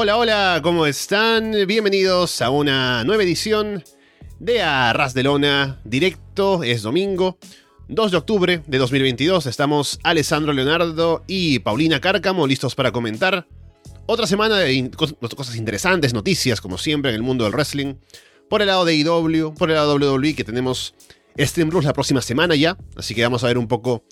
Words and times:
Hola, 0.00 0.16
hola, 0.16 0.60
¿cómo 0.62 0.86
están? 0.86 1.66
Bienvenidos 1.66 2.40
a 2.40 2.50
una 2.50 3.02
nueva 3.02 3.24
edición 3.24 3.82
de 4.38 4.62
Arras 4.62 5.12
de 5.12 5.24
Lona, 5.24 5.80
directo, 5.82 6.62
es 6.62 6.82
domingo, 6.82 7.36
2 7.88 8.12
de 8.12 8.16
octubre 8.16 8.62
de 8.64 8.78
2022. 8.78 9.46
Estamos 9.46 9.98
Alessandro 10.04 10.52
Leonardo 10.52 11.24
y 11.26 11.58
Paulina 11.58 12.00
Cárcamo 12.00 12.46
listos 12.46 12.76
para 12.76 12.92
comentar 12.92 13.48
otra 14.06 14.28
semana 14.28 14.58
de 14.58 14.88
cosas 15.36 15.56
interesantes, 15.56 16.14
noticias, 16.14 16.60
como 16.60 16.78
siempre, 16.78 17.10
en 17.10 17.16
el 17.16 17.22
mundo 17.24 17.42
del 17.42 17.54
wrestling. 17.54 17.96
Por 18.48 18.62
el 18.62 18.68
lado 18.68 18.84
de 18.84 18.94
IW, 18.94 19.54
por 19.54 19.68
el 19.68 19.74
lado 19.74 19.98
de 19.98 20.06
WWE, 20.06 20.36
que 20.36 20.44
tenemos 20.44 20.94
Stream 21.36 21.72
Rules 21.72 21.86
la 21.86 21.92
próxima 21.92 22.22
semana 22.22 22.54
ya. 22.54 22.78
Así 22.94 23.16
que 23.16 23.24
vamos 23.24 23.42
a 23.42 23.48
ver 23.48 23.58
un 23.58 23.66
poco 23.66 24.04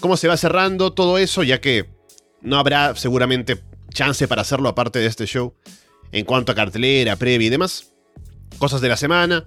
cómo 0.00 0.16
se 0.16 0.28
va 0.28 0.38
cerrando 0.38 0.94
todo 0.94 1.18
eso, 1.18 1.42
ya 1.42 1.60
que 1.60 1.90
no 2.40 2.56
habrá 2.56 2.96
seguramente 2.96 3.62
chance 3.96 4.28
para 4.28 4.42
hacerlo 4.42 4.68
aparte 4.68 5.00
de 5.00 5.06
este 5.06 5.26
show. 5.26 5.54
En 6.12 6.24
cuanto 6.24 6.52
a 6.52 6.54
cartelera, 6.54 7.16
previa 7.16 7.46
y 7.46 7.50
demás. 7.50 7.92
Cosas 8.58 8.80
de 8.80 8.88
la 8.88 8.96
semana. 8.96 9.44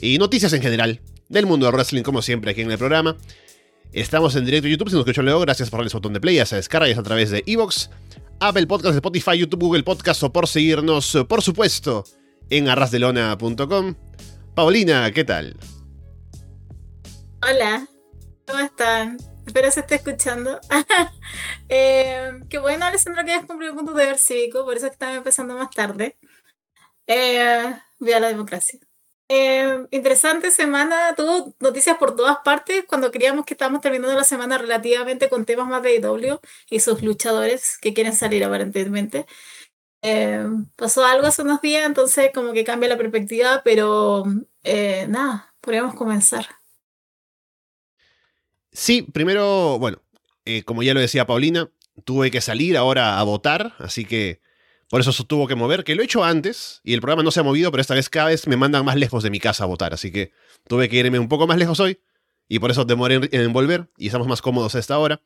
Y 0.00 0.18
noticias 0.18 0.52
en 0.52 0.62
general. 0.62 1.00
Del 1.28 1.46
mundo 1.46 1.66
del 1.66 1.74
wrestling, 1.74 2.02
como 2.02 2.22
siempre, 2.22 2.50
aquí 2.50 2.62
en 2.62 2.70
el 2.72 2.78
programa. 2.78 3.16
Estamos 3.92 4.34
en 4.34 4.44
directo 4.44 4.66
en 4.66 4.72
YouTube. 4.72 4.88
Si 4.88 4.94
nos 4.94 5.02
escuchan 5.02 5.26
luego, 5.26 5.40
gracias 5.40 5.70
por 5.70 5.78
darle 5.78 5.88
ese 5.88 5.96
botón 5.98 6.14
de 6.14 6.20
play. 6.20 6.36
Ya 6.36 6.46
se 6.46 6.56
descarga 6.56 6.98
a 6.98 7.02
través 7.02 7.30
de 7.30 7.44
Evox, 7.46 7.90
Apple 8.40 8.66
Podcast, 8.66 8.94
Spotify, 8.94 9.38
YouTube, 9.38 9.60
Google 9.60 9.82
Podcast 9.82 10.22
o 10.22 10.32
por 10.32 10.48
seguirnos, 10.48 11.16
por 11.28 11.42
supuesto, 11.42 12.04
en 12.50 12.68
arrasdelona.com. 12.68 13.94
Paulina, 14.54 15.10
¿qué 15.12 15.24
tal? 15.24 15.56
Hola, 17.42 17.86
¿cómo 18.46 18.60
están? 18.60 19.31
Espero 19.46 19.70
se 19.70 19.80
esté 19.80 19.96
escuchando. 19.96 20.60
eh, 21.68 22.32
qué 22.48 22.58
bueno, 22.58 22.84
Alessandro, 22.86 23.24
que 23.24 23.32
hayas 23.32 23.46
cumplido 23.46 23.74
punto 23.74 23.92
de 23.92 24.06
ver 24.06 24.18
cívico, 24.18 24.64
por 24.64 24.76
eso 24.76 24.86
que 24.86 24.92
estaba 24.92 25.14
empezando 25.14 25.54
más 25.54 25.70
tarde. 25.70 26.16
Eh, 27.06 27.74
a 28.14 28.20
la 28.20 28.28
democracia. 28.28 28.78
Eh, 29.28 29.86
interesante 29.90 30.50
semana, 30.50 31.14
tuvo 31.16 31.54
noticias 31.60 31.96
por 31.96 32.16
todas 32.16 32.38
partes 32.44 32.84
cuando 32.86 33.10
creíamos 33.10 33.46
que 33.46 33.54
estábamos 33.54 33.80
terminando 33.80 34.14
la 34.14 34.24
semana 34.24 34.58
relativamente 34.58 35.28
con 35.30 35.46
temas 35.46 35.68
más 35.68 35.82
de 35.82 35.96
IW 35.96 36.38
y 36.68 36.80
sus 36.80 37.02
luchadores 37.02 37.78
que 37.80 37.94
quieren 37.94 38.12
salir 38.14 38.44
aparentemente. 38.44 39.26
Eh, 40.02 40.44
pasó 40.76 41.04
algo 41.04 41.26
hace 41.26 41.42
unos 41.42 41.62
días, 41.62 41.86
entonces 41.86 42.30
como 42.34 42.52
que 42.52 42.64
cambia 42.64 42.88
la 42.88 42.98
perspectiva, 42.98 43.62
pero 43.64 44.24
eh, 44.64 45.06
nada, 45.08 45.54
podríamos 45.60 45.94
comenzar. 45.94 46.46
Sí, 48.72 49.02
primero, 49.02 49.78
bueno, 49.78 50.02
como 50.64 50.82
ya 50.82 50.94
lo 50.94 51.00
decía 51.00 51.26
Paulina, 51.26 51.70
tuve 52.04 52.30
que 52.30 52.40
salir 52.40 52.76
ahora 52.76 53.18
a 53.18 53.22
votar, 53.22 53.74
así 53.78 54.04
que 54.04 54.40
por 54.88 55.00
eso 55.00 55.12
se 55.12 55.24
tuvo 55.24 55.46
que 55.46 55.54
mover, 55.54 55.84
que 55.84 55.94
lo 55.94 56.02
he 56.02 56.04
hecho 56.04 56.24
antes 56.24 56.80
y 56.84 56.94
el 56.94 57.00
programa 57.00 57.22
no 57.22 57.30
se 57.30 57.40
ha 57.40 57.42
movido, 57.42 57.70
pero 57.70 57.80
esta 57.80 57.94
vez 57.94 58.08
cada 58.08 58.28
vez 58.28 58.46
me 58.46 58.56
mandan 58.56 58.84
más 58.84 58.96
lejos 58.96 59.22
de 59.22 59.30
mi 59.30 59.40
casa 59.40 59.64
a 59.64 59.66
votar, 59.66 59.94
así 59.94 60.10
que 60.10 60.32
tuve 60.68 60.88
que 60.88 60.96
irme 60.96 61.18
un 61.18 61.28
poco 61.28 61.46
más 61.46 61.58
lejos 61.58 61.80
hoy 61.80 61.98
y 62.48 62.58
por 62.58 62.70
eso 62.70 62.84
demoré 62.84 63.20
en, 63.32 63.52
volver 63.52 63.88
y 63.96 64.06
estamos 64.06 64.26
más 64.26 64.42
cómodos 64.42 64.74
a 64.74 64.78
esta 64.78 64.98
hora. 64.98 65.22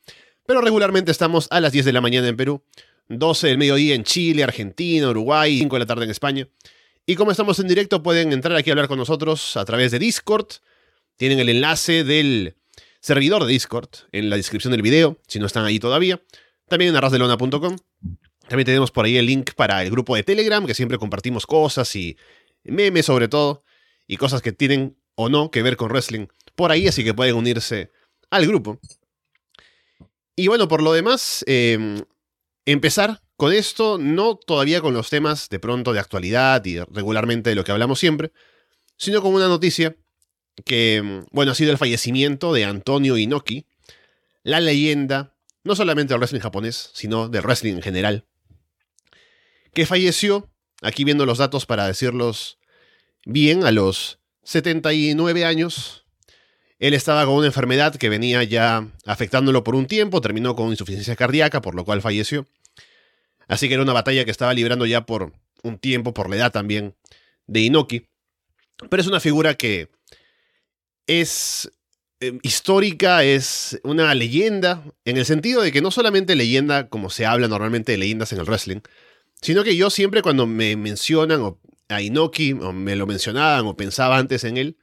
Pero 0.46 0.60
regularmente 0.60 1.10
estamos 1.10 1.48
a 1.50 1.60
las 1.60 1.72
10 1.72 1.84
de 1.84 1.92
la 1.92 2.00
mañana 2.00 2.28
en 2.28 2.36
Perú, 2.36 2.62
12 3.08 3.48
del 3.48 3.58
mediodía 3.58 3.96
en 3.96 4.04
Chile, 4.04 4.44
Argentina, 4.44 5.10
Uruguay, 5.10 5.58
5 5.58 5.74
de 5.74 5.80
la 5.80 5.86
tarde 5.86 6.04
en 6.04 6.10
España. 6.10 6.48
Y 7.04 7.16
como 7.16 7.32
estamos 7.32 7.58
en 7.58 7.66
directo, 7.66 8.02
pueden 8.02 8.32
entrar 8.32 8.56
aquí 8.56 8.70
a 8.70 8.74
hablar 8.74 8.86
con 8.86 8.98
nosotros 8.98 9.56
a 9.56 9.64
través 9.64 9.90
de 9.90 9.98
Discord. 9.98 10.46
Tienen 11.16 11.40
el 11.40 11.48
enlace 11.48 12.04
del 12.04 12.54
servidor 13.06 13.44
de 13.44 13.52
Discord 13.52 13.88
en 14.10 14.30
la 14.30 14.36
descripción 14.36 14.72
del 14.72 14.82
video, 14.82 15.16
si 15.28 15.38
no 15.38 15.46
están 15.46 15.64
ahí 15.64 15.78
todavía. 15.78 16.20
También 16.66 16.90
en 16.90 16.96
arrasdelona.com. 16.96 17.76
También 18.48 18.66
tenemos 18.66 18.90
por 18.90 19.04
ahí 19.04 19.16
el 19.16 19.26
link 19.26 19.52
para 19.54 19.80
el 19.84 19.92
grupo 19.92 20.16
de 20.16 20.24
Telegram, 20.24 20.66
que 20.66 20.74
siempre 20.74 20.98
compartimos 20.98 21.46
cosas 21.46 21.94
y 21.94 22.16
memes 22.64 23.06
sobre 23.06 23.28
todo, 23.28 23.62
y 24.08 24.16
cosas 24.16 24.42
que 24.42 24.50
tienen 24.50 24.98
o 25.14 25.28
no 25.28 25.52
que 25.52 25.62
ver 25.62 25.76
con 25.76 25.88
wrestling 25.88 26.26
por 26.56 26.72
ahí, 26.72 26.88
así 26.88 27.04
que 27.04 27.14
pueden 27.14 27.36
unirse 27.36 27.92
al 28.28 28.44
grupo. 28.44 28.80
Y 30.34 30.48
bueno, 30.48 30.66
por 30.66 30.82
lo 30.82 30.92
demás, 30.92 31.44
em, 31.46 32.02
empezar 32.64 33.22
con 33.36 33.52
esto, 33.52 33.98
no 33.98 34.34
todavía 34.34 34.80
con 34.80 34.94
los 34.94 35.10
temas 35.10 35.48
de 35.48 35.60
pronto 35.60 35.92
de 35.92 36.00
actualidad 36.00 36.64
y 36.64 36.80
regularmente 36.80 37.50
de 37.50 37.56
lo 37.56 37.62
que 37.62 37.70
hablamos 37.70 38.00
siempre, 38.00 38.32
sino 38.96 39.22
con 39.22 39.32
una 39.32 39.46
noticia 39.46 39.96
que, 40.64 40.96
em, 40.96 41.24
bueno, 41.30 41.52
ha 41.52 41.54
sido 41.54 41.72
el 41.72 41.78
fallecimiento 41.78 42.52
de 42.52 42.64
Antonio 42.64 43.16
Inoki, 43.16 43.66
la 44.42 44.60
leyenda, 44.60 45.34
no 45.64 45.76
solamente 45.76 46.14
del 46.14 46.20
wrestling 46.20 46.40
japonés, 46.40 46.90
sino 46.94 47.28
del 47.28 47.42
wrestling 47.42 47.74
en 47.74 47.82
general 47.82 48.24
que 49.76 49.84
falleció, 49.84 50.48
aquí 50.80 51.04
viendo 51.04 51.26
los 51.26 51.36
datos 51.36 51.66
para 51.66 51.86
decirlos 51.86 52.58
bien, 53.26 53.62
a 53.62 53.70
los 53.72 54.20
79 54.44 55.44
años. 55.44 56.06
Él 56.78 56.94
estaba 56.94 57.26
con 57.26 57.34
una 57.34 57.48
enfermedad 57.48 57.94
que 57.94 58.08
venía 58.08 58.42
ya 58.42 58.88
afectándolo 59.04 59.64
por 59.64 59.74
un 59.74 59.86
tiempo, 59.86 60.22
terminó 60.22 60.56
con 60.56 60.70
insuficiencia 60.70 61.14
cardíaca, 61.14 61.60
por 61.60 61.74
lo 61.74 61.84
cual 61.84 62.00
falleció. 62.00 62.46
Así 63.48 63.68
que 63.68 63.74
era 63.74 63.82
una 63.82 63.92
batalla 63.92 64.24
que 64.24 64.30
estaba 64.30 64.54
librando 64.54 64.86
ya 64.86 65.04
por 65.04 65.34
un 65.62 65.76
tiempo, 65.78 66.14
por 66.14 66.30
la 66.30 66.36
edad 66.36 66.52
también, 66.52 66.94
de 67.46 67.60
Inoki. 67.60 68.08
Pero 68.88 69.02
es 69.02 69.08
una 69.08 69.20
figura 69.20 69.56
que 69.56 69.90
es 71.06 71.70
eh, 72.20 72.38
histórica, 72.42 73.24
es 73.24 73.78
una 73.84 74.14
leyenda, 74.14 74.82
en 75.04 75.16
el 75.16 75.24
sentido 75.24 75.62
de 75.62 75.72
que 75.72 75.82
no 75.82 75.90
solamente 75.90 76.34
leyenda 76.34 76.88
como 76.88 77.10
se 77.10 77.26
habla 77.26 77.48
normalmente 77.48 77.92
de 77.92 77.98
leyendas 77.98 78.32
en 78.32 78.40
el 78.40 78.46
wrestling, 78.46 78.80
Sino 79.40 79.64
que 79.64 79.76
yo 79.76 79.90
siempre 79.90 80.22
cuando 80.22 80.46
me 80.46 80.76
mencionan 80.76 81.56
a 81.88 82.02
Inoki, 82.02 82.52
o 82.52 82.72
me 82.72 82.96
lo 82.96 83.06
mencionaban, 83.06 83.66
o 83.66 83.76
pensaba 83.76 84.18
antes 84.18 84.44
en 84.44 84.56
él, 84.56 84.76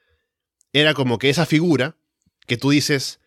era 0.74 0.94
como 0.94 1.18
que 1.18 1.30
esa 1.30 1.46
figura 1.46 1.98
que 2.46 2.58
tú 2.58 2.70
dices, 2.70 3.20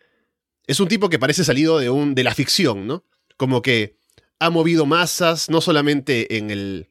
es 0.67 0.81
un 0.81 0.89
tipo 0.89 1.09
que 1.09 1.19
parece 1.19 1.45
salido 1.45 1.79
de, 1.79 1.91
un, 1.91 2.15
de 2.15 2.25
la 2.25 2.35
ficción, 2.35 2.87
¿no? 2.87 3.05
Como 3.37 3.63
que 3.63 3.97
ha 4.39 4.51
movido 4.51 4.87
masas, 4.87 5.51
no 5.51 5.61
solamente 5.61 6.37
en 6.37 6.51
el, 6.51 6.89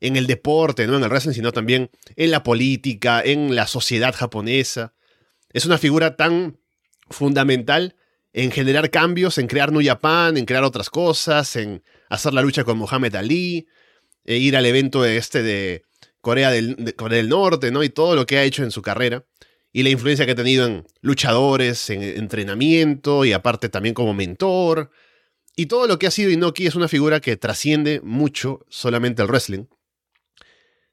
en 0.00 0.16
el 0.16 0.26
deporte, 0.26 0.86
¿no? 0.86 0.96
En 0.96 1.02
el 1.02 1.10
wrestling, 1.10 1.34
sino 1.34 1.52
también 1.52 1.90
en 2.16 2.30
la 2.30 2.42
política, 2.42 3.22
en 3.22 3.54
la 3.54 3.66
sociedad 3.66 4.14
japonesa. 4.14 4.94
Es 5.56 5.64
una 5.64 5.78
figura 5.78 6.16
tan 6.16 6.58
fundamental 7.08 7.96
en 8.34 8.50
generar 8.50 8.90
cambios, 8.90 9.38
en 9.38 9.46
crear 9.46 9.72
New 9.72 9.82
Japan, 9.82 10.36
en 10.36 10.44
crear 10.44 10.62
otras 10.64 10.90
cosas, 10.90 11.56
en 11.56 11.82
hacer 12.10 12.34
la 12.34 12.42
lucha 12.42 12.62
con 12.62 12.76
Muhammad 12.76 13.16
Ali, 13.16 13.66
e 14.26 14.36
ir 14.36 14.54
al 14.54 14.66
evento 14.66 15.02
este 15.06 15.42
de 15.42 15.82
Corea 16.20 16.50
del, 16.50 16.76
del 16.76 17.28
Norte, 17.30 17.70
¿no? 17.70 17.82
Y 17.82 17.88
todo 17.88 18.14
lo 18.16 18.26
que 18.26 18.36
ha 18.36 18.44
hecho 18.44 18.64
en 18.64 18.70
su 18.70 18.82
carrera. 18.82 19.24
Y 19.72 19.82
la 19.82 19.88
influencia 19.88 20.26
que 20.26 20.32
ha 20.32 20.36
tenido 20.36 20.66
en 20.66 20.84
luchadores, 21.00 21.88
en 21.88 22.02
entrenamiento 22.02 23.24
y 23.24 23.32
aparte 23.32 23.70
también 23.70 23.94
como 23.94 24.12
mentor. 24.12 24.90
Y 25.56 25.66
todo 25.66 25.86
lo 25.86 25.98
que 25.98 26.06
ha 26.06 26.10
sido 26.10 26.30
Inoki 26.30 26.66
es 26.66 26.74
una 26.74 26.88
figura 26.88 27.20
que 27.20 27.38
trasciende 27.38 28.02
mucho 28.04 28.66
solamente 28.68 29.22
el 29.22 29.28
wrestling. 29.28 29.64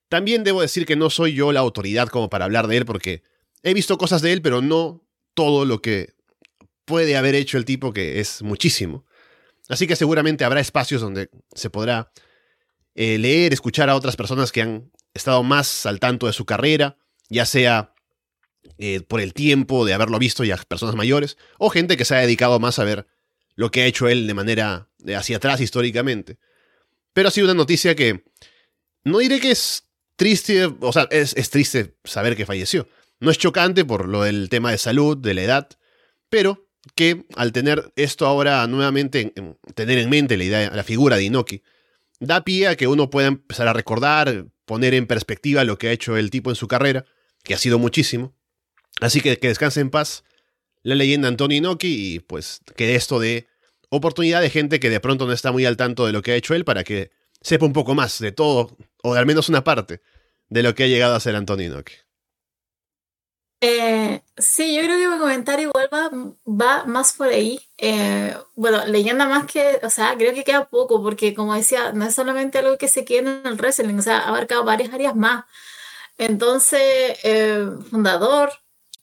También 0.07 0.45
debo 0.45 0.61
decir 0.61 0.85
que 0.85 0.95
no 0.95 1.09
soy 1.09 1.33
yo 1.33 1.51
la 1.51 1.59
autoridad 1.59 2.07
como 2.07 2.29
para 2.29 2.45
hablar 2.45 2.67
de 2.67 2.77
él 2.77 2.85
porque 2.85 3.23
he 3.63 3.73
visto 3.73 3.97
cosas 3.97 4.21
de 4.21 4.33
él, 4.33 4.41
pero 4.41 4.61
no 4.61 5.01
todo 5.33 5.65
lo 5.65 5.81
que 5.81 6.13
puede 6.85 7.15
haber 7.15 7.33
hecho 7.33 7.57
el 7.57 7.65
tipo, 7.65 7.93
que 7.93 8.19
es 8.19 8.41
muchísimo. 8.41 9.05
Así 9.69 9.87
que 9.87 9.95
seguramente 9.95 10.43
habrá 10.43 10.59
espacios 10.59 11.01
donde 11.01 11.29
se 11.55 11.69
podrá 11.69 12.11
eh, 12.95 13.17
leer, 13.17 13.53
escuchar 13.53 13.89
a 13.89 13.95
otras 13.95 14.15
personas 14.15 14.51
que 14.51 14.61
han 14.61 14.91
estado 15.13 15.41
más 15.43 15.85
al 15.85 15.99
tanto 15.99 16.27
de 16.27 16.33
su 16.33 16.45
carrera, 16.45 16.97
ya 17.29 17.45
sea 17.45 17.95
eh, 18.77 19.01
por 19.01 19.21
el 19.21 19.33
tiempo 19.33 19.85
de 19.85 19.93
haberlo 19.93 20.19
visto 20.19 20.43
ya 20.43 20.57
personas 20.57 20.95
mayores, 20.95 21.37
o 21.57 21.69
gente 21.69 21.95
que 21.95 22.05
se 22.05 22.15
ha 22.15 22.19
dedicado 22.19 22.59
más 22.59 22.79
a 22.79 22.83
ver 22.83 23.07
lo 23.55 23.71
que 23.71 23.83
ha 23.83 23.85
hecho 23.85 24.09
él 24.09 24.27
de 24.27 24.33
manera 24.33 24.89
hacia 25.15 25.37
atrás 25.37 25.61
históricamente. 25.61 26.37
Pero 27.13 27.29
ha 27.29 27.31
sido 27.31 27.45
una 27.45 27.53
noticia 27.53 27.95
que 27.95 28.25
no 29.03 29.19
diré 29.19 29.39
que 29.39 29.51
es 29.51 29.89
triste, 30.17 30.65
o 30.65 30.91
sea, 30.91 31.07
es 31.11 31.49
triste 31.49 31.95
saber 32.03 32.35
que 32.35 32.45
falleció. 32.45 32.87
No 33.19 33.31
es 33.31 33.37
chocante 33.37 33.85
por 33.85 34.07
lo 34.07 34.23
del 34.23 34.49
tema 34.49 34.71
de 34.71 34.77
salud, 34.77 35.17
de 35.17 35.33
la 35.33 35.43
edad, 35.43 35.69
pero 36.29 36.67
que 36.95 37.25
al 37.35 37.51
tener 37.51 37.93
esto 37.95 38.25
ahora 38.25 38.65
nuevamente, 38.67 39.33
tener 39.75 39.97
en 39.97 40.09
mente 40.09 40.37
la 40.37 40.43
idea, 40.43 40.71
la 40.71 40.83
figura 40.83 41.15
de 41.15 41.23
Inoki, 41.23 41.63
da 42.19 42.43
pie 42.43 42.67
a 42.67 42.75
que 42.75 42.87
uno 42.87 43.09
pueda 43.09 43.27
empezar 43.27 43.67
a 43.67 43.73
recordar, 43.73 44.45
poner 44.65 44.93
en 44.93 45.07
perspectiva 45.07 45.63
lo 45.63 45.77
que 45.77 45.89
ha 45.89 45.91
hecho 45.91 46.17
el 46.17 46.29
tipo 46.29 46.49
en 46.49 46.55
su 46.55 46.67
carrera, 46.67 47.05
que 47.43 47.53
ha 47.53 47.57
sido 47.57 47.79
muchísimo. 47.79 48.35
Así 49.01 49.21
que 49.21 49.37
que 49.37 49.47
descanse 49.47 49.81
en 49.81 49.89
paz 49.89 50.23
la 50.83 50.95
leyenda 50.95 51.27
Antonio 51.27 51.57
Inoki 51.57 52.15
y 52.15 52.19
pues 52.19 52.61
que 52.75 52.95
esto 52.95 53.19
de 53.19 53.47
oportunidad 53.89 54.41
de 54.41 54.49
gente 54.49 54.79
que 54.79 54.89
de 54.89 54.99
pronto 54.99 55.25
no 55.25 55.33
está 55.33 55.51
muy 55.51 55.65
al 55.65 55.77
tanto 55.77 56.05
de 56.05 56.11
lo 56.11 56.21
que 56.21 56.31
ha 56.31 56.35
hecho 56.35 56.53
él 56.53 56.65
para 56.65 56.83
que 56.83 57.11
sepa 57.41 57.65
un 57.65 57.73
poco 57.73 57.95
más 57.95 58.19
de 58.19 58.31
todo, 58.31 58.75
o 59.03 59.13
al 59.13 59.25
menos 59.25 59.49
una 59.49 59.63
parte, 59.63 60.01
de 60.49 60.63
lo 60.63 60.75
que 60.75 60.83
ha 60.83 60.87
llegado 60.87 61.15
a 61.15 61.19
ser 61.19 61.35
Antonio 61.35 61.67
Inoki. 61.67 61.93
Eh, 63.65 64.21
sí, 64.37 64.75
yo 64.75 64.81
creo 64.81 64.97
que 64.97 65.07
mi 65.07 65.19
comentario 65.19 65.69
igual 65.69 65.87
va, 65.93 66.09
va 66.45 66.83
más 66.85 67.13
por 67.13 67.29
ahí. 67.29 67.61
Eh, 67.77 68.35
bueno, 68.55 68.85
leyenda 68.87 69.25
más 69.25 69.45
que, 69.45 69.79
o 69.83 69.89
sea, 69.89 70.15
creo 70.17 70.33
que 70.33 70.43
queda 70.43 70.67
poco, 70.67 71.01
porque 71.01 71.33
como 71.33 71.55
decía, 71.55 71.93
no 71.93 72.03
es 72.05 72.13
solamente 72.13 72.57
algo 72.57 72.77
que 72.77 72.89
se 72.89 73.05
queda 73.05 73.19
en 73.41 73.47
el 73.47 73.55
wrestling, 73.57 73.97
o 73.97 74.01
sea, 74.01 74.19
ha 74.19 74.27
abarcado 74.29 74.65
varias 74.65 74.93
áreas 74.93 75.15
más. 75.15 75.45
Entonces, 76.17 76.81
eh, 77.23 77.65
fundador, 77.89 78.51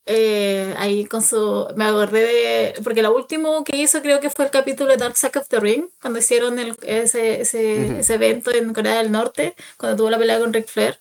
eh, 0.06 0.74
ahí 0.78 1.06
con 1.06 1.22
su. 1.22 1.66
Me 1.76 1.84
acordé 1.86 2.20
de. 2.22 2.82
Porque 2.82 3.02
lo 3.02 3.14
último 3.16 3.64
que 3.64 3.76
hizo 3.76 4.02
creo 4.02 4.20
que 4.20 4.30
fue 4.30 4.46
el 4.46 4.50
capítulo 4.50 4.90
de 4.90 4.98
Dark 4.98 5.16
Side 5.16 5.38
of 5.38 5.48
the 5.48 5.60
Ring, 5.60 5.86
cuando 6.02 6.18
hicieron 6.18 6.58
el, 6.58 6.76
ese, 6.82 7.40
ese, 7.42 8.00
ese 8.00 8.14
evento 8.14 8.52
en 8.52 8.74
Corea 8.74 8.96
del 8.98 9.12
Norte, 9.12 9.54
cuando 9.78 9.96
tuvo 9.98 10.10
la 10.10 10.18
pelea 10.18 10.38
con 10.40 10.52
Ric 10.52 10.68
Flair. 10.68 11.00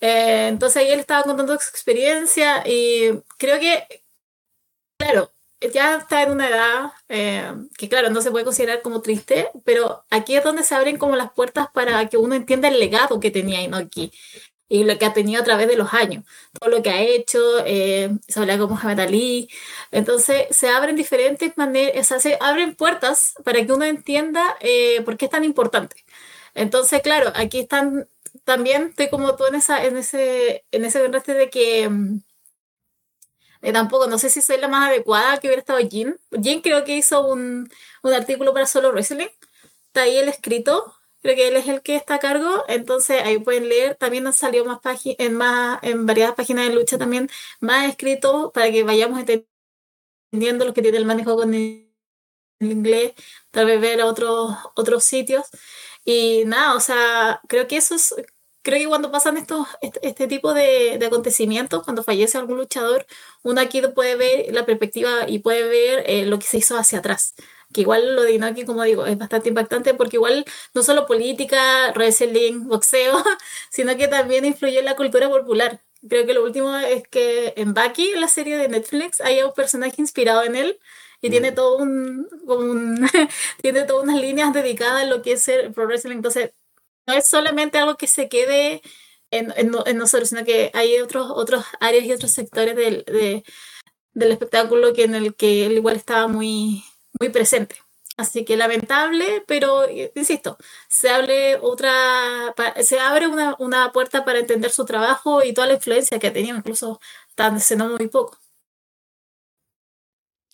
Eh, 0.00 0.48
entonces 0.48 0.78
ahí 0.78 0.90
él 0.90 1.00
estaba 1.00 1.22
contando 1.24 1.58
su 1.58 1.68
experiencia 1.68 2.62
y 2.66 3.10
creo 3.38 3.60
que, 3.60 4.02
claro, 4.98 5.32
ya 5.72 5.96
está 5.98 6.22
en 6.22 6.32
una 6.32 6.48
edad 6.48 6.92
eh, 7.08 7.52
que, 7.76 7.88
claro, 7.88 8.10
no 8.10 8.22
se 8.22 8.30
puede 8.30 8.44
considerar 8.44 8.82
como 8.82 9.02
triste, 9.02 9.48
pero 9.64 10.04
aquí 10.10 10.36
es 10.36 10.44
donde 10.44 10.62
se 10.62 10.74
abren 10.74 10.96
como 10.98 11.16
las 11.16 11.32
puertas 11.32 11.68
para 11.72 12.08
que 12.08 12.16
uno 12.16 12.34
entienda 12.34 12.68
el 12.68 12.80
legado 12.80 13.20
que 13.20 13.30
tenía 13.30 13.62
Inoki 13.62 14.12
y 14.68 14.84
lo 14.84 14.96
que 14.98 15.04
ha 15.04 15.12
tenido 15.12 15.42
a 15.42 15.44
través 15.44 15.68
de 15.68 15.76
los 15.76 15.92
años, 15.94 16.24
todo 16.58 16.70
lo 16.70 16.82
que 16.82 16.90
ha 16.90 17.02
hecho, 17.02 17.38
eh, 17.66 18.10
se 18.28 18.40
habla 18.40 18.56
con 18.58 18.70
Muhammad 18.70 19.00
Ali, 19.00 19.48
entonces 19.90 20.46
se 20.50 20.68
abren 20.68 20.96
diferentes 20.96 21.56
maneras, 21.58 21.96
o 22.00 22.04
sea, 22.04 22.20
se 22.20 22.38
abren 22.40 22.76
puertas 22.76 23.34
para 23.44 23.64
que 23.66 23.72
uno 23.72 23.84
entienda 23.84 24.56
eh, 24.60 25.02
por 25.04 25.16
qué 25.16 25.26
es 25.26 25.30
tan 25.32 25.44
importante. 25.44 26.04
Entonces, 26.54 27.02
claro, 27.02 27.32
aquí 27.34 27.60
están 27.60 28.08
también 28.44 28.88
estoy 28.90 29.10
como 29.10 29.36
tú 29.36 29.46
en 29.46 29.54
esa, 29.56 29.84
en 29.84 29.96
ese, 29.96 30.64
en 30.72 30.84
ese 30.84 31.00
contraste 31.00 31.34
de 31.34 31.50
que 31.50 31.88
eh, 33.62 33.72
tampoco, 33.72 34.06
no 34.06 34.18
sé 34.18 34.30
si 34.30 34.40
soy 34.40 34.58
la 34.58 34.68
más 34.68 34.88
adecuada 34.88 35.38
que 35.38 35.48
hubiera 35.48 35.60
estado 35.60 35.78
Jin. 35.80 36.18
Jin 36.42 36.62
creo 36.62 36.84
que 36.84 36.96
hizo 36.96 37.26
un, 37.26 37.70
un 38.02 38.12
artículo 38.12 38.52
para 38.52 38.66
solo 38.66 38.90
wrestling. 38.90 39.28
Está 39.86 40.02
ahí 40.02 40.16
el 40.16 40.28
escrito. 40.28 40.94
Creo 41.22 41.36
que 41.36 41.48
él 41.48 41.56
es 41.56 41.68
el 41.68 41.82
que 41.82 41.96
está 41.96 42.16
a 42.16 42.18
cargo. 42.18 42.64
Entonces 42.68 43.22
ahí 43.22 43.38
pueden 43.38 43.68
leer. 43.68 43.96
También 43.96 44.24
nos 44.24 44.36
salió 44.36 44.64
más 44.64 44.80
en 45.04 45.34
más, 45.34 45.78
en 45.82 46.06
varias 46.06 46.34
páginas 46.34 46.68
de 46.68 46.74
lucha 46.74 46.98
también, 46.98 47.30
más 47.60 47.88
escrito 47.88 48.52
para 48.52 48.70
que 48.70 48.84
vayamos 48.84 49.20
entendiendo 49.20 50.64
lo 50.64 50.74
que 50.74 50.82
tiene 50.82 50.98
el 50.98 51.04
manejo 51.06 51.36
con 51.36 51.54
el, 51.54 51.86
inglés, 52.60 53.14
tal 53.50 53.66
vez 53.66 53.80
ver 53.80 54.02
otros, 54.02 54.54
otros 54.74 55.04
sitios. 55.04 55.46
Y 56.04 56.44
nada, 56.46 56.74
o 56.74 56.80
sea, 56.80 57.40
creo 57.48 57.68
que 57.68 57.76
eso 57.76 57.94
es, 57.94 58.14
creo 58.62 58.78
que 58.78 58.88
cuando 58.88 59.10
pasan 59.10 59.36
estos, 59.36 59.66
este, 60.02 60.26
tipo 60.26 60.54
de, 60.54 60.98
de, 60.98 61.06
acontecimientos, 61.06 61.82
cuando 61.84 62.02
fallece 62.02 62.38
algún 62.38 62.58
luchador, 62.58 63.06
uno 63.42 63.60
aquí 63.60 63.82
puede 63.94 64.16
ver 64.16 64.52
la 64.54 64.66
perspectiva 64.66 65.28
y 65.28 65.40
puede 65.40 65.64
ver 65.64 66.04
eh, 66.06 66.26
lo 66.26 66.38
que 66.38 66.46
se 66.46 66.58
hizo 66.58 66.76
hacia 66.76 66.98
atrás. 66.98 67.34
Que 67.72 67.82
igual 67.82 68.16
lo 68.16 68.22
de 68.22 68.32
Inoki, 68.32 68.64
como 68.64 68.82
digo, 68.82 69.06
es 69.06 69.16
bastante 69.16 69.48
impactante 69.48 69.94
porque 69.94 70.16
igual 70.16 70.44
no 70.74 70.82
solo 70.82 71.06
política, 71.06 71.92
wrestling, 71.94 72.66
boxeo, 72.66 73.22
sino 73.70 73.96
que 73.96 74.08
también 74.08 74.44
influyó 74.44 74.80
en 74.80 74.86
la 74.86 74.96
cultura 74.96 75.28
popular. 75.28 75.80
Creo 76.08 76.26
que 76.26 76.34
lo 76.34 76.42
último 76.42 76.76
es 76.76 77.06
que 77.08 77.52
en 77.56 77.74
Baki, 77.74 78.12
la 78.16 78.28
serie 78.28 78.56
de 78.56 78.68
Netflix, 78.68 79.20
hay 79.20 79.42
un 79.42 79.52
personaje 79.52 79.96
inspirado 79.98 80.42
en 80.44 80.56
él 80.56 80.80
y 81.20 81.30
tiene 81.30 81.52
mm. 81.52 81.54
todo 81.54 81.76
un, 81.78 82.28
un 82.46 83.08
tiene 83.62 83.84
todas 83.84 84.04
unas 84.04 84.20
líneas 84.20 84.52
dedicadas 84.52 85.02
a 85.02 85.06
lo 85.06 85.22
que 85.22 85.32
es 85.32 85.48
el 85.48 85.72
pro 85.72 85.86
wrestling. 85.86 86.16
Entonces, 86.16 86.52
no 87.06 87.14
es 87.14 87.26
solamente 87.26 87.78
algo 87.78 87.96
que 87.96 88.06
se 88.06 88.28
quede 88.28 88.82
en, 89.30 89.52
en, 89.56 89.72
en 89.86 89.98
nosotros, 89.98 90.30
sino 90.30 90.44
que 90.44 90.70
hay 90.74 90.98
otros, 91.00 91.30
otros 91.30 91.64
áreas 91.80 92.04
y 92.04 92.12
otros 92.12 92.32
sectores 92.32 92.76
del, 92.76 93.04
de, 93.04 93.44
del 94.14 94.32
espectáculo 94.32 94.92
que 94.92 95.04
en 95.04 95.14
el 95.14 95.34
que 95.34 95.66
él 95.66 95.72
igual 95.72 95.96
estaba 95.96 96.28
muy, 96.28 96.84
muy 97.20 97.30
presente. 97.30 97.76
Así 98.16 98.44
que 98.44 98.56
lamentable, 98.56 99.42
pero 99.46 99.86
insisto, 100.14 100.58
se 100.88 101.08
abre 101.08 101.56
otra, 101.56 102.54
se 102.82 103.00
abre 103.00 103.28
una, 103.28 103.56
una, 103.58 103.92
puerta 103.92 104.26
para 104.26 104.40
entender 104.40 104.70
su 104.72 104.84
trabajo 104.84 105.42
y 105.42 105.54
toda 105.54 105.68
la 105.68 105.74
influencia 105.74 106.18
que 106.18 106.26
ha 106.26 106.32
tenido, 106.32 106.56
incluso 106.56 107.00
tan 107.34 107.58
no 107.78 107.88
muy 107.96 108.08
poco. 108.08 108.38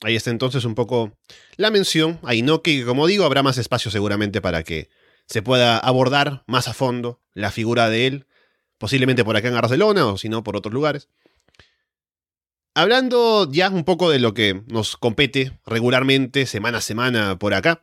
Ahí 0.02 0.14
está 0.14 0.30
entonces 0.30 0.64
un 0.64 0.74
poco 0.74 1.16
la 1.56 1.70
mención 1.70 2.18
a 2.22 2.34
Inoki, 2.34 2.80
que 2.80 2.84
como 2.84 3.06
digo, 3.06 3.24
habrá 3.24 3.42
más 3.42 3.58
espacio 3.58 3.90
seguramente 3.90 4.40
para 4.40 4.62
que 4.62 4.90
se 5.26 5.42
pueda 5.42 5.78
abordar 5.78 6.44
más 6.46 6.68
a 6.68 6.74
fondo 6.74 7.20
la 7.32 7.50
figura 7.50 7.88
de 7.88 8.06
él, 8.06 8.26
posiblemente 8.78 9.24
por 9.24 9.36
acá 9.36 9.48
en 9.48 9.54
Barcelona 9.54 10.06
o 10.06 10.18
si 10.18 10.28
no 10.28 10.44
por 10.44 10.56
otros 10.56 10.72
lugares. 10.72 11.08
Hablando 12.74 13.50
ya 13.50 13.70
un 13.70 13.84
poco 13.84 14.10
de 14.10 14.18
lo 14.18 14.34
que 14.34 14.62
nos 14.66 14.98
compete 14.98 15.58
regularmente, 15.64 16.44
semana 16.44 16.78
a 16.78 16.82
semana 16.82 17.38
por 17.38 17.54
acá, 17.54 17.82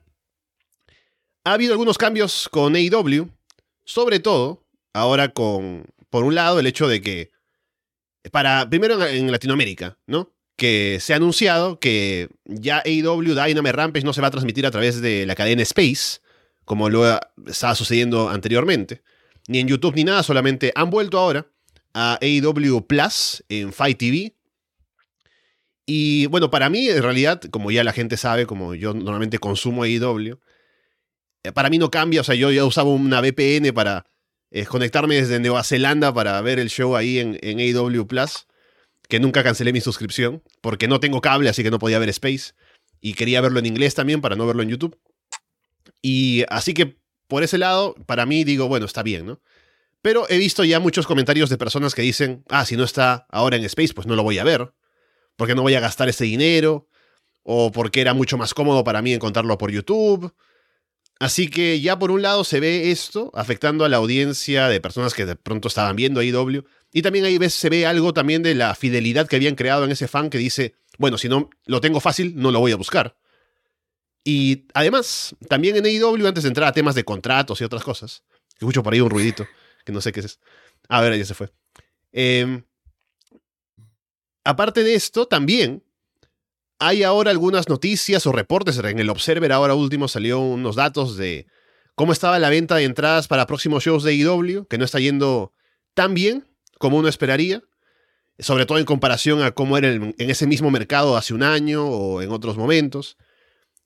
ha 1.43 1.53
habido 1.53 1.73
algunos 1.73 1.97
cambios 1.97 2.47
con 2.49 2.75
AEW, 2.75 3.29
sobre 3.85 4.19
todo 4.19 4.63
ahora 4.93 5.29
con, 5.29 5.87
por 6.11 6.23
un 6.23 6.35
lado, 6.35 6.59
el 6.59 6.67
hecho 6.67 6.87
de 6.87 7.01
que, 7.01 7.31
para, 8.31 8.69
primero 8.69 9.03
en 9.03 9.31
Latinoamérica, 9.31 9.97
¿no? 10.05 10.31
Que 10.63 10.99
se 11.01 11.11
ha 11.11 11.17
anunciado 11.17 11.77
que 11.77 12.29
ya 12.45 12.81
AEW 12.85 13.35
Dynamite 13.35 13.73
Rampage 13.73 14.05
no 14.05 14.13
se 14.13 14.21
va 14.21 14.27
a 14.27 14.31
transmitir 14.31 14.65
a 14.65 14.71
través 14.71 15.01
de 15.01 15.25
la 15.25 15.35
cadena 15.35 15.61
Space, 15.63 16.21
como 16.63 16.87
lo 16.87 17.19
estaba 17.45 17.75
sucediendo 17.75 18.29
anteriormente, 18.29 19.01
ni 19.49 19.59
en 19.59 19.67
YouTube 19.67 19.93
ni 19.95 20.05
nada, 20.05 20.23
solamente 20.23 20.71
han 20.73 20.89
vuelto 20.89 21.19
ahora 21.19 21.47
a 21.93 22.17
AEW 22.21 22.87
Plus 22.87 23.43
en 23.49 23.73
Fight 23.73 23.97
TV. 23.97 24.37
Y 25.85 26.27
bueno, 26.27 26.49
para 26.49 26.69
mí, 26.69 26.87
en 26.87 27.03
realidad, 27.03 27.41
como 27.51 27.69
ya 27.69 27.83
la 27.83 27.91
gente 27.91 28.15
sabe, 28.15 28.45
como 28.45 28.73
yo 28.73 28.93
normalmente 28.93 29.39
consumo 29.39 29.83
AEW, 29.83 30.39
eh, 31.43 31.51
para 31.51 31.69
mí 31.69 31.77
no 31.77 31.91
cambia, 31.91 32.21
o 32.21 32.23
sea, 32.23 32.35
yo 32.35 32.51
ya 32.51 32.63
usaba 32.63 32.89
una 32.89 33.19
VPN 33.19 33.73
para 33.73 34.05
eh, 34.49 34.65
conectarme 34.65 35.15
desde 35.15 35.41
Nueva 35.41 35.65
Zelanda 35.65 36.13
para 36.13 36.39
ver 36.39 36.57
el 36.57 36.69
show 36.69 36.95
ahí 36.95 37.19
en, 37.19 37.37
en 37.41 37.59
AEW 37.59 38.07
Plus 38.07 38.47
que 39.07 39.19
nunca 39.19 39.43
cancelé 39.43 39.73
mi 39.73 39.81
suscripción, 39.81 40.43
porque 40.61 40.87
no 40.87 40.99
tengo 40.99 41.21
cable, 41.21 41.49
así 41.49 41.63
que 41.63 41.71
no 41.71 41.79
podía 41.79 41.99
ver 41.99 42.09
Space. 42.09 42.53
Y 43.01 43.13
quería 43.13 43.41
verlo 43.41 43.59
en 43.59 43.65
inglés 43.65 43.95
también 43.95 44.21
para 44.21 44.35
no 44.35 44.47
verlo 44.47 44.63
en 44.63 44.69
YouTube. 44.69 44.97
Y 46.01 46.45
así 46.49 46.73
que 46.73 46.97
por 47.27 47.43
ese 47.43 47.57
lado, 47.57 47.95
para 48.05 48.25
mí 48.25 48.43
digo, 48.43 48.67
bueno, 48.67 48.85
está 48.85 49.03
bien, 49.03 49.25
¿no? 49.25 49.41
Pero 50.01 50.25
he 50.29 50.37
visto 50.37 50.63
ya 50.63 50.79
muchos 50.79 51.07
comentarios 51.07 51.49
de 51.49 51.57
personas 51.57 51.95
que 51.95 52.01
dicen, 52.01 52.43
ah, 52.49 52.65
si 52.65 52.75
no 52.75 52.83
está 52.83 53.25
ahora 53.29 53.55
en 53.55 53.63
Space, 53.63 53.93
pues 53.93 54.05
no 54.05 54.15
lo 54.15 54.23
voy 54.23 54.37
a 54.37 54.43
ver, 54.43 54.73
porque 55.35 55.55
no 55.55 55.61
voy 55.61 55.75
a 55.75 55.79
gastar 55.79 56.09
ese 56.09 56.25
dinero, 56.25 56.87
o 57.41 57.71
porque 57.71 58.01
era 58.01 58.13
mucho 58.13 58.37
más 58.37 58.53
cómodo 58.53 58.83
para 58.83 59.01
mí 59.01 59.13
encontrarlo 59.13 59.57
por 59.57 59.71
YouTube. 59.71 60.33
Así 61.19 61.49
que 61.49 61.79
ya 61.79 61.97
por 61.97 62.11
un 62.11 62.21
lado 62.21 62.43
se 62.43 62.59
ve 62.59 62.91
esto 62.91 63.31
afectando 63.33 63.85
a 63.85 63.89
la 63.89 63.97
audiencia 63.97 64.67
de 64.67 64.81
personas 64.81 65.13
que 65.13 65.25
de 65.25 65.35
pronto 65.35 65.69
estaban 65.69 65.95
viendo 65.95 66.21
IW 66.21 66.63
y 66.93 67.01
también 67.01 67.25
ahí 67.25 67.39
ves, 67.39 67.55
se 67.55 67.69
ve 67.69 67.87
algo 67.87 68.13
también 68.13 68.43
de 68.43 68.53
la 68.53 68.75
fidelidad 68.75 69.27
que 69.27 69.35
habían 69.35 69.55
creado 69.55 69.83
en 69.83 69.91
ese 69.91 70.07
fan 70.07 70.29
que 70.29 70.37
dice, 70.37 70.75
bueno, 70.99 71.17
si 71.17 71.27
no 71.27 71.49
lo 71.65 71.81
tengo 71.81 71.99
fácil, 71.99 72.35
no 72.35 72.51
lo 72.51 72.59
voy 72.59 72.71
a 72.71 72.75
buscar. 72.75 73.17
Y 74.23 74.67
además, 74.75 75.35
también 75.49 75.75
en 75.75 75.85
AEW, 75.85 76.27
antes 76.27 76.43
de 76.43 76.49
entrar 76.49 76.69
a 76.69 76.71
temas 76.71 76.93
de 76.93 77.03
contratos 77.03 77.59
y 77.59 77.63
otras 77.63 77.83
cosas, 77.83 78.23
escucho 78.59 78.83
por 78.83 78.93
ahí 78.93 79.01
un 79.01 79.09
ruidito, 79.09 79.47
que 79.83 79.91
no 79.91 80.01
sé 80.01 80.11
qué 80.11 80.19
es. 80.19 80.39
A 80.87 81.01
ver, 81.01 81.17
ya 81.17 81.25
se 81.25 81.33
fue. 81.33 81.51
Em, 82.11 82.63
aparte 84.43 84.83
de 84.83 84.93
esto, 84.93 85.27
también 85.27 85.83
hay 86.77 87.01
ahora 87.01 87.31
algunas 87.31 87.69
noticias 87.69 88.27
o 88.27 88.31
reportes. 88.31 88.77
En 88.77 88.99
el 88.99 89.09
Observer 89.09 89.51
ahora 89.51 89.73
último 89.73 90.07
salió 90.07 90.39
unos 90.39 90.75
datos 90.75 91.17
de 91.17 91.47
cómo 91.95 92.13
estaba 92.13 92.37
la 92.37 92.49
venta 92.49 92.75
de 92.75 92.83
entradas 92.83 93.27
para 93.27 93.47
próximos 93.47 93.83
shows 93.83 94.03
de 94.03 94.11
AEW, 94.11 94.67
que 94.67 94.77
no 94.77 94.85
está 94.85 94.99
yendo 94.99 95.53
tan 95.95 96.13
bien 96.13 96.52
como 96.83 96.97
uno 96.97 97.07
esperaría, 97.07 97.63
sobre 98.39 98.65
todo 98.65 98.77
en 98.77 98.83
comparación 98.83 99.41
a 99.41 99.51
cómo 99.51 99.77
era 99.77 99.87
en 99.87 100.13
ese 100.17 100.47
mismo 100.47 100.69
mercado 100.69 101.15
hace 101.15 101.33
un 101.33 101.41
año 101.41 101.87
o 101.87 102.21
en 102.21 102.29
otros 102.29 102.57
momentos. 102.57 103.15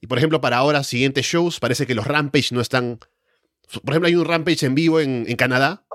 Y 0.01 0.07
por 0.07 0.17
ejemplo, 0.17 0.41
para 0.41 0.57
ahora, 0.57 0.83
siguientes 0.83 1.23
shows, 1.23 1.59
parece 1.59 1.85
que 1.85 1.93
los 1.93 2.07
Rampage 2.07 2.55
no 2.55 2.59
están... 2.59 2.97
Por 2.97 3.91
ejemplo, 3.91 4.07
hay 4.07 4.15
un 4.15 4.25
Rampage 4.25 4.65
en 4.65 4.73
vivo 4.73 4.99
en, 4.99 5.25
Canadá 5.35 5.85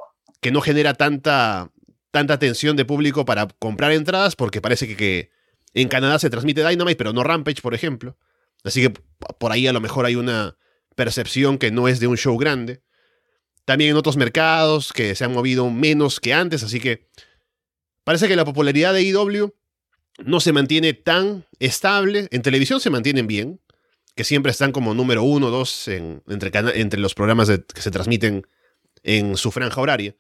que 0.41 0.53
no 0.53 0.61
genera 0.61 0.95
tanta, 0.95 1.73
tanta 2.13 2.35
atención 2.35 2.77
de 2.77 2.85
público 2.85 3.25
para 3.25 3.49
comprar 3.49 3.91
entradas 3.91 4.37
porque 4.37 4.61
parece 4.61 4.87
que, 4.87 4.97
que 4.97 5.33
en 5.75 5.89
Canadá 5.89 6.21
se 6.21 6.31
transmite 6.31 6.65
Dynamite, 6.65 6.95
pero 6.95 7.13
no 7.13 7.25
Rampage, 7.25 7.63
por 7.63 7.75
ejemplo. 7.75 8.17
Así 8.63 8.81
que 8.81 8.91
por 9.41 9.51
ahí 9.51 9.67
a 9.67 9.73
lo 9.73 9.81
mejor 9.81 10.07
hay 10.07 10.15
una 10.15 10.57
percepción 10.95 11.59
que 11.59 11.73
no 11.73 11.89
es 11.89 11.99
de 11.99 12.07
un 12.07 12.17
show 12.17 12.39
grande. 12.39 12.81
También 13.65 13.91
en 13.91 13.97
otros 13.97 14.17
mercados 14.17 14.93
que 14.93 15.15
se 15.15 15.25
han 15.25 15.33
movido 15.33 15.71
menos 15.71 16.21
que 16.21 16.35
antes, 16.35 16.63
así 16.63 16.81
que 16.81 17.09
parece 18.05 18.29
que 18.29 18.37
la 18.37 18.45
popularidad 18.45 18.93
de 18.93 19.03
IW 19.03 19.55
no 20.19 20.41
se 20.41 20.53
mantiene 20.53 20.95
tan 20.95 21.47
estable. 21.59 22.29
En 22.31 22.43
televisión 22.43 22.81
se 22.81 22.91
mantienen 22.91 23.27
bien, 23.27 23.61
que 24.15 24.25
siempre 24.25 24.51
están 24.51 24.73
como 24.73 24.95
número 24.95 25.23
uno 25.23 25.47
o 25.47 25.51
dos 25.51 25.89
entre, 25.89 26.99
los 26.99 27.15
programas 27.15 27.49
que 27.49 27.81
se 27.81 27.91
transmiten 27.91 28.47
en 29.03 29.37
su 29.37 29.51
franja 29.51 29.81
horaria. 29.81 30.15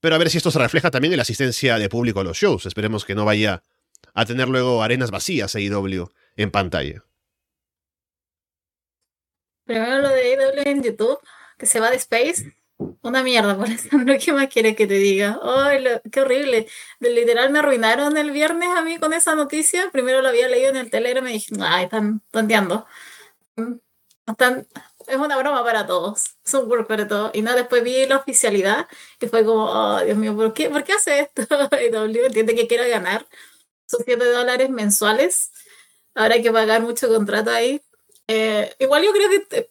Pero 0.00 0.14
a 0.14 0.18
ver 0.18 0.30
si 0.30 0.38
esto 0.38 0.50
se 0.50 0.58
refleja 0.58 0.90
también 0.90 1.12
en 1.12 1.16
la 1.16 1.22
asistencia 1.22 1.78
de 1.78 1.88
público 1.88 2.20
a 2.20 2.24
los 2.24 2.36
shows. 2.36 2.66
Esperemos 2.66 3.04
que 3.04 3.14
no 3.14 3.24
vaya 3.24 3.62
a 4.14 4.24
tener 4.24 4.48
luego 4.48 4.82
arenas 4.82 5.10
vacías 5.10 5.54
AEW 5.54 6.08
en 6.36 6.50
pantalla. 6.50 7.04
Primero 9.64 10.00
lo 10.00 10.08
de 10.08 10.22
AEW 10.22 10.62
en 10.64 10.82
YouTube, 10.82 11.18
que 11.58 11.66
se 11.66 11.80
va 11.80 11.90
de 11.90 11.96
Space. 11.96 12.54
Una 13.02 13.24
mierda, 13.24 13.56
por 13.56 13.66
Alessandro. 13.66 14.14
¿Qué 14.24 14.32
más 14.32 14.48
quiere 14.48 14.76
que 14.76 14.86
te 14.86 14.94
diga? 14.94 15.40
¡Ay, 15.42 15.84
qué 16.12 16.20
horrible! 16.20 16.68
De, 17.00 17.10
literal 17.10 17.50
me 17.50 17.58
arruinaron 17.58 18.16
el 18.16 18.30
viernes 18.30 18.68
a 18.76 18.82
mí 18.82 18.98
con 18.98 19.12
esa 19.12 19.34
noticia. 19.34 19.90
Primero 19.90 20.22
lo 20.22 20.28
había 20.28 20.48
leído 20.48 20.70
en 20.70 20.76
el 20.76 20.90
Telegram 20.90 21.24
y 21.24 21.26
me 21.26 21.32
dije, 21.32 21.54
ay, 21.60 21.84
están 21.84 22.22
tonteando. 22.30 22.86
Están, 24.26 24.68
es 25.08 25.16
una 25.16 25.36
broma 25.36 25.64
para 25.64 25.86
todos. 25.86 26.36
Es 26.44 26.54
un 26.54 26.70
work 26.70 26.86
para 26.86 27.08
todos. 27.08 27.32
Y 27.34 27.42
no, 27.42 27.54
después 27.54 27.82
vi 27.82 28.06
la 28.06 28.18
oficialidad 28.18 28.86
y 29.20 29.26
fue 29.26 29.44
como, 29.44 29.64
oh, 29.64 30.00
Dios 30.04 30.16
mío, 30.16 30.36
¿por 30.36 30.52
qué, 30.54 30.70
¿por 30.70 30.84
qué 30.84 30.92
hace 30.92 31.20
esto? 31.20 31.42
AEW 31.72 32.26
entiende 32.26 32.54
que 32.54 32.68
quiere 32.68 32.88
ganar 32.88 33.26
sus 33.86 34.02
7 34.04 34.24
dólares 34.24 34.70
mensuales. 34.70 35.50
Ahora 36.14 36.34
hay 36.34 36.42
que 36.42 36.52
pagar 36.52 36.82
mucho 36.82 37.08
contrato 37.08 37.50
ahí. 37.50 37.82
Eh, 38.28 38.74
igual 38.78 39.02
yo 39.02 39.12
creo 39.12 39.30
que 39.30 39.68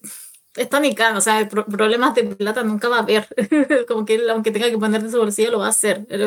está 0.58 0.80
ni 0.80 0.94
o 1.14 1.20
sea, 1.20 1.48
problemas 1.48 2.14
de 2.14 2.24
plata 2.24 2.62
nunca 2.62 2.88
va 2.88 2.96
a 2.98 3.00
haber. 3.00 3.28
Como 3.88 4.04
que 4.04 4.16
él, 4.16 4.30
aunque 4.30 4.50
tenga 4.50 4.70
que 4.70 4.78
poner 4.78 5.02
de 5.02 5.10
su 5.10 5.18
bolsillo, 5.18 5.50
lo 5.52 5.58
va 5.60 5.66
a 5.66 5.70
hacer. 5.70 6.06
Es 6.08 6.20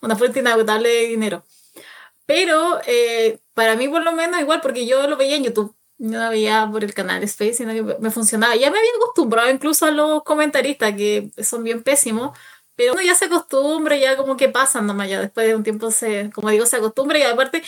una 0.00 0.16
fuente 0.16 0.40
inagotable 0.40 0.88
de 0.88 1.08
dinero. 1.08 1.44
Pero 2.26 2.80
eh, 2.86 3.38
para 3.54 3.76
mí, 3.76 3.88
por 3.88 4.02
lo 4.04 4.12
menos, 4.12 4.40
igual, 4.40 4.60
porque 4.60 4.86
yo 4.86 5.06
lo 5.08 5.16
veía 5.16 5.36
en 5.36 5.44
YouTube. 5.44 5.74
No 5.98 6.22
lo 6.24 6.30
veía 6.30 6.68
por 6.70 6.84
el 6.84 6.94
canal 6.94 7.22
Space, 7.24 7.54
sino 7.54 7.72
que 7.72 7.82
me 8.00 8.10
funcionaba. 8.10 8.54
Ya 8.54 8.70
me 8.70 8.78
había 8.78 8.90
acostumbrado 8.98 9.50
incluso 9.50 9.86
a 9.86 9.90
los 9.90 10.22
comentaristas, 10.24 10.94
que 10.94 11.30
son 11.42 11.64
bien 11.64 11.82
pésimos. 11.82 12.38
Pero 12.76 12.92
uno 12.92 13.02
ya 13.02 13.16
se 13.16 13.24
acostumbra, 13.24 13.96
ya 13.96 14.16
como 14.16 14.36
que 14.36 14.48
pasan 14.48 14.86
nomás, 14.86 15.08
ya 15.08 15.20
después 15.20 15.48
de 15.48 15.56
un 15.56 15.64
tiempo 15.64 15.90
se, 15.90 16.30
como 16.32 16.50
digo, 16.50 16.64
se 16.64 16.76
acostumbra 16.76 17.18
y 17.18 17.22
aparte 17.22 17.62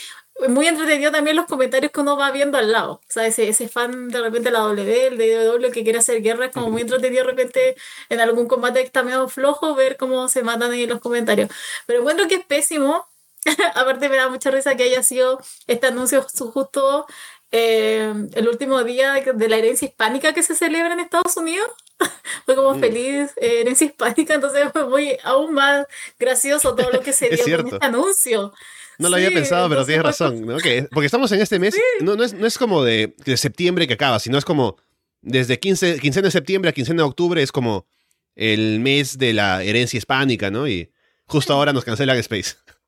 muy 0.48 0.66
entretenido 0.66 1.10
también 1.12 1.36
los 1.36 1.46
comentarios 1.46 1.92
que 1.92 2.00
uno 2.00 2.16
va 2.16 2.30
viendo 2.30 2.58
al 2.58 2.72
lado. 2.72 2.92
O 2.92 3.00
sea, 3.08 3.26
ese, 3.26 3.48
ese 3.48 3.68
fan 3.68 4.08
de 4.08 4.20
repente 4.20 4.48
de 4.48 4.52
la 4.52 4.60
W, 4.60 5.06
el 5.06 5.18
de 5.18 5.44
W 5.44 5.70
que 5.72 5.82
quiere 5.82 5.98
hacer 5.98 6.22
guerra, 6.22 6.46
es 6.46 6.52
como 6.52 6.70
muy 6.70 6.82
entretenido 6.82 7.24
de 7.24 7.30
repente 7.30 7.76
en 8.08 8.20
algún 8.20 8.46
combate 8.46 8.80
que 8.80 8.86
está 8.86 9.02
medio 9.02 9.28
flojo 9.28 9.74
ver 9.74 9.96
cómo 9.96 10.28
se 10.28 10.42
matan 10.42 10.72
ahí 10.72 10.86
los 10.86 11.00
comentarios. 11.00 11.50
Pero 11.86 12.00
encuentro 12.00 12.28
que 12.28 12.36
es 12.36 12.44
pésimo. 12.44 13.06
Aparte 13.74 14.08
me 14.08 14.16
da 14.16 14.28
mucha 14.28 14.50
risa 14.50 14.74
que 14.76 14.84
haya 14.84 15.02
sido 15.02 15.40
este 15.66 15.86
anuncio 15.86 16.22
justo 16.22 17.06
eh, 17.52 18.12
el 18.34 18.48
último 18.48 18.84
día 18.84 19.14
de 19.14 19.48
la 19.48 19.56
herencia 19.56 19.88
hispánica 19.88 20.32
que 20.32 20.42
se 20.42 20.54
celebra 20.54 20.92
en 20.92 21.00
Estados 21.00 21.36
Unidos. 21.36 21.68
fue 22.46 22.56
como 22.56 22.74
mm. 22.74 22.80
feliz 22.80 23.32
eh, 23.36 23.60
herencia 23.60 23.86
hispánica, 23.86 24.34
entonces 24.34 24.68
fue 24.72 24.86
muy 24.86 25.18
aún 25.22 25.54
más 25.54 25.86
gracioso 26.18 26.74
todo 26.74 26.90
lo 26.90 27.00
que 27.00 27.12
se 27.12 27.28
dio 27.28 27.56
con 27.58 27.66
este 27.74 27.86
anuncio. 27.86 28.52
No 29.00 29.08
lo 29.08 29.16
había 29.16 29.30
pensado, 29.30 29.68
pero 29.68 29.84
tienes 29.84 30.04
razón. 30.04 30.44
¿no? 30.44 30.56
porque 30.90 31.06
estamos 31.06 31.32
en 31.32 31.40
este 31.40 31.58
mes, 31.58 31.74
no, 32.00 32.16
no, 32.16 32.24
es, 32.24 32.34
no, 32.34 32.46
es, 32.46 32.58
como 32.58 32.84
de, 32.84 33.14
de, 33.24 33.36
septiembre 33.36 33.86
que 33.86 33.94
acaba, 33.94 34.18
sino 34.18 34.36
es 34.36 34.44
como 34.44 34.76
desde 35.22 35.58
15, 35.58 35.98
15 35.98 36.22
de 36.22 36.30
septiembre 36.30 36.68
a 36.68 36.72
15 36.72 36.94
de 36.94 37.02
octubre 37.02 37.42
es 37.42 37.52
como 37.52 37.86
el 38.34 38.80
mes 38.80 39.18
de 39.18 39.32
la 39.32 39.62
herencia 39.62 39.98
hispánica, 39.98 40.50
¿no? 40.50 40.68
Y 40.68 40.92
justo 41.26 41.52
ahora 41.52 41.72
nos 41.72 41.84
cancelan 41.84 42.18
Space. 42.18 42.56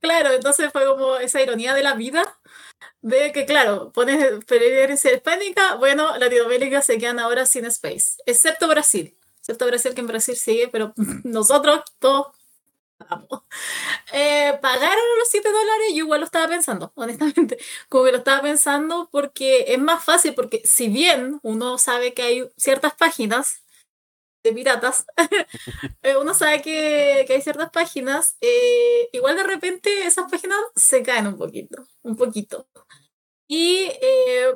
Claro, 0.00 0.32
entonces 0.32 0.70
fue 0.70 0.86
como 0.86 1.16
esa 1.16 1.42
ironía 1.42 1.74
de 1.74 1.82
la 1.82 1.94
vida, 1.94 2.22
de 3.00 3.32
que, 3.32 3.46
claro, 3.46 3.90
pones 3.92 4.22
herencia 4.48 5.12
hispánica, 5.12 5.74
bueno, 5.74 6.16
Latinoamérica 6.18 6.82
se 6.82 6.98
quedan 6.98 7.18
ahora 7.18 7.46
sin 7.46 7.64
Space, 7.64 8.22
excepto 8.24 8.68
Brasil. 8.68 9.18
Excepto 9.40 9.66
Brasil, 9.66 9.94
que 9.94 10.00
en 10.02 10.06
Brasil 10.06 10.36
sigue, 10.36 10.68
pero 10.68 10.94
nosotros 11.24 11.80
todos 11.98 12.28
eh, 14.12 14.58
pagaron 14.60 15.04
los 15.18 15.28
7 15.28 15.50
dólares, 15.50 15.88
yo 15.90 16.04
igual 16.04 16.20
lo 16.20 16.26
estaba 16.26 16.48
pensando, 16.48 16.92
honestamente. 16.96 17.58
Como 17.88 18.04
que 18.04 18.12
lo 18.12 18.18
estaba 18.18 18.42
pensando 18.42 19.08
porque 19.10 19.66
es 19.68 19.78
más 19.78 20.04
fácil, 20.04 20.34
porque 20.34 20.62
si 20.64 20.88
bien 20.88 21.38
uno 21.42 21.78
sabe 21.78 22.14
que 22.14 22.22
hay 22.22 22.50
ciertas 22.56 22.94
páginas 22.94 23.62
de 24.44 24.52
piratas, 24.52 25.04
eh, 26.02 26.16
uno 26.16 26.34
sabe 26.34 26.62
que, 26.62 27.24
que, 27.26 27.34
hay 27.34 27.42
ciertas 27.42 27.70
páginas, 27.70 28.36
eh, 28.40 29.08
igual 29.12 29.36
de 29.36 29.42
repente 29.42 30.06
esas 30.06 30.30
páginas 30.30 30.58
se 30.76 31.02
caen 31.02 31.26
un 31.26 31.36
poquito, 31.36 31.86
un 32.02 32.16
poquito. 32.16 32.68
Y 33.50 33.90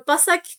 pasa 0.05 0.39
que 0.43 0.51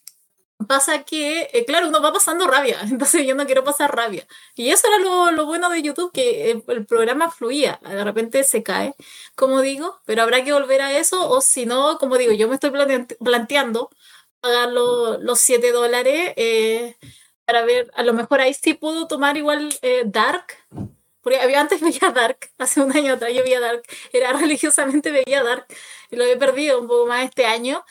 pasa 0.67 1.03
que, 1.03 1.50
eh, 1.53 1.65
claro, 1.65 1.88
uno 1.88 2.01
va 2.01 2.13
pasando 2.13 2.48
rabia, 2.48 2.79
entonces 2.89 3.25
yo 3.25 3.36
no 3.36 3.46
quiero 3.46 3.63
pasar 3.63 3.96
rabia. 3.96 4.27
Y 4.55 4.70
eso 4.70 4.88
era 4.88 5.00
lo, 5.00 5.32
lo 5.32 5.46
bueno 5.46 5.70
de 5.70 5.82
YouTube, 5.82 6.12
que 6.12 6.51
el, 6.51 6.86
programa 6.86 7.32
fluía, 7.32 7.79
de 7.82 8.03
repente 8.03 8.43
se 8.43 8.63
cae, 8.63 8.96
como 9.36 9.62
digo, 9.62 10.00
pero 10.05 10.24
habrá 10.24 10.43
que 10.43 10.53
volver 10.53 10.82
a 10.82 10.98
eso, 10.98 11.29
o 11.29 11.41
si 11.41 11.65
no, 11.65 11.98
como 11.98 12.17
digo, 12.17 12.34
yo 12.34 12.48
me 12.48 12.55
estoy 12.55 12.72
planteando 13.20 13.89
pagar 14.43 14.70
los 14.72 15.39
7 15.39 15.72
dólares 15.72 16.34
eh, 16.36 16.98
para 17.46 17.63
ver, 17.63 17.89
a 17.96 18.03
lo 18.03 18.13
mejor 18.13 18.41
ahí 18.41 18.53
sí 18.53 18.74
puedo 18.74 19.08
tomar 19.08 19.38
igual 19.38 19.74
eh, 19.82 20.03
Dark, 20.05 20.48
porque 21.22 21.39
había 21.39 21.62
antes 21.62 21.79
veía 21.82 22.12
Dark, 22.12 22.51
hace 22.58 22.82
un 22.82 22.96
año 22.96 23.13
atrás 23.13 23.32
yo 23.34 23.43
veía 23.43 23.62
Dark, 23.62 23.84
era 24.12 24.34
religiosamente 24.39 25.12
veía 25.12 25.43
Dark, 25.43 25.65
y 26.12 26.17
lo 26.17 26.25
he 26.25 26.36
perdido 26.38 26.79
un 26.79 26.88
poco 26.88 27.08
más 27.08 27.24
este 27.24 27.46
año. 27.46 27.84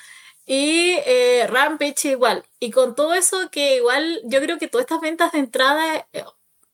Y 0.47 0.97
eh, 1.07 1.47
Rampage 1.49 2.11
igual. 2.11 2.45
Y 2.59 2.71
con 2.71 2.95
todo 2.95 3.15
eso 3.15 3.51
que 3.51 3.77
igual 3.77 4.21
yo 4.25 4.41
creo 4.41 4.59
que 4.59 4.69
todas 4.69 4.85
estas 4.85 5.01
ventas 5.01 5.33
de 5.33 5.39
entrada, 5.39 6.09
eh, 6.13 6.25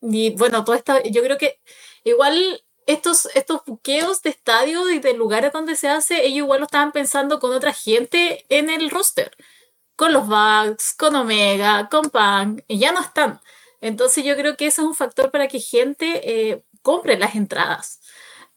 y 0.01 0.31
bueno, 0.31 0.63
todo 0.63 0.75
esta, 0.75 1.03
yo 1.03 1.21
creo 1.21 1.37
que 1.37 1.59
igual 2.03 2.63
estos, 2.87 3.27
estos 3.35 3.61
buqueos 3.65 4.21
de 4.23 4.31
estadios 4.31 4.91
y 4.91 4.99
de 4.99 5.13
lugares 5.13 5.53
donde 5.53 5.75
se 5.75 5.89
hace, 5.89 6.25
ellos 6.25 6.45
igual 6.45 6.59
lo 6.61 6.65
estaban 6.65 6.91
pensando 6.91 7.39
con 7.39 7.53
otra 7.53 7.73
gente 7.73 8.45
en 8.49 8.69
el 8.69 8.89
roster. 8.89 9.35
Con 9.95 10.13
los 10.13 10.27
Bugs, 10.27 10.93
con 10.93 11.15
Omega, 11.15 11.89
con 11.89 12.09
Punk, 12.09 12.63
y 12.67 12.79
ya 12.79 12.91
no 12.91 13.01
están. 13.01 13.41
Entonces 13.81 14.23
yo 14.25 14.35
creo 14.35 14.57
que 14.57 14.67
eso 14.67 14.81
es 14.81 14.87
un 14.87 14.95
factor 14.95 15.31
para 15.31 15.47
que 15.47 15.59
gente 15.59 16.51
eh, 16.51 16.63
compre 16.81 17.17
las 17.17 17.35
entradas. 17.35 17.99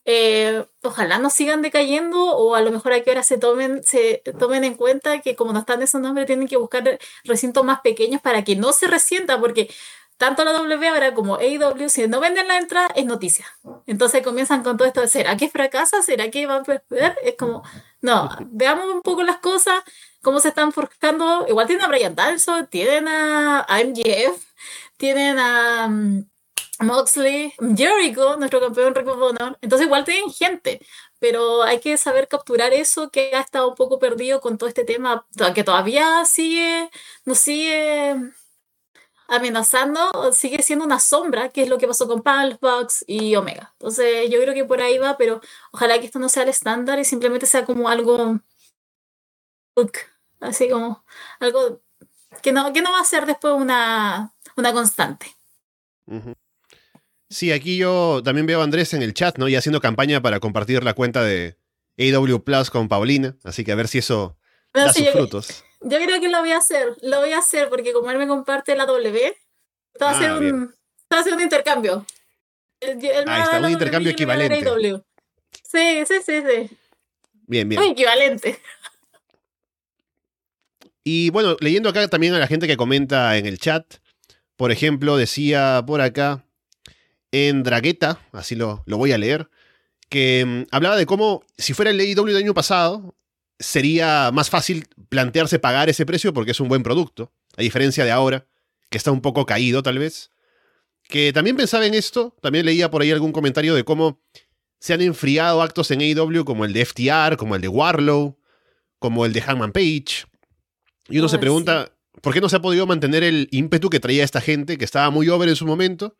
Eh, 0.05 0.65
ojalá 0.81 1.17
no 1.17 1.29
sigan 1.29 1.61
decayendo 1.61 2.35
o 2.35 2.55
a 2.55 2.61
lo 2.61 2.71
mejor 2.71 2.91
a 2.93 3.01
que 3.01 3.11
hora 3.11 3.23
se 3.23 3.37
tomen, 3.37 3.83
se 3.83 4.21
tomen 4.37 4.65
en 4.65 4.75
cuenta 4.75 5.21
que 5.21 5.35
como 5.35 5.53
no 5.53 5.59
están 5.59 5.81
esos 5.81 6.01
nombres 6.01 6.27
tienen 6.27 6.47
que 6.47 6.57
buscar 6.57 6.99
recintos 7.23 7.63
más 7.63 7.79
pequeños 7.81 8.21
para 8.21 8.43
que 8.43 8.57
no 8.57 8.73
se 8.73 8.87
resienta 8.87 9.39
porque 9.39 9.69
tanto 10.17 10.43
la 10.45 10.53
W 10.53 10.87
ahora 10.87 11.13
como 11.13 11.35
AEW 11.37 11.89
si 11.89 12.07
no 12.07 12.19
venden 12.19 12.47
la 12.47 12.57
entrada 12.57 12.87
es 12.95 13.05
noticia. 13.05 13.45
Entonces 13.87 14.23
comienzan 14.23 14.63
con 14.63 14.77
todo 14.77 14.87
esto 14.87 15.01
de 15.01 15.07
¿será 15.07 15.37
que 15.37 15.49
fracasa? 15.49 16.01
¿Será 16.01 16.29
que 16.31 16.45
va 16.45 16.57
a 16.57 16.63
perder? 16.63 17.17
Es 17.23 17.35
como, 17.35 17.63
no, 18.01 18.29
veamos 18.51 18.85
un 18.93 19.01
poco 19.01 19.23
las 19.23 19.37
cosas, 19.37 19.83
cómo 20.21 20.39
se 20.39 20.49
están 20.49 20.71
forjando. 20.71 21.45
Igual 21.49 21.67
tienen 21.67 21.85
a 21.85 21.89
Brian 21.89 22.15
Dalso, 22.15 22.65
tienen 22.67 23.07
a, 23.07 23.65
MGF, 23.83 24.45
tienen 24.97 25.39
a... 25.39 25.87
Mm, 25.89 26.32
Moxley, 26.83 27.53
Jericho, 27.75 28.37
nuestro 28.37 28.59
campeón 28.59 28.95
Rick 28.95 29.07
Honor. 29.07 29.57
Entonces 29.61 29.87
igual 29.87 30.03
tienen 30.05 30.31
gente, 30.31 30.85
pero 31.19 31.63
hay 31.63 31.79
que 31.79 31.97
saber 31.97 32.27
capturar 32.27 32.73
eso 32.73 33.09
que 33.09 33.35
ha 33.35 33.41
estado 33.41 33.69
un 33.69 33.75
poco 33.75 33.99
perdido 33.99 34.41
con 34.41 34.57
todo 34.57 34.67
este 34.69 34.83
tema, 34.85 35.25
que 35.55 35.63
todavía 35.63 36.25
sigue, 36.25 36.89
nos 37.25 37.39
sigue 37.39 38.15
amenazando, 39.27 40.31
sigue 40.31 40.61
siendo 40.61 40.85
una 40.85 40.99
sombra, 40.99 41.49
que 41.49 41.63
es 41.63 41.69
lo 41.69 41.77
que 41.77 41.87
pasó 41.87 42.07
con 42.07 42.23
Box 42.61 43.03
y 43.07 43.35
Omega. 43.35 43.73
Entonces 43.79 44.29
yo 44.29 44.39
creo 44.41 44.53
que 44.53 44.65
por 44.65 44.81
ahí 44.81 44.97
va, 44.97 45.17
pero 45.17 45.41
ojalá 45.71 45.99
que 45.99 46.05
esto 46.05 46.19
no 46.19 46.29
sea 46.29 46.43
el 46.43 46.49
estándar 46.49 46.99
y 46.99 47.05
simplemente 47.05 47.45
sea 47.45 47.65
como 47.65 47.89
algo 47.89 48.39
así 50.39 50.69
como 50.69 51.03
algo 51.39 51.81
que 52.41 52.51
no, 52.51 52.71
que 52.73 52.81
no 52.81 52.91
va 52.91 52.99
a 52.99 53.05
ser 53.05 53.25
después 53.25 53.53
una, 53.53 54.33
una 54.55 54.73
constante. 54.73 55.35
Sí, 57.33 57.51
aquí 57.51 57.77
yo 57.77 58.21
también 58.23 58.45
veo 58.45 58.61
a 58.61 58.63
Andrés 58.63 58.93
en 58.93 59.01
el 59.01 59.15
chat, 59.15 59.39
¿no? 59.39 59.47
Y 59.47 59.55
haciendo 59.55 59.81
campaña 59.81 60.21
para 60.21 60.39
compartir 60.39 60.83
la 60.83 60.93
cuenta 60.93 61.23
de 61.23 61.57
AW 61.97 62.43
Plus 62.43 62.69
con 62.69 62.87
Paulina. 62.87 63.35
Así 63.43 63.63
que 63.63 63.71
a 63.71 63.75
ver 63.75 63.87
si 63.87 63.97
eso 63.97 64.37
da 64.71 64.93
sus 64.93 65.09
frutos. 65.09 65.63
Yo 65.81 65.97
creo 65.97 66.21
que 66.21 66.29
lo 66.29 66.41
voy 66.41 66.51
a 66.51 66.57
hacer. 66.57 66.95
Lo 67.01 67.21
voy 67.21 67.31
a 67.31 67.39
hacer 67.39 67.69
porque 67.69 67.91
como 67.91 68.11
él 68.11 68.19
me 68.19 68.27
comparte 68.27 68.75
la 68.75 68.85
W, 68.85 69.35
va 69.99 70.09
a 70.09 70.11
hacer 70.11 70.29
ah, 70.29 70.37
un, 70.37 70.75
un 71.33 71.41
intercambio. 71.41 72.05
Ahí 72.79 73.41
está, 73.41 73.59
un 73.59 73.71
intercambio 73.71 74.11
equivalente. 74.11 74.63
Sí, 75.63 76.03
sí, 76.07 76.15
sí, 76.23 76.43
sí. 76.47 76.77
Bien, 77.47 77.67
bien. 77.67 77.81
Un 77.81 77.87
equivalente. 77.87 78.59
Y 81.03 81.31
bueno, 81.31 81.57
leyendo 81.61 81.89
acá 81.89 82.07
también 82.07 82.35
a 82.35 82.39
la 82.39 82.45
gente 82.45 82.67
que 82.67 82.77
comenta 82.77 83.35
en 83.37 83.47
el 83.47 83.57
chat, 83.57 83.95
por 84.55 84.71
ejemplo, 84.71 85.17
decía 85.17 85.83
por 85.87 85.99
acá 85.99 86.45
en 87.33 87.63
Dragueta, 87.63 88.19
así 88.31 88.55
lo, 88.55 88.83
lo 88.85 88.97
voy 88.97 89.11
a 89.11 89.17
leer, 89.17 89.49
que 90.07 90.45
mm, 90.45 90.67
hablaba 90.71 90.95
de 90.95 91.07
cómo, 91.07 91.43
si 91.57 91.73
fuera 91.73 91.89
el 91.89 91.99
AEW 91.99 92.25
del 92.25 92.37
año 92.37 92.53
pasado, 92.53 93.15
sería 93.59 94.29
más 94.31 94.51
fácil 94.51 94.87
plantearse 95.09 95.57
pagar 95.57 95.89
ese 95.89 96.05
precio 96.05 96.31
porque 96.31 96.51
es 96.51 96.59
un 96.59 96.69
buen 96.69 96.83
producto, 96.83 97.33
a 97.57 97.63
diferencia 97.63 98.05
de 98.05 98.11
ahora, 98.11 98.45
que 98.91 98.99
está 98.99 99.11
un 99.11 99.21
poco 99.21 99.47
caído 99.47 99.81
tal 99.81 99.97
vez. 99.97 100.29
que 101.09 101.33
también 101.33 101.57
pensaba 101.57 101.87
en 101.87 101.95
esto, 101.95 102.35
también 102.39 102.67
leía 102.67 102.91
por 102.91 103.01
ahí 103.01 103.11
algún 103.11 103.31
comentario 103.31 103.73
de 103.73 103.83
cómo 103.83 104.21
se 104.79 104.93
han 104.93 105.01
enfriado 105.01 105.63
actos 105.63 105.89
en 105.89 106.01
AEW 106.01 106.45
como 106.45 106.65
el 106.65 106.73
de 106.73 106.85
FTR, 106.85 107.35
como 107.35 107.55
el 107.55 107.61
de 107.61 107.67
Warlow, 107.67 108.37
como 108.99 109.25
el 109.25 109.33
de 109.33 109.41
Hangman 109.41 109.71
Page. 109.71 110.27
Y 111.09 111.17
uno 111.17 111.29
se 111.29 111.39
pregunta, 111.39 111.91
¿por 112.21 112.31
qué 112.33 112.41
no 112.41 112.47
se 112.49 112.57
ha 112.57 112.61
podido 112.61 112.85
mantener 112.85 113.23
el 113.23 113.47
ímpetu 113.51 113.89
que 113.89 113.99
traía 113.99 114.23
esta 114.23 114.39
gente, 114.39 114.77
que 114.77 114.85
estaba 114.85 115.09
muy 115.09 115.29
over 115.29 115.49
en 115.49 115.55
su 115.55 115.65
momento? 115.65 116.15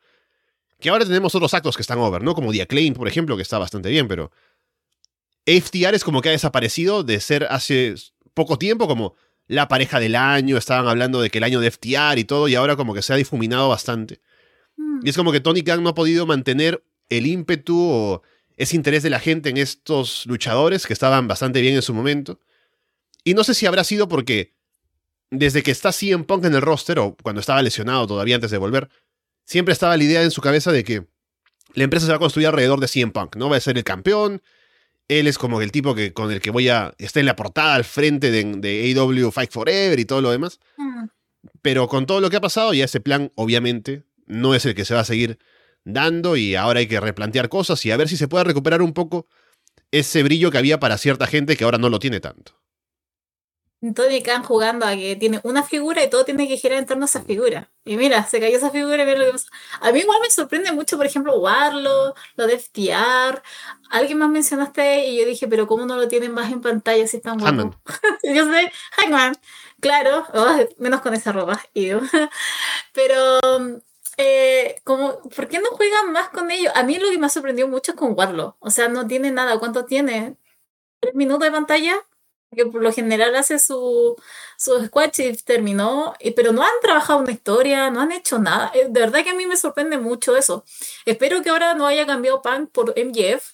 Que 0.83 0.89
ahora 0.89 1.05
tenemos 1.05 1.33
otros 1.33 1.53
actos 1.53 1.77
que 1.77 1.81
están 1.81 1.97
over, 1.99 2.21
¿no? 2.21 2.35
Como 2.35 2.51
The 2.51 2.63
Acclaim, 2.63 2.93
por 2.93 3.07
ejemplo, 3.07 3.37
que 3.37 3.41
está 3.41 3.57
bastante 3.57 3.89
bien, 3.89 4.05
pero 4.09 4.31
FTR 5.45 5.95
es 5.95 6.03
como 6.03 6.21
que 6.21 6.27
ha 6.27 6.33
desaparecido 6.33 7.05
de 7.05 7.21
ser 7.21 7.47
hace 7.49 7.95
poco 8.33 8.57
tiempo 8.57 8.85
como 8.85 9.15
la 9.47 9.69
pareja 9.69 10.01
del 10.01 10.17
año, 10.17 10.57
estaban 10.57 10.85
hablando 10.89 11.21
de 11.21 11.29
que 11.29 11.37
el 11.37 11.45
año 11.45 11.61
de 11.61 11.71
FTR 11.71 12.19
y 12.19 12.25
todo, 12.25 12.49
y 12.49 12.55
ahora 12.55 12.75
como 12.75 12.93
que 12.93 13.01
se 13.01 13.13
ha 13.13 13.15
difuminado 13.15 13.69
bastante. 13.69 14.19
Y 15.01 15.09
es 15.09 15.15
como 15.15 15.31
que 15.31 15.39
Tony 15.39 15.63
Khan 15.63 15.81
no 15.81 15.87
ha 15.87 15.95
podido 15.95 16.25
mantener 16.25 16.83
el 17.07 17.27
ímpetu 17.27 17.79
o 17.79 18.21
ese 18.57 18.75
interés 18.75 19.03
de 19.03 19.09
la 19.09 19.21
gente 19.21 19.51
en 19.51 19.55
estos 19.55 20.25
luchadores 20.25 20.85
que 20.85 20.91
estaban 20.91 21.29
bastante 21.29 21.61
bien 21.61 21.75
en 21.75 21.81
su 21.81 21.93
momento. 21.93 22.41
Y 23.23 23.35
no 23.35 23.45
sé 23.45 23.53
si 23.53 23.65
habrá 23.67 23.85
sido 23.85 24.09
porque 24.09 24.53
desde 25.31 25.63
que 25.63 25.71
está 25.71 25.93
CM 25.93 26.25
Punk 26.25 26.43
en 26.43 26.55
el 26.55 26.61
roster, 26.61 26.99
o 26.99 27.15
cuando 27.23 27.39
estaba 27.39 27.61
lesionado 27.61 28.05
todavía 28.05 28.35
antes 28.35 28.51
de 28.51 28.57
volver, 28.57 28.89
siempre 29.45 29.73
estaba 29.73 29.97
la 29.97 30.03
idea 30.03 30.23
en 30.23 30.31
su 30.31 30.41
cabeza 30.41 30.71
de 30.71 30.83
que 30.83 31.05
la 31.73 31.83
empresa 31.83 32.05
se 32.05 32.11
va 32.11 32.17
a 32.17 32.19
construir 32.19 32.47
alrededor 32.47 32.79
de 32.79 32.87
CM 32.87 33.11
Punk, 33.11 33.35
¿no? 33.35 33.49
Va 33.49 33.57
a 33.57 33.59
ser 33.61 33.77
el 33.77 33.83
campeón. 33.83 34.41
Él 35.07 35.27
es 35.27 35.37
como 35.37 35.61
el 35.61 35.71
tipo 35.71 35.95
que, 35.95 36.13
con 36.13 36.31
el 36.31 36.39
que 36.39 36.51
voy 36.51 36.69
a. 36.69 36.93
está 36.97 37.19
en 37.19 37.25
la 37.25 37.35
portada 37.35 37.75
al 37.75 37.83
frente 37.83 38.31
de, 38.31 38.43
de 38.57 38.95
AW 38.97 39.31
Fight 39.31 39.51
Forever 39.51 39.99
y 39.99 40.05
todo 40.05 40.21
lo 40.21 40.31
demás. 40.31 40.59
Mm. 40.77 41.05
Pero 41.61 41.87
con 41.87 42.05
todo 42.05 42.21
lo 42.21 42.29
que 42.29 42.37
ha 42.37 42.41
pasado, 42.41 42.73
ya 42.73 42.85
ese 42.85 43.01
plan, 43.01 43.31
obviamente, 43.35 44.03
no 44.25 44.55
es 44.55 44.65
el 44.65 44.75
que 44.75 44.85
se 44.85 44.93
va 44.93 45.01
a 45.01 45.05
seguir 45.05 45.39
dando 45.83 46.37
y 46.37 46.55
ahora 46.55 46.79
hay 46.79 46.87
que 46.87 46.99
replantear 46.99 47.49
cosas 47.49 47.85
y 47.85 47.91
a 47.91 47.97
ver 47.97 48.07
si 48.07 48.15
se 48.15 48.27
puede 48.27 48.45
recuperar 48.45 48.81
un 48.81 48.93
poco 48.93 49.27
ese 49.91 50.23
brillo 50.23 50.49
que 50.49 50.57
había 50.57 50.79
para 50.79 50.97
cierta 50.97 51.27
gente 51.27 51.57
que 51.57 51.65
ahora 51.65 51.77
no 51.77 51.89
lo 51.89 51.99
tiene 51.99 52.19
tanto. 52.19 52.62
Tony 53.91 54.23
Khan 54.23 54.43
jugando 54.43 54.85
a 54.85 54.95
que 54.95 55.17
tiene 55.17 55.41
una 55.43 55.63
figura 55.63 56.01
y 56.01 56.09
todo 56.09 56.23
tiene 56.23 56.47
que 56.47 56.55
girar 56.55 56.79
en 56.79 56.85
torno 56.85 57.03
a 57.03 57.07
esa 57.07 57.21
figura. 57.21 57.69
Y 57.83 57.97
mira, 57.97 58.25
se 58.25 58.39
cayó 58.39 58.55
esa 58.55 58.69
figura 58.69 59.03
y 59.03 59.05
mira 59.05 59.19
lo 59.19 59.25
que 59.25 59.31
pasó. 59.33 59.47
A 59.81 59.91
mí 59.91 59.99
igual 59.99 60.19
me 60.21 60.29
sorprende 60.29 60.71
mucho, 60.71 60.95
por 60.95 61.05
ejemplo, 61.05 61.37
Warlow, 61.37 62.13
lo 62.35 62.47
de 62.47 62.59
FTR. 62.59 63.41
Alguien 63.89 64.19
más 64.19 64.29
mencionaste 64.29 65.07
y 65.07 65.19
yo 65.19 65.25
dije, 65.25 65.47
pero 65.49 65.67
¿cómo 65.67 65.85
no 65.85 65.97
lo 65.97 66.07
tienen 66.07 66.31
más 66.31 66.49
en 66.51 66.61
pantalla 66.61 67.05
si 67.07 67.17
están 67.17 67.39
guapos? 67.39 67.75
yo 68.23 68.45
sé, 68.49 68.71
Hangman, 68.91 69.35
claro, 69.81 70.25
oh, 70.33 70.57
menos 70.77 71.01
con 71.01 71.13
esa 71.13 71.33
ropa. 71.33 71.61
pero 72.93 73.39
eh, 74.17 74.81
como, 74.83 75.19
¿por 75.29 75.47
qué 75.47 75.59
no 75.59 75.69
juegan 75.71 76.11
más 76.11 76.29
con 76.29 76.51
ellos? 76.51 76.71
A 76.75 76.83
mí 76.83 76.97
lo 76.99 77.09
que 77.09 77.17
me 77.17 77.25
ha 77.25 77.29
sorprendido 77.29 77.67
mucho 77.67 77.91
es 77.91 77.97
con 77.97 78.13
Warlock. 78.17 78.55
O 78.59 78.69
sea, 78.69 78.87
no 78.87 79.07
tiene 79.07 79.31
nada. 79.31 79.59
¿Cuánto 79.59 79.85
tiene? 79.85 80.37
¿Tres 80.99 81.15
minutos 81.15 81.45
de 81.45 81.51
pantalla? 81.51 81.95
Que 82.55 82.65
por 82.65 82.81
lo 82.81 82.91
general 82.91 83.35
hace 83.35 83.59
su, 83.59 84.15
su 84.57 84.85
squash 84.85 85.21
y 85.21 85.33
terminó. 85.37 86.13
Pero 86.35 86.51
no 86.51 86.63
han 86.63 86.71
trabajado 86.81 87.19
una 87.19 87.31
historia, 87.31 87.89
no 87.89 88.01
han 88.01 88.11
hecho 88.11 88.39
nada. 88.39 88.71
Eh, 88.73 88.87
de 88.89 88.99
verdad 88.99 89.23
que 89.23 89.31
a 89.31 89.35
mí 89.35 89.45
me 89.45 89.57
sorprende 89.57 89.97
mucho 89.97 90.35
eso. 90.37 90.65
Espero 91.05 91.41
que 91.41 91.49
ahora 91.49 91.73
no 91.73 91.87
haya 91.87 92.05
cambiado 92.05 92.41
Punk 92.41 92.69
por 92.71 92.93
MJF 92.97 93.53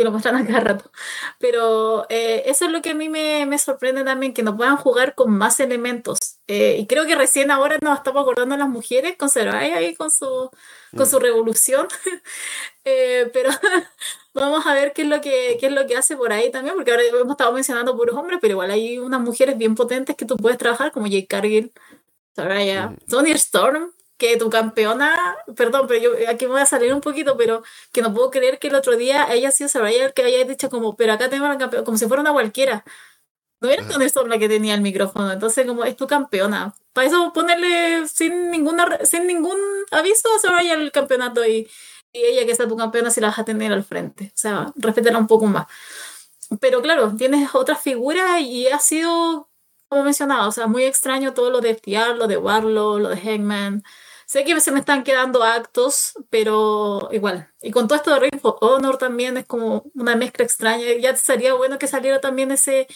que 0.00 0.04
lo 0.04 0.12
muestran 0.12 0.36
a 0.36 0.46
cada 0.46 0.60
rato. 0.60 0.90
Pero 1.38 2.06
eh, 2.08 2.44
eso 2.46 2.64
es 2.64 2.70
lo 2.70 2.80
que 2.80 2.90
a 2.90 2.94
mí 2.94 3.10
me, 3.10 3.44
me, 3.44 3.58
sorprende 3.58 4.02
también, 4.02 4.32
que 4.32 4.42
no 4.42 4.56
puedan 4.56 4.78
jugar 4.78 5.14
con 5.14 5.30
más 5.30 5.60
elementos. 5.60 6.18
Eh, 6.46 6.78
y 6.78 6.86
creo 6.86 7.04
que 7.04 7.14
recién 7.16 7.50
ahora 7.50 7.76
nos 7.82 7.98
estamos 7.98 8.22
acordando 8.22 8.56
las 8.56 8.68
mujeres 8.70 9.18
con 9.18 9.28
ahí 9.52 9.94
con 9.94 10.10
su, 10.10 10.50
con 10.96 11.06
su 11.06 11.18
mm. 11.18 11.20
revolución. 11.20 11.86
eh, 12.86 13.28
pero 13.34 13.50
vamos 14.32 14.66
a 14.66 14.72
ver 14.72 14.94
qué 14.94 15.02
es, 15.02 15.08
lo 15.08 15.20
que, 15.20 15.58
qué 15.60 15.66
es 15.66 15.72
lo 15.72 15.86
que 15.86 15.98
hace 15.98 16.16
por 16.16 16.32
ahí 16.32 16.50
también, 16.50 16.76
porque 16.76 16.92
ahora 16.92 17.02
hemos 17.04 17.32
estado 17.32 17.52
mencionando 17.52 17.94
puros 17.94 18.16
hombres, 18.16 18.38
pero 18.40 18.52
igual 18.52 18.70
hay 18.70 18.98
unas 18.98 19.20
mujeres 19.20 19.58
bien 19.58 19.74
potentes 19.74 20.16
que 20.16 20.24
tú 20.24 20.38
puedes 20.38 20.56
trabajar, 20.56 20.92
como 20.92 21.08
Jake 21.08 21.26
Cargill, 21.26 21.72
Saraya, 22.34 22.86
mm. 22.88 22.96
Sonya 23.06 23.34
Storm, 23.34 23.92
que 24.20 24.36
tu 24.36 24.50
campeona, 24.50 25.36
perdón, 25.56 25.86
pero 25.88 26.00
yo 26.00 26.30
aquí 26.30 26.46
me 26.46 26.52
voy 26.52 26.60
a 26.60 26.66
salir 26.66 26.94
un 26.94 27.00
poquito, 27.00 27.36
pero 27.36 27.62
que 27.92 28.02
no 28.02 28.14
puedo 28.14 28.30
creer 28.30 28.58
que 28.60 28.68
el 28.68 28.76
otro 28.76 28.96
día 28.96 29.26
ella 29.32 29.50
sido 29.50 29.68
Saraya 29.68 30.12
que 30.12 30.22
haya 30.22 30.44
dicho 30.44 30.70
como, 30.70 30.94
pero 30.96 31.14
acá 31.14 31.28
tengo 31.30 31.48
la 31.48 31.58
campeona, 31.58 31.84
como 31.84 31.98
si 31.98 32.06
fuera 32.06 32.20
una 32.20 32.32
cualquiera. 32.32 32.84
No 33.60 33.68
era 33.68 33.86
con 33.86 34.00
esto 34.02 34.26
la 34.26 34.38
que 34.38 34.48
tenía 34.48 34.74
el 34.74 34.80
micrófono, 34.82 35.32
entonces 35.32 35.66
como 35.66 35.84
es 35.84 35.96
tu 35.96 36.06
campeona. 36.06 36.74
Para 36.92 37.06
eso 37.08 37.32
ponerle 37.32 38.06
sin 38.08 38.50
ninguna 38.50 38.98
sin 39.04 39.26
ningún 39.26 39.58
aviso 39.90 40.28
a 40.36 40.38
Saraya 40.38 40.74
el 40.74 40.92
campeonato 40.92 41.44
y, 41.44 41.68
y 42.12 42.18
ella 42.24 42.46
que 42.46 42.52
está 42.52 42.68
tu 42.68 42.76
campeona 42.76 43.10
si 43.10 43.20
la 43.20 43.28
vas 43.28 43.38
a 43.38 43.44
tener 43.44 43.72
al 43.72 43.84
frente. 43.84 44.26
O 44.34 44.38
sea, 44.38 44.72
respétala 44.76 45.18
un 45.18 45.26
poco 45.26 45.46
más. 45.46 45.66
Pero 46.60 46.82
claro, 46.82 47.14
tienes 47.16 47.54
otra 47.54 47.76
figura 47.76 48.40
y 48.40 48.66
ha 48.68 48.78
sido, 48.80 49.48
como 49.88 50.04
mencionado, 50.04 50.48
o 50.48 50.52
sea, 50.52 50.66
muy 50.66 50.84
extraño 50.84 51.32
todo 51.34 51.50
lo 51.50 51.60
de 51.60 51.74
FTR, 51.74 52.16
lo 52.16 52.26
de 52.26 52.36
Warlow, 52.36 52.98
lo 52.98 53.08
de 53.10 53.16
Hangman. 53.20 53.82
Sé 54.30 54.44
que 54.44 54.60
se 54.60 54.70
me 54.70 54.78
están 54.78 55.02
quedando 55.02 55.42
actos, 55.42 56.14
pero 56.30 57.08
igual. 57.10 57.48
Y 57.60 57.72
con 57.72 57.88
todo 57.88 57.96
esto 57.96 58.14
de 58.14 58.20
Ring 58.20 58.38
of 58.42 58.58
Honor 58.60 58.96
también 58.96 59.36
es 59.36 59.44
como 59.44 59.90
una 59.94 60.14
mezcla 60.14 60.44
extraña. 60.44 60.84
Ya 61.00 61.16
sería 61.16 61.54
bueno 61.54 61.80
que 61.80 61.88
saliera 61.88 62.20
también 62.20 62.52
ese 62.52 62.86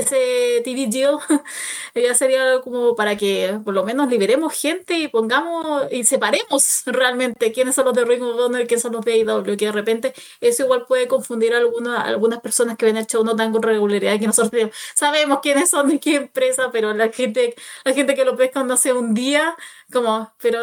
ese 0.00 0.60
TV 0.64 0.86
deal 0.88 1.18
ya 1.94 2.14
sería 2.14 2.60
como 2.62 2.94
para 2.94 3.16
que 3.16 3.58
por 3.64 3.74
lo 3.74 3.84
menos 3.84 4.08
liberemos 4.08 4.52
gente 4.54 4.98
y 4.98 5.08
pongamos 5.08 5.90
y 5.90 6.04
separemos 6.04 6.82
realmente 6.86 7.52
quiénes 7.52 7.74
son 7.74 7.86
los 7.86 7.94
de 7.94 8.04
Ring 8.04 8.22
of 8.22 8.38
Honor 8.38 8.62
y 8.62 8.66
quiénes 8.66 8.82
son 8.82 8.92
los 8.92 9.04
de 9.04 9.14
AEW, 9.14 9.56
que 9.56 9.66
de 9.66 9.72
repente 9.72 10.14
eso 10.40 10.64
igual 10.64 10.84
puede 10.86 11.08
confundir 11.08 11.54
a 11.54 11.58
algunas, 11.58 12.04
algunas 12.04 12.40
personas 12.40 12.76
que 12.76 12.86
ven 12.86 12.96
el 12.96 13.06
show 13.06 13.24
no 13.24 13.34
tan 13.36 13.52
con 13.52 13.62
regularidad, 13.62 14.18
que 14.18 14.26
nosotros 14.26 14.70
sabemos 14.94 15.40
quiénes 15.42 15.70
son 15.70 15.88
de 15.88 15.98
qué 15.98 16.16
empresa, 16.16 16.70
pero 16.72 16.92
la 16.92 17.08
gente, 17.08 17.54
la 17.84 17.92
gente 17.92 18.14
que 18.14 18.24
lo 18.24 18.36
pesca 18.36 18.62
no 18.62 18.74
hace 18.74 18.92
un 18.92 19.14
día, 19.14 19.56
como, 19.92 20.32
pero 20.40 20.60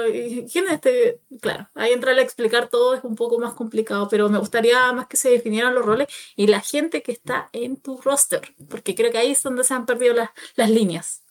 ¿quién 0.51 0.65
es 0.65 0.73
este? 0.73 1.19
Claro, 1.41 1.69
ahí 1.75 1.93
entrar 1.93 2.17
a 2.17 2.21
explicar 2.21 2.67
todo 2.67 2.95
es 2.95 3.03
un 3.03 3.15
poco 3.15 3.39
más 3.39 3.53
complicado, 3.53 4.07
pero 4.09 4.29
me 4.29 4.37
gustaría 4.37 4.91
más 4.93 5.07
que 5.07 5.17
se 5.17 5.29
definieran 5.29 5.73
los 5.73 5.85
roles 5.85 6.07
y 6.35 6.47
la 6.47 6.61
gente 6.61 7.01
que 7.01 7.11
está 7.11 7.49
en 7.53 7.77
tu 7.77 8.01
roster, 8.01 8.41
porque 8.69 8.95
creo 8.95 9.11
que 9.11 9.17
ahí 9.17 9.31
es 9.31 9.41
donde 9.43 9.63
se 9.63 9.73
han 9.73 9.85
perdido 9.85 10.13
las, 10.13 10.29
las 10.55 10.69
líneas. 10.69 11.23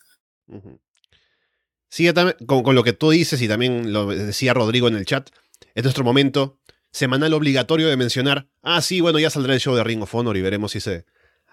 Sí, 1.88 2.10
con, 2.46 2.62
con, 2.62 2.74
lo 2.74 2.82
que 2.82 2.92
tú 2.92 3.10
dices 3.10 3.40
y 3.42 3.48
también 3.48 3.92
lo 3.92 4.06
decía 4.06 4.54
Rodrigo 4.54 4.88
en 4.88 4.96
el 4.96 5.04
chat, 5.04 5.30
es 5.74 5.82
nuestro 5.82 6.04
momento 6.04 6.58
semanal 6.90 7.32
obligatorio 7.34 7.88
de 7.88 7.96
mencionar, 7.96 8.48
ah, 8.62 8.80
sí, 8.80 9.00
bueno, 9.00 9.18
ya 9.18 9.30
saldrá 9.30 9.54
el 9.54 9.60
show 9.60 9.74
de 9.74 9.84
Ring 9.84 10.02
of 10.02 10.14
Honor 10.14 10.36
y 10.36 10.42
veremos 10.42 10.72
si 10.72 10.80
se 10.80 11.06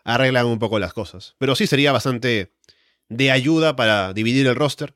arreglan 0.04 0.46
un 0.46 0.60
poco 0.60 0.80
las 0.80 0.94
cosas. 0.94 1.36
Pero 1.38 1.56
sí 1.56 1.68
sería 1.68 1.92
bastante 1.92 2.54
de 3.08 3.32
ayuda 3.32 3.76
para 3.76 4.14
dividir 4.14 4.48
el 4.48 4.56
roster. 4.56 4.94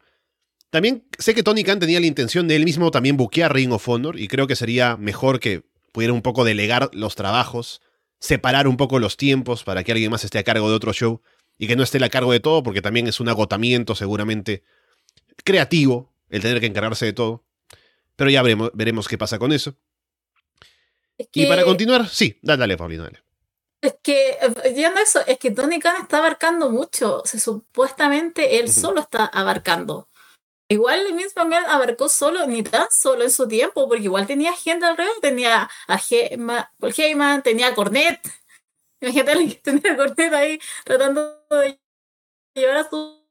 También 0.74 1.06
sé 1.20 1.36
que 1.36 1.44
Tony 1.44 1.64
Khan 1.64 1.78
tenía 1.78 2.00
la 2.00 2.08
intención 2.08 2.48
de 2.48 2.56
él 2.56 2.66
mismo 2.66 2.90
también 2.90 3.16
buquear 3.16 3.54
Ring 3.54 3.72
of 3.72 3.88
Honor 3.88 4.20
y 4.20 4.28
creo 4.28 4.48
que 4.48 4.56
sería 4.56 4.98
mejor 4.98 5.40
que 5.40 5.62
pudiera 5.92 6.14
un 6.14 6.24
poco 6.24 6.44
delegar 6.44 6.90
los 6.94 7.14
trabajos, 7.14 7.84
separar 8.20 8.68
un 8.68 8.76
poco 8.76 8.98
los 8.98 9.16
tiempos 9.16 9.64
para 9.64 9.84
que 9.84 9.92
alguien 9.92 10.10
más 10.10 10.24
esté 10.24 10.40
a 10.40 10.44
cargo 10.44 10.68
de 10.68 10.76
otro 10.76 10.92
show 10.92 11.22
y 11.60 11.68
que 11.68 11.76
no 11.76 11.84
esté 11.84 12.04
a 12.04 12.10
cargo 12.10 12.32
de 12.32 12.40
todo, 12.40 12.64
porque 12.64 12.82
también 12.82 13.06
es 13.06 13.20
un 13.20 13.30
agotamiento 13.30 13.94
seguramente 13.94 14.64
creativo 15.44 16.12
el 16.32 16.42
tener 16.42 16.60
que 16.60 16.66
encargarse 16.66 17.06
de 17.06 17.14
todo. 17.14 17.44
Pero 18.16 18.32
ya 18.32 18.42
veremos, 18.42 18.72
veremos 18.74 19.08
qué 19.08 19.20
pasa 19.20 19.38
con 19.38 19.54
eso. 19.54 19.76
y 21.20 21.46
para 21.46 21.66
continuar, 21.66 22.10
sí, 22.10 22.40
dale, 22.42 22.62
dale, 22.62 22.78
Paulino, 22.78 23.04
dale. 23.04 23.22
Es 23.80 23.94
que, 24.02 24.40
ya 24.76 24.90
no 24.90 25.00
eso, 25.00 25.20
es 25.28 25.38
que 25.38 25.52
Tony 25.52 25.78
Khan 25.78 26.02
está 26.02 26.18
abarcando 26.18 26.72
mucho. 26.72 27.22
O 27.22 27.26
sea, 27.28 27.40
supuestamente 27.40 28.58
él 28.58 28.72
solo 28.72 29.02
está 29.02 29.28
abarcando. 29.28 30.10
Igual 30.70 31.14
Vince 31.14 31.34
McMahon 31.36 31.66
abarcó 31.66 32.10
solo, 32.10 32.48
ni 32.48 32.64
tan 32.64 32.88
solo 32.90 33.24
en 33.24 33.32
su 33.32 33.48
tiempo, 33.48 33.88
porque 33.88 34.04
igual 34.04 34.26
tenía 34.28 34.54
gente 34.54 34.86
alrededor, 34.86 35.16
tenía 35.22 35.70
a 35.88 36.00
Paul 36.80 36.94
Heyman, 36.98 37.44
tenía 37.44 37.68
a 37.68 37.76
Cornet, 37.76 38.20
Imagínate 39.02 39.48
que 39.50 39.56
tenía 39.56 39.98
Cornet 39.98 40.34
ahí 40.34 40.60
tratando 40.86 41.46
de 41.50 41.80
llevar 42.56 42.78
a 42.78 42.90
su 42.90 43.24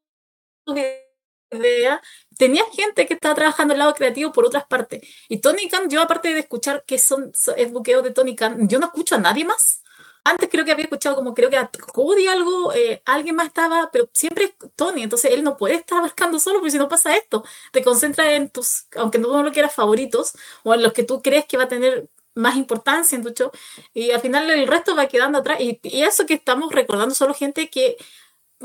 idea. 1.51 2.03
Tenía 2.37 2.65
gente 2.73 3.07
que 3.07 3.15
estaba 3.15 3.35
trabajando 3.35 3.75
el 3.75 3.79
lado 3.79 3.95
creativo 3.95 4.33
por 4.33 4.45
otras 4.47 4.67
partes. 4.67 5.03
Y 5.29 5.41
Tony 5.41 5.69
Khan, 5.69 5.89
yo 5.89 6.03
aparte 6.03 6.35
de 6.35 6.41
escuchar 6.41 6.85
que 6.87 6.99
son, 6.99 7.33
es 7.57 7.73
buqueo 7.73 8.03
de 8.03 8.11
Tony 8.11 8.37
Khan, 8.37 8.69
yo 8.69 8.79
no 8.79 8.87
escucho 8.87 9.15
a 9.17 9.19
nadie 9.19 9.45
más. 9.45 9.82
Antes 10.25 10.49
creo 10.51 10.65
que 10.65 10.73
había 10.73 10.85
escuchado 10.85 11.17
como 11.17 11.35
creo 11.35 11.51
que 11.51 11.57
a 11.57 11.71
Cody 11.93 12.29
algo, 12.29 12.73
eh, 12.73 13.03
alguien 13.05 13.37
más 13.37 13.49
estaba, 13.49 13.91
pero 13.93 14.09
siempre 14.13 14.45
es 14.45 14.55
Tony, 14.77 15.03
entonces 15.03 15.33
él 15.33 15.43
no 15.43 15.57
puede 15.57 15.75
estar 15.75 16.01
buscando 16.01 16.39
solo 16.39 16.59
porque 16.59 16.71
si 16.71 16.79
no 16.79 16.89
pasa 16.89 17.17
esto, 17.17 17.45
te 17.73 17.83
concentras 17.83 18.29
en 18.29 18.49
tus, 18.51 18.87
aunque 18.97 19.19
no 19.19 19.43
lo 19.43 19.53
quieras 19.53 19.75
favoritos, 19.75 20.33
o 20.63 20.75
en 20.75 20.83
los 20.83 20.93
que 20.93 21.03
tú 21.03 21.23
crees 21.23 21.47
que 21.47 21.57
va 21.57 21.65
a 21.65 21.69
tener 21.69 22.09
más 22.35 22.57
importancia 22.57 23.17
en 23.17 23.25
tu 23.25 23.31
show 23.31 23.51
y 23.93 24.11
al 24.13 24.21
final 24.21 24.49
el 24.51 24.67
resto 24.67 24.97
va 24.97 25.07
quedando 25.07 25.39
atrás 25.39 25.61
y, 25.61 25.79
y, 25.83 26.03
eso 26.03 26.25
que 26.25 26.35
estamos 26.35 26.73
recordando 26.73 27.15
solo 27.15 27.35
gente 27.35 27.69
que 27.69 27.99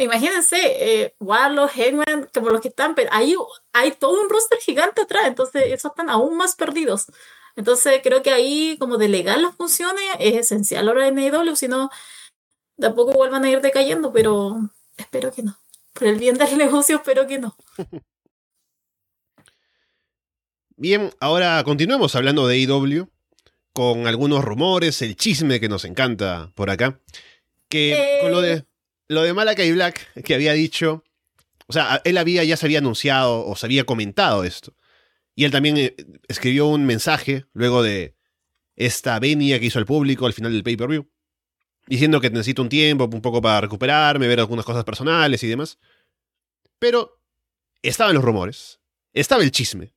imagínense, 0.03 0.57
eh, 0.61 1.15
Warlock, 1.19 1.71
Hangman, 1.71 2.29
como 2.33 2.49
los 2.49 2.61
que 2.61 2.69
están, 2.69 2.95
pero 2.95 3.09
hay, 3.11 3.35
hay 3.73 3.91
todo 3.91 4.21
un 4.21 4.29
roster 4.29 4.59
gigante 4.59 5.01
atrás, 5.01 5.23
entonces 5.27 5.63
esos 5.67 5.91
están 5.91 6.09
aún 6.09 6.37
más 6.37 6.55
perdidos. 6.55 7.07
Entonces 7.57 8.01
creo 8.03 8.21
que 8.21 8.29
ahí 8.29 8.77
como 8.79 8.97
delegar 8.97 9.39
las 9.39 9.55
funciones 9.55 10.05
es 10.19 10.35
esencial 10.35 10.87
ahora 10.87 11.07
en 11.07 11.17
AEW, 11.17 11.55
si 11.55 11.67
no, 11.67 11.89
tampoco 12.79 13.13
vuelvan 13.13 13.43
a 13.43 13.49
ir 13.49 13.61
decayendo, 13.61 14.13
pero 14.13 14.69
espero 14.95 15.31
que 15.33 15.41
no. 15.41 15.57
Por 15.93 16.07
el 16.07 16.19
bien 16.19 16.37
del 16.37 16.55
negocio, 16.57 16.97
espero 16.97 17.25
que 17.27 17.39
no. 17.39 17.57
Bien, 20.79 21.11
ahora 21.19 21.63
continuemos 21.65 22.15
hablando 22.15 22.47
de 22.47 22.57
AEW 22.57 23.09
con 23.73 24.05
algunos 24.05 24.45
rumores, 24.45 25.01
el 25.01 25.15
chisme 25.15 25.59
que 25.59 25.67
nos 25.67 25.85
encanta 25.85 26.51
por 26.53 26.69
acá. 26.69 26.99
Que 27.67 28.19
con 28.21 28.31
lo 28.31 28.41
de, 28.41 28.65
lo 29.07 29.23
de 29.23 29.33
Malakai 29.33 29.71
Black 29.71 30.21
que 30.21 30.35
había 30.35 30.53
dicho, 30.53 31.03
o 31.65 31.73
sea, 31.73 31.99
él 32.03 32.19
había, 32.19 32.43
ya 32.43 32.55
se 32.55 32.67
había 32.67 32.77
anunciado 32.77 33.43
o 33.47 33.55
se 33.55 33.65
había 33.65 33.85
comentado 33.85 34.43
esto. 34.43 34.75
Y 35.37 35.45
él 35.45 35.51
también 35.51 35.77
eh, 35.77 35.95
escribió 36.27 36.65
un 36.65 36.87
mensaje 36.87 37.45
luego 37.53 37.83
de 37.83 38.15
esta 38.75 39.19
venia 39.19 39.59
que 39.59 39.67
hizo 39.67 39.77
al 39.77 39.85
público 39.85 40.25
al 40.25 40.33
final 40.33 40.51
del 40.51 40.63
pay-per-view, 40.63 41.07
diciendo 41.85 42.19
que 42.19 42.31
necesito 42.31 42.63
un 42.63 42.69
tiempo, 42.69 43.05
un 43.05 43.21
poco 43.21 43.39
para 43.39 43.61
recuperarme, 43.61 44.27
ver 44.27 44.39
algunas 44.39 44.65
cosas 44.65 44.83
personales 44.83 45.43
y 45.43 45.47
demás. 45.47 45.77
Pero 46.79 47.21
estaban 47.83 48.15
los 48.15 48.23
rumores, 48.23 48.79
estaba 49.13 49.43
el 49.43 49.51
chisme 49.51 49.93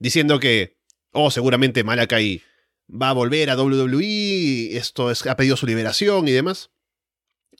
diciendo 0.00 0.40
que, 0.40 0.76
oh, 1.12 1.30
seguramente 1.30 1.84
Malakai 1.84 2.42
va 2.90 3.10
a 3.10 3.12
volver 3.12 3.50
a 3.50 3.56
WWE, 3.56 4.76
esto 4.76 5.12
es, 5.12 5.24
ha 5.28 5.36
pedido 5.36 5.56
su 5.56 5.66
liberación 5.66 6.26
y 6.26 6.32
demás. 6.32 6.70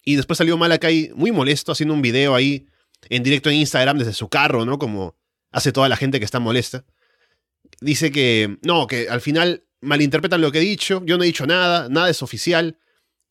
Y 0.03 0.17
después 0.17 0.39
salió 0.39 0.57
Malakai 0.57 1.13
muy 1.15 1.31
molesto 1.31 1.71
haciendo 1.71 1.95
un 1.95 2.03
video 2.03 2.35
ahí 2.35 2.67
en 3.11 3.23
directo 3.23 3.49
en 3.49 3.57
Instagram 3.59 3.99
desde 3.99 4.13
su 4.13 4.29
carro, 4.29 4.65
¿no? 4.65 4.81
Como 4.81 5.17
hace 5.53 5.71
toda 5.71 5.89
la 5.89 5.97
gente 5.97 6.19
que 6.19 6.25
está 6.25 6.41
molesta. 6.41 6.85
Dice 7.81 8.11
que, 8.11 8.59
no, 8.63 8.87
que 8.87 9.09
al 9.09 9.21
final 9.21 9.65
malinterpretan 9.81 10.41
lo 10.41 10.51
que 10.51 10.59
he 10.59 10.63
dicho, 10.63 11.03
yo 11.05 11.19
no 11.19 11.25
he 11.25 11.27
dicho 11.27 11.47
nada, 11.47 11.89
nada 11.89 12.09
es 12.09 12.23
oficial, 12.23 12.79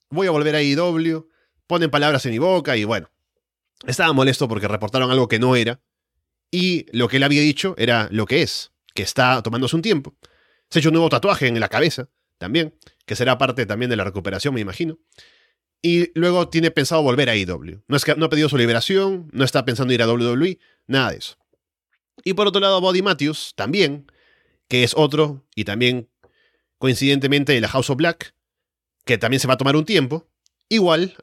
voy 0.10 0.27
a 0.27 0.31
volver 0.31 0.55
a 0.55 0.62
IW, 0.62 1.27
ponen 1.67 1.89
palabras 1.89 2.25
en 2.25 2.31
mi 2.31 2.39
boca 2.39 2.77
y 2.77 2.84
bueno. 2.84 3.10
Estaba 3.86 4.13
molesto 4.13 4.47
porque 4.47 4.67
reportaron 4.67 5.12
algo 5.12 5.27
que 5.27 5.39
no 5.39 5.55
era 5.55 5.81
y 6.51 6.86
lo 6.97 7.08
que 7.08 7.17
él 7.17 7.23
había 7.23 7.41
dicho 7.41 7.75
era 7.77 8.08
lo 8.12 8.25
que 8.25 8.41
es 8.41 8.71
que 8.95 9.03
está 9.03 9.43
tomándose 9.43 9.75
un 9.75 9.84
tiempo. 9.84 10.15
Se 10.69 10.79
ha 10.79 10.81
hecho 10.81 10.89
un 10.89 10.93
nuevo 10.93 11.10
tatuaje 11.10 11.47
en 11.47 11.60
la 11.60 11.67
cabeza 11.67 12.10
también, 12.39 12.73
que 13.05 13.15
será 13.15 13.38
parte 13.38 13.67
también 13.67 13.89
de 13.89 13.97
la 13.97 14.03
recuperación, 14.03 14.53
me 14.53 14.62
imagino. 14.62 14.97
Y 15.81 16.17
luego 16.17 16.49
tiene 16.49 16.71
pensado 16.71 17.03
volver 17.03 17.29
a 17.29 17.36
IW. 17.36 17.84
No, 17.88 17.97
es 17.97 18.05
que, 18.05 18.15
no 18.15 18.25
ha 18.25 18.29
pedido 18.29 18.49
su 18.49 18.58
liberación, 18.58 19.29
no 19.34 19.43
está 19.43 19.65
pensando 19.65 19.93
ir 19.93 20.01
a 20.01 20.08
WWE, 20.08 20.58
nada 20.88 21.12
de 21.12 21.17
eso. 21.17 21.36
Y 22.23 22.34
por 22.34 22.47
otro 22.47 22.62
lado, 22.62 22.81
Body 22.81 23.01
Matthews 23.01 23.53
también, 23.55 24.08
que 24.67 24.84
es 24.84 24.93
otro, 24.95 25.45
y 25.56 25.65
también 25.65 26.10
coincidentemente 26.78 27.54
de 27.54 27.62
la 27.62 27.67
House 27.67 27.89
of 27.89 27.97
Black, 27.97 28.36
que 29.06 29.17
también 29.17 29.39
se 29.39 29.47
va 29.47 29.54
a 29.54 29.58
tomar 29.58 29.75
un 29.75 29.86
tiempo. 29.86 30.28
Igual 30.69 31.15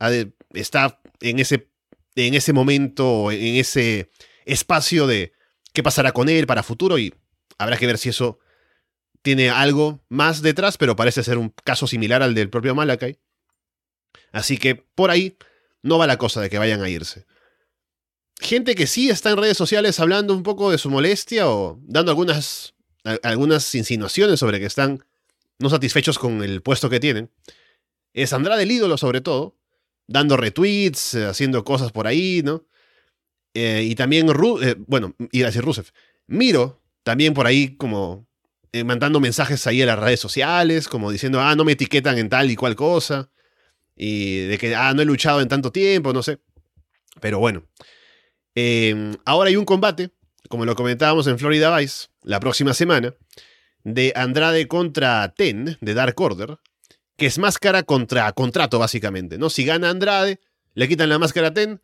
está 0.55 1.01
en 1.21 1.39
ese, 1.39 1.69
en 2.15 2.35
ese 2.35 2.53
momento, 2.53 3.31
en 3.33 3.57
ese 3.57 4.11
espacio 4.45 5.07
de 5.07 5.33
qué 5.73 5.83
pasará 5.83 6.13
con 6.13 6.29
él 6.29 6.47
para 6.47 6.63
futuro 6.63 6.99
y 6.99 7.15
Habrá 7.63 7.77
que 7.77 7.87
ver 7.87 7.99
si 7.99 8.09
eso 8.09 8.41
tiene 9.23 9.49
algo 9.49 10.05
más 10.09 10.43
detrás, 10.43 10.77
pero 10.77 10.97
parece 10.97 11.23
ser 11.23 11.39
un 11.39 11.55
caso 11.63 11.87
similar 11.87 12.21
al 12.21 12.35
del 12.35 12.51
propio 12.51 12.75
Malakai. 12.75 13.21
Así 14.33 14.59
que 14.59 14.75
por 14.75 15.11
ahí 15.11 15.37
no 15.81 15.97
va 15.97 16.09
la 16.09 16.19
cosa 16.19 16.41
de 16.41 16.51
que 16.51 16.59
vayan 16.59 16.83
a 16.83 16.89
irse. 16.89 17.25
Gente 18.41 18.75
que 18.75 18.89
sí 18.89 19.11
está 19.11 19.31
en 19.31 19.37
redes 19.37 19.57
sociales 19.57 20.01
hablando 20.01 20.35
un 20.35 20.43
poco 20.43 20.73
de 20.73 20.79
su 20.79 20.91
molestia 20.91 21.49
o 21.49 21.79
dando 21.83 22.11
algunas, 22.11 22.75
algunas 23.23 23.75
insinuaciones 23.75 24.39
sobre 24.41 24.61
que 24.61 24.67
están 24.67 25.05
no 25.59 25.71
satisfechos 25.71 26.19
con 26.19 26.43
el 26.43 26.63
puesto 26.63 26.91
que 26.91 27.01
tienen. 27.01 27.31
Es 28.13 28.33
Andrade 28.33 28.65
el 28.65 28.71
ídolo 28.71 28.99
sobre 28.99 29.21
todo, 29.21 29.57
dando 30.07 30.37
retweets, 30.37 31.15
eh, 31.15 31.27
haciendo 31.27 31.65
cosas 31.65 31.93
por 31.93 32.07
ahí, 32.07 32.43
¿no? 32.45 32.65
Eh, 33.55 33.85
y 33.85 33.95
también, 33.95 34.29
eh, 34.29 34.77
bueno, 34.87 35.15
iba 35.31 35.47
a 35.47 35.51
decir 35.51 35.65
Rusev. 35.65 35.87
Miro 36.27 36.81
también 37.03 37.35
por 37.35 37.47
ahí 37.47 37.77
como 37.77 38.27
mandando 38.87 39.21
mensajes 39.21 39.67
ahí 39.67 39.83
a 39.83 39.87
las 39.87 39.99
redes 39.99 40.19
sociales, 40.21 40.89
como 40.89 41.11
diciendo, 41.11 41.41
ah, 41.41 41.55
no 41.55 41.63
me 41.63 41.73
etiquetan 41.73 42.17
en 42.17 42.31
tal 42.31 42.51
y 42.51 42.57
cual 42.57 42.75
cosa. 42.75 43.29
Y 43.95 44.47
de 44.47 44.57
que, 44.57 44.75
ah, 44.75 44.95
no 44.95 45.03
he 45.03 45.05
luchado 45.05 45.43
en 45.43 45.49
tanto 45.49 45.71
tiempo, 45.71 46.15
no 46.15 46.23
sé. 46.23 46.39
Pero 47.21 47.39
bueno. 47.39 47.65
Em, 48.55 49.15
ahora 49.27 49.49
hay 49.49 49.57
un 49.57 49.65
combate, 49.67 50.11
como 50.49 50.65
lo 50.65 50.75
comentábamos 50.75 51.27
en 51.27 51.39
Florida 51.39 51.77
Vice, 51.77 52.09
la 52.23 52.41
próxima 52.41 52.75
semana, 52.75 53.15
de 53.85 54.13
Andrade 54.15 54.69
contra 54.69 55.33
Ten, 55.37 55.77
de 55.81 55.95
Dark 55.95 56.21
Order, 56.21 56.59
que 57.17 57.27
es 57.27 57.39
máscara 57.39 57.83
contra 57.83 58.33
contrato, 58.33 58.79
básicamente, 58.79 59.39
¿no? 59.39 59.51
Si 59.51 59.65
gana 59.65 59.91
Andrade, 59.91 60.41
le 60.75 60.89
quitan 60.89 61.09
la 61.09 61.19
máscara 61.19 61.49
a 61.49 61.55
Ten. 61.55 61.81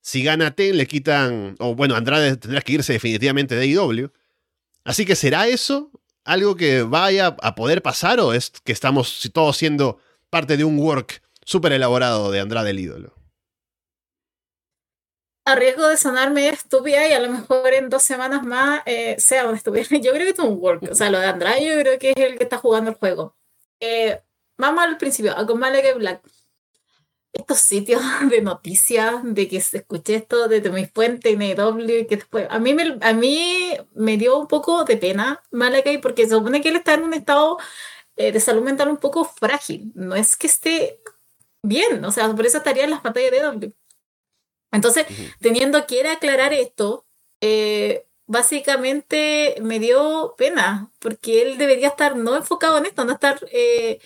Si 0.00 0.22
gana 0.22 0.52
Ten, 0.52 0.76
le 0.76 0.86
quitan. 0.86 1.56
O 1.58 1.74
bueno, 1.74 1.94
Andrade 1.94 2.36
tendrá 2.36 2.60
que 2.62 2.72
irse 2.72 2.92
definitivamente 2.92 3.54
de 3.54 3.66
IW. 3.66 4.10
Así 4.84 5.04
que 5.04 5.14
¿será 5.14 5.46
eso 5.46 5.90
algo 6.24 6.56
que 6.56 6.82
vaya 6.82 7.36
a 7.42 7.54
poder 7.54 7.82
pasar 7.82 8.20
o 8.20 8.32
es 8.32 8.50
que 8.64 8.72
estamos 8.72 9.30
todos 9.32 9.56
siendo 9.56 9.98
parte 10.30 10.56
de 10.56 10.64
un 10.64 10.78
work 10.78 11.22
súper 11.44 11.72
elaborado 11.72 12.30
de 12.30 12.40
Andrade 12.40 12.70
el 12.70 12.80
ídolo? 12.80 13.19
A 15.44 15.54
riesgo 15.54 15.88
de 15.88 15.96
sonarme 15.96 16.48
estúpida 16.48 17.08
y 17.08 17.12
a 17.12 17.20
lo 17.20 17.30
mejor 17.30 17.72
en 17.72 17.88
dos 17.88 18.02
semanas 18.02 18.44
más 18.44 18.82
eh, 18.86 19.16
sea 19.18 19.48
un 19.48 19.56
estúpida. 19.56 19.82
Yo 19.90 20.12
creo 20.12 20.26
que 20.26 20.30
es 20.30 20.38
un 20.38 20.58
work. 20.58 20.82
O 20.90 20.94
sea, 20.94 21.10
lo 21.10 21.18
de 21.18 21.26
Andrade 21.26 21.64
yo 21.64 21.80
creo 21.80 21.98
que 21.98 22.10
es 22.10 22.16
el 22.16 22.38
que 22.38 22.44
está 22.44 22.58
jugando 22.58 22.90
el 22.90 22.96
juego. 22.96 23.36
Eh, 23.80 24.20
vamos 24.58 24.84
al 24.84 24.98
principio, 24.98 25.36
a 25.36 25.46
con 25.46 25.58
Malek 25.58 25.96
Black 25.96 26.22
estos 27.32 27.60
sitios 27.60 28.02
de 28.30 28.42
noticias, 28.42 29.20
de 29.22 29.48
que 29.48 29.60
se 29.60 29.78
escuché 29.78 30.16
esto 30.16 30.48
desde 30.48 30.70
mi 30.70 30.86
fuente 30.86 31.30
en 31.30 31.42
y 31.42 32.06
que 32.06 32.16
después, 32.16 32.46
a 32.50 32.58
mí, 32.58 32.74
me, 32.74 32.98
a 33.00 33.12
mí 33.12 33.76
me 33.94 34.16
dio 34.16 34.38
un 34.38 34.48
poco 34.48 34.84
de 34.84 34.96
pena 34.96 35.42
Malakai 35.50 36.00
porque 36.00 36.24
se 36.24 36.30
supone 36.30 36.60
que 36.60 36.70
él 36.70 36.76
está 36.76 36.94
en 36.94 37.04
un 37.04 37.14
estado 37.14 37.58
eh, 38.16 38.32
de 38.32 38.40
salud 38.40 38.62
mental 38.62 38.88
un 38.88 38.96
poco 38.98 39.24
frágil, 39.24 39.92
no 39.94 40.14
es 40.14 40.36
que 40.36 40.46
esté 40.46 41.00
bien, 41.62 42.04
o 42.04 42.12
sea, 42.12 42.30
por 42.34 42.46
eso 42.46 42.58
estaría 42.58 42.84
en 42.84 42.90
las 42.90 43.00
pantallas 43.00 43.30
de 43.32 43.40
W. 43.40 43.72
Entonces, 44.72 45.06
teniendo 45.40 45.86
que 45.86 46.06
aclarar 46.08 46.52
esto, 46.52 47.06
eh, 47.40 48.06
básicamente 48.26 49.56
me 49.60 49.78
dio 49.80 50.34
pena, 50.38 50.92
porque 51.00 51.42
él 51.42 51.58
debería 51.58 51.88
estar 51.88 52.16
no 52.16 52.36
enfocado 52.36 52.78
en 52.78 52.86
esto, 52.86 53.04
no 53.04 53.12
estar, 53.12 53.40
eh, 53.52 54.00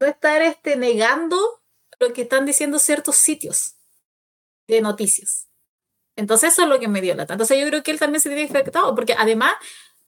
no 0.00 0.06
estar 0.06 0.40
este, 0.42 0.76
negando 0.76 1.38
lo 2.00 2.12
que 2.12 2.22
están 2.22 2.46
diciendo 2.46 2.78
ciertos 2.78 3.16
sitios 3.16 3.76
de 4.66 4.80
noticias. 4.80 5.48
Entonces 6.16 6.52
eso 6.54 6.62
es 6.62 6.68
lo 6.68 6.80
que 6.80 6.88
me 6.88 7.02
dio 7.02 7.14
lata. 7.14 7.34
Entonces 7.34 7.60
yo 7.60 7.66
creo 7.68 7.82
que 7.82 7.90
él 7.90 7.98
también 7.98 8.20
se 8.20 8.30
tiene 8.30 8.44
afectado, 8.44 8.94
porque 8.94 9.14
además 9.16 9.54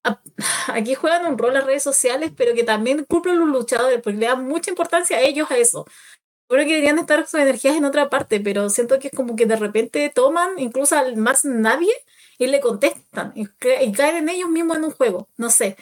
aquí 0.69 0.95
juegan 0.95 1.27
un 1.27 1.39
rol 1.39 1.55
las 1.55 1.65
redes 1.65 1.83
sociales, 1.83 2.33
pero 2.37 2.55
que 2.55 2.65
también 2.65 3.05
cumplen 3.05 3.39
los 3.39 3.49
luchadores, 3.49 4.01
porque 4.03 4.19
le 4.19 4.27
dan 4.27 4.47
mucha 4.47 4.71
importancia 4.71 5.19
a 5.19 5.21
ellos 5.21 5.51
a 5.51 5.57
eso. 5.57 5.87
Creo 6.49 6.65
que 6.65 6.71
deberían 6.71 6.99
estar 6.99 7.27
sus 7.27 7.41
energías 7.41 7.77
en 7.77 7.85
otra 7.85 8.09
parte, 8.09 8.41
pero 8.41 8.71
siento 8.71 8.99
que 8.99 9.09
es 9.09 9.15
como 9.17 9.37
que 9.37 9.47
de 9.47 9.57
repente 9.57 10.11
toman 10.15 10.59
incluso 10.59 10.97
al 10.97 11.17
más 11.17 11.45
nadie 11.45 11.93
y 12.39 12.47
le 12.47 12.61
contestan 12.61 13.33
y, 13.35 13.49
y 13.83 13.93
caen 13.93 14.17
en 14.17 14.29
ellos 14.31 14.49
mismos 14.49 14.79
en 14.79 14.85
un 14.85 14.91
juego. 14.93 15.29
No 15.37 15.51
sé 15.51 15.77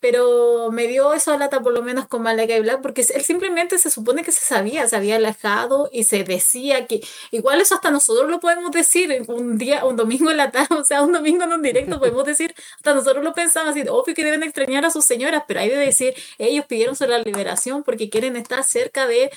pero 0.00 0.70
me 0.70 0.86
dio 0.86 1.12
eso 1.12 1.32
a 1.32 1.38
lata 1.38 1.60
por 1.60 1.72
lo 1.72 1.82
menos 1.82 2.06
con 2.06 2.22
Malakai 2.22 2.60
Black 2.60 2.80
porque 2.82 3.04
él 3.14 3.22
simplemente 3.22 3.78
se 3.78 3.90
supone 3.90 4.22
que 4.22 4.30
se 4.32 4.40
sabía, 4.40 4.86
se 4.86 4.96
había 4.96 5.16
alejado 5.16 5.88
y 5.92 6.04
se 6.04 6.22
decía 6.24 6.86
que 6.86 7.00
igual 7.32 7.60
eso 7.60 7.74
hasta 7.74 7.90
nosotros 7.90 8.30
lo 8.30 8.38
podemos 8.38 8.70
decir 8.70 9.24
un 9.26 9.58
día, 9.58 9.84
un 9.84 9.96
domingo 9.96 10.30
en 10.30 10.36
la 10.36 10.50
tarde, 10.52 10.68
o 10.78 10.84
sea, 10.84 11.02
un 11.02 11.12
domingo 11.12 11.44
en 11.44 11.52
un 11.52 11.62
directo 11.62 11.98
podemos 11.98 12.24
decir, 12.24 12.54
hasta 12.76 12.94
nosotros 12.94 13.24
lo 13.24 13.34
pensamos 13.34 13.70
así, 13.70 13.82
obvio 13.88 14.14
que 14.14 14.24
deben 14.24 14.42
extrañar 14.42 14.84
a 14.84 14.90
sus 14.90 15.04
señoras, 15.04 15.42
pero 15.48 15.60
hay 15.60 15.68
de 15.68 15.76
decir, 15.76 16.14
ellos 16.38 16.66
pidieron 16.66 16.96
la 17.00 17.18
liberación 17.18 17.82
porque 17.82 18.10
quieren 18.10 18.36
estar 18.36 18.62
cerca 18.64 19.06
de 19.06 19.30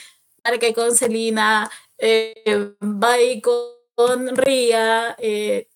Malakai 0.43 0.73
con 0.73 0.95
Celina, 0.95 1.69
eh, 1.97 2.75
con 3.95 4.35
Ria, 4.35 5.15
eh, 5.19 5.67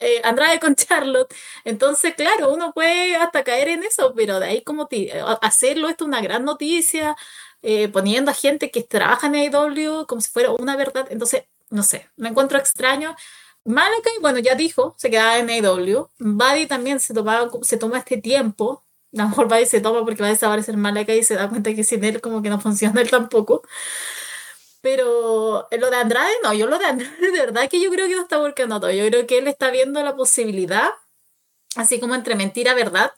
eh, 0.00 0.20
Andrade 0.24 0.60
con 0.60 0.74
Charlotte. 0.74 1.34
Entonces, 1.64 2.14
claro, 2.14 2.52
uno 2.52 2.72
puede 2.72 3.16
hasta 3.16 3.44
caer 3.44 3.68
en 3.68 3.82
eso, 3.84 4.14
pero 4.14 4.40
de 4.40 4.46
ahí 4.46 4.62
como 4.62 4.88
hacerlo 5.42 5.88
esto 5.88 6.04
una 6.04 6.20
gran 6.22 6.44
noticia, 6.44 7.16
eh, 7.62 7.88
poniendo 7.88 8.30
a 8.30 8.34
gente 8.34 8.70
que 8.70 8.82
trabaja 8.82 9.26
en 9.26 9.34
AEW 9.34 10.06
como 10.06 10.20
si 10.20 10.30
fuera 10.30 10.52
una 10.52 10.76
verdad. 10.76 11.06
Entonces, 11.10 11.44
no 11.70 11.82
sé, 11.82 12.08
me 12.16 12.28
encuentro 12.30 12.58
extraño. 12.58 13.14
Malakai, 13.64 14.14
bueno, 14.22 14.38
ya 14.38 14.54
dijo, 14.54 14.94
se 14.98 15.10
quedaba 15.10 15.38
en 15.38 15.50
AEW. 15.50 16.08
Buddy 16.18 16.66
también 16.66 17.00
se, 17.00 17.12
tomaba, 17.14 17.50
se 17.62 17.76
toma 17.76 17.98
este 17.98 18.18
tiempo. 18.18 18.82
A 19.14 19.22
lo 19.22 19.28
mejor 19.30 19.48
Buddy 19.48 19.66
se 19.66 19.80
toma 19.80 20.04
porque 20.04 20.22
va 20.22 20.28
a 20.28 20.32
desaparecer 20.32 20.76
Malakai 20.76 21.18
y 21.20 21.24
se 21.24 21.34
da 21.34 21.48
cuenta 21.48 21.74
que 21.74 21.84
sin 21.84 22.04
él 22.04 22.20
como 22.20 22.42
que 22.42 22.50
no 22.50 22.60
funciona 22.60 23.00
él 23.00 23.10
tampoco. 23.10 23.62
Pero 24.80 25.68
lo 25.70 25.90
de 25.90 25.96
Andrade, 25.96 26.32
no, 26.42 26.52
yo 26.54 26.66
lo 26.66 26.78
de 26.78 26.84
Andrade, 26.86 27.16
de 27.32 27.40
verdad 27.40 27.68
que 27.68 27.80
yo 27.80 27.90
creo 27.90 28.06
que 28.08 28.14
no 28.14 28.22
está 28.22 28.38
volcando 28.38 28.80
todo. 28.80 28.90
Yo 28.90 29.06
creo 29.06 29.26
que 29.26 29.38
él 29.38 29.48
está 29.48 29.70
viendo 29.70 30.02
la 30.02 30.16
posibilidad, 30.16 30.90
así 31.76 32.00
como 32.00 32.14
entre 32.14 32.36
mentira, 32.36 32.74
verdad, 32.74 33.12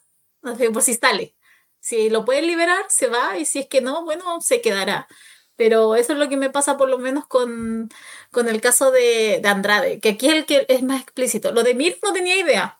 por 0.72 0.82
si 0.82 0.94
sale. 0.94 1.36
Si 1.80 2.10
lo 2.10 2.24
pueden 2.24 2.46
liberar, 2.46 2.84
se 2.88 3.08
va, 3.08 3.38
y 3.38 3.44
si 3.46 3.60
es 3.60 3.66
que 3.68 3.80
no, 3.80 4.04
bueno, 4.04 4.40
se 4.40 4.60
quedará. 4.60 5.08
Pero 5.56 5.96
eso 5.96 6.14
es 6.14 6.18
lo 6.18 6.28
que 6.28 6.36
me 6.36 6.50
pasa 6.50 6.76
por 6.78 6.88
lo 6.88 6.98
menos 6.98 7.26
con, 7.26 7.90
con 8.30 8.48
el 8.48 8.60
caso 8.60 8.90
de, 8.90 9.40
de, 9.42 9.48
Andrade, 9.48 10.00
que 10.00 10.10
aquí 10.10 10.28
es 10.28 10.34
el 10.34 10.46
que 10.46 10.66
es 10.68 10.82
más 10.82 11.02
explícito. 11.02 11.52
Lo 11.52 11.62
de 11.62 11.74
Mir 11.74 11.98
no 12.02 12.12
tenía 12.12 12.36
idea. 12.38 12.79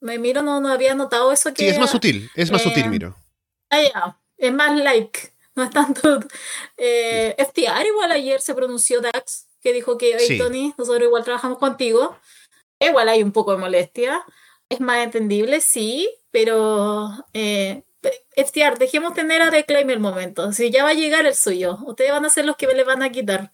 Me 0.00 0.18
Miro 0.18 0.42
no, 0.42 0.60
no 0.60 0.68
había 0.68 0.94
notado 0.94 1.30
eso 1.32 1.52
que... 1.52 1.62
Sí, 1.62 1.68
es 1.68 1.78
más 1.78 1.90
sutil, 1.90 2.30
es 2.34 2.50
más 2.50 2.62
sutil, 2.62 2.88
Miro. 2.88 3.14
Ah, 3.68 3.82
ya, 3.82 4.18
es 4.36 4.52
más 4.52 4.76
like, 4.76 5.32
no 5.54 5.64
es 5.64 5.70
tanto... 5.70 6.20
Eh, 6.76 7.34
FTR 7.38 7.86
igual 7.86 8.10
ayer 8.10 8.40
se 8.40 8.54
pronunció 8.54 9.00
Dax, 9.00 9.46
que 9.60 9.72
dijo 9.72 9.98
que, 9.98 10.16
hey 10.18 10.38
Tony, 10.38 10.74
nosotros 10.78 11.04
igual 11.04 11.24
trabajamos 11.24 11.58
contigo. 11.58 12.16
Igual 12.78 13.10
hay 13.10 13.22
un 13.22 13.32
poco 13.32 13.52
de 13.52 13.58
molestia. 13.58 14.24
Es 14.70 14.80
más 14.80 14.98
entendible, 14.98 15.60
sí, 15.60 16.08
pero 16.30 17.10
eh, 17.34 17.82
FTR, 18.36 18.78
dejemos 18.78 19.14
tener 19.14 19.42
a 19.42 19.50
Reclaim 19.50 19.90
el 19.90 20.00
momento. 20.00 20.52
Si 20.52 20.70
ya 20.70 20.84
va 20.84 20.90
a 20.90 20.94
llegar 20.94 21.26
el 21.26 21.34
suyo, 21.34 21.78
ustedes 21.84 22.12
van 22.12 22.24
a 22.24 22.30
ser 22.30 22.46
los 22.46 22.56
que 22.56 22.66
le 22.66 22.84
van 22.84 23.02
a 23.02 23.10
quitar. 23.10 23.50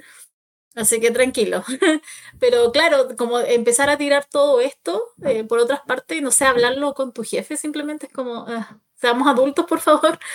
Así 0.77 1.01
que 1.01 1.11
tranquilo. 1.11 1.65
Pero 2.39 2.71
claro, 2.71 3.09
como 3.17 3.41
empezar 3.41 3.89
a 3.91 3.97
tirar 3.99 4.27
todo 4.27 4.61
esto 4.61 5.15
eh, 5.25 5.43
por 5.45 5.59
otras 5.59 5.81
partes 5.81 6.23
no 6.23 6.31
sé, 6.31 6.45
hablarlo 6.45 6.95
con 6.95 7.13
tu 7.13 7.25
jefe 7.25 7.57
simplemente 7.57 8.07
es 8.07 8.13
como, 8.13 8.47
eh, 8.49 8.65
seamos 8.95 9.27
adultos 9.29 9.67
por 9.67 9.81
favor. 9.81 10.19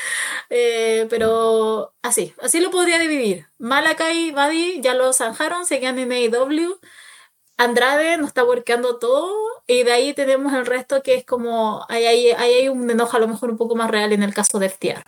Eh, 0.54 1.08
pero 1.10 1.93
así, 2.01 2.34
así 2.41 2.60
lo 2.60 2.71
podría 2.71 2.99
dividir. 2.99 3.47
Malakai, 3.58 4.32
Buddy 4.32 4.82
ya 4.82 4.93
lo 4.95 5.13
zanjaron, 5.13 5.65
seguían 5.65 5.97
en 5.99 6.12
AEW. 6.12 6.80
Andrade 7.58 8.17
nos 8.17 8.30
está 8.30 8.43
workando 8.43 8.97
todo 8.99 9.34
y 9.67 9.84
de 9.84 9.91
ahí 9.93 10.13
tenemos 10.13 10.54
el 10.54 10.65
resto 10.65 11.04
que 11.04 11.15
es 11.15 11.25
como, 11.25 11.86
ahí 11.89 12.06
hay, 12.06 12.32
hay, 12.32 12.69
un 12.69 12.89
enojo 12.89 13.17
a 13.17 13.19
lo 13.21 13.27
mejor 13.27 13.51
un 13.51 13.58
poco 13.58 13.75
más 13.75 13.89
real 13.91 14.13
en 14.13 14.23
el 14.23 14.34
caso 14.34 14.60
de 14.60 14.67
FTR. 14.69 15.04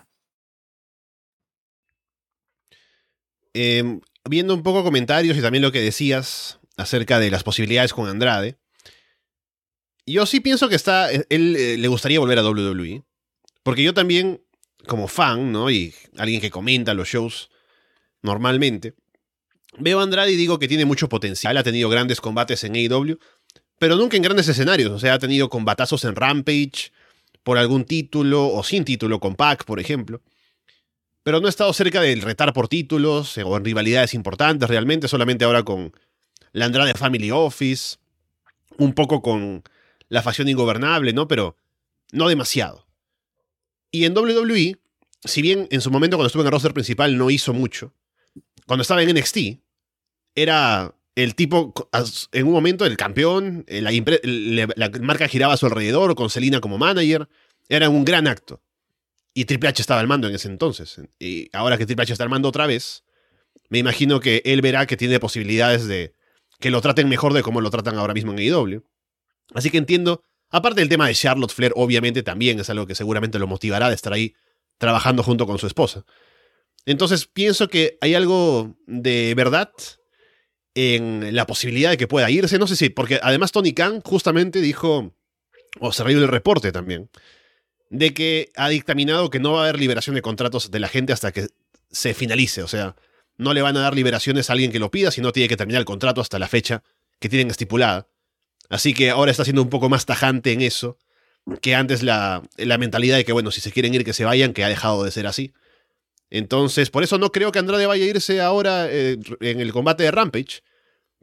Em, 3.53 4.01
viendo 4.29 4.53
un 4.53 4.63
poco 4.63 4.83
comentarios 4.83 5.37
y 5.37 5.41
también 5.41 5.61
lo 5.61 5.71
que 5.71 5.81
decías 5.81 6.59
acerca 6.77 7.19
de 7.19 7.31
las 7.31 7.43
posibilidades 7.43 7.93
con 7.93 8.07
Andrade, 8.07 8.57
yo 10.05 10.25
sí 10.25 10.39
pienso 10.39 10.69
que 10.69 10.75
está, 10.75 11.11
él 11.11 11.55
eh, 11.55 11.77
le 11.77 11.87
gustaría 11.87 12.19
volver 12.19 12.39
a 12.39 12.43
WWE, 12.43 13.03
porque 13.63 13.83
yo 13.83 13.93
también, 13.93 14.43
como 14.87 15.07
fan, 15.07 15.51
¿no? 15.51 15.71
Y 15.71 15.93
alguien 16.17 16.41
que 16.41 16.51
comenta 16.51 16.93
los 16.93 17.07
shows 17.07 17.49
normalmente, 18.21 18.95
Veo 19.77 19.99
a 19.99 20.03
Andrade 20.03 20.31
y 20.31 20.35
digo 20.35 20.59
que 20.59 20.67
tiene 20.67 20.85
mucho 20.85 21.09
potencial, 21.09 21.57
ha 21.57 21.63
tenido 21.63 21.89
grandes 21.89 22.21
combates 22.21 22.63
en 22.63 22.75
AEW, 22.75 23.17
pero 23.79 23.95
nunca 23.95 24.17
en 24.17 24.23
grandes 24.23 24.47
escenarios, 24.47 24.91
o 24.91 24.99
sea, 24.99 25.15
ha 25.15 25.19
tenido 25.19 25.49
combatazos 25.49 26.03
en 26.05 26.15
Rampage, 26.15 26.91
por 27.43 27.57
algún 27.57 27.83
título 27.85 28.47
o 28.47 28.63
sin 28.63 28.85
título, 28.85 29.19
con 29.19 29.35
Pac, 29.35 29.65
por 29.65 29.79
ejemplo. 29.79 30.21
Pero 31.23 31.39
no 31.39 31.47
ha 31.47 31.49
estado 31.49 31.71
cerca 31.73 32.01
del 32.01 32.21
retar 32.21 32.53
por 32.53 32.67
títulos 32.67 33.37
o 33.37 33.57
en 33.57 33.65
rivalidades 33.65 34.13
importantes 34.13 34.69
realmente, 34.69 35.07
solamente 35.07 35.45
ahora 35.45 35.63
con 35.63 35.93
la 36.51 36.65
Andrade 36.65 36.93
Family 36.93 37.31
Office, 37.31 37.97
un 38.77 38.93
poco 38.93 39.21
con 39.21 39.63
la 40.09 40.21
facción 40.21 40.49
ingobernable, 40.49 41.13
¿no? 41.13 41.27
Pero 41.27 41.57
no 42.11 42.27
demasiado. 42.27 42.85
Y 43.91 44.05
en 44.05 44.17
WWE, 44.17 44.77
si 45.23 45.41
bien 45.41 45.67
en 45.71 45.81
su 45.81 45.91
momento 45.91 46.17
cuando 46.17 46.27
estuvo 46.27 46.43
en 46.43 46.47
el 46.47 46.51
roster 46.51 46.73
principal 46.73 47.17
no 47.17 47.29
hizo 47.29 47.53
mucho, 47.53 47.93
cuando 48.65 48.81
estaba 48.81 49.03
en 49.03 49.15
NXT, 49.15 49.37
era 50.35 50.93
el 51.15 51.35
tipo, 51.35 51.73
en 52.31 52.47
un 52.47 52.53
momento, 52.53 52.85
el 52.85 52.97
campeón, 52.97 53.65
eh, 53.67 53.81
la, 53.81 54.89
marca 55.01 55.27
giraba 55.27 55.53
a 55.53 55.57
su 55.57 55.67
alrededor, 55.67 56.15
con 56.15 56.29
Selina 56.29 56.59
como 56.59 56.77
manager, 56.77 57.29
era 57.69 57.89
un 57.89 58.03
gran 58.03 58.27
acto. 58.27 58.61
Y 59.33 59.45
Triple 59.45 59.69
H 59.69 59.81
estaba 59.81 59.99
al 59.99 60.07
mando 60.07 60.27
en 60.27 60.35
ese 60.35 60.47
entonces. 60.47 61.01
Y 61.19 61.49
ahora 61.53 61.77
que 61.77 61.85
Triple 61.85 62.03
H 62.03 62.13
está 62.13 62.23
al 62.23 62.29
mando 62.29 62.49
otra 62.49 62.67
vez, 62.67 63.03
me 63.69 63.79
imagino 63.79 64.19
que 64.19 64.41
él 64.45 64.61
verá 64.61 64.85
que 64.85 64.97
tiene 64.97 65.19
posibilidades 65.19 65.87
de 65.87 66.13
que 66.59 66.69
lo 66.69 66.81
traten 66.81 67.09
mejor 67.09 67.33
de 67.33 67.43
como 67.43 67.61
lo 67.61 67.69
tratan 67.69 67.97
ahora 67.97 68.13
mismo 68.13 68.31
en 68.31 68.39
AEW. 68.39 68.83
Así 69.53 69.69
que 69.69 69.77
entiendo, 69.77 70.23
aparte 70.49 70.81
del 70.81 70.89
tema 70.89 71.07
de 71.07 71.15
Charlotte 71.15 71.51
Flair, 71.51 71.73
obviamente 71.75 72.23
también 72.23 72.59
es 72.59 72.69
algo 72.69 72.85
que 72.85 72.95
seguramente 72.95 73.39
lo 73.39 73.47
motivará 73.47 73.89
de 73.89 73.95
estar 73.95 74.13
ahí 74.13 74.35
trabajando 74.77 75.23
junto 75.23 75.45
con 75.45 75.57
su 75.57 75.67
esposa. 75.67 76.05
Entonces 76.85 77.25
pienso 77.25 77.67
que 77.67 77.97
hay 78.01 78.15
algo 78.15 78.75
de 78.85 79.33
verdad 79.35 79.71
en 80.75 81.35
la 81.35 81.45
posibilidad 81.47 81.89
de 81.89 81.97
que 81.97 82.07
pueda 82.07 82.29
irse. 82.29 82.59
No 82.59 82.67
sé 82.67 82.75
si, 82.75 82.89
porque 82.89 83.19
además 83.21 83.51
Tony 83.51 83.73
Khan 83.73 84.01
justamente 84.01 84.61
dijo, 84.61 85.15
o 85.79 85.91
se 85.91 86.03
el 86.03 86.27
reporte 86.27 86.71
también, 86.71 87.09
de 87.89 88.13
que 88.13 88.51
ha 88.55 88.69
dictaminado 88.69 89.29
que 89.29 89.39
no 89.39 89.53
va 89.53 89.61
a 89.61 89.63
haber 89.63 89.79
liberación 89.79 90.15
de 90.15 90.21
contratos 90.21 90.71
de 90.71 90.79
la 90.79 90.87
gente 90.87 91.13
hasta 91.13 91.31
que 91.31 91.47
se 91.91 92.13
finalice. 92.13 92.63
O 92.63 92.67
sea, 92.67 92.95
no 93.37 93.53
le 93.53 93.61
van 93.61 93.77
a 93.77 93.81
dar 93.81 93.95
liberaciones 93.95 94.49
a 94.49 94.53
alguien 94.53 94.71
que 94.71 94.79
lo 94.79 94.91
pida, 94.91 95.11
sino 95.11 95.31
tiene 95.31 95.49
que 95.49 95.57
terminar 95.57 95.79
el 95.79 95.85
contrato 95.85 96.21
hasta 96.21 96.39
la 96.39 96.47
fecha 96.47 96.83
que 97.19 97.29
tienen 97.29 97.49
estipulada. 97.49 98.07
Así 98.69 98.93
que 98.93 99.09
ahora 99.09 99.31
está 99.31 99.43
siendo 99.43 99.61
un 99.61 99.69
poco 99.69 99.89
más 99.89 100.05
tajante 100.05 100.51
en 100.51 100.61
eso 100.61 100.97
que 101.61 101.75
antes 101.75 102.03
la, 102.03 102.41
la 102.57 102.77
mentalidad 102.77 103.17
de 103.17 103.25
que, 103.25 103.33
bueno, 103.33 103.51
si 103.51 103.61
se 103.61 103.71
quieren 103.71 103.93
ir, 103.93 104.05
que 104.05 104.13
se 104.13 104.25
vayan, 104.25 104.53
que 104.53 104.63
ha 104.63 104.69
dejado 104.69 105.03
de 105.03 105.11
ser 105.11 105.27
así. 105.27 105.53
Entonces, 106.29 106.89
por 106.89 107.03
eso 107.03 107.17
no 107.17 107.31
creo 107.31 107.51
que 107.51 107.59
Andrade 107.59 107.85
vaya 107.85 108.05
a 108.05 108.07
irse 108.07 108.41
ahora 108.41 108.87
eh, 108.89 109.19
en 109.41 109.59
el 109.59 109.71
combate 109.71 110.03
de 110.03 110.11
Rampage. 110.11 110.61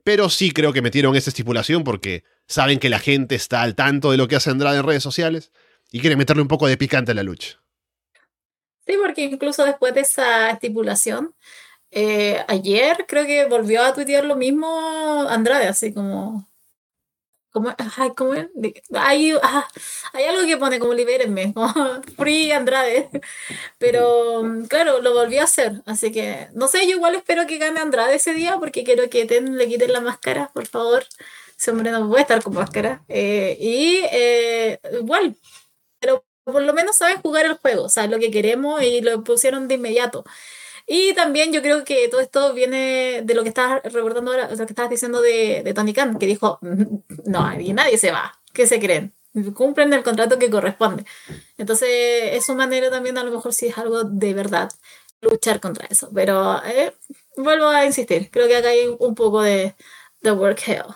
Pero 0.05 0.31
sí 0.31 0.53
creo 0.53 0.73
que 0.73 0.83
metieron 0.83 1.17
esa 1.17 1.31
estipulación 1.31 1.85
porque 1.85 2.25
saben 2.47 2.79
que 2.79 2.89
la 2.89 2.99
gente 2.99 3.35
está 3.35 3.63
al 3.63 3.75
tanto 3.75 4.11
de 4.11 4.17
lo 4.17 4.29
que 4.29 4.37
hace 4.37 4.51
Andrade 4.51 4.79
en 4.79 4.87
redes 4.87 5.03
sociales 5.03 5.51
y 5.91 6.01
quieren 6.01 6.19
meterle 6.19 6.43
un 6.43 6.49
poco 6.49 6.67
de 6.67 6.77
picante 6.77 7.13
a 7.13 7.15
la 7.15 7.23
lucha. 7.23 7.61
Sí, 8.87 8.95
porque 9.01 9.23
incluso 9.23 9.65
después 9.65 9.95
de 9.95 10.01
esa 10.01 10.51
estipulación, 10.51 11.35
eh, 11.91 12.45
ayer 12.49 13.05
creo 13.09 13.27
que 13.27 13.47
volvió 13.47 13.83
a 13.83 13.95
tuitear 13.95 14.25
lo 14.25 14.37
mismo 14.37 15.27
Andrade, 15.29 15.69
así 15.69 15.93
como 15.93 16.51
¿Cómo, 17.53 17.75
ay, 17.97 18.11
¿cómo 18.17 18.33
Hay, 18.95 19.33
hay, 20.13 20.25
algo 20.25 20.47
que 20.47 20.57
pone 20.57 20.79
como 20.79 20.95
libérenme, 20.95 21.53
como 21.55 21.75
Free 22.17 22.53
Andrade. 22.53 23.09
Pero 23.79 24.45
claro, 24.69 25.01
lo 25.01 25.13
volvió 25.15 25.41
a 25.41 25.45
hacer. 25.45 25.83
Así 25.87 26.13
que 26.13 26.49
no 26.55 26.69
sé, 26.69 26.87
yo 26.87 26.97
igual 26.97 27.17
espero 27.17 27.47
que 27.47 27.59
gane 27.59 27.81
Andrade 27.81 28.15
ese 28.15 28.35
día 28.35 28.57
porque 28.59 28.85
quiero 28.85 29.11
que 29.11 29.27
ten, 29.27 29.59
le 29.59 29.69
quiten 29.69 29.93
la 29.93 30.01
máscara, 30.01 30.51
por 30.55 30.67
favor. 30.67 31.05
Ese 31.59 31.73
hombre 31.73 31.91
no 31.91 32.09
puede 32.09 32.23
estar 32.23 32.43
con 32.43 32.55
máscara. 32.55 33.03
Eh, 33.09 33.57
y 33.61 34.01
eh, 34.13 34.79
igual, 35.01 35.37
por 36.53 36.63
lo 36.63 36.73
menos 36.75 36.97
saben 36.97 37.21
jugar 37.21 37.47
el 37.47 37.55
juego, 37.57 37.85
o 37.85 37.89
sea, 37.89 38.07
lo 38.07 38.19
que 38.19 38.31
queremos 38.31 38.83
y 38.83 39.01
lo 39.01 39.23
pusieron 39.25 39.69
de 39.69 39.75
inmediato. 39.77 40.25
Y 40.87 41.15
también 41.15 41.53
yo 41.53 41.63
creo 41.63 41.85
que 41.85 42.09
todo 42.09 42.21
esto 42.21 42.53
viene 42.53 43.23
de 43.25 43.35
lo 43.35 43.43
que 43.43 43.51
estabas 43.51 43.83
recordando 43.93 44.33
ahora, 44.33 44.51
lo 44.51 44.67
que 44.67 44.73
estabas 44.73 44.91
diciendo 44.91 45.21
de, 45.23 45.63
de 45.63 45.75
Tony 45.75 45.93
Khan, 45.93 46.19
que 46.19 46.27
dijo, 46.27 46.59
no, 46.63 47.05
nadie, 47.25 47.73
nadie 47.75 47.99
se 47.99 48.11
va, 48.11 48.41
¿qué 48.53 48.67
se 48.67 48.81
creen? 48.81 49.15
Cumplen 49.55 49.93
el 49.93 50.03
contrato 50.03 50.39
que 50.39 50.51
corresponde. 50.51 51.05
Entonces, 51.59 51.89
es 52.33 52.45
su 52.45 52.55
manera 52.57 52.91
también, 52.91 53.19
a 53.19 53.25
lo 53.25 53.31
mejor 53.31 53.55
si 53.55 53.69
es 53.69 53.79
algo 53.79 54.03
de 54.05 54.35
verdad, 54.35 54.71
luchar 55.21 55.61
contra 55.61 55.87
eso. 55.87 56.11
Pero 56.15 56.61
eh, 56.65 56.93
vuelvo 57.37 57.69
a 57.69 57.87
insistir, 57.87 58.31
creo 58.31 58.49
que 58.49 58.57
acá 58.57 58.71
hay 58.71 58.89
un 58.99 59.15
poco 59.15 59.43
de, 59.43 59.77
de 60.23 60.33
work 60.33 60.61
hell. 60.67 60.87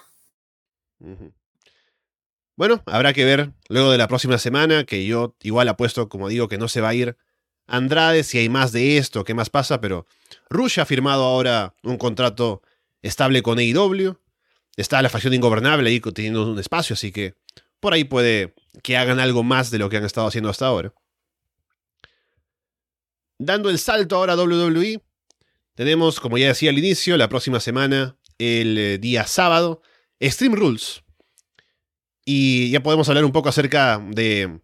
Bueno, 2.56 2.82
habrá 2.86 3.12
que 3.12 3.24
ver 3.24 3.52
luego 3.68 3.90
de 3.90 3.98
la 3.98 4.08
próxima 4.08 4.38
semana, 4.38 4.84
que 4.84 5.04
yo 5.06 5.34
igual 5.42 5.68
apuesto, 5.68 6.08
como 6.08 6.28
digo, 6.28 6.48
que 6.48 6.58
no 6.58 6.68
se 6.68 6.80
va 6.80 6.90
a 6.90 6.94
ir 6.94 7.16
Andrade 7.66 8.24
si 8.24 8.38
hay 8.38 8.48
más 8.48 8.72
de 8.72 8.98
esto, 8.98 9.24
qué 9.24 9.34
más 9.34 9.50
pasa, 9.50 9.80
pero 9.80 10.06
Rush 10.50 10.80
ha 10.80 10.84
firmado 10.84 11.24
ahora 11.24 11.74
un 11.82 11.96
contrato 11.96 12.62
estable 13.02 13.42
con 13.42 13.58
AEW. 13.58 14.18
Está 14.76 15.00
la 15.02 15.08
facción 15.08 15.34
ingobernable 15.34 15.88
ahí 15.88 16.00
teniendo 16.00 16.50
un 16.50 16.58
espacio, 16.58 16.94
así 16.94 17.10
que 17.10 17.34
por 17.80 17.94
ahí 17.94 18.04
puede 18.04 18.54
que 18.82 18.96
hagan 18.96 19.20
algo 19.20 19.42
más 19.42 19.70
de 19.70 19.78
lo 19.78 19.88
que 19.88 19.96
han 19.96 20.04
estado 20.04 20.26
haciendo 20.26 20.50
hasta 20.50 20.66
ahora. 20.66 20.92
Dando 23.38 23.70
el 23.70 23.78
salto 23.78 24.16
ahora 24.16 24.34
a 24.34 24.36
WWE, 24.36 25.00
tenemos, 25.74 26.20
como 26.20 26.38
ya 26.38 26.48
decía 26.48 26.70
al 26.70 26.78
inicio, 26.78 27.16
la 27.16 27.28
próxima 27.28 27.60
semana, 27.60 28.16
el 28.38 28.78
eh, 28.78 28.98
día 28.98 29.26
sábado, 29.26 29.82
Stream 30.20 30.54
Rules. 30.54 31.03
Y 32.24 32.70
ya 32.70 32.82
podemos 32.82 33.08
hablar 33.08 33.24
un 33.24 33.32
poco 33.32 33.48
acerca 33.48 33.98
de 34.10 34.60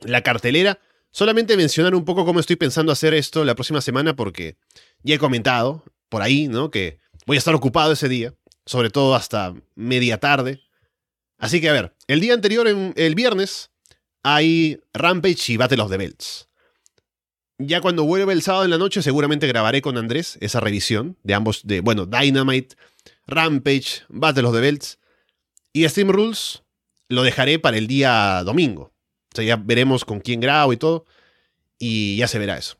la 0.00 0.22
cartelera. 0.22 0.78
Solamente 1.10 1.56
mencionar 1.56 1.94
un 1.94 2.04
poco 2.04 2.24
cómo 2.24 2.40
estoy 2.40 2.56
pensando 2.56 2.92
hacer 2.92 3.14
esto 3.14 3.44
la 3.44 3.54
próxima 3.54 3.80
semana 3.80 4.16
porque 4.16 4.56
ya 5.02 5.14
he 5.14 5.18
comentado 5.18 5.84
por 6.08 6.22
ahí, 6.22 6.48
¿no? 6.48 6.70
Que 6.70 6.98
voy 7.26 7.36
a 7.36 7.38
estar 7.38 7.54
ocupado 7.54 7.92
ese 7.92 8.08
día, 8.08 8.34
sobre 8.64 8.90
todo 8.90 9.14
hasta 9.14 9.54
media 9.74 10.18
tarde. 10.18 10.62
Así 11.38 11.60
que 11.60 11.68
a 11.68 11.72
ver, 11.72 11.94
el 12.06 12.20
día 12.20 12.34
anterior, 12.34 12.66
el 12.68 13.14
viernes, 13.14 13.70
hay 14.22 14.80
Rampage 14.92 15.52
y 15.52 15.56
Battle 15.56 15.82
of 15.82 15.90
the 15.90 15.96
Belts. 15.96 16.48
ya 17.58 17.80
cuando 17.80 18.04
vuelva 18.04 18.32
el 18.32 18.42
sábado 18.42 18.64
en 18.64 18.70
la 18.70 18.78
noche, 18.78 19.02
seguramente 19.02 19.46
grabaré 19.46 19.80
con 19.80 19.96
Andrés 19.96 20.36
esa 20.40 20.60
revisión 20.60 21.16
de 21.22 21.34
ambos, 21.34 21.60
de, 21.64 21.80
bueno, 21.80 22.06
Dynamite, 22.06 22.76
Rampage, 23.26 24.02
Battle 24.08 24.46
of 24.46 24.54
the 24.54 24.60
Belts. 24.60 24.98
Y 25.72 25.88
Steam 25.88 26.10
Rules 26.10 26.62
lo 27.08 27.22
dejaré 27.22 27.58
para 27.58 27.76
el 27.76 27.86
día 27.86 28.42
domingo. 28.44 28.92
O 29.32 29.36
sea, 29.36 29.44
ya 29.44 29.56
veremos 29.56 30.04
con 30.04 30.20
quién 30.20 30.40
grabo 30.40 30.72
y 30.72 30.76
todo. 30.76 31.04
Y 31.78 32.16
ya 32.16 32.28
se 32.28 32.38
verá 32.38 32.56
eso. 32.56 32.76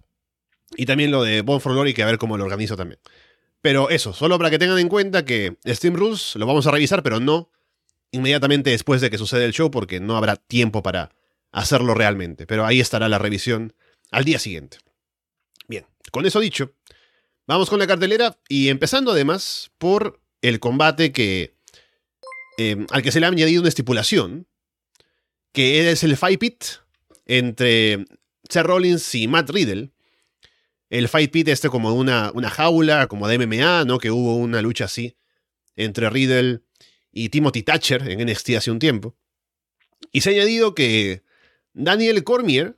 Y 0.77 0.87
también 0.87 1.11
lo 1.11 1.23
de 1.23 1.43
Bone 1.43 1.61
for 1.61 1.73
Glory, 1.73 1.95
que 1.95 2.03
a 2.03 2.07
ver 2.07 2.19
cómo 2.19 2.37
lo 2.37 2.45
organizo 2.45 2.77
también. 2.77 3.01
Pero 3.61 3.91
eso, 3.91 4.13
solo 4.13 4.39
para 4.39 4.51
que 4.51 4.59
tengan 4.59 4.79
en 4.79 4.89
cuenta 4.89 5.25
que 5.25 5.57
Steam 5.67 5.95
Rules 5.95 6.37
lo 6.37 6.47
vamos 6.47 6.67
a 6.67 6.71
revisar, 6.71 7.03
pero 7.03 7.21
no 7.21 7.51
inmediatamente 8.13 8.71
después 8.71 9.01
de 9.01 9.11
que 9.11 9.19
suceda 9.19 9.45
el 9.45 9.53
show, 9.53 9.71
porque 9.71 10.01
no 10.01 10.17
habrá 10.17 10.37
tiempo 10.37 10.83
para 10.83 11.11
hacerlo 11.53 11.95
realmente. 11.95 12.47
Pero 12.47 12.65
ahí 12.65 12.81
estará 12.81 13.09
la 13.09 13.19
revisión 13.19 13.75
al 14.11 14.25
día 14.25 14.39
siguiente. 14.39 14.79
Bien, 15.69 15.85
con 16.13 16.25
eso 16.27 16.41
dicho, 16.41 16.73
vamos 17.47 17.69
con 17.69 17.79
la 17.79 17.87
cartelera 17.87 18.39
y 18.49 18.69
empezando 18.69 19.11
además 19.11 19.73
por 19.79 20.21
el 20.43 20.61
combate 20.61 21.13
que 21.13 21.56
em, 22.57 22.87
al 22.91 23.03
que 23.03 23.13
se 23.13 23.21
le 23.21 23.27
ha 23.27 23.29
añadido 23.29 23.61
una 23.61 23.69
estipulación, 23.69 24.47
que 25.53 25.91
es 25.91 26.05
el 26.05 26.17
Fight 26.17 26.39
Pit 26.39 26.65
entre 27.25 28.05
Seth 28.49 28.67
Rollins 28.67 29.15
y 29.15 29.29
Matt 29.29 29.51
Riddle. 29.51 29.91
El 30.91 31.09
Fight 31.09 31.33
Pit 31.33 31.49
este 31.49 31.69
como 31.69 31.95
una, 31.95 32.31
una 32.35 32.51
jaula, 32.51 33.07
como 33.09 33.27
de 33.29 33.39
MMA, 33.39 33.85
¿no? 33.85 33.99
Que 33.99 34.11
hubo 34.11 34.37
una 34.37 34.63
lucha 34.63 34.85
así 34.85 35.17
entre 35.75 36.11
Riddle 36.11 36.63
y 37.13 37.29
Timothy 37.29 37.63
Thatcher 37.63 38.09
en 38.09 38.25
NXT 38.27 38.51
hace 38.51 38.71
un 38.71 38.79
tiempo. 38.79 39.17
Y 40.13 40.21
se 40.21 40.31
ha 40.31 40.33
añadido 40.33 40.75
que 40.75 41.23
Daniel 41.73 42.25
Cormier, 42.25 42.77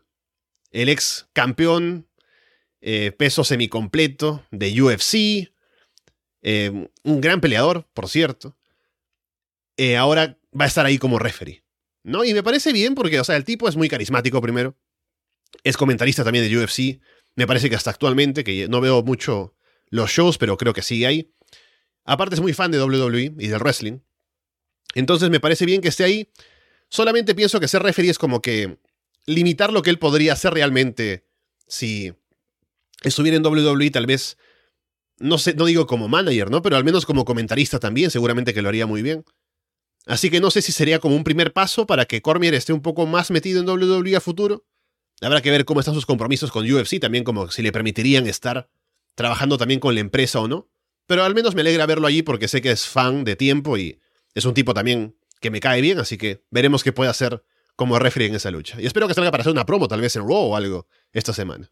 el 0.70 0.88
ex 0.88 1.28
campeón 1.32 2.08
eh, 2.80 3.12
peso 3.12 3.44
semicompleto 3.44 4.44
de 4.50 4.82
UFC, 4.82 5.52
eh, 6.42 6.88
un 7.02 7.20
gran 7.20 7.40
peleador, 7.40 7.88
por 7.94 8.08
cierto, 8.08 8.56
eh, 9.78 9.96
ahora 9.96 10.38
va 10.58 10.66
a 10.66 10.68
estar 10.68 10.84
ahí 10.84 10.98
como 10.98 11.18
referee. 11.18 11.64
¿no? 12.02 12.24
Y 12.24 12.34
me 12.34 12.42
parece 12.42 12.72
bien 12.72 12.94
porque, 12.94 13.20
o 13.20 13.24
sea, 13.24 13.36
el 13.36 13.44
tipo 13.44 13.68
es 13.68 13.76
muy 13.76 13.88
carismático 13.88 14.40
primero, 14.40 14.76
es 15.62 15.76
comentarista 15.76 16.24
también 16.24 16.48
de 16.48 16.58
UFC, 16.58 17.00
me 17.34 17.46
parece 17.46 17.70
que 17.70 17.76
hasta 17.76 17.90
actualmente, 17.90 18.44
que 18.44 18.68
no 18.68 18.80
veo 18.80 19.02
mucho 19.02 19.54
los 19.90 20.10
shows, 20.10 20.38
pero 20.38 20.56
creo 20.56 20.72
que 20.72 20.82
sigue 20.82 21.06
ahí. 21.06 21.32
Aparte 22.04 22.34
es 22.34 22.40
muy 22.40 22.52
fan 22.52 22.70
de 22.70 22.82
WWE 22.82 23.34
y 23.38 23.48
del 23.48 23.60
wrestling. 23.60 23.98
Entonces 24.94 25.30
me 25.30 25.40
parece 25.40 25.66
bien 25.66 25.80
que 25.80 25.88
esté 25.88 26.04
ahí. 26.04 26.32
Solamente 26.88 27.34
pienso 27.34 27.60
que 27.60 27.68
ser 27.68 27.82
referee 27.82 28.10
es 28.10 28.18
como 28.18 28.40
que 28.40 28.78
limitar 29.26 29.72
lo 29.72 29.82
que 29.82 29.90
él 29.90 29.98
podría 29.98 30.32
hacer 30.32 30.54
realmente 30.54 31.26
si 31.66 32.14
estuviera 33.02 33.36
en 33.36 33.44
WWE, 33.44 33.90
tal 33.90 34.06
vez, 34.06 34.38
no 35.18 35.36
sé, 35.36 35.54
no 35.54 35.66
digo 35.66 35.86
como 35.86 36.08
manager, 36.08 36.50
¿no? 36.50 36.62
Pero 36.62 36.76
al 36.76 36.84
menos 36.84 37.04
como 37.04 37.26
comentarista 37.26 37.78
también, 37.78 38.10
seguramente 38.10 38.54
que 38.54 38.62
lo 38.62 38.70
haría 38.70 38.86
muy 38.86 39.02
bien. 39.02 39.24
Así 40.08 40.30
que 40.30 40.40
no 40.40 40.50
sé 40.50 40.62
si 40.62 40.72
sería 40.72 40.98
como 40.98 41.14
un 41.14 41.22
primer 41.22 41.52
paso 41.52 41.86
para 41.86 42.06
que 42.06 42.22
Cormier 42.22 42.54
esté 42.54 42.72
un 42.72 42.80
poco 42.80 43.06
más 43.06 43.30
metido 43.30 43.60
en 43.60 43.68
WWE 43.68 44.16
a 44.16 44.20
futuro. 44.20 44.64
Habrá 45.20 45.42
que 45.42 45.50
ver 45.50 45.66
cómo 45.66 45.80
están 45.80 45.94
sus 45.94 46.06
compromisos 46.06 46.50
con 46.50 46.70
UFC, 46.70 46.98
también 46.98 47.24
como 47.24 47.50
si 47.50 47.60
le 47.60 47.72
permitirían 47.72 48.26
estar 48.26 48.70
trabajando 49.14 49.58
también 49.58 49.80
con 49.80 49.94
la 49.94 50.00
empresa 50.00 50.40
o 50.40 50.48
no. 50.48 50.70
Pero 51.06 51.24
al 51.24 51.34
menos 51.34 51.54
me 51.54 51.60
alegra 51.60 51.84
verlo 51.84 52.06
allí 52.06 52.22
porque 52.22 52.48
sé 52.48 52.62
que 52.62 52.70
es 52.70 52.86
fan 52.86 53.24
de 53.24 53.36
tiempo 53.36 53.76
y 53.76 54.00
es 54.34 54.46
un 54.46 54.54
tipo 54.54 54.72
también 54.72 55.14
que 55.40 55.50
me 55.50 55.60
cae 55.60 55.82
bien, 55.82 55.98
así 55.98 56.16
que 56.16 56.42
veremos 56.50 56.82
qué 56.82 56.92
puede 56.92 57.10
hacer 57.10 57.44
como 57.76 57.98
referee 57.98 58.28
en 58.28 58.34
esa 58.34 58.50
lucha. 58.50 58.80
Y 58.80 58.86
espero 58.86 59.08
que 59.08 59.14
salga 59.14 59.30
para 59.30 59.42
hacer 59.42 59.52
una 59.52 59.66
promo, 59.66 59.88
tal 59.88 60.00
vez 60.00 60.16
en 60.16 60.22
Raw 60.22 60.52
o 60.52 60.56
algo, 60.56 60.88
esta 61.12 61.34
semana. 61.34 61.70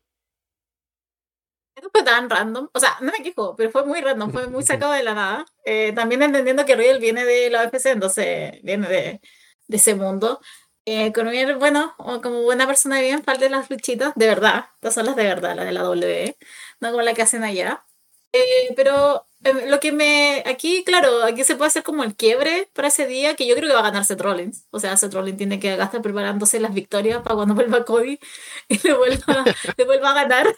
Esto 1.77 1.91
fue 1.93 2.03
tan 2.03 2.29
random, 2.31 2.69
o 2.73 2.81
sea, 2.81 2.97
no 3.01 3.13
me 3.13 3.23
quejo, 3.23 3.55
pero 3.55 3.71
fue 3.71 3.85
muy 3.85 4.01
random, 4.01 4.33
fue 4.33 4.49
muy 4.49 4.63
sacado 4.65 4.93
de 4.93 5.03
la 5.05 5.15
nada. 5.15 5.47
Eh, 5.65 5.93
también 5.95 6.23
entendiendo 6.23 6.65
que 6.65 6.75
Riddle 6.77 6.99
viene 6.99 7.25
de 7.25 7.51
la 7.51 7.63
OFC, 7.63 7.87
entonces 7.87 8.63
viene 8.63 8.89
de, 8.89 9.21
de 9.69 9.77
ese 9.77 9.95
mundo. 9.95 10.41
Eh, 10.87 11.13
bueno, 11.59 11.95
como 12.23 12.43
buena 12.43 12.67
persona 12.67 13.01
bien, 13.01 13.23
falta 13.25 13.49
las 13.49 13.71
luchitas, 13.71 14.13
de 14.17 14.27
verdad, 14.27 14.67
estas 14.75 14.95
son 14.95 15.07
las 15.07 15.17
de 15.17 15.25
verdad, 15.25 15.57
las 15.57 15.67
de 15.67 15.73
la 15.73 15.83
W, 15.83 16.37
no 16.81 16.91
como 16.91 17.03
la 17.03 17.15
que 17.15 17.23
hacen 17.23 17.45
allá. 17.45 17.85
Eh, 18.33 18.73
pero 18.77 19.27
Em, 19.47 19.69
lo 19.71 19.79
que 19.81 19.93
me. 19.93 20.43
Aquí, 20.47 20.83
claro, 20.85 21.23
aquí 21.23 21.45
se 21.45 21.57
puede 21.57 21.69
hacer 21.69 21.83
como 21.85 22.03
el 22.05 22.17
quiebre 22.17 22.69
para 22.73 22.89
ese 22.89 23.07
día, 23.07 23.37
que 23.37 23.47
yo 23.47 23.55
creo 23.55 23.69
que 23.69 23.75
va 23.75 23.81
a 23.81 23.83
ganar 23.91 24.05
Seth 24.05 24.21
Rollins. 24.21 24.67
O 24.71 24.81
sea, 24.81 24.97
Seth 24.97 25.15
Rollins 25.15 25.39
tiene 25.39 25.61
que 25.61 25.73
estar 25.73 26.03
preparándose 26.03 26.59
las 26.61 26.75
victorias 26.75 27.23
para 27.23 27.37
cuando 27.37 27.55
vuelva 27.55 27.85
Cody 27.85 28.19
y 28.69 28.79
le 28.87 28.95
vuelva, 28.95 29.45
le 29.77 29.85
vuelva 29.85 30.11
a 30.11 30.15
ganar. 30.15 30.57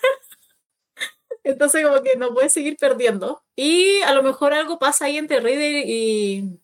Entonces, 1.44 1.84
como 1.86 2.02
que 2.02 2.16
no 2.16 2.34
puede 2.34 2.50
seguir 2.50 2.76
perdiendo. 2.76 3.42
Y 3.56 4.00
a 4.02 4.12
lo 4.12 4.22
mejor 4.22 4.52
algo 4.52 4.78
pasa 4.78 5.06
ahí 5.06 5.18
entre 5.18 5.40
Riddle 5.40 5.84
y 5.86 6.60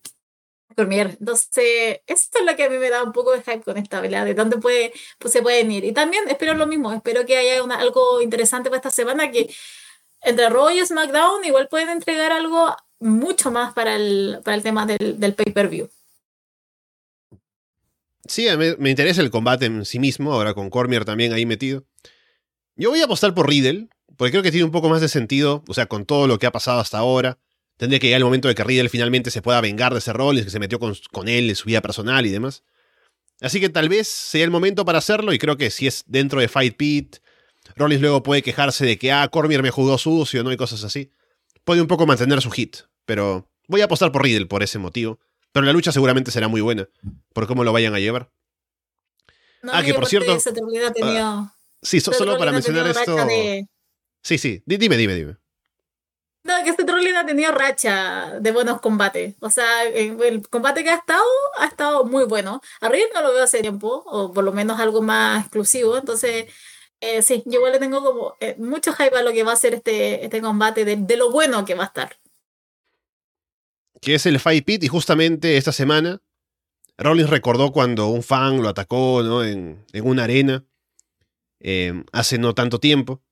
Cormier. 0.75 1.17
Entonces, 1.19 2.01
esto 2.07 2.39
es 2.39 2.45
lo 2.45 2.57
que 2.57 2.65
a 2.65 2.71
mí 2.71 2.79
me 2.79 2.91
da 2.91 3.03
un 3.03 3.13
poco 3.13 3.33
de 3.33 3.43
hype 3.43 3.63
con 3.63 3.77
esta 3.77 4.01
pelea, 4.01 4.25
de 4.25 4.35
dónde 4.35 4.59
puede, 4.59 4.93
pues, 5.19 5.33
se 5.33 5.43
pueden 5.43 5.71
ir. 5.71 5.85
Y 5.85 5.93
también 5.93 6.25
espero 6.29 6.55
lo 6.55 6.67
mismo, 6.67 6.93
espero 6.93 7.25
que 7.27 7.37
haya 7.37 7.63
una, 7.63 7.77
algo 7.77 8.21
interesante 8.21 8.71
para 8.71 8.79
esta 8.79 8.91
semana 8.91 9.31
que 9.31 9.55
entre 10.23 10.49
Raw 10.49 10.71
y 10.71 10.85
SmackDown 10.85 11.45
igual 11.45 11.69
pueden 11.69 11.91
entregar 11.91 12.33
algo 12.33 12.75
mucho 12.99 13.51
más 13.51 13.75
para 13.75 13.97
el, 13.97 14.41
para 14.45 14.57
el 14.57 14.63
tema 14.63 14.87
del, 14.87 15.21
del 15.21 15.35
pay-per-view. 15.35 15.89
Sí, 18.27 18.47
me, 18.57 18.77
me, 18.77 18.89
interesa 18.89 19.21
el 19.21 19.31
combate 19.31 19.67
en 19.67 19.85
sí 19.85 19.99
mismo, 19.99 20.33
ahora 20.33 20.55
con 20.55 20.71
Cormier 20.71 21.05
también 21.05 21.35
ahí 21.35 21.45
metido. 21.45 21.85
Yo 22.75 22.91
voy 22.91 23.03
a 23.03 23.05
apostar 23.05 23.35
por 23.35 23.49
Riddle, 23.49 23.89
porque 24.16 24.33
creo 24.33 24.42
que 24.42 24.50
tiene 24.50 24.64
un 24.64 24.70
poco 24.70 24.88
más 24.88 25.00
de 25.00 25.09
sentido, 25.09 25.64
o 25.68 25.74
sea, 25.74 25.87
con 25.87 26.05
todo 26.05 26.27
lo 26.27 26.38
que 26.38 26.46
ha 26.46 26.53
pasado 26.53 26.81
hasta 26.81 26.98
ahora. 26.98 27.38
Tendría 27.77 27.98
que 27.98 28.07
llegar 28.07 28.18
el 28.18 28.24
momento 28.24 28.46
de 28.46 28.55
que 28.55 28.62
Riddle 28.62 28.88
finalmente 28.88 29.31
se 29.31 29.42
pueda 29.42 29.61
vengar 29.61 29.92
de 29.92 29.98
ese 29.98 30.12
rol, 30.12 30.42
que 30.42 30.50
se 30.50 30.61
metió 30.61 30.79
con, 30.79 30.94
con 31.11 31.29
él 31.29 31.48
en 31.50 31.57
su 31.57 31.64
vida 31.64 31.81
personal 31.81 32.24
y 32.24 32.31
demás. 32.31 32.62
Así 33.40 33.61
que 33.61 33.68
tal 33.68 33.88
vez 33.88 34.07
sea 34.07 34.44
el 34.44 34.50
momento 34.50 34.85
para 34.85 34.98
hacerlo, 34.98 35.33
y 35.33 35.38
creo 35.38 35.57
que 35.57 35.70
si 35.70 35.87
es 35.87 36.05
dentro 36.07 36.40
de 36.40 36.48
Fight 36.48 36.77
Pit, 36.77 37.16
Rollins 37.77 38.00
luego 38.00 38.22
puede 38.22 38.42
quejarse 38.42 38.87
de 38.87 38.96
que, 38.98 39.11
ah, 39.11 39.29
Cormier 39.29 39.62
me 39.62 39.70
jugó 39.70 39.98
sucio, 39.98 40.44
¿no? 40.44 40.53
Y 40.53 40.57
cosas 40.57 40.85
así. 40.85 41.11
Puede 41.64 41.81
un 41.81 41.88
poco 41.88 42.07
mantener 42.07 42.40
su 42.42 42.50
hit, 42.50 42.77
pero 43.05 43.48
voy 43.66 43.81
a 43.81 43.87
apostar 43.87 44.12
por 44.12 44.22
Riddle 44.22 44.46
por 44.46 44.62
ese 44.62 44.79
motivo. 44.79 45.18
Pero 45.53 45.66
la 45.66 45.72
lucha 45.72 45.92
seguramente 45.92 46.31
será 46.31 46.48
muy 46.48 46.61
buena, 46.61 46.88
por 47.33 47.46
cómo 47.46 47.64
lo 47.64 47.72
vayan 47.72 47.94
a 47.94 48.00
llevar. 48.00 48.31
ah, 49.72 49.83
que 49.83 49.94
por 49.94 50.07
cierto... 50.07 50.37
Uh, 50.37 51.48
sí, 51.83 52.00
solo 52.00 52.38
para 52.38 52.53
mencionar 52.53 52.87
esto... 52.87 53.16
Sí, 54.25 54.39
sí, 54.39 54.63
dime, 54.67 54.97
dime, 54.97 55.15
dime. 55.15 55.37
No, 56.45 56.53
que 56.65 56.71
este 56.71 56.85
Rollins 56.85 57.17
ha 57.17 57.27
tenido 57.27 57.53
racha 57.53 58.39
de 58.41 58.53
buenos 58.53 58.81
combates. 58.81 59.35
O 59.41 59.51
sea, 59.51 59.85
el 59.85 60.47
combate 60.49 60.83
que 60.83 60.91
ha 60.91 60.97
estado, 60.97 61.23
ha 61.59 61.67
estado 61.67 62.05
muy 62.05 62.25
bueno. 62.25 62.61
A 62.81 62.89
no 62.89 63.23
lo 63.23 63.33
veo 63.33 63.45
hace 63.45 63.61
tiempo, 63.61 64.03
o 64.07 64.33
por 64.33 64.45
lo 64.45 64.53
menos 64.53 64.81
algo 64.81 65.01
más 65.03 65.43
exclusivo. 65.43 65.97
Entonces, 65.97 66.47
eh, 67.01 67.23
sí, 67.23 67.43
yo 67.47 67.59
igual 67.59 67.73
le 67.73 67.79
tengo 67.79 68.03
como 68.03 68.35
eh, 68.41 68.57
mucho 68.59 68.95
hype 68.95 69.17
a 69.17 69.23
lo 69.23 69.33
que 69.33 69.43
va 69.43 69.53
a 69.53 69.57
ser 69.57 69.75
este, 69.75 70.25
este 70.25 70.41
combate, 70.41 70.85
de, 70.85 71.17
lo 71.17 71.31
bueno 71.31 71.65
que 71.67 71.75
va 71.75 71.85
a 71.85 71.89
estar. 71.89 72.17
Que 74.01 74.15
es 74.15 74.25
el 74.27 74.41
Fight 74.41 74.65
Pit, 74.65 74.85
y 74.85 74.89
justamente 74.89 75.59
esta 75.59 75.73
semana 75.73 76.23
Rollins 76.97 77.31
recordó 77.31 77.73
cuando 77.73 78.09
un 78.09 78.23
fan 78.23 78.63
lo 78.63 78.69
atacó 78.71 79.23
¿no? 79.23 79.45
en, 79.45 79.85
en, 79.93 80.07
una 80.07 80.25
arena 80.25 80.65
em, 81.61 82.05
hace 82.13 82.39
no 82.39 82.55
tanto 82.55 82.81
tiempo, 82.81 83.23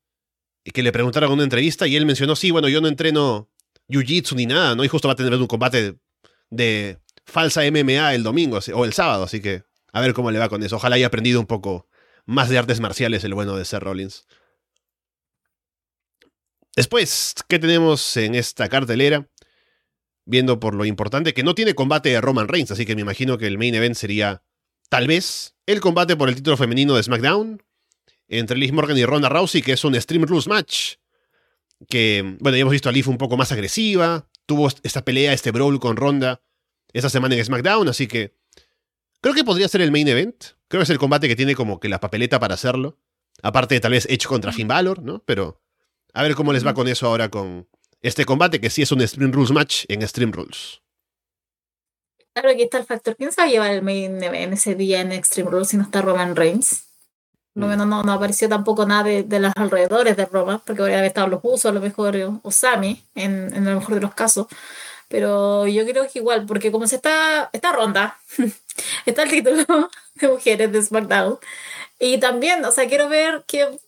que 0.64 0.83
le 0.83 0.92
preguntaron 0.92 1.31
en 1.31 1.35
una 1.35 1.44
entrevista, 1.44 1.87
y 1.87 1.96
él 1.96 2.07
mencionó, 2.07 2.37
sí, 2.37 2.51
bueno, 2.51 2.68
yo 2.68 2.81
no 2.81 2.88
entreno 2.88 3.51
Jiu-Jitsu 3.88 4.37
ni 4.37 4.46
nada, 4.46 4.75
¿no? 4.75 4.85
Y 4.85 4.88
justo 4.88 5.08
va 5.08 5.13
a 5.13 5.17
tener 5.17 5.35
un 5.35 5.46
combate 5.46 5.98
de 6.50 6.98
falsa 7.25 7.63
MMA 7.71 8.15
el 8.15 8.23
domingo 8.23 8.60
o 8.75 8.85
el 8.85 8.92
sábado, 8.92 9.25
así 9.25 9.40
que 9.40 9.65
a 9.92 10.00
ver 10.00 10.15
cómo 10.15 10.31
le 10.31 10.38
va 10.38 10.48
con 10.48 10.63
eso. 10.63 10.77
Ojalá 10.77 10.96
haya 10.96 11.06
aprendido 11.06 11.40
un 11.40 11.46
poco 11.46 11.88
más 12.27 12.48
de 12.48 12.58
artes 12.58 12.81
marciales 12.81 13.25
el 13.25 13.35
bueno 13.35 13.56
de 13.56 13.65
Seth 13.65 13.83
Rollins. 13.83 14.27
Después, 16.75 17.35
¿qué 17.48 17.58
tenemos 17.58 18.17
en 18.17 18.35
esta 18.35 18.69
cartelera? 18.69 19.29
Viendo 20.25 20.60
por 20.60 20.75
lo 20.75 20.85
importante 20.85 21.35
que 21.35 21.42
no 21.42 21.54
tiene 21.54 21.75
combate 21.75 22.10
de 22.10 22.21
Roman 22.21 22.48
Reigns, 22.48 22.71
así 22.71 22.87
que 22.87 22.94
me 22.94 23.02
imagino 23.02 23.37
que 23.37 23.46
el 23.46 23.58
main 23.58 23.75
event 23.75 23.96
sería 23.96 24.42
tal 24.88 25.06
vez 25.06 25.56
el 25.67 25.81
combate 25.81 26.17
por 26.17 26.29
el 26.29 26.37
título 26.37 26.56
femenino 26.56 26.94
de 26.94 27.02
SmackDown 27.02 27.63
entre 28.29 28.56
Liz 28.56 28.73
Morgan 28.73 28.96
y 28.96 29.04
Ronda 29.04 29.29
Rousey, 29.29 29.62
que 29.62 29.73
es 29.73 29.85
un 29.85 30.00
Stream 30.00 30.25
Rules 30.25 30.48
match. 30.48 30.94
Que, 31.88 32.37
bueno, 32.40 32.56
ya 32.56 32.62
hemos 32.62 32.73
visto 32.73 32.88
a 32.88 32.92
Liv 32.92 33.08
un 33.08 33.18
poco 33.18 33.37
más 33.37 33.52
agresiva, 33.52 34.29
tuvo 34.46 34.68
esta 34.83 35.04
pelea, 35.04 35.33
este 35.33 35.50
brawl 35.50 35.81
con 35.81 35.96
Ronda 35.96 36.42
esta 36.92 37.08
semana 37.08 37.35
en 37.35 37.44
SmackDown, 37.44 37.88
así 37.88 38.06
que 38.06 38.35
creo 39.20 39.35
que 39.35 39.44
podría 39.44 39.68
ser 39.68 39.81
el 39.81 39.90
main 39.90 40.08
event. 40.08 40.44
Creo 40.68 40.81
que 40.81 40.85
es 40.85 40.90
el 40.90 40.98
combate 40.98 41.29
que 41.29 41.37
tiene 41.37 41.54
como 41.54 41.81
que 41.81 41.88
la 41.88 42.00
papeleta 42.00 42.38
para 42.38 42.54
hacerlo. 42.54 42.98
Aparte 43.42 43.75
de 43.75 43.81
tal 43.81 43.92
vez 43.92 44.06
hecho 44.08 44.29
contra 44.29 44.52
Finn 44.52 44.68
Balor, 44.68 45.02
¿no? 45.02 45.23
Pero 45.25 45.60
a 46.12 46.23
ver 46.23 46.35
cómo 46.35 46.52
les 46.52 46.66
va 46.66 46.75
con 46.75 46.88
eso 46.88 47.06
ahora 47.06 47.31
con 47.31 47.68
este 48.00 48.25
combate, 48.25 48.60
que 48.60 48.70
sí 48.70 48.83
es 48.83 48.92
un 48.92 49.06
Stream 49.06 49.33
Rules 49.33 49.50
match 49.50 49.85
en 49.88 50.06
Stream 50.06 50.33
Rules. 50.33 50.83
Claro, 52.35 52.50
aquí 52.50 52.62
está 52.62 52.79
el 52.79 52.85
factor. 52.85 53.16
¿Quién 53.16 53.33
se 53.33 53.40
va 53.42 53.46
a 53.46 53.50
llevar 53.50 53.70
el 53.73 53.83
main 53.83 54.23
event 54.23 54.54
ese 54.54 54.75
día 54.75 55.00
en 55.00 55.12
Extreme 55.12 55.50
Rules 55.50 55.68
si 55.68 55.77
no 55.77 55.83
está 55.83 56.00
Roman 56.00 56.35
Reigns? 56.35 56.87
No, 57.55 57.67
mm. 57.67 57.88
no, 57.88 58.03
no, 58.03 58.13
apareció 58.13 58.48
tampoco 58.48 58.87
nada 58.87 59.05
de, 59.05 59.40
los 59.40 59.53
alrededores 59.57 60.17
de 60.17 60.27
Roma, 60.27 60.63
porque 60.65 60.83
haber 60.83 61.05
estado 61.05 61.27
los 61.29 61.40
usos, 61.42 61.67
a 61.67 61.73
lo 61.73 61.81
mejor, 61.81 62.17
o 62.42 62.50
Sami, 62.50 63.05
en, 63.15 63.55
en 63.55 63.67
el 63.67 63.77
mejor 63.77 63.94
de 63.96 64.00
los 64.00 64.15
casos. 64.15 64.46
Pero 65.13 65.67
yo 65.67 65.85
creo 65.87 66.09
que 66.11 66.21
igual, 66.21 66.46
porque 66.46 66.73
como 66.73 66.87
se 66.87 66.96
está 66.96 67.50
esta 67.53 67.73
ronda, 67.73 68.19
está 69.07 69.25
el 69.25 69.31
título 69.31 69.90
de 70.15 70.29
mujeres 70.29 70.73
de 70.73 70.83
SmackDown. 70.83 71.38
Y 71.98 72.19
también, 72.19 72.65
o 72.65 72.73
sea, 72.73 72.88
quiero 72.88 73.09
ver 73.11 73.44
que. 73.46 73.79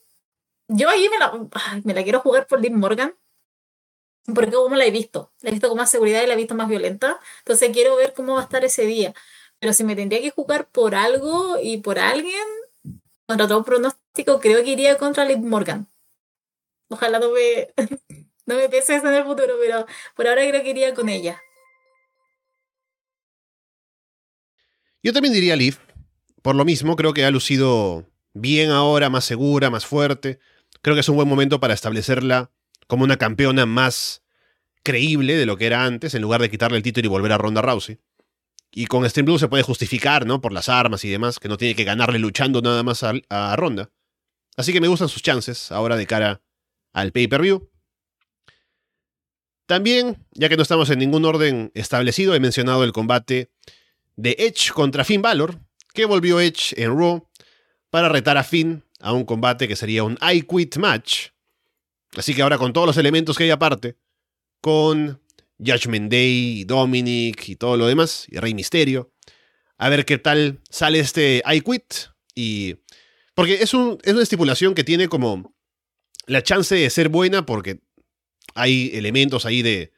Yo 0.68 0.88
ahí 0.90 1.08
me 1.08 1.18
la, 1.18 1.32
me 1.84 1.94
la 1.94 2.02
quiero 2.04 2.20
jugar 2.20 2.46
por 2.46 2.60
Liv 2.60 2.72
Morgan. 2.72 3.14
Porque 4.34 4.52
como 4.52 4.76
la 4.76 4.84
he 4.86 4.90
visto. 4.90 5.32
La 5.40 5.50
he 5.50 5.52
visto 5.52 5.68
con 5.68 5.78
más 5.78 5.90
seguridad 5.90 6.22
y 6.22 6.26
la 6.26 6.34
he 6.34 6.36
visto 6.36 6.54
más 6.54 6.68
violenta. 6.68 7.18
Entonces 7.38 7.70
quiero 7.72 7.96
ver 7.96 8.14
cómo 8.14 8.34
va 8.34 8.40
a 8.40 8.44
estar 8.44 8.64
ese 8.64 8.84
día. 8.86 9.14
Pero 9.58 9.72
si 9.72 9.84
me 9.84 9.96
tendría 9.96 10.20
que 10.20 10.30
jugar 10.30 10.68
por 10.68 10.94
algo 10.94 11.58
y 11.62 11.78
por 11.78 11.98
alguien, 11.98 12.46
contra 13.26 13.48
todo 13.48 13.64
pronóstico, 13.64 14.40
creo 14.40 14.62
que 14.62 14.72
iría 14.72 14.98
contra 14.98 15.24
Liv 15.24 15.38
Morgan. 15.38 15.88
Ojalá 16.88 17.18
no 17.18 17.30
me, 17.32 17.68
no 18.46 18.56
me 18.56 18.68
pienses 18.68 19.02
en 19.02 19.14
el 19.14 19.24
futuro, 19.24 19.54
pero 19.60 19.86
por 20.14 20.26
ahora 20.26 20.46
creo 20.46 20.62
que 20.62 20.70
iría 20.70 20.94
con 20.94 21.08
ella. 21.08 21.40
Yo 25.02 25.12
también 25.12 25.34
diría 25.34 25.56
Liv. 25.56 25.78
Por 26.42 26.56
lo 26.56 26.64
mismo, 26.64 26.96
creo 26.96 27.14
que 27.14 27.24
ha 27.24 27.30
lucido 27.30 28.06
bien 28.34 28.70
ahora, 28.70 29.08
más 29.10 29.24
segura, 29.24 29.70
más 29.70 29.86
fuerte. 29.86 30.38
Creo 30.82 30.94
que 30.94 31.00
es 31.00 31.08
un 31.08 31.16
buen 31.16 31.28
momento 31.28 31.60
para 31.60 31.74
establecerla 31.74 32.50
como 32.86 33.04
una 33.04 33.16
campeona 33.16 33.64
más 33.66 34.22
creíble 34.82 35.36
de 35.36 35.46
lo 35.46 35.56
que 35.56 35.66
era 35.66 35.84
antes, 35.84 36.14
en 36.14 36.22
lugar 36.22 36.40
de 36.42 36.50
quitarle 36.50 36.76
el 36.76 36.82
título 36.82 37.06
y 37.06 37.08
volver 37.08 37.32
a 37.32 37.38
Ronda 37.38 37.62
Rousey. 37.62 37.98
Y 38.76 38.86
con 38.86 39.08
Stream 39.08 39.26
Blue 39.26 39.38
se 39.38 39.46
puede 39.46 39.62
justificar, 39.62 40.26
¿no? 40.26 40.40
Por 40.40 40.52
las 40.52 40.68
armas 40.68 41.04
y 41.04 41.08
demás, 41.08 41.38
que 41.38 41.48
no 41.48 41.56
tiene 41.56 41.76
que 41.76 41.84
ganarle 41.84 42.18
luchando 42.18 42.60
nada 42.60 42.82
más 42.82 43.04
a, 43.04 43.12
a 43.28 43.54
Ronda. 43.54 43.90
Así 44.56 44.72
que 44.72 44.80
me 44.80 44.88
gustan 44.88 45.08
sus 45.08 45.22
chances 45.22 45.70
ahora 45.70 45.96
de 45.96 46.06
cara 46.06 46.42
al 46.92 47.12
pay-per-view. 47.12 47.70
También, 49.66 50.26
ya 50.32 50.48
que 50.48 50.56
no 50.56 50.62
estamos 50.62 50.90
en 50.90 50.98
ningún 50.98 51.24
orden 51.24 51.70
establecido, 51.74 52.34
he 52.34 52.40
mencionado 52.40 52.84
el 52.84 52.92
combate 52.92 53.50
de 54.16 54.36
Edge 54.38 54.72
contra 54.72 55.04
Finn 55.04 55.22
Balor, 55.22 55.60
que 55.92 56.04
volvió 56.04 56.40
Edge 56.40 56.74
en 56.76 56.98
Raw 56.98 57.28
para 57.90 58.08
retar 58.08 58.36
a 58.36 58.44
Finn 58.44 58.84
a 59.00 59.12
un 59.12 59.24
combate 59.24 59.68
que 59.68 59.76
sería 59.76 60.02
un 60.02 60.18
I 60.20 60.42
Quit 60.42 60.76
match. 60.76 61.28
Así 62.16 62.34
que 62.34 62.42
ahora 62.42 62.58
con 62.58 62.72
todos 62.72 62.86
los 62.86 62.96
elementos 62.96 63.38
que 63.38 63.44
hay 63.44 63.50
aparte, 63.50 63.96
con 64.60 65.20
Judgment 65.58 66.10
Day, 66.10 66.64
Dominic 66.64 67.48
y 67.48 67.56
todo 67.56 67.76
lo 67.76 67.86
demás, 67.86 68.26
y 68.30 68.38
Rey 68.38 68.54
Misterio, 68.54 69.12
a 69.78 69.88
ver 69.88 70.04
qué 70.04 70.18
tal 70.18 70.60
sale 70.70 71.00
este 71.00 71.42
I 71.50 71.60
Quit. 71.60 71.94
Y. 72.34 72.76
Porque 73.34 73.54
es, 73.54 73.74
un, 73.74 73.98
es 74.02 74.12
una 74.12 74.22
estipulación 74.22 74.74
que 74.74 74.84
tiene 74.84 75.08
como 75.08 75.54
la 76.26 76.42
chance 76.42 76.74
de 76.74 76.88
ser 76.90 77.08
buena 77.08 77.44
porque 77.44 77.80
hay 78.54 78.90
elementos 78.94 79.46
ahí 79.46 79.62
de 79.62 79.92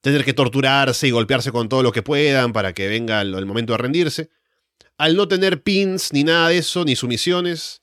tener 0.00 0.24
que 0.24 0.32
torturarse 0.32 1.08
y 1.08 1.10
golpearse 1.10 1.52
con 1.52 1.68
todo 1.68 1.82
lo 1.82 1.92
que 1.92 2.02
puedan 2.02 2.52
para 2.52 2.72
que 2.72 2.88
venga 2.88 3.20
el, 3.20 3.46
momento 3.46 3.72
de 3.72 3.78
rendirse. 3.78 4.30
Al 4.96 5.16
no 5.16 5.28
tener 5.28 5.62
pins 5.62 6.12
ni 6.12 6.24
nada 6.24 6.48
de 6.48 6.58
eso, 6.58 6.84
ni 6.84 6.96
sumisiones. 6.96 7.82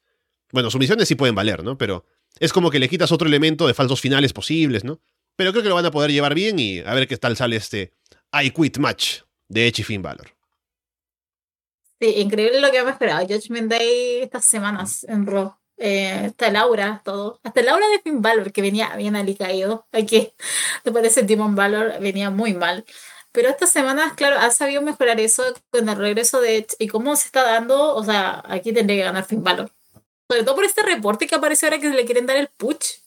Bueno, 0.51 0.71
sumisiones 0.71 1.07
sí 1.07 1.15
pueden 1.15 1.35
valer, 1.35 1.63
¿no? 1.63 1.77
Pero 1.77 2.05
es 2.39 2.53
como 2.53 2.69
que 2.71 2.79
le 2.79 2.89
quitas 2.89 3.11
otro 3.11 3.27
elemento 3.27 3.67
de 3.67 3.73
falsos 3.73 4.01
finales 4.01 4.33
posibles, 4.33 4.83
¿no? 4.83 5.01
Pero 5.37 5.51
creo 5.51 5.63
que 5.63 5.69
lo 5.69 5.75
van 5.75 5.85
a 5.85 5.91
poder 5.91 6.11
llevar 6.11 6.33
bien 6.33 6.59
y 6.59 6.79
a 6.79 6.93
ver 6.93 7.07
qué 7.07 7.15
tal 7.15 7.37
sale 7.37 7.55
este 7.55 7.93
I 8.33 8.51
Quit 8.51 8.79
Match 8.79 9.21
de 9.47 9.67
Edge 9.67 9.81
y 9.81 9.83
Finn 9.83 10.01
Balor. 10.01 10.35
Sí, 11.99 12.07
increíble 12.17 12.59
lo 12.59 12.71
que 12.71 12.77
hemos 12.77 12.91
esperado. 12.91 13.25
Judgment 13.25 13.71
Day 13.71 14.21
estas 14.21 14.45
semanas 14.45 15.03
en 15.05 15.25
Raw. 15.25 15.55
Eh, 15.77 16.25
está 16.25 16.49
Laura, 16.49 17.01
todo. 17.05 17.39
Hasta 17.43 17.61
Laura 17.61 17.87
de 17.87 17.99
Finn 17.99 18.21
Balor, 18.21 18.51
que 18.51 18.61
venía 18.61 18.95
bien 18.95 19.15
alicaído. 19.15 19.87
Aquí, 19.91 20.33
después 20.83 21.03
de 21.03 21.09
ese 21.09 21.23
Demon 21.23 21.55
Valor, 21.55 21.99
venía 21.99 22.31
muy 22.31 22.53
mal. 22.53 22.83
Pero 23.31 23.49
estas 23.49 23.69
semanas, 23.69 24.13
claro, 24.13 24.39
ha 24.39 24.49
sabido 24.49 24.81
mejorar 24.81 25.19
eso 25.19 25.43
con 25.69 25.87
el 25.87 25.95
regreso 25.95 26.41
de 26.41 26.57
Edge. 26.57 26.75
Y 26.79 26.87
cómo 26.87 27.15
se 27.15 27.27
está 27.27 27.43
dando, 27.43 27.95
o 27.95 28.03
sea, 28.03 28.43
aquí 28.47 28.73
tendría 28.73 28.97
que 28.97 29.05
ganar 29.05 29.25
Finn 29.25 29.43
Balor. 29.43 29.71
Sobre 30.29 30.43
todo 30.43 30.55
por 30.55 30.65
este 30.65 30.81
reporte 30.81 31.27
que 31.27 31.35
aparece 31.35 31.67
ahora 31.67 31.79
que 31.79 31.89
le 31.89 32.05
quieren 32.05 32.25
dar 32.25 32.37
el 32.37 32.49
push. 32.49 32.97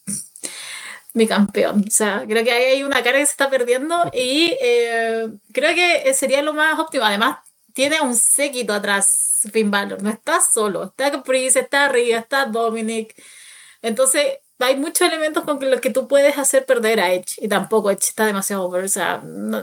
Mi 1.13 1.27
campeón. 1.27 1.83
O 1.87 1.91
sea, 1.91 2.23
creo 2.27 2.43
que 2.43 2.51
ahí 2.51 2.63
hay 2.63 2.83
una 2.83 3.03
cara 3.03 3.19
que 3.19 3.25
se 3.25 3.31
está 3.31 3.49
perdiendo 3.49 4.09
y 4.13 4.55
eh, 4.61 5.27
creo 5.53 5.75
que 5.75 6.13
sería 6.13 6.41
lo 6.41 6.53
más 6.53 6.79
óptimo. 6.79 7.03
Además, 7.03 7.39
tiene 7.73 8.01
un 8.01 8.15
séquito 8.15 8.73
atrás 8.73 9.47
Finn 9.51 9.71
Balor, 9.71 10.01
no 10.01 10.09
está 10.09 10.39
solo, 10.41 10.85
está 10.85 11.11
Caprice, 11.11 11.59
está 11.61 11.89
Rhea, 11.89 12.19
está 12.19 12.45
Dominic. 12.45 13.15
Entonces, 13.81 14.37
hay 14.65 14.77
muchos 14.77 15.07
elementos 15.07 15.43
con 15.43 15.59
los 15.69 15.81
que 15.81 15.89
tú 15.89 16.07
puedes 16.07 16.37
hacer 16.37 16.65
perder 16.65 16.99
a 16.99 17.13
Edge 17.13 17.35
y 17.37 17.47
tampoco 17.47 17.91
Edge 17.91 18.03
está 18.03 18.25
demasiado 18.25 18.63
over. 18.63 18.83
O 18.83 18.87
sea, 18.87 19.21
no, 19.23 19.61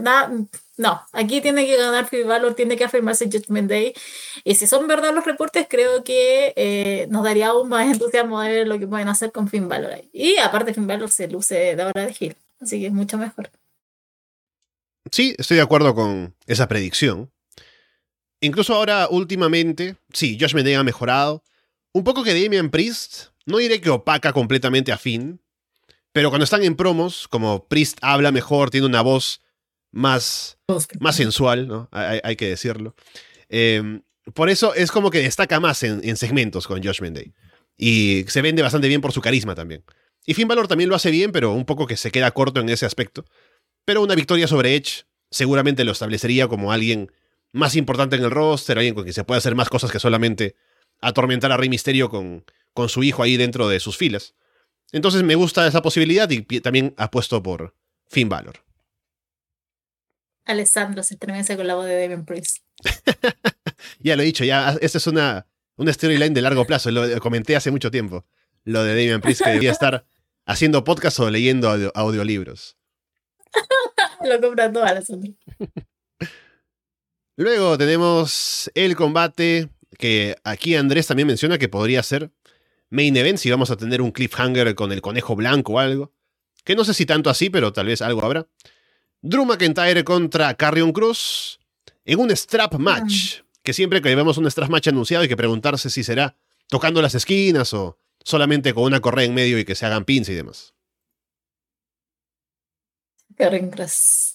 no, 0.79 1.03
aquí 1.13 1.41
tiene 1.41 1.67
que 1.67 1.77
ganar 1.77 2.09
Finn 2.09 2.29
Balor, 2.29 2.55
tiene 2.55 2.77
que 2.77 2.85
afirmarse 2.85 3.27
Judgment 3.27 3.69
Day. 3.69 3.95
Y 4.45 4.55
si 4.55 4.67
son 4.67 4.87
verdad 4.87 5.13
los 5.13 5.25
reportes, 5.25 5.67
creo 5.69 6.05
que 6.05 6.53
eh, 6.57 7.07
nos 7.11 7.25
daría 7.25 7.49
aún 7.49 7.69
más 7.69 7.87
entusiasmo 7.93 8.41
de 8.41 8.51
ver 8.51 8.69
lo 8.69 8.79
que 8.79 8.87
pueden 8.87 9.09
hacer 9.09 9.33
con 9.33 9.49
Finn 9.49 9.69
Balor 9.69 9.93
ahí. 9.93 10.09
Y 10.13 10.37
aparte, 10.39 10.75
Finn 10.75 10.87
Balor 10.87 11.11
se 11.11 11.29
luce 11.29 11.77
de 11.77 11.85
hora 11.85 12.07
de 12.07 12.15
Gil, 12.15 12.37
así 12.61 12.81
que 12.81 12.87
es 12.87 12.93
mucho 12.93 13.19
mejor. 13.19 13.51
Sí, 15.11 15.35
estoy 15.39 15.57
de 15.57 15.63
acuerdo 15.63 15.95
con 15.95 16.35
esa 16.47 16.69
predicción. 16.69 17.31
Incluso 18.41 18.75
ahora, 18.75 19.09
últimamente, 19.11 19.97
sí, 20.13 20.39
Josh 20.41 20.55
Day 20.55 20.75
ha 20.75 20.85
mejorado. 20.85 21.43
Un 21.93 22.05
poco 22.05 22.23
que 22.23 22.41
Damian 22.41 22.71
Priest, 22.71 23.29
no 23.47 23.59
diré 23.59 23.81
que 23.81 23.91
opaca 23.91 24.33
completamente 24.33 24.93
a 24.93 24.99
Finn, 24.99 25.41
pero 26.13 26.31
cuando 26.31 26.45
están 26.45 26.63
en 26.65 26.77
promos, 26.77 27.29
como 27.29 27.67
Priest 27.67 27.99
habla 28.03 28.33
mejor, 28.33 28.71
tiene 28.71 28.87
una 28.87 29.03
voz 29.03 29.41
más, 29.91 30.59
más 31.01 31.17
sensual, 31.17 31.69
¿no? 31.69 31.89
Hay, 31.93 32.37
que 32.37 32.49
decirlo. 32.49 32.95
Em, 33.49 34.03
por 34.35 34.51
eso 34.51 34.75
es 34.75 34.91
como 34.91 35.11
que 35.11 35.23
destaca 35.23 35.61
más 35.61 35.83
en, 35.83 36.17
segmentos 36.17 36.67
con 36.67 36.83
Josh 36.83 37.01
Day. 37.01 37.33
Y 37.77 38.25
se 38.29 38.43
vende 38.43 38.63
bastante 38.63 38.89
bien 38.89 39.01
por 39.01 39.13
su 39.13 39.21
carisma 39.21 39.55
también. 39.55 39.85
Y 40.27 40.35
Finn 40.35 40.49
Balor 40.49 40.69
también 40.69 40.91
lo 40.91 40.97
hace 40.97 41.11
bien, 41.11 41.33
pero 41.33 41.53
un 41.53 41.65
poco 41.65 41.87
que 41.87 41.97
se 41.97 42.11
queda 42.11 42.31
corto 42.33 42.61
en 42.61 42.69
ese 42.69 42.85
aspecto. 42.85 43.25
Pero 43.85 44.03
una 44.03 44.15
victoria 44.15 44.47
sobre 44.47 44.75
Edge 44.75 45.05
seguramente 45.31 45.85
lo 45.85 45.93
establecería 45.93 46.49
como 46.49 46.73
alguien 46.73 47.11
más 47.53 47.77
importante 47.77 48.17
en 48.17 48.25
el 48.25 48.31
roster, 48.31 48.77
alguien 48.77 48.95
con 48.95 49.05
quien 49.05 49.15
se 49.15 49.25
puede 49.25 49.39
hacer 49.39 49.55
más 49.55 49.71
cosas 49.71 49.91
que 49.91 49.99
solamente 49.99 50.55
atormentar 51.01 51.53
a 51.53 51.57
Rey 51.57 51.69
Misterio 51.69 52.09
con, 52.09 52.45
con 52.73 52.89
su 52.89 53.03
hijo 53.03 53.23
ahí 53.23 53.37
dentro 53.37 53.69
de 53.69 53.81
sus 53.81 53.97
filas. 53.97 54.35
Entonces 54.93 55.23
me 55.23 55.35
gusta 55.35 55.67
esa 55.67 55.83
posibilidad 55.83 56.29
y 56.31 56.43
también 56.61 56.95
apuesto 56.97 57.43
por 57.43 57.75
Finn 58.09 58.29
Balor. 58.29 58.65
Alessandro 60.45 61.03
se 61.03 61.15
estremece 61.15 61.57
con 61.57 61.67
la 61.67 61.75
voz 61.75 61.87
de 61.87 62.01
Damien 62.01 62.25
Priest. 62.25 62.59
ya 63.99 64.17
lo 64.17 64.23
he 64.23 64.27
dicho, 64.27 64.45
ya 64.45 64.77
esta 64.81 64.99
es 64.99 65.07
una, 65.07 65.47
una 65.77 65.93
storyline 65.93 66.33
de 66.33 66.41
largo 66.41 66.67
plazo, 66.67 66.91
lo 66.91 67.21
comenté 67.21 67.55
hace 67.55 67.71
mucho 67.71 67.91
tiempo. 67.91 68.25
Lo 68.65 68.83
de 68.83 68.91
Damien 68.91 69.21
Priest 69.21 69.43
que 69.43 69.51
debía 69.51 69.73
estar 69.73 70.07
haciendo 70.47 70.85
podcast 70.85 71.21
o 71.21 71.31
leyendo 71.31 71.71
audiolibros. 71.95 72.79
lo 74.25 74.41
compra 74.41 74.73
todo 74.73 74.85
Alessandro. 74.85 75.35
Luego 77.37 77.77
tenemos 77.77 78.71
el 78.75 78.97
combate 78.97 79.69
que 79.99 80.37
aquí 80.45 80.77
Andrés 80.77 81.09
también 81.09 81.27
menciona 81.27 81.59
que 81.59 81.69
podría 81.69 82.03
ser 82.03 82.31
main 82.89 83.15
event 83.17 83.39
si 83.39 83.51
vamos 83.51 83.71
a 83.71 83.77
tener 83.77 84.01
un 84.01 84.13
cliffhanger 84.13 84.75
con 84.75 84.93
el 84.93 85.03
conejo 85.03 85.37
blanco 85.37 85.75
o 85.75 85.79
algo. 85.79 86.15
Que 86.65 86.75
no 86.75 86.85
sé 86.85 86.95
si 86.95 87.05
tanto 87.05 87.29
así, 87.29 87.51
pero 87.51 87.73
tal 87.73 87.87
vez 87.87 88.01
algo 88.01 88.25
habrá. 88.25 88.47
Drew 89.21 89.45
McIntyre 89.45 90.05
contra 90.05 90.55
Carrion 90.55 90.93
Cruz 90.93 91.59
en 92.05 92.21
un 92.21 92.31
strap 92.31 92.75
match. 92.75 93.41
Que 93.63 93.73
siempre 93.73 94.01
que 94.01 94.15
vemos 94.15 94.39
un 94.39 94.51
strap 94.51 94.71
match 94.71 94.89
anunciado 94.89 95.23
hay 95.23 95.29
que 95.29 95.37
preguntarse 95.37 95.91
si 95.91 96.05
será 96.05 96.37
tocando 96.69 97.03
las 97.03 97.15
esquinas 97.15 97.75
o 97.75 97.99
solamente 98.23 98.73
con 98.73 98.85
una 98.85 99.01
correa 99.01 99.27
en 99.27 99.35
medio 99.35 99.59
y 99.59 99.65
que 99.65 99.75
se 99.75 99.85
hagan 99.85 100.05
pins 100.05 100.29
y 100.29 100.35
demás. 100.35 100.75
Carrion 103.37 103.71
Cruz. 103.71 104.35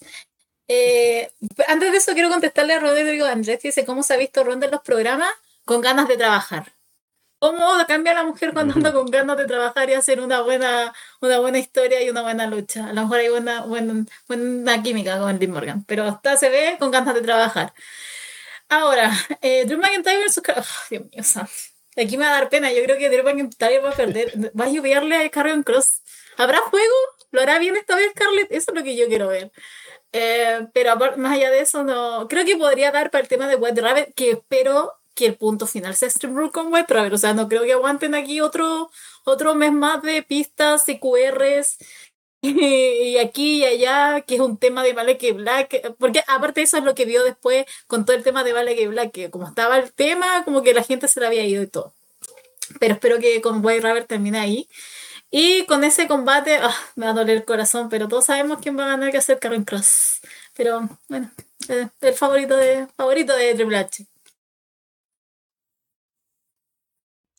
Eh, 0.68 1.30
antes 1.68 1.92
de 1.92 1.98
eso 1.98 2.12
quiero 2.12 2.30
contestarle 2.30 2.74
a 2.74 2.80
Rodrigo 2.80 3.26
Andrés, 3.26 3.58
que 3.60 3.68
dice, 3.68 3.84
¿cómo 3.84 4.02
se 4.02 4.14
ha 4.14 4.16
visto 4.16 4.44
Ronda 4.44 4.66
en 4.66 4.72
los 4.72 4.80
programas? 4.80 5.28
Con 5.64 5.80
ganas 5.80 6.08
de 6.08 6.16
trabajar. 6.16 6.72
¿Cómo 7.38 7.66
cambia 7.86 8.14
la 8.14 8.24
mujer 8.24 8.54
cuando 8.54 8.74
anda 8.74 8.92
con 8.92 9.06
ganas 9.06 9.36
de 9.36 9.46
trabajar 9.46 9.90
y 9.90 9.94
hacer 9.94 10.20
una 10.20 10.40
buena, 10.40 10.94
una 11.20 11.38
buena 11.40 11.58
historia 11.58 12.02
y 12.02 12.08
una 12.08 12.22
buena 12.22 12.46
lucha? 12.46 12.86
A 12.86 12.92
lo 12.94 13.02
mejor 13.02 13.18
hay 13.18 13.28
buena, 13.28 13.60
buena, 13.62 14.06
buena 14.26 14.82
química 14.82 15.18
con 15.18 15.38
Dean 15.38 15.52
Morgan, 15.52 15.84
pero 15.84 16.04
hasta 16.04 16.36
se 16.38 16.48
ve 16.48 16.76
con 16.78 16.90
ganas 16.90 17.14
de 17.14 17.20
trabajar. 17.20 17.74
Ahora, 18.68 19.12
eh, 19.42 19.64
Drew 19.66 19.78
McIntyre 19.78 20.18
versus... 20.20 20.42
Dios 20.90 21.02
mío, 21.12 21.46
Aquí 21.96 22.16
me 22.16 22.24
va 22.24 22.30
a 22.30 22.40
dar 22.40 22.48
pena. 22.48 22.72
Yo 22.72 22.82
creo 22.82 22.98
que 22.98 23.10
Drew 23.10 23.24
McIntyre 23.24 23.78
va 23.80 23.90
a 23.90 23.94
perder. 23.94 24.32
Va 24.58 24.64
a 24.64 24.68
lluviarle 24.68 25.16
a 25.16 25.30
Carrion 25.30 25.62
Cross. 25.62 26.00
¿Habrá 26.36 26.58
juego? 26.60 26.94
¿Lo 27.30 27.42
hará 27.42 27.58
bien 27.58 27.76
esta 27.76 27.94
vez, 27.94 28.10
Scarlett? 28.12 28.50
Eso 28.52 28.70
es 28.70 28.74
lo 28.74 28.82
que 28.82 28.96
yo 28.96 29.06
quiero 29.06 29.28
ver. 29.28 29.52
Eh, 30.12 30.66
pero 30.72 30.96
más 30.96 31.32
allá 31.32 31.50
de 31.50 31.60
eso, 31.60 31.84
no. 31.84 32.26
Creo 32.28 32.44
que 32.44 32.56
podría 32.56 32.90
dar 32.90 33.10
para 33.10 33.22
el 33.22 33.28
tema 33.28 33.46
de 33.48 33.56
White 33.56 33.80
Rabbit, 33.80 34.14
que 34.14 34.30
espero 34.30 34.94
que 35.14 35.26
el 35.26 35.36
punto 35.36 35.66
final 35.66 35.94
sea 35.94 36.10
Stream 36.10 36.36
Rule 36.36 36.50
con 36.50 36.72
Web 36.72 36.86
Travel. 36.86 37.14
O 37.14 37.18
sea, 37.18 37.34
no 37.34 37.48
creo 37.48 37.62
que 37.62 37.72
aguanten 37.72 38.14
aquí 38.14 38.40
otro, 38.40 38.90
otro 39.24 39.54
mes 39.54 39.72
más 39.72 40.02
de 40.02 40.22
pistas 40.22 40.88
y 40.88 40.98
QRs 40.98 41.78
y 42.42 43.16
aquí 43.18 43.62
y 43.62 43.64
allá, 43.64 44.20
que 44.22 44.34
es 44.34 44.40
un 44.40 44.58
tema 44.58 44.82
de 44.82 44.92
Vale 44.92 45.16
que 45.16 45.32
Black, 45.32 45.94
porque 45.98 46.22
aparte 46.28 46.62
eso 46.62 46.76
es 46.76 46.84
lo 46.84 46.94
que 46.94 47.06
vio 47.06 47.24
después 47.24 47.64
con 47.86 48.04
todo 48.04 48.16
el 48.16 48.22
tema 48.22 48.44
de 48.44 48.52
Vale 48.52 48.76
que 48.76 48.88
Black, 48.88 49.12
que 49.12 49.30
como 49.30 49.48
estaba 49.48 49.78
el 49.78 49.92
tema, 49.92 50.44
como 50.44 50.62
que 50.62 50.74
la 50.74 50.82
gente 50.82 51.08
se 51.08 51.20
le 51.20 51.26
había 51.26 51.46
ido 51.46 51.62
y 51.62 51.68
todo. 51.68 51.94
Pero 52.80 52.94
espero 52.94 53.18
que 53.18 53.40
con 53.40 53.64
White 53.64 53.80
Rabbit 53.80 54.06
termine 54.06 54.38
ahí. 54.38 54.68
Y 55.30 55.66
con 55.66 55.84
ese 55.84 56.06
combate, 56.06 56.56
ah, 56.56 56.74
me 56.96 57.06
va 57.06 57.12
a 57.12 57.14
doler 57.14 57.38
el 57.38 57.44
corazón, 57.44 57.88
pero 57.88 58.08
todos 58.08 58.26
sabemos 58.26 58.58
quién 58.62 58.78
va 58.78 58.84
a 58.84 58.88
ganar 58.88 59.10
que 59.10 59.18
hacer 59.18 59.38
Karen 59.40 59.64
Cross. 59.64 60.20
Pero 60.54 60.88
bueno, 61.08 61.30
eh, 61.68 61.88
el 62.00 62.14
favorito 62.14 62.56
de, 62.56 62.86
favorito 62.96 63.34
de 63.34 63.54
Triple 63.54 63.78
H. 63.78 64.06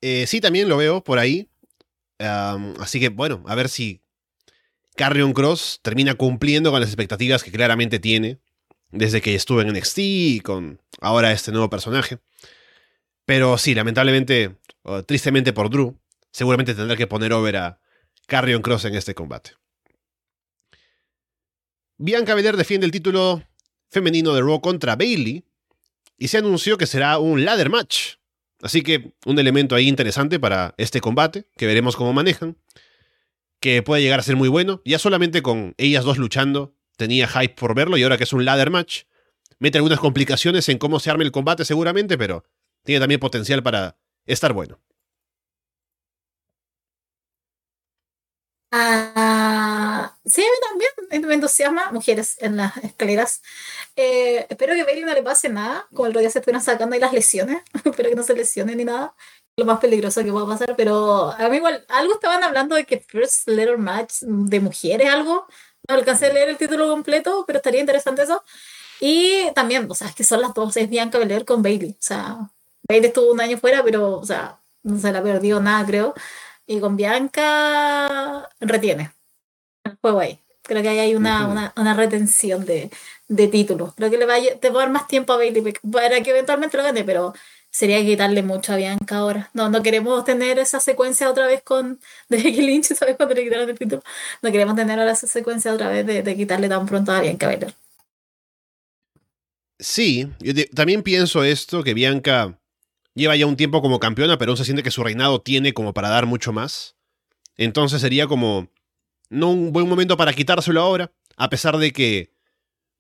Eh, 0.02 0.28
sí, 0.28 0.42
también 0.42 0.70
lo 0.70 0.78
veo 0.78 1.04
por 1.04 1.20
ahí. 1.20 1.50
así 2.20 3.00
que 3.00 3.10
bueno, 3.10 3.44
a 3.48 3.56
ver 3.56 3.70
si 3.70 4.02
Carrion 4.96 5.34
Cross 5.34 5.80
termina 5.82 6.16
cumpliendo 6.16 6.72
con 6.72 6.80
las 6.80 6.90
expectativas 6.90 7.44
que 7.44 7.52
claramente 7.52 8.00
tiene 8.00 8.40
desde 8.92 9.22
que 9.22 9.36
estuvo 9.36 9.62
en 9.62 9.74
NXT 9.74 9.98
y 9.98 10.40
con 10.40 10.82
ahora 11.02 11.32
este 11.32 11.52
nuevo 11.52 11.70
personaje. 11.70 12.20
Pero 13.26 13.58
sí, 13.58 13.74
lamentablemente, 13.76 14.56
tristemente 15.06 15.52
por 15.52 15.70
Drew, 15.70 16.00
seguramente 16.32 16.76
tendrá 16.76 16.96
que 16.96 17.08
poner 17.08 17.34
over 17.34 17.58
a 17.58 17.80
Carrion 18.28 18.62
Cross 18.62 18.86
en 18.86 18.96
este 18.96 19.16
combate. 19.16 19.52
Bianca 21.98 22.36
Belair 22.36 22.58
defiende 22.58 22.86
el 22.86 22.92
título 22.92 23.44
femenino 23.90 24.34
de 24.34 24.42
Raw 24.42 24.60
contra 24.60 24.96
Bailey 24.96 25.46
y 26.18 26.28
se 26.28 26.38
anunció 26.38 26.78
que 26.78 26.88
será 26.88 27.20
un 27.20 27.46
ladder 27.46 27.70
match. 27.70 28.16
Así 28.66 28.82
que 28.82 29.14
un 29.28 29.38
elemento 29.38 29.76
ahí 29.76 29.88
interesante 29.88 30.40
para 30.40 30.74
este 30.80 31.00
combate, 31.00 31.46
que 31.56 31.68
veremos 31.68 31.96
cómo 31.96 32.14
manejan 32.14 32.58
que 33.60 33.84
puede 33.84 34.02
llegar 34.02 34.20
a 34.20 34.24
ser 34.24 34.36
muy 34.36 34.50
bueno. 34.50 34.82
Ya 34.86 34.98
solamente 34.98 35.44
con 35.44 35.76
ellas 35.78 36.04
dos 36.04 36.18
luchando 36.18 36.76
tenía 36.98 37.28
hype 37.28 37.54
por 37.54 37.76
verlo 37.76 37.96
y 37.96 38.02
ahora 38.02 38.18
que 38.18 38.24
es 38.24 38.34
un 38.34 38.44
ladder 38.44 38.72
match, 38.72 39.04
mete 39.60 39.78
algunas 39.78 40.00
complicaciones 40.00 40.68
en 40.70 40.80
cómo 40.80 41.00
se 41.00 41.12
arme 41.12 41.26
el 41.26 41.32
combate 41.32 41.64
seguramente, 41.64 42.18
pero 42.18 42.44
tiene 42.84 43.00
también 43.00 43.20
potencial 43.20 43.62
para 43.62 44.00
estar 44.26 44.52
bueno. 44.52 44.80
Ah, 48.72 50.16
sí, 50.26 50.42
a 50.42 50.76
mí 50.76 50.84
también 51.10 51.28
me 51.28 51.34
entusiasma 51.36 51.92
mujeres 51.92 52.36
en 52.42 52.58
las 52.58 52.76
escaleras. 52.78 53.42
Eh, 53.96 54.46
espero 54.50 54.74
que 54.74 54.82
a 54.82 54.86
Bailey 54.86 55.06
no 55.06 55.14
le 55.14 55.24
pase 55.24 55.50
nada, 55.50 55.88
como 55.94 56.08
el 56.08 56.14
día 56.14 56.30
se 56.30 56.40
estuvieran 56.40 56.62
sacando 56.64 56.94
ahí 56.96 57.00
las 57.00 57.14
lesiones. 57.14 57.64
espero 57.86 58.10
que 58.10 58.16
no 58.16 58.24
se 58.24 58.34
lesione 58.36 58.76
ni 58.76 58.86
nada 58.86 59.16
lo 59.58 59.66
más 59.66 59.80
peligroso 59.80 60.24
que 60.24 60.32
pueda 60.32 60.46
pasar, 60.48 60.76
pero 60.76 61.32
a 61.32 61.50
mí 61.50 61.58
igual, 61.58 61.86
algo 61.88 62.14
estaban 62.16 62.44
hablando 62.44 62.76
de 62.76 62.86
que 62.86 63.00
First 63.00 63.48
Letter 63.48 63.78
Match 63.78 64.22
de 64.22 64.60
mujeres, 64.60 65.10
algo. 65.10 65.48
No 65.88 65.96
alcancé 65.96 66.28
a 66.28 66.34
leer 66.34 66.50
el 66.50 66.58
título 66.58 66.90
completo, 66.90 67.44
pero 67.48 67.58
estaría 67.58 67.80
interesante 67.80 68.24
eso. 68.24 68.44
Y 69.00 69.52
también, 69.54 69.90
o 69.90 69.96
sea, 69.96 70.08
es 70.08 70.16
que 70.16 70.24
son 70.24 70.42
las 70.42 70.54
dos, 70.54 70.76
es 70.78 70.90
Bianca 70.90 71.20
Belair 71.20 71.46
con 71.46 71.62
Bailey. 71.62 71.92
O 71.92 71.98
sea, 72.00 72.50
Bailey 72.88 73.08
estuvo 73.10 73.32
un 73.32 73.40
año 73.42 73.58
fuera, 73.58 73.84
pero, 73.84 74.18
o 74.20 74.26
sea, 74.26 74.60
no 74.84 75.00
se 75.00 75.12
la 75.12 75.22
perdió 75.24 75.60
nada, 75.62 75.86
creo. 75.86 76.14
Y 76.68 76.80
con 76.80 76.96
Bianca 76.96 78.50
retiene 78.60 79.12
el 79.84 79.98
juego 80.02 80.20
ahí. 80.20 80.40
Creo 80.64 80.82
que 80.82 80.90
ahí 80.90 81.00
hay 81.00 81.16
una, 81.16 81.48
una, 81.48 81.74
una 81.76 81.94
retención 81.94 82.66
de, 82.66 82.90
de 83.28 83.48
títulos. 83.48 83.94
Creo 83.96 84.10
que 84.10 84.18
le 84.18 84.26
va 84.26 84.36
a, 84.36 84.60
te 84.60 84.70
va 84.70 84.82
a 84.82 84.84
dar 84.86 84.92
más 84.92 85.08
tiempo 85.08 85.34
a 85.34 85.38
Bailey 85.38 85.74
para 85.92 86.22
que 86.22 86.32
eventualmente 86.32 86.78
lo 86.78 86.84
gane, 86.84 87.04
pero 87.04 87.34
sería 87.76 88.02
quitarle 88.04 88.42
mucho 88.42 88.74
a 88.74 88.78
Bianca 88.78 89.18
ahora. 89.18 89.50
No, 89.54 89.70
no 89.70 89.84
queremos 89.84 90.24
tener 90.24 90.60
esa 90.60 90.80
secuencia 90.80 91.30
otra 91.30 91.46
vez 91.48 91.62
con 91.62 92.00
de 92.30 92.38
Becky 92.38 92.62
Lynch, 92.62 92.94
¿sabes? 92.96 93.18
Cuando 93.18 93.36
le 93.36 93.44
quitaron 93.44 93.70
el 93.70 93.78
título. 93.78 94.04
No 94.42 94.52
queremos 94.52 94.76
tener 94.76 94.98
ahora 94.98 95.12
esa 95.12 95.28
secuencia 95.28 95.74
otra 95.74 95.90
vez 95.90 96.06
de, 96.06 96.36
quitarle 96.36 96.70
tan 96.70 96.86
pronto 96.86 97.12
a 97.12 97.22
Bianca 97.22 97.48
Belair. 97.48 97.74
Sí, 99.78 100.30
yo 100.40 100.54
también 100.74 101.04
pienso 101.04 101.44
esto, 101.44 101.84
que 101.84 101.94
Bianca 101.94 102.58
lleva 103.16 103.36
ya 103.36 103.48
un 103.48 103.56
tiempo 103.56 103.82
como 103.82 104.00
campeona, 104.00 104.38
pero 104.38 104.52
aún 104.52 104.58
se 104.58 104.66
siente 104.66 104.84
que 104.84 104.92
su 104.92 105.04
reinado 105.04 105.42
tiene 105.42 105.74
como 105.74 105.94
para 105.94 106.10
dar 106.10 106.26
mucho 106.26 106.54
más. 106.54 106.96
Entonces 107.58 108.02
sería 108.02 108.28
como 108.28 108.70
no 109.30 109.50
un 109.52 109.72
buen 109.72 109.90
momento 109.90 110.18
para 110.18 110.34
quitárselo 110.34 110.82
ahora, 110.82 111.12
a 111.38 111.50
pesar 111.50 111.78
de 111.78 111.92
que 111.92 112.34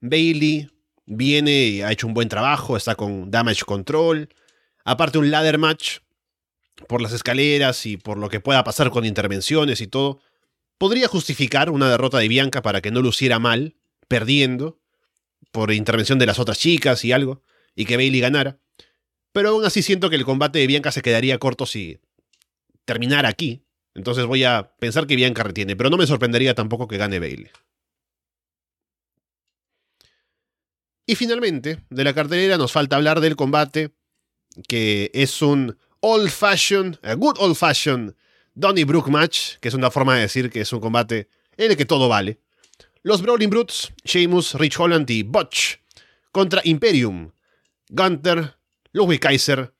Bailey 0.01 0.69
viene 1.05 1.51
y 1.51 1.81
ha 1.81 1.91
hecho 1.91 2.07
un 2.07 2.13
buen 2.13 2.29
trabajo, 2.29 2.75
está 2.77 2.95
con 2.95 3.29
damage 3.29 3.63
control, 3.63 4.29
Aparte 4.85 5.17
un 5.17 5.31
ladder 5.31 5.57
match, 5.57 5.97
por 6.87 7.01
las 7.01 7.11
escaleras 7.11 7.87
y 7.87 7.97
por 7.97 8.19
lo 8.19 8.29
que 8.29 8.39
pueda 8.39 8.63
pasar 8.63 8.91
con 8.91 9.03
intervenciones 9.03 9.81
y 9.81 9.87
todo, 9.87 10.21
podría 10.77 11.07
justificar 11.07 11.71
una 11.71 11.89
derrota 11.89 12.19
de 12.19 12.27
Bianca 12.27 12.61
para 12.61 12.81
que 12.81 12.91
no 12.91 13.01
luciera 13.01 13.39
mal, 13.39 13.75
perdiendo, 14.07 14.79
por 15.51 15.71
intervención 15.73 16.19
de 16.19 16.27
las 16.27 16.37
otras 16.37 16.59
chicas 16.59 17.03
y 17.03 17.11
algo, 17.11 17.41
y 17.75 17.85
que 17.85 17.97
Bailey 17.97 18.19
ganara. 18.21 18.59
Pero 19.35 19.49
aún 19.49 19.65
así 19.65 19.81
siento 19.81 20.09
que 20.09 20.15
el 20.15 20.23
combate 20.23 20.59
de 20.59 20.67
Bianca 20.67 20.93
se 20.93 21.01
quedaría 21.01 21.37
corto 21.39 21.65
si 21.65 21.99
terminara 22.85 23.27
aquí. 23.27 23.65
Entonces 23.93 24.25
voy 24.25 24.45
a 24.45 24.71
pensar 24.79 25.07
que 25.07 25.17
Bianca 25.17 25.43
retiene, 25.43 25.75
pero 25.75 25.89
no 25.89 25.97
me 25.97 26.07
sorprendería 26.07 26.55
tampoco 26.55 26.87
que 26.87 26.95
gane 26.95 27.19
Bailey. 27.19 27.51
Y 31.05 31.15
finalmente, 31.15 31.83
de 31.89 32.03
la 32.05 32.13
cartelera 32.13 32.57
nos 32.57 32.71
falta 32.71 32.95
hablar 32.95 33.19
del 33.19 33.35
combate 33.35 33.91
que 34.69 35.11
es 35.13 35.41
un 35.41 35.77
old 35.99 36.29
fashion, 36.29 36.97
a 37.03 37.15
good 37.15 37.35
old 37.37 37.57
fashion 37.57 38.15
Donny 38.53 38.85
Brook 38.85 39.09
match, 39.09 39.57
que 39.59 39.67
es 39.67 39.73
una 39.73 39.91
forma 39.91 40.15
de 40.15 40.21
decir 40.21 40.49
que 40.49 40.61
es 40.61 40.71
un 40.71 40.79
combate 40.79 41.27
en 41.57 41.71
el 41.71 41.75
que 41.75 41.83
todo 41.83 42.07
vale. 42.07 42.39
Los 43.03 43.21
Brawling 43.21 43.49
Brutes, 43.49 43.91
Sheamus, 44.05 44.53
Rich 44.53 44.79
Holland 44.79 45.09
y 45.09 45.23
Butch 45.23 45.81
contra 46.31 46.61
Imperium, 46.63 47.33
Gunther, 47.89 48.55
Ludwig 48.95 49.19
Kaiser 49.19 49.73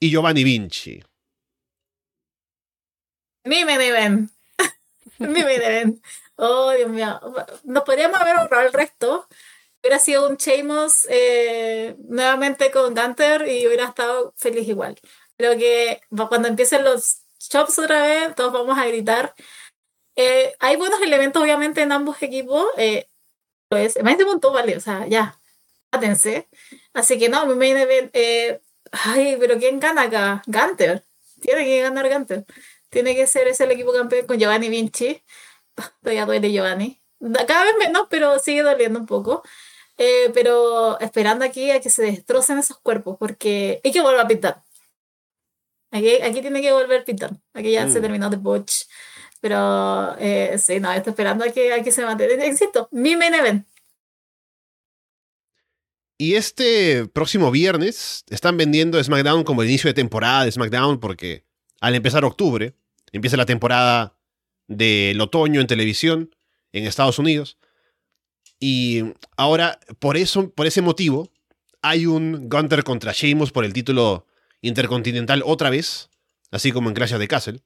y 0.00 0.10
Giovanni 0.10 0.44
Vinci. 0.44 1.02
Ni 3.44 3.64
me 3.64 3.76
deben. 3.76 4.30
Ni 5.18 5.28
me 5.44 5.58
deben. 5.58 6.02
Oh, 6.36 6.72
Dios 6.72 6.88
mío. 6.88 7.20
Nos 7.64 7.84
podríamos 7.84 8.18
haber 8.18 8.36
ahorrado 8.36 8.66
el 8.66 8.72
resto 8.72 9.28
hubiera 9.82 9.98
sido 9.98 10.28
un 10.28 10.36
Sheamus 10.36 11.06
eh, 11.10 11.96
nuevamente 12.08 12.70
con 12.70 12.94
Gunter 12.94 13.48
y 13.48 13.66
hubiera 13.66 13.86
estado 13.86 14.32
feliz 14.36 14.68
igual. 14.68 14.98
Creo 15.36 15.58
que 15.58 16.00
cuando 16.28 16.48
empiecen 16.48 16.84
los 16.84 17.22
chops 17.38 17.80
otra 17.80 18.06
vez, 18.06 18.34
todos 18.36 18.52
vamos 18.52 18.78
a 18.78 18.86
gritar. 18.86 19.34
Eh, 20.14 20.54
hay 20.60 20.76
buenos 20.76 21.00
elementos, 21.02 21.42
obviamente, 21.42 21.82
en 21.82 21.90
ambos 21.90 22.22
equipos. 22.22 22.64
Eh, 22.76 23.08
pues, 23.68 24.00
más 24.04 24.16
de 24.16 24.24
montón, 24.24 24.54
vale, 24.54 24.76
o 24.76 24.80
sea, 24.80 25.06
ya, 25.08 25.40
átense. 25.90 26.48
Así 26.94 27.18
que 27.18 27.28
no, 27.28 27.46
me 27.46 27.54
main 27.54 27.76
eh, 28.12 28.60
ay, 28.92 29.36
pero 29.40 29.58
¿quién 29.58 29.80
gana 29.80 30.02
acá? 30.02 30.42
Gunter. 30.46 31.02
Tiene 31.40 31.64
que 31.64 31.80
ganar 31.80 32.08
Gunter. 32.08 32.44
Tiene 32.90 33.14
que 33.16 33.26
ser 33.26 33.48
ese 33.48 33.64
el 33.64 33.72
equipo 33.72 33.92
campeón 33.92 34.26
con 34.26 34.38
Giovanni 34.38 34.68
Vinci. 34.68 35.22
Todavía 36.02 36.26
duele 36.26 36.52
Giovanni. 36.52 37.00
Cada 37.46 37.64
vez 37.64 37.74
menos, 37.78 38.06
pero 38.10 38.38
sigue 38.38 38.62
doliendo 38.62 38.98
un 38.98 39.06
poco. 39.06 39.42
Eh, 39.98 40.30
pero 40.34 40.98
esperando 41.00 41.44
aquí 41.44 41.70
a 41.70 41.80
que 41.80 41.90
se 41.90 42.02
destrocen 42.02 42.58
esos 42.58 42.78
cuerpos, 42.78 43.16
porque 43.18 43.80
hay 43.84 43.92
que 43.92 44.00
volver 44.00 44.20
a 44.20 44.28
pintar. 44.28 44.62
Aquí, 45.90 46.20
aquí 46.22 46.40
tiene 46.40 46.60
que 46.62 46.72
volver 46.72 47.02
a 47.02 47.04
pintar. 47.04 47.30
Aquí 47.54 47.72
ya 47.72 47.88
se 47.88 47.98
mm. 47.98 48.02
terminó 48.02 48.30
de 48.30 48.36
Butch. 48.36 48.86
Pero 49.40 50.16
eh, 50.18 50.56
sí, 50.58 50.80
no, 50.80 50.92
estoy 50.92 51.10
esperando 51.10 51.44
a 51.44 51.48
que, 51.50 51.72
a 51.72 51.82
que 51.82 51.92
se 51.92 52.04
mantenga. 52.04 52.46
Insisto, 52.46 52.88
mi 52.92 53.16
main 53.16 53.34
event. 53.34 53.66
Y 56.22 56.36
este 56.36 57.08
próximo 57.08 57.50
viernes 57.50 58.24
están 58.30 58.56
vendiendo 58.56 59.02
SmackDown 59.02 59.42
como 59.42 59.62
el 59.62 59.68
inicio 59.68 59.88
de 59.88 59.94
temporada 59.94 60.44
de 60.44 60.52
SmackDown 60.52 61.00
porque 61.00 61.44
al 61.80 61.96
empezar 61.96 62.24
octubre 62.24 62.76
empieza 63.10 63.36
la 63.36 63.44
temporada 63.44 64.16
del 64.68 65.20
otoño 65.20 65.60
en 65.60 65.66
televisión 65.66 66.32
en 66.70 66.86
Estados 66.86 67.18
Unidos. 67.18 67.58
Y 68.60 69.02
ahora, 69.36 69.80
por 69.98 70.16
eso, 70.16 70.48
por 70.50 70.68
ese 70.68 70.80
motivo, 70.80 71.28
hay 71.82 72.06
un 72.06 72.48
Gunter 72.48 72.84
contra 72.84 73.10
Sheamus 73.10 73.50
por 73.50 73.64
el 73.64 73.72
título 73.72 74.28
intercontinental 74.60 75.42
otra 75.44 75.70
vez, 75.70 76.08
así 76.52 76.70
como 76.70 76.88
en 76.88 76.94
Clash 76.94 77.14
of 77.14 77.18
the 77.18 77.26
Castle. 77.26 77.62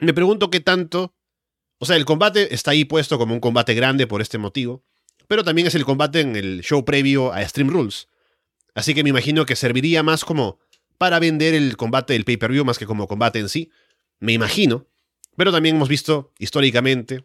Me 0.00 0.12
pregunto 0.12 0.50
qué 0.50 0.58
tanto. 0.58 1.14
O 1.78 1.86
sea, 1.86 1.94
el 1.94 2.04
combate 2.04 2.52
está 2.52 2.72
ahí 2.72 2.84
puesto 2.84 3.18
como 3.18 3.34
un 3.34 3.40
combate 3.40 3.74
grande 3.74 4.08
por 4.08 4.20
este 4.20 4.36
motivo, 4.36 4.84
pero 5.28 5.44
también 5.44 5.68
es 5.68 5.74
el 5.74 5.84
combate 5.84 6.20
en 6.20 6.34
el 6.34 6.62
show 6.62 6.84
previo 6.84 7.32
a 7.32 7.46
Stream 7.46 7.68
Rules. 7.68 8.08
Así 8.74 8.94
que 8.94 9.04
me 9.04 9.10
imagino 9.10 9.46
que 9.46 9.54
serviría 9.56 10.02
más 10.02 10.24
como 10.24 10.58
para 10.96 11.20
vender 11.20 11.54
el 11.54 11.76
combate 11.76 12.14
del 12.14 12.24
pay-per-view 12.24 12.64
más 12.64 12.78
que 12.78 12.86
como 12.86 13.06
combate 13.06 13.38
en 13.38 13.48
sí. 13.48 13.70
Me 14.18 14.32
imagino. 14.32 14.86
Pero 15.36 15.52
también 15.52 15.76
hemos 15.76 15.88
visto 15.88 16.32
históricamente 16.38 17.24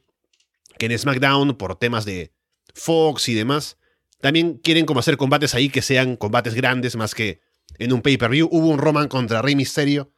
que 0.78 0.86
en 0.86 0.97
SmackDown, 0.97 1.56
por 1.58 1.76
temas 1.78 2.06
de 2.06 2.32
Fox 2.76 3.30
y 3.30 3.34
demás, 3.34 3.78
también 4.20 4.58
quieren 4.58 4.86
como 4.86 4.99
hacer 4.99 5.18
combates 5.18 5.56
ahí 5.56 5.70
que 5.70 5.82
sean 5.82 6.16
combates 6.16 6.54
grandes 6.54 6.95
más 6.95 7.16
que 7.16 7.41
en 7.80 7.93
un 7.93 8.01
pay-per-view. 8.01 8.47
Hubo 8.51 8.68
un 8.68 8.78
Roman 8.78 9.08
contra 9.08 9.41
Rey 9.41 9.56
Mysterio 9.56 10.12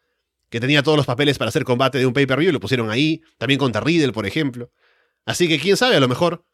que 0.49 0.59
tenía 0.59 0.83
todos 0.83 0.97
los 0.97 1.05
papeles 1.05 1.38
para 1.38 1.49
hacer 1.49 1.63
combate 1.63 1.97
de 1.97 2.05
un 2.05 2.13
pay-per-view 2.13 2.49
y 2.49 2.53
lo 2.53 2.59
pusieron 2.59 2.89
ahí. 2.89 3.21
También 3.38 3.59
contra 3.59 3.81
Riddle, 3.81 4.11
por 4.11 4.25
ejemplo. 4.25 4.71
Así 5.25 5.47
que 5.47 5.59
quién 5.59 5.77
sabe, 5.77 5.95
a 5.95 5.99
lo 5.99 6.07
mejor. 6.07 6.45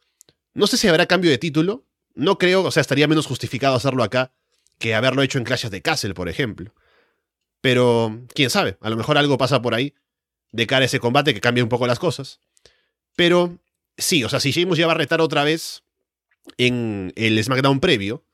No 0.54 0.68
sé 0.68 0.78
si 0.78 0.88
habrá 0.88 1.06
cambio 1.06 1.32
de 1.32 1.38
título. 1.38 1.86
No 2.14 2.38
creo, 2.38 2.64
o 2.64 2.72
sea, 2.72 2.82
estaría 2.82 3.08
menos 3.08 3.26
justificado 3.26 3.76
hacerlo 3.76 4.04
acá 4.04 4.34
que 4.80 4.96
haberlo 4.96 5.22
hecho 5.22 5.38
en 5.38 5.46
Clash 5.46 5.68
de 5.68 5.82
Castle, 5.82 6.14
por 6.14 6.28
ejemplo. 6.28 6.74
Pero 7.62 8.26
quién 8.34 8.50
sabe, 8.50 8.78
a 8.82 8.90
lo 8.90 8.98
mejor 8.98 9.18
algo 9.18 9.38
pasa 9.38 9.62
por 9.62 9.74
ahí 9.74 9.94
de 10.52 10.68
cara 10.68 10.84
a 10.84 10.86
ese 10.88 11.00
combate 11.00 11.34
que 11.34 11.42
cambia 11.42 11.64
un 11.64 11.70
poco 11.70 11.88
las 11.88 12.00
cosas. 12.00 12.40
Pero 13.16 13.60
sí, 13.98 14.24
o 14.24 14.30
sea, 14.30 14.40
si 14.40 14.52
Sheamus 14.52 14.78
ya 14.78 14.88
va 14.88 14.94
a 14.94 14.98
retar 14.98 15.22
otra 15.22 15.44
vez 15.44 15.84
en 16.58 17.14
el 17.16 17.42
SmackDown 17.42 17.80
previo, 17.80 18.26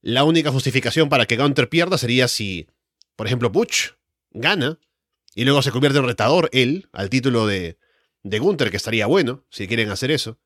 la 0.00 0.24
única 0.24 0.50
justificación 0.50 1.08
para 1.08 1.26
que 1.26 1.36
Gunter 1.36 1.68
pierda 1.68 1.98
sería 1.98 2.28
si, 2.28 2.68
por 3.16 3.26
ejemplo, 3.26 3.50
Butch 3.50 3.94
gana 4.30 4.78
y 5.34 5.44
luego 5.44 5.62
se 5.62 5.72
convierte 5.72 5.98
en 5.98 6.06
retador 6.06 6.48
él 6.52 6.88
al 6.92 7.10
título 7.10 7.46
de, 7.46 7.78
de 8.22 8.38
Gunther, 8.38 8.70
que 8.70 8.76
estaría 8.76 9.06
bueno 9.06 9.44
si 9.50 9.66
quieren 9.66 9.90
hacer 9.90 10.10
eso. 10.10 10.38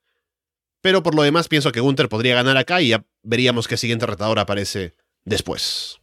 Pero 0.81 1.03
por 1.03 1.15
lo 1.15 1.23
demás 1.23 1.49
pienso 1.49 1.73
que 1.73 1.81
Gunther 1.81 2.09
podría 2.09 2.35
ganar 2.35 2.57
acá 2.57 2.81
y 2.81 2.89
ya 2.89 3.05
veríamos 3.23 3.67
qué 3.67 3.77
siguiente 3.77 4.07
retador 4.07 4.39
aparece 4.39 4.95
después. 5.25 6.01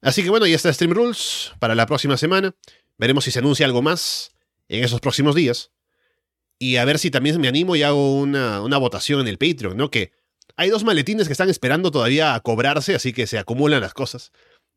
Así 0.00 0.22
que 0.22 0.30
bueno, 0.30 0.46
ya 0.46 0.56
está 0.56 0.72
Stream 0.72 0.92
Rules 0.92 1.52
para 1.58 1.74
la 1.74 1.86
próxima 1.86 2.16
semana. 2.16 2.54
Veremos 2.98 3.24
si 3.24 3.30
se 3.30 3.38
anuncia 3.38 3.66
algo 3.66 3.82
más 3.82 4.32
en 4.68 4.84
esos 4.84 5.00
próximos 5.00 5.34
días. 5.34 5.70
Y 6.58 6.76
a 6.76 6.84
ver 6.84 6.98
si 6.98 7.10
también 7.10 7.40
me 7.40 7.48
animo 7.48 7.76
y 7.76 7.82
hago 7.82 8.16
una, 8.16 8.62
una 8.62 8.78
votación 8.78 9.20
en 9.20 9.28
el 9.28 9.38
Patreon, 9.38 9.76
¿no? 9.76 9.90
Que 9.90 10.12
hay 10.56 10.70
dos 10.70 10.84
maletines 10.84 11.28
que 11.28 11.32
están 11.32 11.48
esperando 11.48 11.90
todavía 11.90 12.34
a 12.34 12.40
cobrarse, 12.40 12.94
así 12.94 13.12
que 13.12 13.26
se 13.26 13.38
acumulan 13.38 13.80
las 13.80 13.94
cosas. 13.94 14.32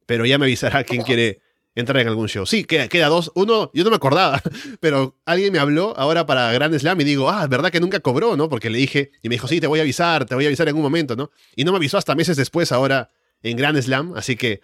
Pero 0.06 0.26
ya 0.26 0.38
me 0.38 0.45
avisará 0.45 0.84
quién 0.84 1.02
quiere 1.02 1.41
entrar 1.76 2.01
en 2.01 2.07
algún 2.07 2.28
show. 2.28 2.45
Sí, 2.45 2.63
queda, 2.63 2.88
queda 2.88 3.07
dos. 3.07 3.32
Uno, 3.36 3.72
yo 3.74 3.84
no 3.84 3.89
me 3.89 3.95
acordaba, 3.95 4.41
pero 4.80 5.17
alguien 5.26 5.53
me 5.53 5.59
habló 5.59 5.93
ahora 5.97 6.26
para 6.26 6.51
Grand 6.51 6.78
Slam 6.78 6.99
y 7.01 7.03
digo, 7.03 7.30
ah, 7.30 7.47
verdad 7.47 7.72
que 7.72 7.80
nunca 7.80 7.99
cobró, 7.99 8.36
¿no? 8.36 8.49
Porque 8.49 8.69
le 8.69 8.78
dije, 8.78 9.11
y 9.22 9.30
me 9.30 9.36
dijo, 9.36 9.47
sí, 9.47 9.59
te 9.59 9.67
voy 9.67 9.80
a 9.80 9.84
avisar, 9.84 10.26
te 10.26 10.36
voy 10.36 10.45
a 10.45 10.47
avisar 10.47 10.67
en 10.67 10.76
un 10.76 10.82
momento, 10.82 11.15
¿no? 11.15 11.32
Y 11.55 11.63
no 11.63 11.72
me 11.72 11.78
avisó 11.78 11.97
hasta 11.97 12.15
meses 12.15 12.38
después 12.38 12.72
ahora 12.72 13.11
en 13.43 13.57
Grand 13.57 13.82
Slam, 13.82 14.13
así 14.15 14.36
que 14.36 14.61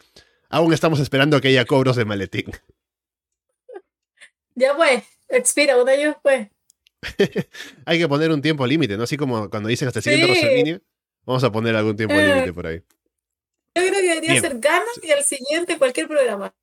aún 0.49 0.73
estamos 0.73 0.99
esperando 0.99 1.39
que 1.41 1.49
haya 1.49 1.65
cobros 1.65 1.95
de 1.95 2.05
maletín. 2.05 2.45
Ya 4.55 4.75
pues, 4.75 5.03
expira 5.29 5.81
un 5.81 5.87
año 5.87 6.07
después. 6.09 6.47
Hay 7.85 7.99
que 7.99 8.07
poner 8.07 8.31
un 8.31 8.41
tiempo 8.41 8.65
límite, 8.65 8.97
¿no? 8.97 9.03
Así 9.03 9.17
como 9.17 9.49
cuando 9.49 9.69
dicen 9.69 9.87
hasta 9.87 9.99
el 9.99 10.03
siguiente 10.03 10.65
sí. 10.65 10.81
vamos 11.25 11.43
a 11.43 11.51
poner 11.51 11.75
algún 11.75 11.95
tiempo 11.95 12.15
eh, 12.15 12.27
límite 12.27 12.53
por 12.53 12.67
ahí. 12.67 12.81
Yo 13.75 13.83
creo 13.83 13.93
que 13.93 14.01
debería 14.01 14.41
ser 14.41 14.59
ganas 14.59 14.99
y 15.03 15.11
al 15.11 15.23
siguiente 15.23 15.77
cualquier 15.77 16.07
programa. 16.07 16.55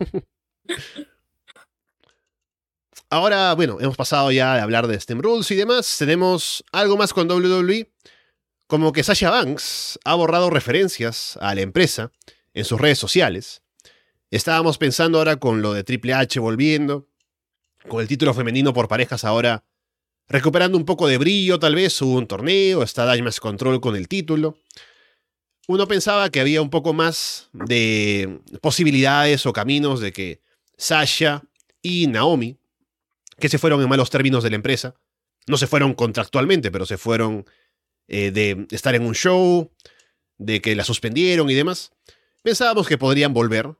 Ahora, 3.10 3.54
bueno, 3.54 3.78
hemos 3.80 3.96
pasado 3.96 4.30
ya 4.30 4.54
de 4.54 4.60
hablar 4.60 4.86
de 4.86 5.00
STEM 5.00 5.20
Rules 5.20 5.50
y 5.50 5.56
demás. 5.56 5.96
Tenemos 5.98 6.64
algo 6.70 6.96
más 6.96 7.12
con 7.12 7.28
WWE. 7.30 7.90
Como 8.68 8.92
que 8.92 9.02
Sasha 9.02 9.30
Banks 9.30 9.98
ha 10.04 10.14
borrado 10.14 10.48
referencias 10.48 11.36
a 11.40 11.54
la 11.56 11.62
empresa 11.62 12.12
en 12.54 12.64
sus 12.64 12.80
redes 12.80 13.00
sociales. 13.00 13.62
Estábamos 14.30 14.78
pensando 14.78 15.18
ahora 15.18 15.36
con 15.36 15.60
lo 15.60 15.72
de 15.72 15.82
Triple 15.82 16.14
H 16.14 16.38
volviendo, 16.38 17.08
con 17.88 18.00
el 18.00 18.06
título 18.06 18.32
femenino 18.32 18.72
por 18.72 18.86
parejas 18.86 19.24
ahora 19.24 19.64
recuperando 20.28 20.78
un 20.78 20.84
poco 20.84 21.08
de 21.08 21.18
brillo, 21.18 21.58
tal 21.58 21.74
vez 21.74 22.00
hubo 22.00 22.16
un 22.16 22.28
torneo, 22.28 22.84
está 22.84 23.04
Damage 23.04 23.40
Control 23.40 23.80
con 23.80 23.96
el 23.96 24.06
título. 24.06 24.56
Uno 25.68 25.86
pensaba 25.86 26.30
que 26.30 26.40
había 26.40 26.62
un 26.62 26.70
poco 26.70 26.92
más 26.92 27.48
de 27.52 28.40
posibilidades 28.60 29.46
o 29.46 29.52
caminos 29.52 30.00
de 30.00 30.12
que 30.12 30.40
Sasha 30.76 31.42
y 31.82 32.06
Naomi, 32.06 32.58
que 33.38 33.48
se 33.48 33.58
fueron 33.58 33.80
en 33.80 33.88
malos 33.88 34.10
términos 34.10 34.42
de 34.42 34.50
la 34.50 34.56
empresa, 34.56 34.94
no 35.46 35.56
se 35.56 35.66
fueron 35.66 35.94
contractualmente, 35.94 36.70
pero 36.70 36.86
se 36.86 36.98
fueron 36.98 37.46
eh, 38.08 38.30
de 38.30 38.66
estar 38.70 38.94
en 38.94 39.04
un 39.04 39.14
show, 39.14 39.70
de 40.38 40.60
que 40.60 40.74
la 40.74 40.84
suspendieron 40.84 41.50
y 41.50 41.54
demás, 41.54 41.92
pensábamos 42.42 42.88
que 42.88 42.98
podrían 42.98 43.34
volver, 43.34 43.76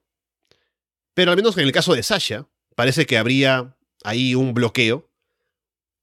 pero 1.14 1.30
al 1.30 1.36
menos 1.36 1.56
en 1.56 1.64
el 1.64 1.72
caso 1.72 1.94
de 1.94 2.02
Sasha, 2.02 2.46
parece 2.76 3.06
que 3.06 3.18
habría 3.18 3.76
ahí 4.04 4.34
un 4.34 4.54
bloqueo, 4.54 5.10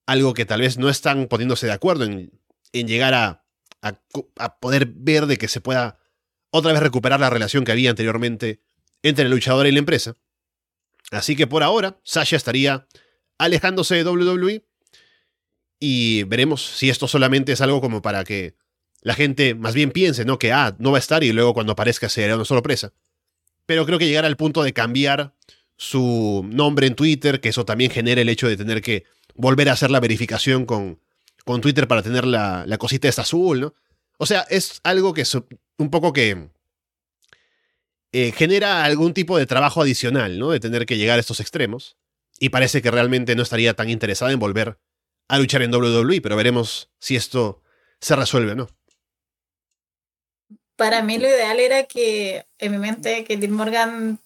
algo 0.06 0.34
que 0.34 0.46
tal 0.46 0.62
vez 0.62 0.78
no 0.78 0.90
están 0.90 1.28
poniéndose 1.28 1.68
de 1.68 1.74
acuerdo 1.74 2.06
en, 2.06 2.32
llegar 2.72 3.14
a, 3.14 3.46
a, 3.82 4.60
poder 4.60 4.88
ver 4.88 5.26
de 5.26 5.38
que 5.38 5.48
se 5.48 5.62
pueda 5.62 6.00
otra 6.50 6.72
vez 6.72 6.82
recuperar 6.82 7.20
la 7.20 7.30
relación 7.30 7.64
que 7.64 7.72
había 7.72 7.90
anteriormente 7.90 8.62
entre 9.04 9.26
el 9.26 9.32
luchador 9.32 9.68
y 9.68 9.72
la 9.72 9.80
empresa. 9.80 10.16
Así 11.12 11.36
que 11.36 11.48
por 11.48 11.64
ahora, 11.64 12.00
Sasha 12.04 12.36
estaría 12.36 12.88
alejándose 13.38 13.96
de 13.96 14.04
WWE 14.04 14.66
y 15.80 16.24
veremos 16.24 16.66
si 16.66 16.90
esto 16.90 17.08
solamente 17.08 17.52
es 17.52 17.62
algo 17.62 17.82
como 17.82 18.02
para 18.02 18.24
que 18.24 18.56
la 19.02 19.14
gente 19.14 19.56
más 19.56 19.74
bien 19.74 19.92
piense, 19.92 20.26
¿no? 20.26 20.40
Que, 20.40 20.52
ah, 20.52 20.76
no 20.80 20.92
va 20.92 20.98
a 20.98 21.00
estar 21.00 21.24
y 21.24 21.32
luego 21.32 21.54
cuando 21.54 21.74
aparezca 21.74 22.10
será 22.10 22.36
una 22.36 22.46
sorpresa. 22.46 22.94
Pero 23.66 23.86
creo 23.86 24.00
que 24.00 24.08
llegar 24.08 24.26
al 24.26 24.38
punto 24.38 24.64
de 24.64 24.74
cambiar 24.74 25.36
su 25.78 26.46
nombre 26.52 26.88
en 26.88 26.96
Twitter, 26.96 27.40
que 27.40 27.50
eso 27.50 27.64
también 27.64 27.92
genera 27.92 28.22
el 28.22 28.30
hecho 28.30 28.48
de 28.48 28.58
tener 28.58 28.82
que 28.82 29.06
volver 29.36 29.70
a 29.70 29.74
hacer 29.74 29.92
la 29.92 30.00
verificación 30.00 30.66
con, 30.66 31.00
con 31.48 31.62
Twitter 31.62 31.88
para 31.88 32.04
tener 32.04 32.28
la, 32.28 32.66
la 32.68 32.78
cosita 32.78 33.08
esta 33.08 33.24
azul, 33.24 33.62
¿no? 33.62 33.74
O 34.18 34.26
sea, 34.26 34.42
es 34.50 34.80
algo 34.84 35.14
que 35.14 35.22
es 35.22 35.34
un 35.34 35.90
poco 35.90 36.14
que 36.14 36.50
eh, 38.12 38.32
genera 38.32 38.84
algún 38.84 39.14
tipo 39.14 39.38
de 39.38 39.46
trabajo 39.46 39.82
adicional, 39.82 40.38
¿no? 40.38 40.52
De 40.52 40.60
tener 40.60 40.86
que 40.86 40.98
llegar 40.98 41.18
a 41.18 41.22
estos 41.22 41.40
extremos. 41.40 41.98
Y 42.40 42.50
parece 42.50 42.82
que 42.82 42.92
realmente 42.92 43.36
no 43.36 43.44
estaría 43.44 43.74
tan 43.74 43.90
interesada 43.90 44.32
en 44.32 44.40
volver 44.40 44.78
a 45.28 45.40
luchar 45.40 45.62
en 45.62 45.74
WWE, 45.74 46.22
pero 46.22 46.36
veremos 46.36 46.90
si 47.00 47.16
esto 47.16 47.62
se 48.00 48.16
resuelve 48.16 48.52
o 48.52 48.56
no. 48.56 48.70
Para 50.76 51.02
mí 51.02 51.18
lo 51.18 51.28
ideal 51.28 51.60
era 51.60 51.84
que, 51.84 52.46
en 52.60 52.72
mi 52.72 52.78
mente, 52.78 53.24
que 53.24 53.38
Tim 53.38 53.52
Morgan 53.52 54.20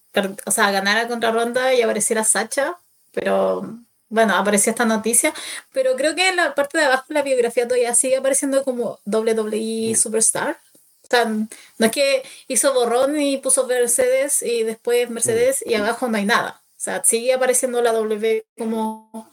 o 0.45 0.51
sea, 0.51 0.71
ganara 0.71 1.07
contra 1.07 1.31
Ronda 1.31 1.73
y 1.73 1.81
apareciera 1.81 2.23
Sacha, 2.23 2.77
pero 3.13 3.79
bueno, 4.11 4.35
apareció 4.35 4.71
esta 4.71 4.83
noticia, 4.85 5.33
pero 5.71 5.95
creo 5.95 6.15
que 6.15 6.27
en 6.29 6.35
la 6.35 6.53
parte 6.53 6.77
de 6.77 6.83
abajo 6.83 7.05
de 7.07 7.15
la 7.15 7.21
biografía 7.23 7.65
todavía 7.65 7.95
sigue 7.95 8.17
apareciendo 8.17 8.63
como 8.63 8.99
WWE 9.05 9.95
Superstar. 9.95 10.59
O 11.03 11.07
sea, 11.09 11.25
no 11.25 11.47
es 11.79 11.91
que 11.91 12.23
hizo 12.47 12.73
borrón 12.73 13.19
y 13.19 13.37
puso 13.37 13.65
Mercedes 13.67 14.43
y 14.43 14.63
después 14.63 15.09
Mercedes 15.09 15.63
y 15.65 15.75
abajo 15.75 16.09
no 16.09 16.17
hay 16.17 16.25
nada. 16.25 16.61
O 16.77 16.79
sea, 16.79 17.03
sigue 17.05 17.33
apareciendo 17.33 17.81
la 17.81 17.93
W 17.93 18.45
como 18.57 19.29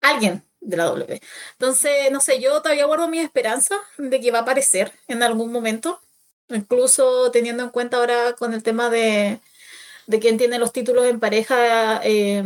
alguien 0.00 0.42
de 0.60 0.76
la 0.76 0.84
W. 0.86 1.20
Entonces, 1.52 2.10
no 2.10 2.20
sé, 2.20 2.40
yo 2.40 2.60
todavía 2.62 2.86
guardo 2.86 3.08
mi 3.08 3.20
esperanza 3.20 3.76
de 3.96 4.20
que 4.20 4.32
va 4.32 4.40
a 4.40 4.42
aparecer 4.42 4.92
en 5.06 5.22
algún 5.22 5.52
momento. 5.52 6.00
Incluso 6.48 7.30
teniendo 7.30 7.62
en 7.62 7.70
cuenta 7.70 7.98
ahora 7.98 8.34
con 8.34 8.54
el 8.54 8.62
tema 8.64 8.90
de, 8.90 9.40
de 10.06 10.20
quién 10.20 10.36
tiene 10.38 10.58
los 10.58 10.72
títulos 10.72 11.06
en 11.06 11.20
pareja, 11.20 12.00
eh, 12.04 12.42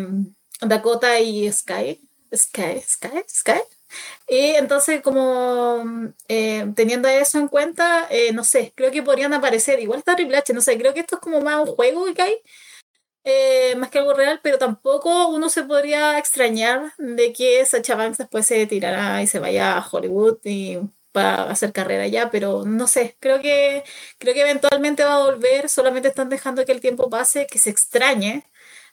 Dakota 0.61 1.19
y 1.21 1.51
Sky. 1.53 2.01
Sky, 2.35 2.81
Sky, 2.81 3.25
Sky. 3.29 3.61
Y 4.29 4.51
entonces, 4.57 5.03
como 5.03 5.83
eh, 6.29 6.67
teniendo 6.77 7.09
eso 7.09 7.39
en 7.39 7.49
cuenta, 7.49 8.07
eh, 8.11 8.33
no 8.33 8.45
sé, 8.45 8.73
creo 8.77 8.91
que 8.93 9.03
podrían 9.03 9.35
aparecer. 9.35 9.81
Igual 9.81 9.99
está 10.01 10.17
Triple 10.17 10.37
H, 10.37 10.53
no 10.53 10.61
sé, 10.61 10.79
creo 10.79 10.95
que 10.95 11.01
esto 11.01 11.17
es 11.17 11.23
como 11.23 11.41
más 11.41 11.69
un 11.69 11.75
juego 11.75 12.05
que 12.15 12.23
hay, 12.23 12.37
más 13.77 13.91
que 13.91 13.99
algo 13.99 14.15
real, 14.15 14.41
pero 14.43 14.59
tampoco 14.59 15.29
uno 15.29 15.49
se 15.49 15.65
podría 15.65 16.19
extrañar 16.19 16.93
de 16.99 17.33
que 17.33 17.65
Sacha 17.67 17.95
Banks 17.97 18.19
después 18.19 18.47
se 18.47 18.67
tirara 18.67 19.23
y 19.23 19.27
se 19.27 19.39
vaya 19.41 19.77
a 19.79 19.89
Hollywood 19.89 20.39
y 20.45 20.79
para 21.13 21.51
hacer 21.51 21.73
carrera 21.73 22.07
ya, 22.07 22.31
pero 22.31 22.65
no 22.65 22.87
sé, 22.87 23.17
creo 23.21 23.41
que, 23.41 23.85
creo 24.19 24.35
que 24.35 24.43
eventualmente 24.43 25.05
va 25.05 25.17
a 25.17 25.25
volver, 25.25 25.69
solamente 25.69 26.09
están 26.09 26.29
dejando 26.29 26.65
que 26.65 26.73
el 26.73 26.81
tiempo 26.81 27.11
pase, 27.11 27.47
que 27.47 27.59
se 27.59 27.71
extrañe, 27.71 28.45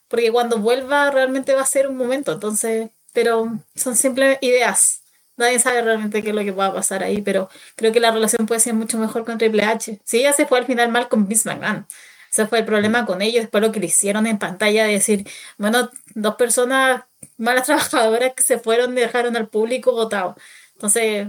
porque 0.08 0.32
cuando 0.32 0.60
vuelva 0.60 1.12
realmente 1.12 1.54
va 1.54 1.62
a 1.62 1.66
ser 1.66 1.88
un 1.88 1.98
momento, 1.98 2.32
entonces, 2.34 2.90
pero 3.14 3.52
son 3.76 3.96
simples 3.96 4.38
ideas. 4.42 5.02
Nadie 5.38 5.60
sabe 5.60 5.82
realmente 5.82 6.24
qué 6.24 6.30
es 6.30 6.36
lo 6.36 6.42
que 6.44 6.52
va 6.52 6.68
a 6.68 6.74
pasar 6.74 7.04
ahí, 7.04 7.22
pero 7.22 7.50
creo 7.76 7.92
que 7.92 8.00
la 8.00 8.12
relación 8.12 8.48
puede 8.48 8.60
ser 8.60 8.74
mucho 8.74 8.98
mejor 8.98 9.24
con 9.26 9.38
Triple 9.38 9.64
H. 9.64 10.00
Sí, 10.04 10.22
ya 10.24 10.34
se 10.34 10.46
fue 10.48 10.60
al 10.60 10.66
final 10.66 10.90
mal 10.90 11.10
con 11.10 11.28
Vince 11.28 11.50
McMahon. 11.50 11.86
Ese 12.32 12.48
fue 12.48 12.60
el 12.60 12.66
problema 12.66 13.06
con 13.06 13.22
ellos, 13.22 13.44
después 13.44 13.64
lo 13.64 13.72
que 13.72 13.80
le 13.80 13.86
hicieron 13.88 14.28
en 14.28 14.38
pantalla, 14.40 14.86
de 14.86 14.94
decir, 14.94 15.28
bueno, 15.58 15.90
dos 16.16 16.36
personas 16.36 17.04
malas 17.38 17.66
trabajadoras 17.68 18.34
que 18.34 18.44
se 18.44 18.60
fueron 18.60 18.98
y 18.98 19.02
dejaron 19.02 19.36
al 19.38 19.48
público 19.50 19.92
votado. 19.92 20.36
Entonces, 20.74 21.28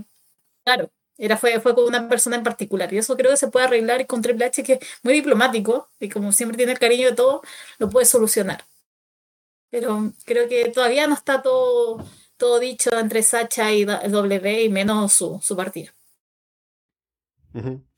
Claro, 0.65 0.91
era, 1.17 1.37
fue, 1.39 1.61
fue 1.61 1.75
con 1.75 1.85
una 1.85 2.09
persona 2.09 2.37
en 2.37 2.43
particular. 2.45 2.93
Y 2.93 2.99
eso 2.99 3.17
creo 3.17 3.31
que 3.33 3.37
se 3.39 3.49
puede 3.49 3.67
arreglar 3.67 4.07
con 4.07 4.23
Triple 4.23 4.45
H, 4.47 4.63
que 4.63 4.75
es 4.75 4.81
muy 5.03 5.15
diplomático 5.15 5.89
y 6.01 6.09
como 6.09 6.33
siempre 6.33 6.57
tiene 6.57 6.73
el 6.73 6.79
cariño 6.79 7.09
de 7.11 7.17
todo, 7.17 7.43
lo 7.79 7.89
puede 7.91 8.07
solucionar. 8.07 8.65
Pero 9.71 10.13
creo 10.25 10.49
que 10.49 10.71
todavía 10.71 11.07
no 11.07 11.15
está 11.15 11.43
todo, 11.43 12.05
todo 12.37 12.59
dicho 12.59 12.91
entre 12.99 13.23
Sacha 13.23 13.73
y 13.73 13.85
W 13.85 14.63
y 14.65 14.69
menos 14.69 15.13
su, 15.13 15.41
su 15.43 15.57
partida. 15.57 15.95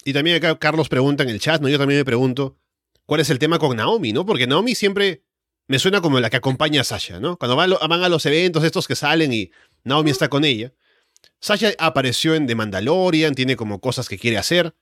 Y 0.05 0.13
también 0.13 0.37
acá 0.37 0.59
Carlos 0.59 0.89
pregunta 0.89 1.23
en 1.23 1.29
el 1.29 1.41
chat, 1.41 1.61
¿no? 1.61 1.69
Yo 1.69 1.79
también 1.79 2.01
me 2.01 2.05
pregunto, 2.05 2.57
¿cuál 3.05 3.21
es 3.21 3.31
el 3.31 3.39
tema 3.39 3.59
con 3.59 3.77
Naomi, 3.77 4.13
no? 4.13 4.25
Porque 4.25 4.47
Naomi 4.47 4.75
siempre 4.75 5.25
me 5.67 5.79
suena 5.79 6.01
como 6.01 6.19
la 6.19 6.31
que 6.31 6.37
acompaña 6.37 6.81
a 6.81 6.85
Sasha, 6.85 7.21
¿no? 7.21 7.37
Cuando 7.37 7.57
van, 7.57 8.03
a 8.03 8.09
los 8.09 8.27
eventos 8.27 8.65
estos 8.65 8.89
que 8.89 8.97
salen 8.97 9.33
y 9.33 9.51
Naomi 9.85 10.11
está 10.11 10.29
con 10.29 10.45
ella. 10.45 10.73
Sasha 11.39 11.73
apareció 11.79 12.35
en 12.35 12.47
The 12.47 12.55
Mandalorian, 12.55 13.35
tiene 13.35 13.57
como 13.57 13.81
cosas 13.81 14.09
que 14.09 14.19
quiere 14.19 14.39
hacer. 14.39 14.75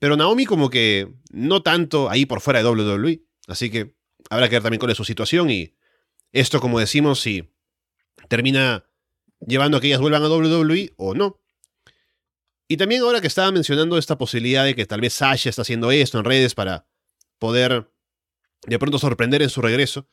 Pero 0.00 0.16
Naomi 0.16 0.44
como 0.44 0.70
que 0.70 1.12
no 1.30 1.62
tanto 1.62 2.10
ahí 2.10 2.26
por 2.26 2.40
fuera 2.40 2.62
de 2.62 2.68
WWE. 2.68 3.22
Así 3.46 3.70
que 3.70 3.94
habrá 4.28 4.48
que 4.48 4.56
ver 4.56 4.62
también 4.62 4.80
cuál 4.80 4.92
es 4.92 4.96
su 4.96 5.04
situación 5.04 5.50
y 5.50 5.74
esto, 6.32 6.60
como 6.60 6.78
decimos, 6.78 7.20
si 7.20 7.50
termina 8.28 8.84
llevando 9.46 9.76
a 9.76 9.80
que 9.80 9.88
ellas 9.88 10.00
vuelvan 10.00 10.22
a 10.22 10.28
WWE 10.28 10.94
o 10.96 11.14
no. 11.14 11.40
Y 12.68 12.76
también 12.76 13.02
ahora 13.02 13.20
que 13.20 13.26
estaba 13.26 13.50
mencionando 13.50 13.96
esta 13.96 14.18
posibilidad 14.18 14.64
de 14.64 14.74
que 14.74 14.84
tal 14.84 15.00
vez 15.00 15.14
Sasha 15.14 15.48
está 15.48 15.62
haciendo 15.62 15.90
esto 15.90 16.18
en 16.18 16.24
redes 16.24 16.54
para 16.54 16.86
poder 17.38 17.90
de 18.66 18.78
pronto 18.78 18.98
sorprender 18.98 19.40
en 19.42 19.48
su 19.48 19.62
regreso, 19.62 20.08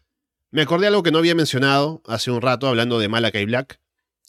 me 0.52 0.62
acordé 0.62 0.88
algo 0.88 1.04
que 1.04 1.12
no 1.12 1.18
había 1.18 1.36
mencionado 1.36 2.02
hace 2.06 2.32
un 2.32 2.42
rato 2.42 2.68
hablando 2.68 3.00
de 3.00 3.10
Malakai 3.10 3.46
Black, 3.46 3.82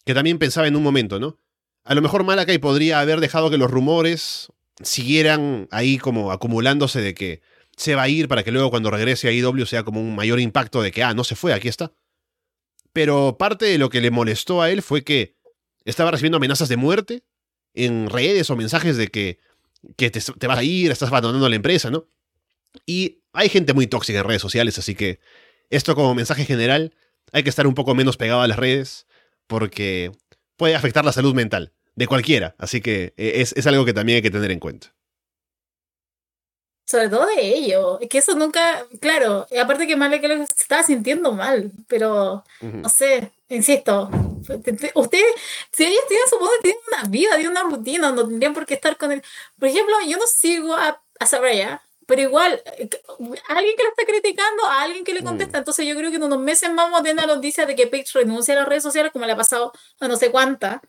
que 0.04 0.14
también 0.14 0.38
pensaba 0.38 0.66
en 0.66 0.76
un 0.76 0.82
momento, 0.82 1.20
¿no? 1.20 1.38
A 1.84 1.94
lo 1.94 2.02
mejor 2.02 2.24
Malakai 2.24 2.58
podría 2.58 2.98
haber 3.00 3.20
dejado 3.20 3.50
que 3.50 3.58
los 3.58 3.70
rumores 3.70 4.48
siguieran 4.82 5.68
ahí 5.70 5.98
como 5.98 6.32
acumulándose 6.32 7.00
de 7.00 7.14
que 7.14 7.42
se 7.76 7.94
va 7.94 8.02
a 8.02 8.08
ir 8.08 8.28
para 8.28 8.42
que 8.42 8.50
luego 8.50 8.70
cuando 8.70 8.90
regrese 8.90 9.28
a 9.28 9.32
IW 9.32 9.66
sea 9.66 9.82
como 9.82 10.00
un 10.00 10.14
mayor 10.14 10.40
impacto 10.40 10.82
de 10.82 10.90
que, 10.90 11.02
ah, 11.02 11.14
no 11.14 11.24
se 11.24 11.36
fue, 11.36 11.52
aquí 11.52 11.68
está. 11.68 11.92
Pero 12.92 13.36
parte 13.38 13.66
de 13.66 13.78
lo 13.78 13.90
que 13.90 14.00
le 14.00 14.10
molestó 14.10 14.62
a 14.62 14.70
él 14.70 14.82
fue 14.82 15.04
que 15.04 15.36
estaba 15.84 16.10
recibiendo 16.10 16.38
amenazas 16.38 16.68
de 16.68 16.76
muerte 16.76 17.24
en 17.74 18.08
redes 18.08 18.48
o 18.48 18.56
mensajes 18.56 18.96
de 18.96 19.08
que, 19.08 19.38
que 19.96 20.10
te, 20.10 20.20
te, 20.20 20.46
vas 20.46 20.58
a 20.58 20.62
ir, 20.62 20.90
estás 20.90 21.10
abandonando 21.10 21.48
la 21.48 21.56
empresa, 21.56 21.90
¿no? 21.90 22.08
Y 22.86 23.22
hay 23.34 23.50
gente 23.50 23.74
muy 23.74 23.86
tóxica 23.86 24.20
en 24.20 24.24
redes 24.24 24.42
sociales, 24.42 24.78
así 24.78 24.94
que 24.94 25.20
esto 25.68 25.94
como 25.94 26.14
mensaje 26.14 26.46
general, 26.46 26.94
hay 27.32 27.42
que 27.42 27.50
estar 27.50 27.66
un 27.66 27.74
poco 27.74 27.94
menos 27.94 28.16
pegado 28.16 28.40
a 28.40 28.48
las 28.48 28.58
redes 28.58 29.06
porque 29.46 30.12
puede 30.56 30.74
afectar 30.74 31.04
la 31.04 31.12
salud 31.12 31.34
mental 31.34 31.74
de 31.94 32.06
cualquiera, 32.06 32.54
así 32.58 32.80
que 32.80 33.12
eh, 33.18 33.34
es, 33.36 33.52
es 33.56 33.66
algo 33.66 33.84
que 33.84 33.92
también 33.92 34.16
hay 34.16 34.22
que 34.22 34.30
tener 34.30 34.50
en 34.50 34.60
cuenta 34.60 34.95
sobre 36.86 37.08
todo 37.08 37.26
de 37.26 37.40
ello. 37.40 37.98
Es 38.00 38.08
que 38.08 38.18
eso 38.18 38.34
nunca, 38.34 38.86
claro, 39.00 39.46
aparte 39.60 39.86
que 39.86 39.96
Malek 39.96 40.22
se 40.46 40.62
estaba 40.62 40.82
sintiendo 40.82 41.32
mal, 41.32 41.72
pero 41.88 42.44
no 42.60 42.88
sé, 42.88 43.32
insisto, 43.48 44.08
ustedes, 44.94 45.34
si 45.72 45.84
ellos 45.84 46.02
tienen, 46.08 46.28
supongo 46.28 46.52
que 46.56 46.70
tienen 46.70 46.82
una 46.88 47.02
vida, 47.08 47.34
tienen 47.34 47.50
una 47.50 47.62
rutina, 47.64 48.12
no 48.12 48.26
tendrían 48.26 48.54
por 48.54 48.66
qué 48.66 48.74
estar 48.74 48.96
con 48.96 49.12
él. 49.12 49.22
Por 49.58 49.68
ejemplo, 49.68 49.94
yo 50.06 50.16
no 50.16 50.26
sigo 50.26 50.74
a, 50.74 51.02
a 51.18 51.26
pero 52.06 52.22
igual, 52.22 52.62
alguien 53.48 53.76
que 53.76 53.82
lo 53.82 53.88
está 53.90 54.04
criticando, 54.06 54.64
a 54.64 54.82
alguien 54.82 55.04
que 55.04 55.12
le 55.12 55.24
contesta. 55.24 55.58
Entonces 55.58 55.86
yo 55.86 55.96
creo 55.96 56.10
que 56.10 56.18
en 56.18 56.22
unos 56.22 56.38
meses 56.38 56.70
vamos 56.72 57.00
a 57.00 57.02
tener 57.02 57.26
la 57.26 57.34
noticia 57.34 57.66
de 57.66 57.74
que 57.74 57.88
Page 57.88 58.06
renuncia 58.14 58.54
a 58.54 58.58
las 58.58 58.68
redes 58.68 58.84
sociales, 58.84 59.10
como 59.10 59.26
le 59.26 59.32
ha 59.32 59.36
pasado 59.36 59.72
a 59.98 60.06
no 60.06 60.16
sé 60.16 60.30
cuánta. 60.30 60.80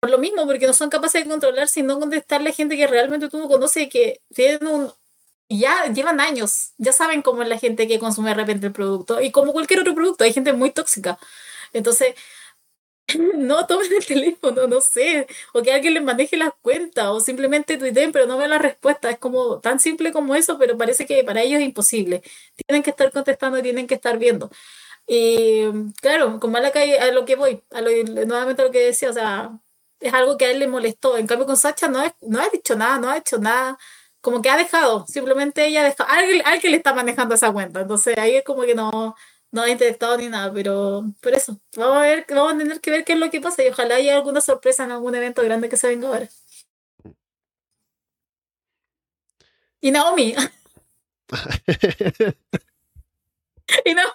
Por 0.00 0.10
lo 0.10 0.18
mismo, 0.18 0.46
porque 0.46 0.66
no 0.66 0.72
son 0.72 0.90
capaces 0.90 1.22
de 1.22 1.30
controlar, 1.30 1.68
sino 1.68 2.00
contestarle 2.00 2.50
a 2.50 2.52
gente 2.52 2.76
que 2.76 2.88
realmente 2.88 3.28
tú 3.28 3.38
no 3.38 3.48
conoces 3.48 3.84
y 3.84 3.88
que 3.88 4.20
tienen 4.34 4.66
un, 4.66 4.92
ya 5.48 5.86
llevan 5.92 6.20
años, 6.20 6.72
ya 6.78 6.92
saben 6.92 7.22
cómo 7.22 7.42
es 7.42 7.48
la 7.48 7.58
gente 7.58 7.88
que 7.88 7.98
consume 7.98 8.30
de 8.30 8.34
repente 8.36 8.66
el 8.66 8.72
producto 8.72 9.20
y 9.20 9.30
como 9.32 9.52
cualquier 9.52 9.80
otro 9.80 9.94
producto, 9.94 10.24
hay 10.24 10.32
gente 10.32 10.52
muy 10.52 10.70
tóxica. 10.70 11.18
Entonces, 11.72 12.14
no 13.34 13.66
tomen 13.66 13.92
el 13.92 14.06
teléfono, 14.06 14.66
no 14.66 14.80
sé, 14.80 15.26
o 15.54 15.62
que 15.62 15.72
alguien 15.72 15.94
les 15.94 16.02
maneje 16.02 16.36
las 16.36 16.50
cuentas 16.62 17.06
o 17.08 17.20
simplemente 17.20 17.78
tuiteen 17.78 18.12
pero 18.12 18.26
no 18.26 18.36
vean 18.38 18.50
la 18.50 18.58
respuesta. 18.58 19.10
Es 19.10 19.18
como 19.18 19.60
tan 19.60 19.80
simple 19.80 20.12
como 20.12 20.34
eso, 20.34 20.58
pero 20.58 20.76
parece 20.76 21.06
que 21.06 21.24
para 21.24 21.42
ellos 21.42 21.60
es 21.60 21.66
imposible. 21.66 22.22
Tienen 22.66 22.82
que 22.82 22.90
estar 22.90 23.10
contestando 23.12 23.62
tienen 23.62 23.86
que 23.86 23.94
estar 23.94 24.18
viendo. 24.18 24.50
Y 25.06 25.62
claro, 26.02 26.40
con 26.40 26.52
Malakai 26.52 26.96
a 26.98 27.12
lo 27.12 27.24
que 27.24 27.36
voy, 27.36 27.62
nuevamente 27.72 28.62
a 28.62 28.66
lo 28.66 28.70
que 28.72 28.80
decía, 28.80 29.10
o 29.10 29.12
sea, 29.14 29.58
es 30.00 30.12
algo 30.14 30.36
que 30.38 30.46
a 30.46 30.50
él 30.50 30.58
le 30.60 30.68
molestó. 30.68 31.16
En 31.18 31.26
cambio, 31.26 31.46
con 31.46 31.56
Sacha 31.56 31.88
no, 31.88 32.00
no 32.22 32.40
ha 32.40 32.48
dicho 32.50 32.76
nada, 32.76 32.98
no 32.98 33.10
ha 33.10 33.18
hecho 33.18 33.38
nada 33.38 33.78
como 34.20 34.42
que 34.42 34.50
ha 34.50 34.56
dejado, 34.56 35.06
simplemente 35.06 35.66
ella 35.66 35.82
ha 35.82 35.84
dejado, 35.84 36.10
alguien, 36.10 36.42
alguien 36.44 36.72
le 36.72 36.78
está 36.78 36.94
manejando 36.94 37.34
esa 37.34 37.52
cuenta, 37.52 37.80
entonces 37.80 38.16
ahí 38.18 38.36
es 38.36 38.44
como 38.44 38.62
que 38.62 38.74
no, 38.74 39.14
no 39.50 39.62
ha 39.62 39.70
interactuado 39.70 40.18
ni 40.18 40.28
nada, 40.28 40.52
pero 40.52 41.04
por 41.20 41.34
eso, 41.34 41.60
vamos 41.76 41.98
a 41.98 42.00
ver, 42.02 42.26
vamos 42.28 42.54
a 42.54 42.58
tener 42.58 42.80
que 42.80 42.90
ver 42.90 43.04
qué 43.04 43.14
es 43.14 43.18
lo 43.18 43.30
que 43.30 43.40
pasa 43.40 43.62
y 43.62 43.68
ojalá 43.68 43.96
haya 43.96 44.16
alguna 44.16 44.40
sorpresa 44.40 44.84
en 44.84 44.92
algún 44.92 45.14
evento 45.14 45.42
grande 45.42 45.68
que 45.68 45.76
se 45.76 45.88
venga 45.88 46.08
ahora. 46.08 46.28
Y 49.80 49.90
Naomi. 49.90 50.34
y 53.84 53.94
Naomi. 53.94 54.12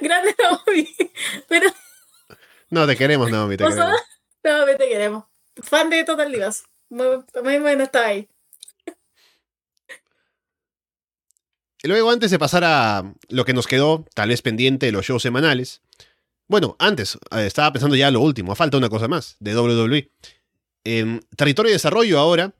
Grande 0.00 0.34
Naomi. 0.38 0.96
Pero. 1.48 1.70
No, 2.70 2.86
te 2.86 2.96
queremos, 2.96 3.30
Naomi. 3.30 3.56
Te 3.56 3.64
queremos. 3.68 4.00
No, 4.44 4.64
te 4.64 4.88
queremos. 4.88 5.24
Fan 5.62 5.90
de 5.90 6.04
Total 6.04 6.30
Divas. 6.30 6.64
Muy, 6.88 7.24
muy 7.42 7.58
bueno 7.58 7.84
está 7.84 8.06
ahí. 8.06 8.28
Luego, 11.88 12.10
antes 12.10 12.30
de 12.30 12.38
pasar 12.38 12.64
a 12.64 13.14
lo 13.28 13.44
que 13.44 13.52
nos 13.52 13.66
quedó, 13.66 14.04
tal 14.14 14.28
vez 14.30 14.42
pendiente 14.42 14.86
de 14.86 14.92
los 14.92 15.06
shows 15.06 15.22
semanales. 15.22 15.82
Bueno, 16.48 16.76
antes, 16.78 17.18
eh, 17.30 17.46
estaba 17.46 17.72
pensando 17.72 17.96
ya 17.96 18.10
lo 18.10 18.20
último, 18.20 18.54
falta 18.54 18.76
una 18.76 18.88
cosa 18.88 19.08
más, 19.08 19.36
de 19.40 19.56
WWE. 19.56 20.10
territorio 21.36 21.70
de 21.70 21.74
desarrollo 21.74 22.18
ahora, 22.18 22.54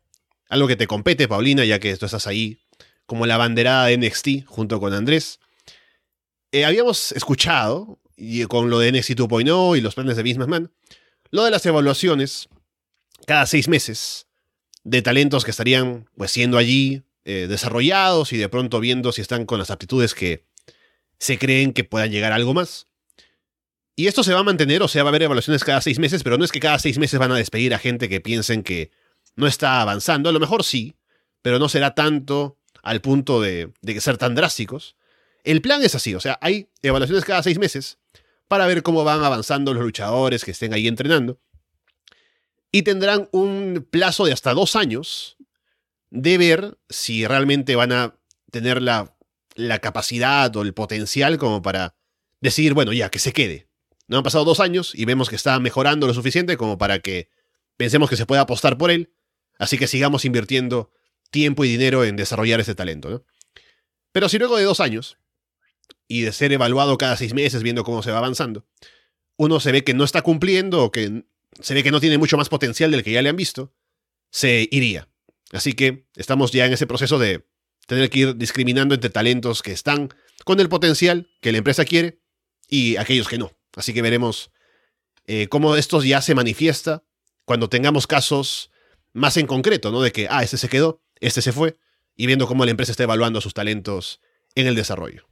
algo 0.48 0.68
que 0.68 0.76
te 0.76 0.86
compete, 0.86 1.28
Paulina, 1.28 1.64
ya 1.64 1.78
que 1.78 1.96
tú 1.96 2.06
estás 2.06 2.26
ahí 2.26 2.58
como 3.06 3.26
la 3.26 3.36
banderada 3.36 3.86
de 3.86 3.98
NXT 3.98 4.46
junto 4.46 4.80
con 4.80 4.94
Andrés. 4.94 5.40
Eh, 6.52 6.64
habíamos 6.64 7.12
escuchado, 7.12 7.98
y 8.16 8.44
con 8.44 8.70
lo 8.70 8.78
de 8.78 8.92
NXT 8.92 9.10
2.0 9.10 9.76
y 9.76 9.80
los 9.80 9.94
planes 9.94 10.16
de 10.16 10.22
Vince 10.22 10.46
Man, 10.46 10.70
lo 11.30 11.44
de 11.44 11.50
las 11.50 11.66
evaluaciones 11.66 12.48
cada 13.26 13.46
seis 13.46 13.68
meses 13.68 14.26
de 14.84 15.02
talentos 15.02 15.44
que 15.44 15.50
estarían 15.50 16.08
pues 16.16 16.30
siendo 16.30 16.58
allí 16.58 17.02
eh, 17.24 17.46
desarrollados 17.48 18.32
y 18.32 18.36
de 18.36 18.48
pronto 18.48 18.80
viendo 18.80 19.12
si 19.12 19.20
están 19.20 19.46
con 19.46 19.58
las 19.58 19.70
aptitudes 19.70 20.14
que 20.14 20.44
se 21.18 21.38
creen 21.38 21.72
que 21.72 21.84
puedan 21.84 22.10
llegar 22.10 22.32
a 22.32 22.36
algo 22.36 22.54
más. 22.54 22.86
Y 23.96 24.08
esto 24.08 24.24
se 24.24 24.34
va 24.34 24.40
a 24.40 24.44
mantener, 24.44 24.82
o 24.82 24.88
sea, 24.88 25.04
va 25.04 25.08
a 25.08 25.10
haber 25.10 25.22
evaluaciones 25.22 25.62
cada 25.64 25.80
seis 25.80 25.98
meses, 25.98 26.22
pero 26.22 26.36
no 26.36 26.44
es 26.44 26.52
que 26.52 26.60
cada 26.60 26.78
seis 26.78 26.98
meses 26.98 27.18
van 27.18 27.30
a 27.32 27.36
despedir 27.36 27.72
a 27.74 27.78
gente 27.78 28.08
que 28.08 28.20
piensen 28.20 28.62
que 28.62 28.90
no 29.36 29.46
está 29.46 29.80
avanzando. 29.80 30.28
A 30.28 30.32
lo 30.32 30.40
mejor 30.40 30.64
sí, 30.64 30.96
pero 31.42 31.58
no 31.58 31.68
será 31.68 31.94
tanto 31.94 32.58
al 32.82 33.00
punto 33.00 33.40
de, 33.40 33.72
de 33.80 34.00
ser 34.00 34.18
tan 34.18 34.34
drásticos. 34.34 34.96
El 35.44 35.62
plan 35.62 35.82
es 35.82 35.94
así, 35.94 36.14
o 36.14 36.20
sea, 36.20 36.38
hay 36.40 36.68
evaluaciones 36.82 37.24
cada 37.24 37.42
seis 37.42 37.58
meses 37.58 37.98
para 38.48 38.66
ver 38.66 38.82
cómo 38.82 39.04
van 39.04 39.22
avanzando 39.22 39.72
los 39.72 39.82
luchadores 39.82 40.44
que 40.44 40.50
estén 40.50 40.74
ahí 40.74 40.88
entrenando. 40.88 41.38
Y 42.72 42.82
tendrán 42.82 43.28
un 43.30 43.86
plazo 43.90 44.24
de 44.24 44.32
hasta 44.32 44.52
dos 44.52 44.74
años 44.74 45.36
de 46.14 46.38
ver 46.38 46.78
si 46.88 47.26
realmente 47.26 47.74
van 47.74 47.90
a 47.90 48.16
tener 48.52 48.80
la, 48.80 49.10
capacidad 49.82 50.54
o 50.56 50.62
el 50.62 50.72
potencial 50.72 51.38
como 51.38 51.60
para 51.60 51.96
decir, 52.40 52.72
bueno, 52.72 52.92
ya, 52.92 53.10
que 53.10 53.18
se 53.18 53.32
quede. 53.32 53.68
No 54.06 54.18
han 54.18 54.22
pasado 54.22 54.44
dos 54.44 54.60
años 54.60 54.92
y 54.94 55.06
vemos 55.06 55.28
que 55.28 55.36
está 55.36 55.58
mejorando 55.58 56.06
lo 56.06 56.14
suficiente 56.14 56.56
como 56.56 56.78
para 56.78 57.00
que 57.00 57.30
pensemos 57.76 58.08
que 58.08 58.16
se 58.16 58.26
pueda 58.26 58.42
apostar 58.42 58.78
por 58.78 58.92
él, 58.92 59.12
así 59.58 59.76
que 59.76 59.88
sigamos 59.88 60.24
invirtiendo 60.24 60.92
tiempo 61.32 61.64
y 61.64 61.68
dinero 61.68 62.04
en 62.04 62.14
desarrollar 62.14 62.60
ese 62.60 62.76
talento. 62.76 63.24
Pero 64.12 64.28
si 64.28 64.38
luego 64.38 64.56
de 64.56 64.64
dos 64.64 64.78
años, 64.78 65.18
y 66.06 66.20
de 66.20 66.32
ser 66.32 66.52
evaluado 66.52 66.96
cada 66.96 67.16
seis 67.16 67.34
meses 67.34 67.64
viendo 67.64 67.82
cómo 67.82 68.04
se 68.04 68.12
va 68.12 68.18
avanzando, 68.18 68.64
uno 69.36 69.58
se 69.58 69.72
ve 69.72 69.82
que 69.82 69.94
no 69.94 70.04
está 70.04 70.22
cumpliendo 70.22 70.84
o 70.84 70.92
que 70.92 71.24
se 71.60 71.74
ve 71.74 71.82
que 71.82 71.90
no 71.90 72.00
tiene 72.00 72.18
mucho 72.18 72.36
más 72.36 72.48
potencial 72.48 72.92
del 72.92 73.02
que 73.02 73.10
ya 73.10 73.22
le 73.22 73.30
han 73.30 73.36
visto, 73.36 73.74
se 74.30 74.68
iría. 74.70 75.08
Así 75.52 75.74
que 75.74 76.06
estamos 76.16 76.52
ya 76.52 76.66
en 76.66 76.72
ese 76.72 76.86
proceso 76.86 77.18
de 77.18 77.46
tener 77.86 78.10
que 78.10 78.18
ir 78.20 78.36
discriminando 78.36 78.94
entre 78.94 79.10
talentos 79.10 79.62
que 79.62 79.72
están 79.72 80.12
con 80.44 80.60
el 80.60 80.68
potencial 80.68 81.28
que 81.40 81.52
la 81.52 81.58
empresa 81.58 81.84
quiere 81.84 82.20
y 82.68 82.96
aquellos 82.96 83.28
que 83.28 83.38
no. 83.38 83.52
Así 83.76 83.92
que 83.92 84.02
veremos 84.02 84.50
eh, 85.26 85.48
cómo 85.48 85.76
esto 85.76 86.02
ya 86.02 86.22
se 86.22 86.34
manifiesta 86.34 87.04
cuando 87.44 87.68
tengamos 87.68 88.06
casos 88.06 88.70
más 89.12 89.36
en 89.36 89.46
concreto, 89.46 89.90
¿no? 89.92 90.00
De 90.00 90.12
que, 90.12 90.26
ah, 90.30 90.42
este 90.42 90.56
se 90.56 90.68
quedó, 90.68 91.02
este 91.20 91.42
se 91.42 91.52
fue, 91.52 91.76
y 92.16 92.26
viendo 92.26 92.46
cómo 92.46 92.64
la 92.64 92.70
empresa 92.70 92.92
está 92.92 93.04
evaluando 93.04 93.40
sus 93.40 93.54
talentos 93.54 94.20
en 94.54 94.66
el 94.66 94.74
desarrollo. 94.74 95.28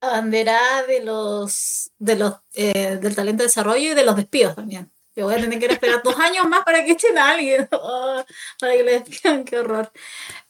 Banderá 0.00 0.82
de 0.86 1.04
los, 1.04 1.90
de 1.98 2.16
los 2.16 2.34
eh, 2.54 2.98
del 3.00 3.14
talento 3.14 3.42
de 3.42 3.48
desarrollo 3.48 3.92
y 3.92 3.94
de 3.94 4.04
los 4.04 4.16
despidos 4.16 4.56
también 4.56 4.90
voy 5.22 5.34
a 5.34 5.40
tener 5.40 5.58
que 5.58 5.66
esperar 5.66 6.02
dos 6.02 6.16
años 6.18 6.48
más 6.48 6.64
para 6.64 6.84
que 6.84 6.92
echen 6.92 7.16
a 7.18 7.30
alguien, 7.30 7.68
oh, 7.72 8.24
para 8.60 8.72
que 8.74 8.82
le 8.82 8.92
despidan, 9.00 9.44
qué 9.44 9.58
horror. 9.58 9.90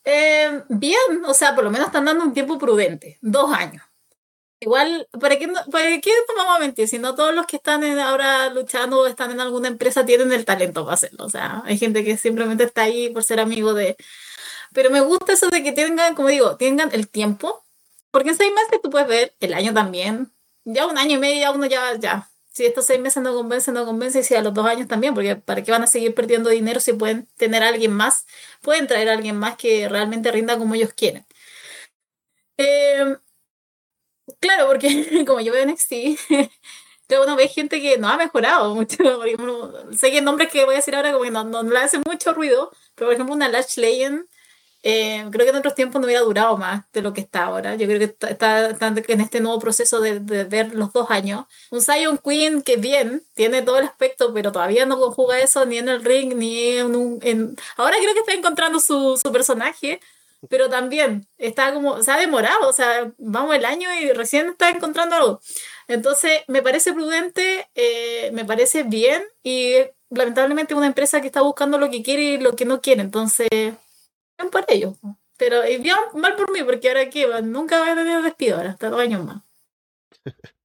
Eh, 0.04 0.62
bien, 0.68 1.24
o 1.26 1.34
sea, 1.34 1.54
por 1.54 1.64
lo 1.64 1.70
menos 1.70 1.88
están 1.88 2.04
dando 2.04 2.24
un 2.24 2.34
tiempo 2.34 2.58
prudente, 2.58 3.18
dos 3.20 3.52
años. 3.52 3.82
Igual, 4.62 5.08
¿para 5.18 5.38
qué, 5.38 5.48
¿para 5.48 6.00
qué 6.00 6.10
nos 6.28 6.36
vamos 6.36 6.56
a 6.56 6.60
mentir? 6.60 6.86
Si 6.86 6.98
no 6.98 7.14
todos 7.14 7.34
los 7.34 7.46
que 7.46 7.56
están 7.56 7.82
ahora 7.98 8.50
luchando 8.50 9.00
o 9.00 9.06
están 9.06 9.30
en 9.30 9.40
alguna 9.40 9.68
empresa 9.68 10.04
tienen 10.04 10.32
el 10.32 10.44
talento 10.44 10.84
para 10.84 10.94
hacerlo. 10.94 11.24
O 11.24 11.30
sea, 11.30 11.62
hay 11.64 11.78
gente 11.78 12.04
que 12.04 12.18
simplemente 12.18 12.64
está 12.64 12.82
ahí 12.82 13.08
por 13.08 13.24
ser 13.24 13.40
amigo 13.40 13.72
de... 13.72 13.96
Pero 14.74 14.90
me 14.90 15.00
gusta 15.00 15.32
eso 15.32 15.48
de 15.48 15.62
que 15.62 15.72
tengan, 15.72 16.14
como 16.14 16.28
digo, 16.28 16.56
tengan 16.58 16.90
el 16.92 17.08
tiempo. 17.08 17.64
Porque 18.10 18.30
en 18.30 18.36
seis 18.36 18.52
meses 18.54 18.80
tú 18.82 18.90
puedes 18.90 19.08
ver, 19.08 19.34
el 19.40 19.54
año 19.54 19.72
también. 19.72 20.30
Ya 20.64 20.86
un 20.86 20.98
año 20.98 21.16
y 21.16 21.18
medio, 21.18 21.40
ya 21.40 21.50
uno 21.52 21.66
ya, 21.66 21.96
ya. 21.98 22.29
Si 22.52 22.66
estos 22.66 22.86
seis 22.86 23.00
meses 23.00 23.22
no 23.22 23.34
convence, 23.34 23.72
no 23.72 23.84
convence, 23.86 24.20
y 24.20 24.24
si 24.24 24.34
a 24.34 24.42
los 24.42 24.52
dos 24.54 24.66
años 24.66 24.88
también, 24.88 25.14
porque 25.14 25.36
¿para 25.36 25.62
qué 25.62 25.70
van 25.72 25.82
a 25.84 25.86
seguir 25.86 26.14
perdiendo 26.14 26.50
dinero 26.50 26.80
si 26.80 26.92
pueden 26.92 27.26
tener 27.36 27.62
a 27.62 27.68
alguien 27.68 27.92
más? 27.92 28.26
Pueden 28.60 28.86
traer 28.86 29.08
a 29.08 29.12
alguien 29.12 29.36
más 29.36 29.56
que 29.56 29.88
realmente 29.88 30.32
rinda 30.32 30.58
como 30.58 30.74
ellos 30.74 30.92
quieren. 30.92 31.24
Eh, 32.58 33.16
Claro, 34.40 34.66
porque 34.68 34.88
como 35.26 35.40
yo 35.40 35.52
veo 35.52 35.64
NXT, 35.66 35.92
uno 37.22 37.36
ve 37.36 37.48
gente 37.48 37.80
que 37.80 37.98
no 37.98 38.08
ha 38.08 38.16
mejorado 38.16 38.74
mucho. 38.74 38.96
sé 39.92 40.10
que 40.10 40.20
nombres 40.22 40.50
que 40.50 40.64
voy 40.64 40.74
a 40.74 40.76
decir 40.78 40.94
ahora 40.94 41.12
como 41.12 41.24
que 41.24 41.30
no, 41.30 41.44
no, 41.44 41.62
le 41.62 41.78
hace 41.78 41.98
mucho 41.98 42.32
ruido, 42.32 42.70
pero 42.94 43.08
por 43.08 43.14
ejemplo 43.14 43.34
una 43.34 43.48
Lash 43.48 43.76
Legend, 43.76 44.26
eh, 44.82 45.26
creo 45.30 45.44
que 45.44 45.50
en 45.50 45.56
otros 45.56 45.74
tiempos 45.74 46.00
no 46.00 46.06
hubiera 46.06 46.22
durado 46.22 46.56
más 46.56 46.84
de 46.92 47.02
lo 47.02 47.12
que 47.12 47.20
está 47.20 47.44
ahora. 47.44 47.74
Yo 47.76 47.86
creo 47.86 47.98
que 47.98 48.16
está, 48.28 48.70
en 48.70 49.20
este 49.20 49.40
nuevo 49.40 49.58
proceso 49.58 50.00
de, 50.00 50.20
de, 50.20 50.44
ver 50.44 50.74
los 50.74 50.92
dos 50.92 51.10
años. 51.10 51.44
Un 51.70 51.82
Zion 51.82 52.18
Queen 52.18 52.62
que 52.62 52.76
bien, 52.76 53.22
tiene 53.34 53.62
todo 53.62 53.78
el 53.78 53.84
aspecto, 53.84 54.32
pero 54.32 54.52
todavía 54.52 54.86
no 54.86 54.98
conjuga 54.98 55.38
eso 55.40 55.66
ni 55.66 55.78
en 55.78 55.88
el 55.88 56.04
ring, 56.04 56.34
ni 56.34 56.76
en 56.78 56.96
un... 56.96 57.18
En... 57.22 57.56
Ahora 57.76 57.96
creo 58.00 58.14
que 58.14 58.20
está 58.20 58.32
encontrando 58.32 58.80
su, 58.80 59.20
su 59.22 59.30
personaje, 59.30 60.00
pero 60.48 60.70
también 60.70 61.26
está 61.38 61.72
como, 61.74 62.02
se 62.02 62.10
ha 62.10 62.16
demorado, 62.16 62.68
o 62.68 62.72
sea, 62.72 63.12
vamos 63.18 63.54
el 63.54 63.64
año 63.64 63.88
y 64.00 64.12
recién 64.12 64.48
está 64.50 64.70
encontrando 64.70 65.16
algo. 65.16 65.40
Entonces, 65.88 66.42
me 66.48 66.62
parece 66.62 66.92
prudente, 66.94 67.68
eh, 67.74 68.30
me 68.32 68.44
parece 68.44 68.84
bien 68.84 69.22
y 69.42 69.74
lamentablemente 70.08 70.74
una 70.74 70.86
empresa 70.86 71.20
que 71.20 71.26
está 71.26 71.42
buscando 71.42 71.78
lo 71.78 71.90
que 71.90 72.02
quiere 72.02 72.22
y 72.22 72.38
lo 72.38 72.56
que 72.56 72.64
no 72.64 72.80
quiere, 72.80 73.02
entonces, 73.02 73.48
por 74.48 74.64
ellos. 74.68 74.96
Pero 75.36 75.66
y 75.66 75.78
bien 75.78 75.96
mal 76.14 76.36
por 76.36 76.50
mí, 76.52 76.62
porque 76.62 76.88
ahora 76.88 77.10
que 77.10 77.26
nunca 77.42 77.80
voy 77.80 77.90
a 77.90 77.94
tener 77.94 78.22
despido 78.22 78.56
ahora, 78.56 78.70
hasta 78.70 78.90
dos 78.90 79.00
años 79.00 79.24
más. 79.24 79.42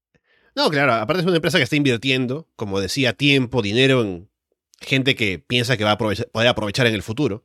No, 0.58 0.70
claro, 0.70 0.94
aparte 0.94 1.20
es 1.20 1.28
una 1.28 1.36
empresa 1.36 1.58
que 1.58 1.66
está 1.66 1.76
invirtiendo, 1.76 2.48
como 2.56 2.80
decía, 2.80 3.12
tiempo, 3.12 3.62
dinero 3.62 4.02
en 4.04 4.30
gente 4.80 5.14
que 5.14 5.38
piensa 5.38 5.76
que 5.76 5.84
va 5.84 5.92
a 5.92 5.98
poder 5.98 6.48
aprovechar 6.48 6.88
en 6.88 6.94
el 6.94 7.04
futuro. 7.04 7.44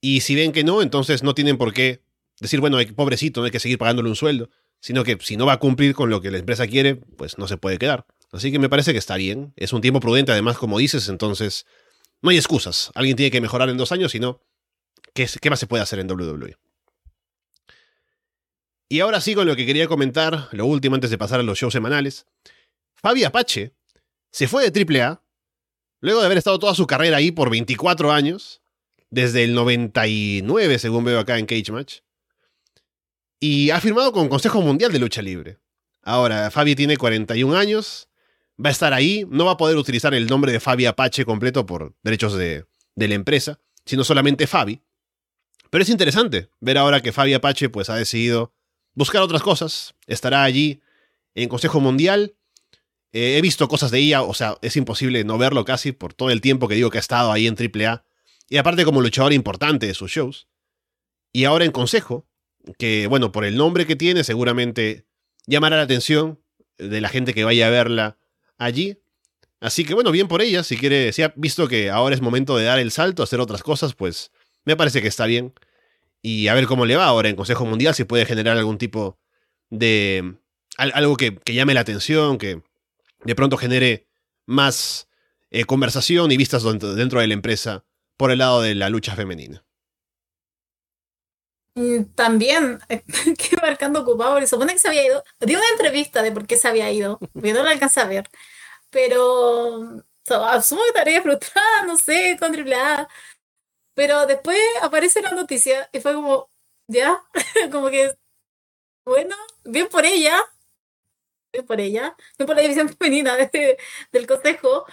Y 0.00 0.22
si 0.22 0.34
ven 0.34 0.52
que 0.52 0.64
no, 0.64 0.80
entonces 0.80 1.22
no 1.22 1.34
tienen 1.34 1.58
por 1.58 1.74
qué 1.74 2.02
decir, 2.40 2.60
bueno, 2.60 2.78
pobrecito, 2.96 3.40
no 3.40 3.44
hay 3.44 3.50
que 3.50 3.60
seguir 3.60 3.76
pagándole 3.76 4.08
un 4.08 4.16
sueldo, 4.16 4.48
sino 4.80 5.04
que 5.04 5.18
si 5.20 5.36
no 5.36 5.44
va 5.44 5.54
a 5.54 5.58
cumplir 5.58 5.94
con 5.94 6.08
lo 6.08 6.22
que 6.22 6.30
la 6.30 6.38
empresa 6.38 6.66
quiere, 6.66 6.96
pues 6.96 7.36
no 7.36 7.46
se 7.46 7.58
puede 7.58 7.76
quedar. 7.76 8.06
Así 8.32 8.52
que 8.52 8.58
me 8.58 8.68
parece 8.68 8.92
que 8.92 8.98
está 8.98 9.16
bien. 9.16 9.52
Es 9.56 9.74
un 9.74 9.80
tiempo 9.80 10.00
prudente, 10.00 10.32
además, 10.32 10.56
como 10.56 10.78
dices, 10.78 11.08
entonces 11.08 11.66
no 12.22 12.30
hay 12.30 12.36
excusas. 12.36 12.90
Alguien 12.94 13.16
tiene 13.16 13.30
que 13.30 13.40
mejorar 13.40 13.68
en 13.68 13.76
dos 13.76 13.92
años, 13.92 14.12
si 14.12 14.20
no, 14.20 14.40
¿qué, 15.26 15.50
más 15.50 15.58
se 15.58 15.66
puede 15.66 15.82
hacer 15.82 15.98
en 15.98 16.10
WWE? 16.10 16.56
Y 18.88 19.00
ahora 19.00 19.20
sí 19.20 19.34
con 19.34 19.46
lo 19.46 19.56
que 19.56 19.66
quería 19.66 19.88
comentar, 19.88 20.48
lo 20.52 20.66
último 20.66 20.94
antes 20.94 21.10
de 21.10 21.18
pasar 21.18 21.40
a 21.40 21.42
los 21.42 21.58
shows 21.58 21.72
semanales. 21.72 22.26
Fabi 22.94 23.24
Apache 23.24 23.74
se 24.30 24.48
fue 24.48 24.70
de 24.70 25.02
AAA, 25.02 25.22
luego 26.00 26.20
de 26.20 26.26
haber 26.26 26.38
estado 26.38 26.58
toda 26.58 26.74
su 26.74 26.86
carrera 26.86 27.18
ahí 27.18 27.30
por 27.30 27.50
24 27.50 28.12
años, 28.12 28.62
desde 29.10 29.44
el 29.44 29.54
99, 29.54 30.78
según 30.78 31.04
veo 31.04 31.18
acá 31.18 31.38
en 31.38 31.46
Cage 31.46 31.72
Match. 31.72 31.98
Y 33.40 33.70
ha 33.70 33.80
firmado 33.80 34.12
con 34.12 34.28
Consejo 34.28 34.60
Mundial 34.62 34.92
de 34.92 34.98
Lucha 34.98 35.22
Libre. 35.22 35.58
Ahora, 36.02 36.50
Fabi 36.50 36.74
tiene 36.74 36.96
41 36.96 37.56
años, 37.56 38.08
va 38.64 38.70
a 38.70 38.72
estar 38.72 38.92
ahí, 38.92 39.26
no 39.28 39.44
va 39.44 39.52
a 39.52 39.56
poder 39.56 39.76
utilizar 39.76 40.14
el 40.14 40.26
nombre 40.26 40.50
de 40.52 40.60
Fabi 40.60 40.86
Apache 40.86 41.24
completo 41.24 41.66
por 41.66 41.94
derechos 42.02 42.34
de, 42.34 42.64
de 42.94 43.08
la 43.08 43.14
empresa, 43.14 43.60
sino 43.84 44.04
solamente 44.04 44.46
Fabi. 44.46 44.82
Pero 45.70 45.82
es 45.82 45.90
interesante 45.90 46.48
ver 46.60 46.78
ahora 46.78 47.00
que 47.00 47.12
Fabi 47.12 47.34
Apache 47.34 47.68
pues, 47.68 47.90
ha 47.90 47.96
decidido 47.96 48.52
buscar 48.94 49.22
otras 49.22 49.42
cosas, 49.42 49.94
estará 50.06 50.42
allí 50.42 50.80
en 51.34 51.48
Consejo 51.48 51.80
Mundial. 51.80 52.34
Eh, 53.12 53.38
he 53.38 53.40
visto 53.40 53.68
cosas 53.68 53.90
de 53.90 53.98
ella, 53.98 54.22
o 54.22 54.34
sea, 54.34 54.58
es 54.60 54.76
imposible 54.76 55.24
no 55.24 55.38
verlo 55.38 55.64
casi 55.64 55.92
por 55.92 56.12
todo 56.12 56.30
el 56.30 56.40
tiempo 56.40 56.68
que 56.68 56.74
digo 56.74 56.90
que 56.90 56.98
ha 56.98 57.00
estado 57.00 57.32
ahí 57.32 57.46
en 57.46 57.56
AAA 57.56 58.04
y 58.48 58.56
aparte 58.56 58.84
como 58.84 59.00
luchador 59.00 59.32
importante 59.32 59.86
de 59.86 59.94
sus 59.94 60.10
shows. 60.10 60.48
Y 61.32 61.44
ahora 61.44 61.64
en 61.64 61.72
consejo, 61.72 62.26
que 62.78 63.06
bueno, 63.06 63.32
por 63.32 63.44
el 63.44 63.56
nombre 63.56 63.86
que 63.86 63.96
tiene 63.96 64.24
seguramente 64.24 65.06
llamará 65.46 65.76
la 65.76 65.82
atención 65.82 66.40
de 66.76 67.00
la 67.00 67.08
gente 67.08 67.34
que 67.34 67.44
vaya 67.44 67.66
a 67.66 67.70
verla 67.70 68.18
allí. 68.56 68.98
Así 69.60 69.84
que 69.84 69.94
bueno, 69.94 70.10
bien 70.12 70.28
por 70.28 70.42
ella, 70.42 70.62
si 70.62 70.76
quiere, 70.76 71.12
si 71.12 71.22
ha 71.22 71.32
visto 71.36 71.68
que 71.68 71.90
ahora 71.90 72.14
es 72.14 72.20
momento 72.20 72.56
de 72.56 72.64
dar 72.64 72.78
el 72.78 72.90
salto, 72.90 73.22
hacer 73.22 73.40
otras 73.40 73.62
cosas, 73.62 73.94
pues 73.94 74.30
me 74.64 74.76
parece 74.76 75.02
que 75.02 75.08
está 75.08 75.26
bien. 75.26 75.54
Y 76.22 76.48
a 76.48 76.54
ver 76.54 76.66
cómo 76.66 76.86
le 76.86 76.96
va 76.96 77.06
ahora 77.06 77.28
en 77.28 77.36
Consejo 77.36 77.64
Mundial, 77.64 77.94
si 77.94 78.04
puede 78.04 78.26
generar 78.26 78.56
algún 78.56 78.78
tipo 78.78 79.18
de... 79.70 80.36
algo 80.76 81.16
que, 81.16 81.40
llame 81.46 81.74
la 81.74 81.80
atención, 81.80 82.38
que 82.38 82.62
de 83.24 83.34
pronto 83.34 83.56
genere 83.56 84.08
más 84.46 85.08
eh, 85.50 85.64
conversación 85.64 86.30
y 86.32 86.36
vistas 86.36 86.64
dentro 86.64 87.20
de 87.20 87.26
la 87.26 87.34
empresa 87.34 87.84
por 88.16 88.30
el 88.32 88.38
lado 88.38 88.62
de 88.62 88.74
la 88.74 88.88
lucha 88.88 89.14
femenina. 89.14 89.64
También, 92.14 92.80
que 92.88 93.56
marcando 93.62 94.00
ocupado, 94.00 94.40
se 94.40 94.48
supone 94.48 94.72
que 94.72 94.78
se 94.78 94.88
había 94.88 95.06
ido. 95.06 95.22
Dio 95.40 95.58
una 95.58 95.68
entrevista 95.70 96.22
de 96.22 96.32
por 96.32 96.46
qué 96.46 96.56
se 96.56 96.68
había 96.68 96.90
ido, 96.90 97.18
no 97.34 97.62
la 97.62 97.70
alcanza 97.70 98.02
a 98.02 98.08
ver. 98.08 98.28
Pero 98.90 100.02
asumo 100.46 100.82
que 100.82 100.88
estaría 100.88 101.22
frustrada, 101.22 101.84
no 101.86 101.96
sé, 101.96 102.36
con 102.38 102.54
AAA. 102.54 103.08
Pero 103.98 104.26
después 104.26 104.56
aparece 104.80 105.20
la 105.22 105.32
noticia 105.32 105.90
y 105.92 105.98
fue 105.98 106.14
como, 106.14 106.48
ya, 106.86 107.20
como 107.72 107.90
que, 107.90 108.12
bueno, 109.04 109.34
bien 109.64 109.88
por 109.88 110.06
ella, 110.06 110.40
bien 111.52 111.66
por 111.66 111.80
ella, 111.80 112.16
bien 112.38 112.46
por 112.46 112.54
la 112.54 112.62
división 112.62 112.88
femenina 112.96 113.36
del 114.12 114.26
consejo, 114.28 114.86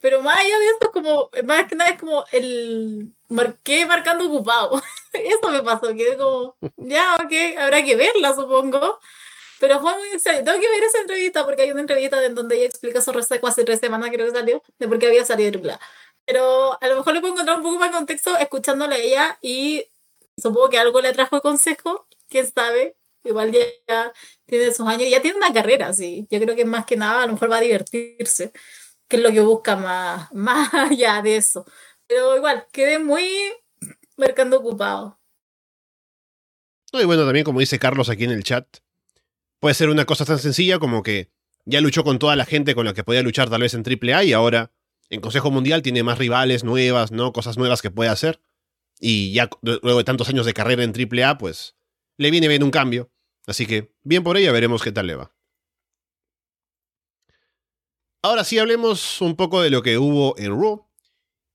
pero 0.00 0.22
más 0.22 0.38
allá 0.38 0.56
de 0.60 0.66
eso, 0.66 0.92
como, 0.92 1.28
más 1.44 1.66
que 1.66 1.74
nada 1.74 1.90
es 1.90 1.98
como 1.98 2.24
el 2.30 3.12
marqué 3.28 3.84
marcando 3.84 4.26
ocupado. 4.26 4.80
eso 5.12 5.50
me 5.50 5.62
pasó, 5.64 5.88
quedé 5.92 6.16
como, 6.16 6.56
ya, 6.76 7.16
ok, 7.16 7.58
habrá 7.58 7.82
que 7.84 7.96
verla, 7.96 8.32
supongo. 8.32 9.00
Pero 9.58 9.80
fue 9.80 9.96
muy 9.98 10.08
extraño. 10.08 10.44
Tengo 10.44 10.60
que 10.60 10.68
ver 10.68 10.84
esa 10.84 11.00
entrevista 11.00 11.44
porque 11.44 11.62
hay 11.62 11.72
una 11.72 11.80
entrevista 11.80 12.24
en 12.24 12.34
donde 12.36 12.56
ella 12.56 12.66
explica 12.66 13.00
su 13.00 13.12
reseco 13.12 13.48
hace 13.48 13.64
tres 13.64 13.80
semanas, 13.80 14.10
creo 14.12 14.26
que 14.26 14.38
salió, 14.38 14.62
de 14.78 14.88
por 14.88 14.98
qué 15.00 15.06
había 15.08 15.24
salido 15.24 15.50
de 15.50 15.78
Pero 16.26 16.78
a 16.80 16.88
lo 16.88 16.96
mejor 16.96 17.14
le 17.14 17.20
puedo 17.20 17.34
encontrar 17.34 17.58
un 17.58 17.62
poco 17.62 17.78
más 17.78 17.90
de 17.90 17.96
contexto 17.96 18.36
escuchándole 18.36 18.94
a 18.94 18.98
ella 18.98 19.38
y 19.42 19.84
supongo 20.36 20.70
que 20.70 20.78
algo 20.78 21.00
le 21.00 21.12
trajo 21.12 21.36
el 21.36 21.42
consejo, 21.42 22.06
quién 22.28 22.50
sabe. 22.50 22.96
Igual 23.24 23.52
ya, 23.52 24.12
tiene 24.46 24.72
sus 24.72 24.86
años, 24.88 25.08
ya 25.08 25.22
tiene 25.22 25.36
una 25.36 25.52
carrera, 25.52 25.92
sí. 25.92 26.26
Yo 26.28 26.40
creo 26.40 26.56
que 26.56 26.64
más 26.64 26.86
que 26.86 26.96
nada 26.96 27.22
a 27.22 27.26
lo 27.26 27.34
mejor 27.34 27.52
va 27.52 27.58
a 27.58 27.60
divertirse 27.60 28.52
que 29.12 29.18
es 29.18 29.22
lo 29.22 29.30
que 29.30 29.40
busca 29.40 29.76
más, 29.76 30.32
más 30.32 30.72
allá 30.72 31.20
de 31.20 31.36
eso. 31.36 31.66
Pero 32.06 32.34
igual, 32.34 32.66
quedé 32.72 32.98
muy 32.98 33.28
mercando 34.16 34.58
ocupado. 34.58 35.20
y 36.92 37.04
bueno, 37.04 37.24
también 37.24 37.44
como 37.44 37.60
dice 37.60 37.78
Carlos 37.78 38.08
aquí 38.08 38.24
en 38.24 38.30
el 38.30 38.42
chat, 38.42 38.66
puede 39.60 39.74
ser 39.74 39.90
una 39.90 40.06
cosa 40.06 40.24
tan 40.24 40.38
sencilla 40.38 40.78
como 40.78 41.02
que 41.02 41.30
ya 41.66 41.82
luchó 41.82 42.04
con 42.04 42.18
toda 42.18 42.36
la 42.36 42.46
gente 42.46 42.74
con 42.74 42.86
la 42.86 42.94
que 42.94 43.04
podía 43.04 43.22
luchar 43.22 43.50
tal 43.50 43.60
vez 43.60 43.74
en 43.74 43.84
AAA 43.84 44.24
y 44.24 44.32
ahora 44.32 44.72
en 45.12 45.20
Consejo 45.20 45.50
Mundial 45.50 45.82
tiene 45.82 46.02
más 46.02 46.16
rivales 46.16 46.64
nuevas, 46.64 47.12
¿no? 47.12 47.34
Cosas 47.34 47.58
nuevas 47.58 47.82
que 47.82 47.90
puede 47.90 48.08
hacer. 48.08 48.40
Y 48.98 49.34
ya 49.34 49.50
luego 49.60 49.98
de 49.98 50.04
tantos 50.04 50.30
años 50.30 50.46
de 50.46 50.54
carrera 50.54 50.84
en 50.84 50.94
AAA, 50.94 51.36
pues 51.36 51.76
le 52.16 52.30
viene 52.30 52.48
bien 52.48 52.62
un 52.62 52.70
cambio. 52.70 53.12
Así 53.46 53.66
que 53.66 53.92
bien 54.02 54.24
por 54.24 54.38
ella, 54.38 54.52
veremos 54.52 54.82
qué 54.82 54.90
tal 54.90 55.06
le 55.06 55.16
va. 55.16 55.36
Ahora 58.22 58.42
sí 58.42 58.58
hablemos 58.58 59.20
un 59.20 59.36
poco 59.36 59.60
de 59.60 59.68
lo 59.68 59.82
que 59.82 59.98
hubo 59.98 60.34
en 60.38 60.58
Raw. 60.58 60.88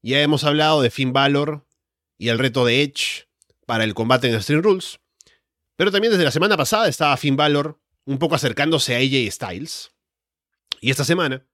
Ya 0.03 0.21
hemos 0.21 0.43
hablado 0.43 0.83
de 0.83 0.91
Finn 0.91 1.11
Balor 1.11 1.65
y 2.19 2.29
el 2.29 2.37
reto 2.37 2.63
de 2.63 2.83
Edge 2.83 3.27
para 3.65 3.85
el 3.85 3.95
combate 3.95 4.31
en 4.31 4.39
Stream 4.39 4.61
Rules. 4.61 4.99
Pero 5.77 5.91
también 5.91 6.11
desde 6.11 6.25
la 6.25 6.31
semana 6.31 6.57
pasada 6.57 6.87
estaba 6.87 7.17
Finn 7.17 7.35
Balor 7.35 7.81
un 8.05 8.19
poco 8.19 8.35
acercándose 8.35 8.93
a 8.93 8.99
AJ 8.99 9.31
Styles. 9.31 9.95
Y 10.79 10.91
esta 10.91 11.03
semana 11.03 11.47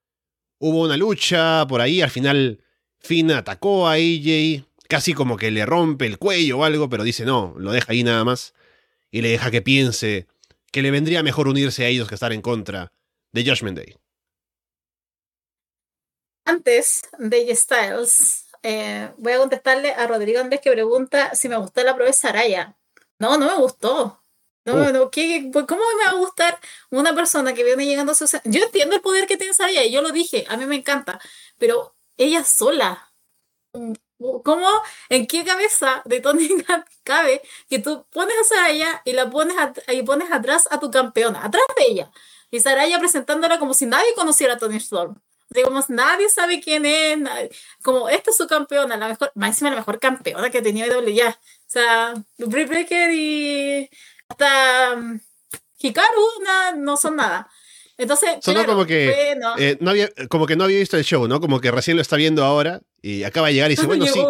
hubo 0.60 0.82
una 0.82 0.98
lucha 0.98 1.66
por 1.68 1.82
ahí. 1.82 2.02
Al 2.02 2.10
final 2.10 2.64
Finn 3.00 3.32
atacó 3.32 3.88
a 3.88 3.94
AJ, 3.94 4.66
casi 4.88 5.14
como 5.14 5.38
que 5.38 5.52
le 5.52 5.66
rompe 5.66 6.06
el 6.06 6.18
cuello 6.18 6.60
o 6.60 6.64
algo, 6.64 6.90
pero 6.90 7.04
dice 7.04 7.26
no, 7.26 7.54
lo 7.58 7.72
deja 7.72 7.92
ahí 7.92 8.04
nada 8.04 8.24
más. 8.24 8.54
Y 9.12 9.22
le 9.22 9.30
deja 9.30 9.52
que 9.52 9.62
piense 9.62 10.28
que 10.72 10.82
le 10.82 10.92
vendría 10.92 11.24
mejor 11.24 11.48
unirse 11.48 11.86
a 11.86 11.88
ellos 11.88 12.08
que 12.08 12.16
estar 12.16 12.34
en 12.34 12.42
contra 12.42 12.92
de 13.32 13.46
Judgment 13.46 13.78
Day 13.78 13.96
antes 16.46 17.04
de 17.18 17.56
Styles, 17.56 18.46
eh, 18.64 19.12
voy 19.18 19.34
a 19.34 19.38
contestarle 19.40 19.92
a 19.92 20.08
Rodrigo 20.08 20.40
Andrés 20.40 20.62
que 20.62 20.72
pregunta 20.72 21.36
si 21.36 21.50
me 21.50 21.58
gustó 21.58 21.84
la 21.84 21.94
prueba 21.94 22.08
de 22.08 22.14
Saraya. 22.14 22.78
No, 23.20 23.38
no 23.38 23.48
me 23.48 23.62
gustó. 23.62 24.23
No, 24.66 24.76
Uh. 24.76 24.94
no, 24.94 25.12
¿qué- 25.12 25.50
pues, 25.52 25.66
¿cómo 25.68 25.82
me 25.98 26.06
va 26.06 26.12
a 26.12 26.16
gustar 26.16 26.60
una 26.90 27.14
persona 27.14 27.54
que 27.54 27.64
viene 27.66 27.86
llegando 27.86 28.14
a 28.14 28.16
sus... 28.16 28.32
Yo 28.46 28.64
entiendo 28.64 28.96
el 28.96 29.02
poder 29.02 29.28
que 29.28 29.36
tiene 29.38 29.54
Saraya, 29.54 29.84
y 29.84 29.92
yo 29.92 30.02
lo 30.02 30.12
dije, 30.12 30.46
a 30.48 30.56
mí 30.58 30.66
me 30.66 30.76
encanta, 30.78 31.20
pero 31.58 31.96
ella 32.18 32.44
sola. 32.46 33.12
¿Cómo, 34.44 34.68
en 35.10 35.28
qué 35.28 35.44
cabeza 35.44 36.02
de 36.06 36.22
Tony 36.22 36.48
cabe 37.04 37.42
que 37.70 37.80
tú 37.80 38.06
pones 38.12 38.36
a 38.40 38.44
Saraya 38.56 39.02
y 39.06 39.12
la 39.14 39.30
pones, 39.30 39.58
at- 39.58 39.80
y 39.90 40.02
pones 40.04 40.32
atrás 40.32 40.64
a 40.72 40.80
tu 40.80 40.90
campeona, 40.92 41.44
atrás 41.44 41.64
de 41.78 41.84
ella? 41.92 42.12
Y 42.52 42.60
Saraya 42.62 43.00
presentándola 43.00 43.60
como 43.60 43.74
si 43.74 43.86
nadie 43.86 44.14
conociera 44.16 44.54
a 44.54 44.58
Tony 44.58 44.78
Storm. 44.78 45.16
Si 45.54 45.62
nadie 45.90 46.30
sabe 46.30 46.62
quién 46.62 46.86
es, 46.86 47.18
nadie- 47.18 47.52
como 47.84 48.08
esta 48.10 48.32
es 48.32 48.38
su 48.38 48.48
campeona, 48.48 48.96
la 48.98 49.10
mejor, 49.10 49.32
más 49.36 49.50
encima 49.50 49.72
la 49.72 49.76
mejor 49.78 50.00
campeona 50.00 50.50
que 50.50 50.62
tenido 50.62 50.88
IW 51.02 51.10
ya. 51.14 51.30
O 51.30 51.70
sea, 51.74 52.14
Britt 52.38 52.70
Baker 52.70 53.12
y 53.12 53.90
hasta 54.30 54.96
mm, 54.96 55.20
Hikaru 55.80 56.26
na- 56.44 56.72
no 56.74 56.98
son 56.98 57.16
nada. 57.18 57.50
Entonces, 57.98 58.32
Sonó 58.42 58.60
claro, 58.62 58.74
como 58.74 58.86
que, 58.88 59.12
fue, 59.14 59.36
no, 59.40 59.56
Eh, 59.58 59.78
no 59.80 59.92
había, 59.92 60.10
como 60.30 60.48
que 60.48 60.56
no 60.56 60.64
había 60.64 60.80
visto 60.80 60.98
el 60.98 61.04
show, 61.04 61.28
¿no? 61.28 61.40
Como 61.40 61.62
que 61.62 61.70
recién 61.72 61.96
lo 61.96 62.02
está 62.02 62.16
viendo 62.16 62.44
ahora 62.44 62.82
y 63.02 63.24
acaba 63.24 63.48
de 63.48 63.54
llegar 63.54 63.70
y 63.72 63.76
dice, 63.76 63.86
bueno, 63.88 64.06
sí, 64.08 64.24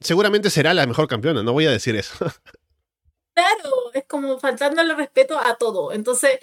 seguramente 0.00 0.50
será 0.50 0.74
la 0.74 0.86
mejor 0.86 1.06
campeona, 1.08 1.42
no 1.42 1.52
voy 1.52 1.66
a 1.66 1.70
decir 1.70 1.94
eso. 1.96 2.14
Claro, 3.34 3.92
es 3.94 4.04
como 4.08 4.38
faltándole 4.40 4.96
respeto 4.96 5.38
a 5.38 5.54
todo. 5.54 5.92
Entonces, 5.92 6.40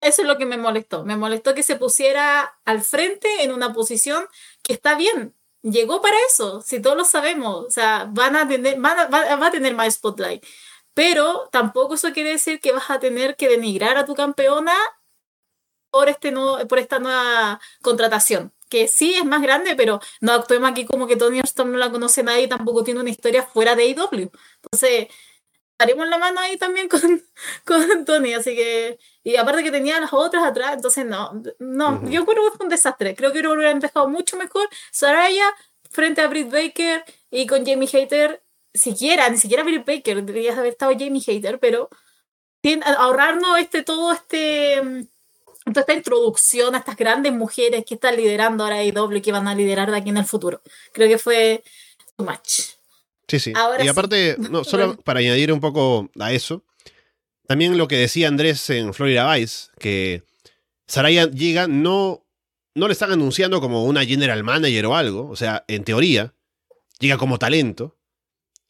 eso 0.00 0.22
es 0.22 0.28
lo 0.28 0.38
que 0.38 0.46
me 0.46 0.56
molestó. 0.56 1.04
Me 1.04 1.16
molestó 1.16 1.54
que 1.56 1.64
se 1.64 1.74
pusiera 1.74 2.56
al 2.64 2.82
frente 2.82 3.42
en 3.42 3.50
una 3.50 3.72
posición 3.72 4.24
que 4.62 4.72
está 4.74 4.94
bien. 4.96 5.34
Llegó 5.62 6.00
para 6.00 6.14
eso, 6.30 6.62
si 6.62 6.78
todos 6.80 6.96
lo 6.96 7.04
sabemos. 7.04 7.66
O 7.66 7.70
sea, 7.72 8.06
van 8.12 8.36
a 8.36 8.46
tener, 8.46 8.78
van 8.78 8.96
a- 8.96 9.06
va, 9.08 9.34
va 9.34 9.46
a 9.48 9.50
tener 9.50 9.74
más 9.74 9.92
spotlight. 9.94 10.44
Pero 10.96 11.48
tampoco 11.52 11.94
eso 11.96 12.12
quiere 12.14 12.30
decir 12.30 12.58
que 12.60 12.72
vas 12.72 12.90
a 12.90 12.98
tener 12.98 13.36
que 13.36 13.48
denigrar 13.50 13.98
a 13.98 14.06
tu 14.06 14.14
campeona 14.14 14.72
por, 15.90 16.08
este 16.08 16.30
nuevo- 16.32 16.66
por 16.68 16.78
esta 16.78 16.98
nueva 16.98 17.60
contratación. 17.82 18.52
Que 18.68 18.88
sí 18.88 19.14
es 19.14 19.24
más 19.24 19.42
grande, 19.42 19.76
pero 19.76 20.00
no 20.20 20.32
actuemos 20.32 20.70
aquí 20.70 20.84
como 20.86 21.06
que 21.06 21.16
Tony 21.16 21.38
Storm 21.40 21.72
no 21.72 21.78
la 21.78 21.90
conoce 21.92 22.22
nadie 22.24 22.42
y 22.44 22.48
tampoco 22.48 22.82
tiene 22.82 23.00
una 23.00 23.10
historia 23.10 23.44
fuera 23.44 23.76
de 23.76 23.84
AEW. 23.84 24.30
Entonces, 24.62 25.08
haremos 25.78 26.08
la 26.08 26.18
mano 26.18 26.40
ahí 26.40 26.56
también 26.58 26.88
con, 26.88 27.00
con 27.66 28.04
Tony, 28.06 28.34
así 28.34 28.56
que, 28.56 28.98
y 29.24 29.36
aparte 29.36 29.62
que 29.64 29.70
tenía 29.72 30.00
las 30.00 30.12
otras 30.14 30.44
atrás, 30.44 30.74
entonces 30.74 31.06
no, 31.06 31.42
no, 31.60 31.94
Ujú. 31.96 32.08
yo 32.10 32.26
creo 32.26 32.44
que 32.50 32.56
fue 32.58 32.66
un 32.66 32.70
desastre, 32.70 33.14
creo 33.16 33.32
que 33.32 33.40
hubiera 33.46 33.70
empezado 33.72 34.08
mucho 34.08 34.36
mejor 34.38 34.68
Saraya 34.92 35.44
frente 35.90 36.22
a 36.22 36.28
Britt 36.28 36.50
Baker 36.50 37.04
y 37.30 37.46
con 37.46 37.66
Jamie 37.66 37.88
Hater, 37.88 38.42
siquiera, 38.76 39.28
ni 39.28 39.38
siquiera 39.38 39.62
Britt 39.62 39.86
Baker, 39.86 40.24
debería 40.24 40.52
haber 40.52 40.72
estado 40.72 40.92
Jamie 40.92 41.22
Hater, 41.22 41.58
pero 41.58 41.88
ahorrarnos 42.98 43.58
este, 43.58 43.82
todo 43.82 44.12
este, 44.12 44.82
mm, 44.82 45.06
toda 45.66 45.80
esta 45.80 45.94
introducción 45.94 46.74
a 46.74 46.78
estas 46.78 46.96
grandes 46.96 47.32
mujeres 47.32 47.84
que 47.84 47.94
están 47.94 48.16
liderando 48.16 48.64
ahora 48.64 48.78
AEW, 48.78 49.22
que 49.22 49.32
van 49.32 49.48
a 49.48 49.54
liderar 49.54 49.90
de 49.90 49.96
aquí 49.96 50.10
en 50.10 50.16
el 50.16 50.24
futuro, 50.24 50.62
creo 50.92 51.08
que 51.08 51.18
fue 51.18 51.62
too 52.16 52.24
much. 52.24 52.76
Sí, 53.28 53.40
sí. 53.40 53.52
Ahora 53.56 53.80
y 53.80 53.84
sí. 53.84 53.88
aparte, 53.88 54.36
no, 54.38 54.64
solo 54.64 54.96
para 55.04 55.20
añadir 55.20 55.52
un 55.52 55.60
poco 55.60 56.10
a 56.18 56.32
eso, 56.32 56.62
también 57.46 57.78
lo 57.78 57.88
que 57.88 57.96
decía 57.96 58.28
Andrés 58.28 58.68
en 58.70 58.94
Florida 58.94 59.32
Vice, 59.34 59.70
que 59.78 60.24
Saraya 60.86 61.28
llega, 61.30 61.66
no, 61.66 62.24
no 62.74 62.86
le 62.86 62.92
están 62.92 63.12
anunciando 63.12 63.60
como 63.60 63.84
una 63.84 64.04
general 64.04 64.42
manager 64.44 64.86
o 64.86 64.96
algo, 64.96 65.28
o 65.28 65.36
sea, 65.36 65.64
en 65.68 65.84
teoría, 65.84 66.34
llega 66.98 67.18
como 67.18 67.38
talento, 67.38 67.95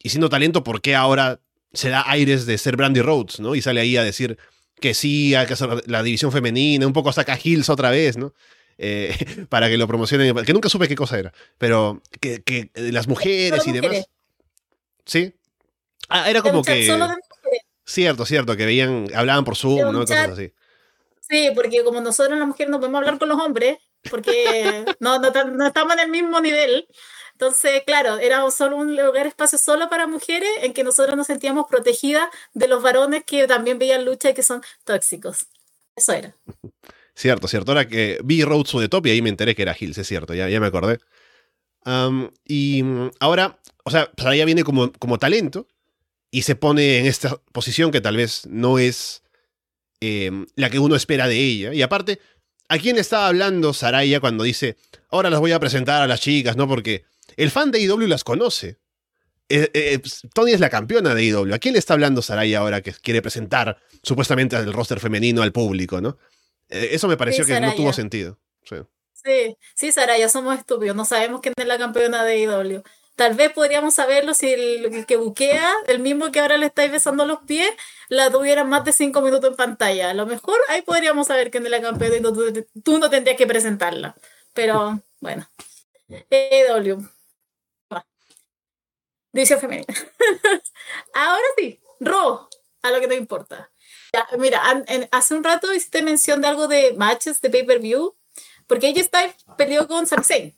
y 0.02 0.10
siendo 0.10 0.28
talento, 0.28 0.64
¿por 0.64 0.80
qué 0.80 0.94
ahora 0.94 1.40
se 1.72 1.88
da 1.88 2.08
aires 2.10 2.46
de 2.46 2.58
ser 2.58 2.76
Brandy 2.76 3.02
Rhodes, 3.02 3.40
¿no? 3.40 3.54
Y 3.54 3.62
sale 3.62 3.80
ahí 3.80 3.96
a 3.96 4.04
decir 4.04 4.38
que 4.80 4.94
sí, 4.94 5.34
hay 5.34 5.46
que 5.46 5.54
hacer 5.54 5.88
la 5.88 6.02
división 6.02 6.32
femenina, 6.32 6.86
un 6.86 6.92
poco 6.92 7.12
saca 7.12 7.38
Hills 7.42 7.68
otra 7.68 7.90
vez, 7.90 8.16
¿no? 8.16 8.34
Eh, 8.78 9.14
para 9.48 9.68
que 9.68 9.76
lo 9.76 9.86
promocionen, 9.86 10.34
que 10.44 10.52
nunca 10.52 10.68
supe 10.68 10.88
qué 10.88 10.96
cosa 10.96 11.18
era, 11.18 11.32
pero 11.58 12.02
que, 12.20 12.42
que 12.42 12.70
las 12.74 13.08
mujeres 13.08 13.62
Solo 13.62 13.76
y 13.76 13.80
demás. 13.80 14.06
Sí. 15.04 15.34
Ah, 16.08 16.30
era 16.30 16.42
como 16.42 16.62
que. 16.62 16.86
solo. 16.86 17.08
Cierto, 17.84 18.26
cierto, 18.26 18.56
que 18.56 18.66
veían, 18.66 19.06
hablaban 19.14 19.44
por 19.44 19.56
Zoom, 19.56 19.92
¿no? 19.92 20.00
Cosas 20.00 20.30
así. 20.30 20.52
Sí, 21.20 21.50
porque 21.54 21.82
como 21.84 22.00
nosotros 22.00 22.38
las 22.38 22.46
mujeres 22.46 22.70
no 22.70 22.78
podemos 22.78 22.98
hablar 22.98 23.18
con 23.18 23.28
los 23.28 23.40
hombres, 23.40 23.78
porque 24.10 24.84
no, 25.00 25.18
no, 25.18 25.30
no 25.30 25.66
estamos 25.66 25.94
en 25.94 26.00
el 26.00 26.10
mismo 26.10 26.40
nivel. 26.40 26.86
Entonces, 27.38 27.82
claro, 27.84 28.16
era 28.16 28.50
solo 28.50 28.78
un 28.78 28.96
lugar, 28.96 29.26
espacio 29.26 29.58
solo 29.58 29.90
para 29.90 30.06
mujeres 30.06 30.48
en 30.62 30.72
que 30.72 30.82
nosotros 30.82 31.18
nos 31.18 31.26
sentíamos 31.26 31.66
protegidas 31.68 32.30
de 32.54 32.66
los 32.66 32.82
varones 32.82 33.24
que 33.24 33.46
también 33.46 33.78
veían 33.78 34.06
lucha 34.06 34.30
y 34.30 34.34
que 34.34 34.42
son 34.42 34.62
tóxicos. 34.84 35.46
Eso 35.94 36.14
era. 36.14 36.34
Cierto, 37.14 37.46
cierto. 37.46 37.72
Ahora 37.72 37.86
que 37.86 38.18
vi 38.24 38.42
Road 38.42 38.64
to 38.64 38.80
the 38.80 38.88
Top 38.88 39.06
y 39.06 39.10
ahí 39.10 39.20
me 39.20 39.28
enteré 39.28 39.54
que 39.54 39.60
era 39.60 39.76
Hills, 39.78 39.98
es 39.98 40.08
cierto, 40.08 40.32
ya, 40.32 40.48
ya 40.48 40.60
me 40.60 40.68
acordé. 40.68 40.98
Y 42.46 42.82
mm, 42.82 43.10
ahora, 43.20 43.60
o 43.84 43.90
sea, 43.90 44.10
Saraya 44.16 44.46
viene 44.46 44.64
como, 44.64 44.90
como 44.92 45.18
talento 45.18 45.68
y 46.30 46.40
se 46.42 46.56
pone 46.56 47.00
en 47.00 47.06
esta 47.06 47.36
posición 47.52 47.90
que 47.90 48.00
tal 48.00 48.16
vez 48.16 48.46
no 48.46 48.78
es 48.78 49.22
em, 50.00 50.46
la 50.54 50.70
que 50.70 50.78
uno 50.78 50.96
espera 50.96 51.28
de 51.28 51.36
ella. 51.36 51.74
Y 51.74 51.82
aparte, 51.82 52.18
¿a 52.70 52.78
quién 52.78 52.96
estaba 52.96 53.28
hablando 53.28 53.74
Saraya 53.74 54.20
cuando 54.20 54.42
dice, 54.42 54.78
ahora 55.10 55.28
las 55.28 55.40
voy 55.40 55.52
a 55.52 55.60
presentar 55.60 56.00
a 56.00 56.06
las 56.06 56.22
chicas, 56.22 56.56
¿no? 56.56 56.66
Porque 56.66 57.04
el 57.36 57.50
fan 57.50 57.70
de 57.70 57.80
IW 57.80 58.06
las 58.06 58.24
conoce. 58.24 58.78
Eh, 59.48 59.70
eh, 59.74 60.00
Tony 60.34 60.52
es 60.52 60.60
la 60.60 60.70
campeona 60.70 61.14
de 61.14 61.22
IW. 61.24 61.54
¿A 61.54 61.58
quién 61.58 61.74
le 61.74 61.78
está 61.78 61.94
hablando 61.94 62.20
Saraya 62.22 62.58
ahora 62.58 62.80
que 62.80 62.92
quiere 62.92 63.22
presentar 63.22 63.78
supuestamente 64.02 64.56
al 64.56 64.72
roster 64.72 64.98
femenino 64.98 65.42
al 65.42 65.52
público, 65.52 66.00
¿no? 66.00 66.18
Eh, 66.68 66.88
eso 66.92 67.06
me 67.08 67.16
pareció 67.16 67.44
Sí, 67.44 67.48
que 67.52 67.54
no 67.60 67.66
Saraya. 67.68 67.76
tuvo 67.76 67.92
sentido. 67.92 68.38
Sí. 68.64 68.76
Sí, 69.12 69.56
sí, 69.74 69.92
Sara, 69.92 70.18
ya 70.18 70.28
somos 70.28 70.56
estúpidos, 70.58 70.94
no 70.96 71.04
sabemos 71.04 71.40
quién 71.40 71.54
es 71.56 71.66
la 71.66 71.78
campeona 71.78 72.24
de 72.24 72.38
IW. 72.40 72.82
Tal 73.16 73.34
vez 73.34 73.50
podríamos 73.52 73.94
saberlo 73.94 74.34
si 74.34 74.52
el, 74.52 74.94
el 74.94 75.06
que 75.06 75.16
buquea, 75.16 75.72
el 75.88 76.00
mismo 76.00 76.30
que 76.30 76.38
ahora 76.40 76.58
le 76.58 76.66
estáis 76.66 76.92
besando 76.92 77.24
los 77.24 77.40
pies, 77.40 77.70
la 78.08 78.30
tuviera 78.30 78.62
más 78.62 78.84
de 78.84 78.92
cinco 78.92 79.22
minutos 79.22 79.50
en 79.50 79.56
pantalla. 79.56 80.10
A 80.10 80.14
lo 80.14 80.26
mejor 80.26 80.56
ahí 80.68 80.82
podríamos 80.82 81.26
saber 81.28 81.50
quién 81.50 81.64
es 81.64 81.70
la 81.70 81.80
campeona 81.80 82.16
y 82.16 82.80
tú 82.82 82.98
no 82.98 83.08
tendrías 83.10 83.36
que 83.38 83.46
presentarla. 83.46 84.14
Pero 84.52 85.00
bueno, 85.20 85.48
EW. 86.30 87.08
División 89.36 89.60
femenina. 89.60 89.86
Ahora 91.14 91.44
sí, 91.56 91.78
Ro, 92.00 92.48
a 92.82 92.90
lo 92.90 93.00
que 93.00 93.08
te 93.08 93.16
importa. 93.16 93.70
Ya, 94.12 94.26
mira, 94.38 94.62
en- 94.88 95.08
hace 95.12 95.34
un 95.34 95.44
rato 95.44 95.72
hiciste 95.72 96.02
mención 96.02 96.40
de 96.40 96.48
algo 96.48 96.68
de 96.68 96.94
matches 96.94 97.40
de 97.40 97.50
pay-per-view, 97.50 98.14
porque 98.66 98.88
ella 98.88 99.00
está 99.00 99.20
peleó 99.56 99.86
con 99.88 100.06
Zayn. 100.06 100.56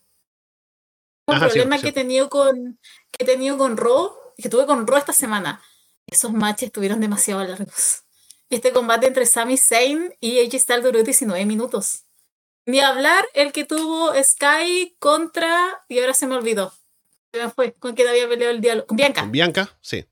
Un 1.27 1.35
Ajá, 1.35 1.47
problema 1.47 1.77
cierto, 1.79 1.83
que 1.83 1.89
he 2.01 2.05
tenido 2.05 2.29
con 2.31 2.79
que 3.11 3.25
he 3.25 3.27
tenido 3.27 3.59
con 3.59 3.77
Raw, 3.77 4.13
que 4.37 4.49
tuve 4.49 4.67
con 4.67 4.87
Raw 4.87 4.99
esta 4.99 5.13
semana. 5.13 5.63
Esos 6.07 6.33
matches 6.33 6.69
estuvieron 6.69 7.01
demasiado 7.01 7.45
largos. 7.45 8.05
Este 8.51 8.73
combate 8.73 9.07
entre 9.07 9.27
Sami 9.27 9.59
Zayn 9.59 10.15
y 10.21 10.41
AJ 10.41 10.61
Styles 10.61 10.85
duró 10.85 11.03
19 11.03 11.45
minutos. 11.45 12.05
Ni 12.65 12.81
hablar 12.81 13.27
el 13.35 13.53
que 13.53 13.65
tuvo 13.65 14.13
Sky 14.23 14.97
contra 14.99 15.85
y 15.89 15.99
ahora 16.01 16.15
se 16.15 16.27
me 16.27 16.37
olvidó. 16.37 16.73
Fue 17.55 17.73
con 17.75 17.95
quien 17.95 18.09
había 18.09 18.29
peleado 18.29 18.53
el 18.55 18.61
diálogo. 18.61 18.87
Con 18.87 18.97
Bianca. 18.97 19.21
Con 19.23 19.33
Bianca, 19.33 19.77
sí. 19.81 20.05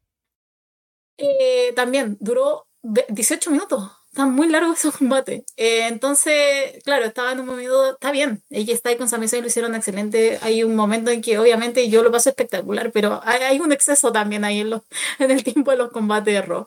Eh, 1.19 1.73
también 1.75 2.17
duró 2.21 2.69
ve- 2.83 3.07
18 3.09 3.51
minutos. 3.51 3.91
Está 4.09 4.27
muy 4.27 4.49
largo 4.49 4.73
ese 4.73 4.91
combate. 4.99 5.45
Eh, 5.57 5.87
entonces, 5.89 6.83
claro, 6.85 7.05
estaba 7.05 7.33
en 7.33 7.41
un 7.41 7.47
momento, 7.47 7.93
está 7.93 8.11
bien. 8.13 8.43
Ella 8.51 8.75
está 8.75 8.91
ahí 8.91 8.97
con 8.97 9.09
Sami 9.09 9.29
Zayn, 9.29 9.43
lo 9.43 9.49
hicieron 9.49 9.75
excelente. 9.75 10.39
Hay 10.43 10.63
un 10.65 10.75
momento 10.77 11.11
en 11.11 11.21
que 11.23 11.39
obviamente 11.39 11.89
yo 11.91 12.03
lo 12.03 12.11
paso 12.13 12.29
espectacular, 12.31 12.93
pero 12.93 13.21
hay, 13.25 13.43
hay 13.43 13.61
un 13.61 13.73
exceso 13.73 14.13
también 14.13 14.45
ahí 14.45 14.61
en, 14.61 14.71
los, 14.71 14.83
en 15.19 15.31
el 15.31 15.43
tiempo 15.45 15.71
de 15.71 15.77
los 15.79 15.91
combates 15.91 16.33
de 16.35 16.43
Raw. 16.43 16.67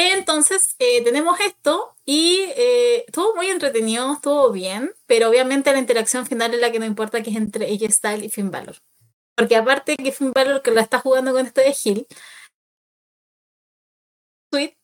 Entonces, 0.00 0.76
eh, 0.78 1.02
tenemos 1.02 1.40
esto 1.40 1.96
y 2.04 2.44
eh, 2.56 3.04
estuvo 3.06 3.34
muy 3.34 3.48
entretenido, 3.48 4.12
estuvo 4.12 4.52
bien, 4.52 4.92
pero 5.06 5.28
obviamente 5.28 5.72
la 5.72 5.80
interacción 5.80 6.24
final 6.24 6.54
es 6.54 6.60
la 6.60 6.70
que 6.70 6.78
no 6.78 6.86
importa, 6.86 7.20
que 7.22 7.30
es 7.30 7.36
entre 7.36 7.66
AJ 7.66 8.22
y 8.22 8.28
Finn 8.28 8.52
Balor. 8.52 8.76
Porque 9.36 9.56
aparte 9.56 9.96
que 9.96 10.12
Finn 10.12 10.32
Balor 10.34 10.62
que 10.62 10.72
la 10.72 10.82
está 10.82 11.00
jugando 11.00 11.32
con 11.32 11.46
este 11.46 11.62
de 11.62 11.76
Hill, 11.84 12.06
Sweet, 14.52 14.74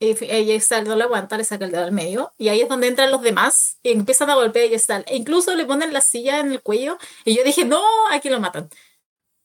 F- 0.00 0.22
AJ 0.30 0.84
no 0.84 0.94
lo 0.96 1.04
aguanta, 1.04 1.38
le 1.38 1.44
saca 1.44 1.64
el 1.64 1.70
dedo 1.72 1.84
al 1.84 1.92
medio, 1.92 2.32
y 2.36 2.48
ahí 2.48 2.60
es 2.60 2.68
donde 2.68 2.86
entran 2.86 3.10
los 3.10 3.22
demás 3.22 3.78
y 3.82 3.92
empiezan 3.92 4.28
a 4.30 4.34
golpear 4.34 4.66
a 4.66 4.76
AJ. 4.76 5.04
E 5.06 5.16
incluso 5.16 5.54
le 5.54 5.64
ponen 5.64 5.92
la 5.92 6.00
silla 6.02 6.40
en 6.40 6.52
el 6.52 6.62
cuello, 6.62 6.98
y 7.24 7.34
yo 7.36 7.42
dije, 7.44 7.64
no, 7.64 7.82
aquí 8.10 8.28
lo 8.28 8.38
matan. 8.40 8.68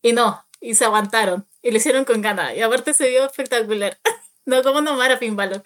Y 0.04 0.14
no, 0.14 0.46
y 0.62 0.76
se 0.76 0.86
aguantaron, 0.86 1.48
y 1.64 1.72
lo 1.72 1.78
hicieron 1.78 2.06
con 2.06 2.22
ganas, 2.22 2.56
y 2.56 2.62
aparte 2.62 2.94
se 2.94 3.10
vio 3.10 3.26
espectacular. 3.26 4.00
no, 4.52 4.64
como 4.64 4.82
nomar 4.82 5.12
a 5.12 5.18
Finn 5.18 5.36
Balor. 5.36 5.64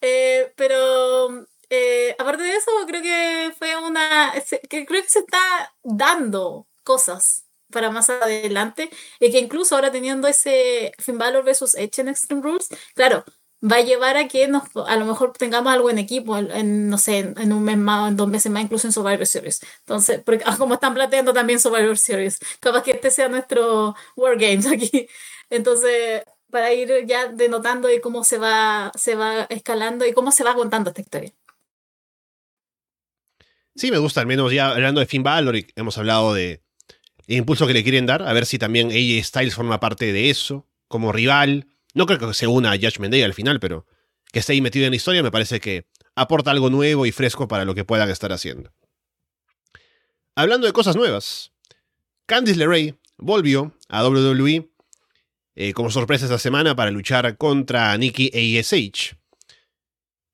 Eh, 0.00 0.52
pero 0.56 1.46
eh, 1.70 2.14
aparte 2.18 2.42
de 2.42 2.56
eso, 2.56 2.70
creo 2.86 3.02
que 3.02 3.52
fue 3.58 3.76
una. 3.76 4.32
que 4.68 4.86
creo 4.86 5.02
que 5.02 5.08
se 5.08 5.20
está 5.20 5.74
dando 5.82 6.66
cosas 6.84 7.44
para 7.70 7.90
más 7.90 8.10
adelante. 8.10 8.90
Y 9.20 9.30
que 9.30 9.38
incluso 9.38 9.74
ahora 9.74 9.92
teniendo 9.92 10.28
ese 10.28 10.92
Finn 10.98 11.18
Balor 11.18 11.44
versus 11.44 11.74
Edge 11.74 12.00
en 12.00 12.08
Extreme 12.08 12.42
Rules, 12.42 12.68
claro, 12.94 13.24
va 13.62 13.76
a 13.76 13.80
llevar 13.80 14.16
a 14.16 14.28
que 14.28 14.48
nos, 14.48 14.64
a 14.86 14.96
lo 14.96 15.04
mejor 15.04 15.32
tengamos 15.32 15.72
algo 15.72 15.90
en 15.90 15.98
equipo, 15.98 16.36
en, 16.38 16.88
no 16.88 16.98
sé, 16.98 17.18
en 17.36 17.52
un 17.52 17.64
mes 17.64 17.76
más, 17.76 18.08
en 18.08 18.16
dos 18.16 18.28
meses 18.28 18.50
más, 18.52 18.62
incluso 18.62 18.86
en 18.86 18.92
Survivor 18.92 19.26
Series. 19.26 19.60
Entonces, 19.80 20.22
porque, 20.24 20.44
ah, 20.46 20.56
como 20.58 20.74
están 20.74 20.94
planteando 20.94 21.32
también 21.32 21.60
Survivor 21.60 21.98
Series, 21.98 22.38
capaz 22.60 22.82
que 22.82 22.92
este 22.92 23.10
sea 23.10 23.28
nuestro 23.28 23.94
War 24.16 24.38
Games 24.38 24.66
aquí. 24.72 25.08
Entonces, 25.50 26.22
para 26.50 26.72
ir 26.72 27.06
ya 27.06 27.28
denotando 27.28 27.92
y 27.92 28.00
cómo 28.00 28.24
se 28.24 28.38
va, 28.38 28.92
se 28.96 29.14
va 29.14 29.42
escalando 29.44 30.06
y 30.06 30.12
cómo 30.12 30.32
se 30.32 30.44
va 30.44 30.54
contando 30.54 30.90
esta 30.90 31.00
historia. 31.00 31.32
Sí, 33.74 33.90
me 33.90 33.98
gusta, 33.98 34.20
al 34.20 34.26
menos 34.26 34.52
ya 34.52 34.70
hablando 34.70 35.00
de 35.00 35.06
Finn 35.06 35.22
Balor, 35.22 35.56
hemos 35.76 35.98
hablado 35.98 36.34
de 36.34 36.62
impulso 37.28 37.66
que 37.66 37.74
le 37.74 37.82
quieren 37.82 38.06
dar, 38.06 38.22
a 38.22 38.32
ver 38.32 38.46
si 38.46 38.58
también 38.58 38.88
AJ 38.88 39.24
Styles 39.24 39.54
forma 39.54 39.78
parte 39.78 40.12
de 40.12 40.30
eso, 40.30 40.66
como 40.88 41.12
rival. 41.12 41.66
No 41.94 42.06
creo 42.06 42.18
que 42.18 42.34
se 42.34 42.46
una 42.46 42.72
a 42.72 42.76
Judgment 42.76 43.12
Day 43.12 43.22
al 43.22 43.34
final, 43.34 43.60
pero 43.60 43.86
que 44.32 44.40
esté 44.40 44.54
ahí 44.54 44.60
metido 44.60 44.86
en 44.86 44.90
la 44.90 44.96
historia 44.96 45.22
me 45.22 45.30
parece 45.30 45.60
que 45.60 45.86
aporta 46.14 46.50
algo 46.50 46.70
nuevo 46.70 47.06
y 47.06 47.12
fresco 47.12 47.46
para 47.46 47.64
lo 47.64 47.74
que 47.74 47.84
puedan 47.84 48.10
estar 48.10 48.32
haciendo. 48.32 48.72
Hablando 50.34 50.66
de 50.66 50.72
cosas 50.72 50.96
nuevas, 50.96 51.52
Candice 52.26 52.58
LeRae 52.58 52.96
volvió 53.16 53.76
a 53.88 54.06
WWE 54.06 54.70
eh, 55.60 55.72
como 55.72 55.90
sorpresa 55.90 56.26
esta 56.26 56.38
semana 56.38 56.76
para 56.76 56.92
luchar 56.92 57.36
contra 57.36 57.96
Nikki 57.98 58.30
ASH. 58.32 59.16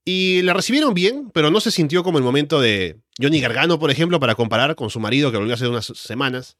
Y 0.04 0.42
la 0.42 0.52
recibieron 0.52 0.92
bien, 0.92 1.30
pero 1.32 1.50
no 1.50 1.60
se 1.60 1.70
sintió 1.70 2.04
como 2.04 2.18
el 2.18 2.24
momento 2.24 2.60
de 2.60 3.00
Johnny 3.18 3.40
Gargano, 3.40 3.78
por 3.78 3.90
ejemplo, 3.90 4.20
para 4.20 4.34
comparar 4.34 4.74
con 4.74 4.90
su 4.90 5.00
marido 5.00 5.32
que 5.32 5.38
volvió 5.38 5.54
hace 5.54 5.66
unas 5.66 5.86
semanas. 5.86 6.58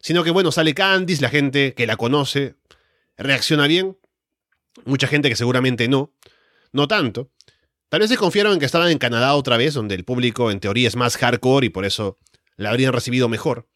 Sino 0.00 0.24
que, 0.24 0.32
bueno, 0.32 0.50
sale 0.50 0.74
Candice, 0.74 1.22
la 1.22 1.28
gente 1.28 1.74
que 1.74 1.86
la 1.86 1.96
conoce 1.96 2.56
reacciona 3.16 3.68
bien. 3.68 3.96
Mucha 4.84 5.06
gente 5.06 5.28
que 5.28 5.36
seguramente 5.36 5.86
no. 5.86 6.12
No 6.72 6.88
tanto. 6.88 7.30
Tal 7.88 8.00
vez 8.00 8.10
se 8.10 8.16
confiaron 8.16 8.54
en 8.54 8.58
que 8.58 8.66
estaban 8.66 8.90
en 8.90 8.98
Canadá 8.98 9.36
otra 9.36 9.56
vez, 9.56 9.74
donde 9.74 9.94
el 9.94 10.04
público 10.04 10.50
en 10.50 10.58
teoría 10.58 10.88
es 10.88 10.96
más 10.96 11.16
hardcore 11.16 11.66
y 11.66 11.70
por 11.70 11.84
eso 11.84 12.18
la 12.56 12.70
habrían 12.70 12.92
recibido 12.92 13.28
mejor. 13.28 13.68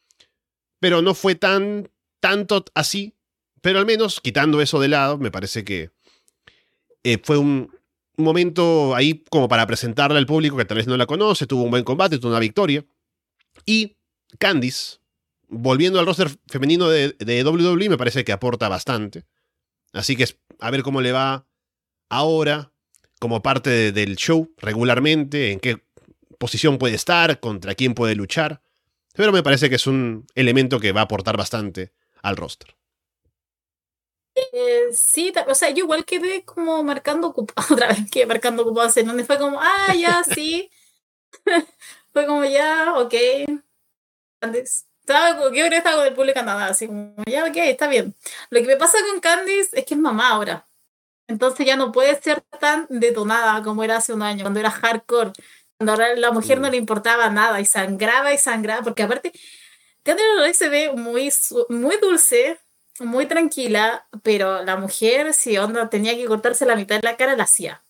Pero 0.80 1.00
no 1.00 1.14
fue 1.14 1.36
tan 1.36 1.92
tanto 2.18 2.64
así. 2.74 3.15
Pero 3.66 3.80
al 3.80 3.86
menos, 3.86 4.20
quitando 4.20 4.60
eso 4.60 4.78
de 4.78 4.86
lado, 4.86 5.18
me 5.18 5.32
parece 5.32 5.64
que 5.64 5.90
eh, 7.02 7.18
fue 7.20 7.36
un, 7.36 7.76
momento 8.16 8.94
ahí 8.94 9.24
como 9.28 9.48
para 9.48 9.66
presentarla 9.66 10.18
al 10.18 10.26
público 10.26 10.56
que 10.56 10.64
tal 10.64 10.76
vez 10.76 10.86
no 10.86 10.96
la 10.96 11.06
conoce, 11.06 11.48
tuvo 11.48 11.64
un 11.64 11.72
buen 11.72 11.82
combate, 11.82 12.20
tuvo 12.20 12.30
una 12.30 12.38
victoria. 12.38 12.86
Y 13.64 13.96
Candice, 14.38 14.98
volviendo 15.48 15.98
al 15.98 16.06
roster 16.06 16.30
femenino 16.46 16.88
de, 16.88 17.16
de 17.18 17.42
WWE, 17.42 17.88
me 17.88 17.98
parece 17.98 18.22
que 18.22 18.30
aporta 18.30 18.68
bastante. 18.68 19.24
Así 19.92 20.14
que 20.14 20.28
a 20.60 20.70
ver 20.70 20.84
cómo 20.84 21.00
le 21.00 21.10
va 21.10 21.48
ahora 22.08 22.72
como 23.18 23.42
parte 23.42 23.90
del 23.90 24.14
show 24.14 24.54
regularmente, 24.58 25.50
en 25.50 25.58
qué 25.58 25.82
posición 26.38 26.78
puede 26.78 26.94
estar, 26.94 27.40
contra 27.40 27.74
quién 27.74 27.94
puede 27.94 28.14
luchar. 28.14 28.62
Pero 29.14 29.32
me 29.32 29.42
parece 29.42 29.68
que 29.68 29.74
es 29.74 29.88
un 29.88 30.24
elemento 30.36 30.78
que 30.78 30.92
va 30.92 31.00
a 31.00 31.04
aportar 31.04 31.36
bastante 31.36 31.92
al 32.22 32.36
roster. 32.36 32.76
Eh, 34.36 34.92
sí, 34.92 35.32
o 35.48 35.54
sea, 35.54 35.70
yo 35.70 35.84
igual 35.84 36.04
quedé 36.04 36.44
como 36.44 36.82
marcando 36.82 37.28
ocupado, 37.28 37.66
otra 37.74 37.88
vez 37.88 38.10
que 38.10 38.26
marcando 38.26 38.62
ocupado, 38.62 38.90
en 38.96 39.06
donde 39.06 39.24
fue 39.24 39.38
como, 39.38 39.58
ah, 39.60 39.94
ya, 39.94 40.22
sí. 40.24 40.70
fue 42.12 42.26
como, 42.26 42.44
ya, 42.44 42.94
ok. 42.98 43.14
Estaba, 44.42 45.42
yo 45.44 45.50
creo 45.50 45.70
que 45.70 45.76
estaba 45.76 45.96
con 45.96 46.06
el 46.06 46.14
público 46.14 46.34
Canadá, 46.34 46.66
así 46.66 46.86
como, 46.86 47.14
ya, 47.26 47.44
ok, 47.44 47.56
está 47.56 47.88
bien. 47.88 48.14
Lo 48.50 48.60
que 48.60 48.66
me 48.66 48.76
pasa 48.76 48.98
con 49.10 49.20
Candice 49.20 49.70
es 49.72 49.84
que 49.86 49.94
es 49.94 50.00
mamá 50.00 50.30
ahora. 50.30 50.68
Entonces 51.28 51.66
ya 51.66 51.76
no 51.76 51.92
puede 51.92 52.20
ser 52.20 52.42
tan 52.60 52.86
detonada 52.88 53.62
como 53.62 53.82
era 53.84 53.96
hace 53.96 54.12
un 54.12 54.22
año, 54.22 54.44
cuando 54.44 54.60
era 54.60 54.70
hardcore. 54.70 55.32
Cuando 55.78 55.92
ahora 55.92 56.14
la 56.16 56.30
mujer 56.32 56.60
no 56.60 56.68
mm. 56.68 56.70
le 56.72 56.76
importaba 56.76 57.30
nada 57.30 57.60
y 57.60 57.66
sangraba 57.66 58.32
y 58.34 58.38
sangraba, 58.38 58.82
porque 58.82 59.02
aparte, 59.02 59.32
Candice 60.02 60.54
se 60.54 60.68
ve 60.68 60.92
muy, 60.92 61.32
muy 61.68 61.96
dulce, 61.98 62.58
muy 63.00 63.26
tranquila, 63.26 64.06
pero 64.22 64.64
la 64.64 64.76
mujer, 64.76 65.34
si 65.34 65.56
onda 65.58 65.88
tenía 65.90 66.14
que 66.16 66.26
cortarse 66.26 66.66
la 66.66 66.76
mitad 66.76 66.96
de 66.96 67.02
la 67.02 67.16
cara, 67.16 67.36
la 67.36 67.44
hacía. 67.44 67.82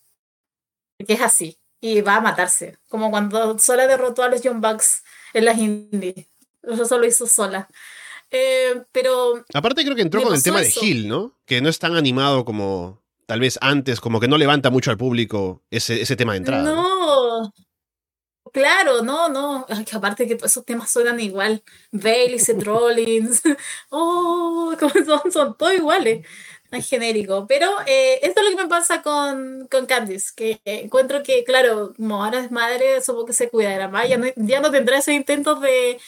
Porque 0.96 1.14
es 1.14 1.20
así. 1.20 1.59
Y 1.80 2.00
va 2.00 2.16
a 2.16 2.20
matarse. 2.20 2.78
Como 2.88 3.11
cuando 3.11 3.59
sola 3.59 3.86
derrotó 3.86 4.22
a 4.22 4.28
los 4.28 4.42
Young 4.42 4.61
Bucks 4.61 5.04
en 5.34 5.44
las 5.44 5.59
indies. 5.59 6.26
Eso 6.62 6.98
lo 6.98 7.07
hizo 7.07 7.26
sola. 7.26 7.68
Eh, 8.30 8.82
pero. 8.92 9.44
Aparte, 9.54 9.84
creo 9.84 9.94
que 9.94 10.02
entró 10.02 10.22
con 10.22 10.34
el 10.34 10.42
tema 10.42 10.61
de 10.61 10.72
Hill, 10.80 11.09
¿no? 11.09 11.32
Que 11.44 11.61
no 11.61 11.68
es 11.68 11.78
tan 11.78 11.94
animado 11.94 12.44
como 12.44 13.00
tal 13.26 13.40
vez 13.40 13.59
antes, 13.61 14.00
como 14.00 14.20
que 14.20 14.28
no 14.28 14.38
levanta 14.38 14.70
mucho 14.70 14.90
al 14.90 14.96
público 14.96 15.62
ese, 15.70 16.00
ese 16.00 16.16
tema 16.16 16.32
de 16.32 16.38
entrada. 16.38 16.62
No, 16.62 17.52
Claro, 18.57 19.02
no, 19.02 19.28
no. 19.28 19.66
aparte 19.92 20.26
que 20.26 20.34
todos 20.34 20.50
esos 20.50 20.64
temas 20.64 20.90
suenan 20.90 21.20
igual. 21.20 21.62
Bailey, 21.92 22.38
Seth 22.38 22.62
Rollins. 22.62 23.42
oh, 23.90 24.74
son, 25.07 25.30
son 25.30 25.57
todos 25.59 25.74
iguales. 25.74 26.26
Tan 26.70 26.82
genérico. 26.82 27.46
Pero 27.46 27.70
eh, 27.86 28.18
esto 28.22 28.40
es 28.40 28.50
lo 28.50 28.57
que 28.57 28.62
me 28.62 28.68
pasa 28.70 29.02
con, 29.02 29.68
con 29.70 29.84
Candice. 29.84 30.32
Que 30.34 30.61
encuentro 30.64 31.22
que, 31.22 31.44
claro, 31.44 31.92
como 31.98 32.24
ahora 32.24 32.40
es 32.40 32.50
madre, 32.50 33.02
supongo 33.02 33.26
que 33.26 33.34
se 33.34 33.50
cuidará 33.50 33.88
más. 33.88 34.09
Ya 34.09 34.16
no, 34.16 34.26
ya 34.36 34.61
no 34.61 34.70
tendrá 34.70 34.96
esos 34.98 35.12
intentos 35.12 35.61
de, 35.61 36.00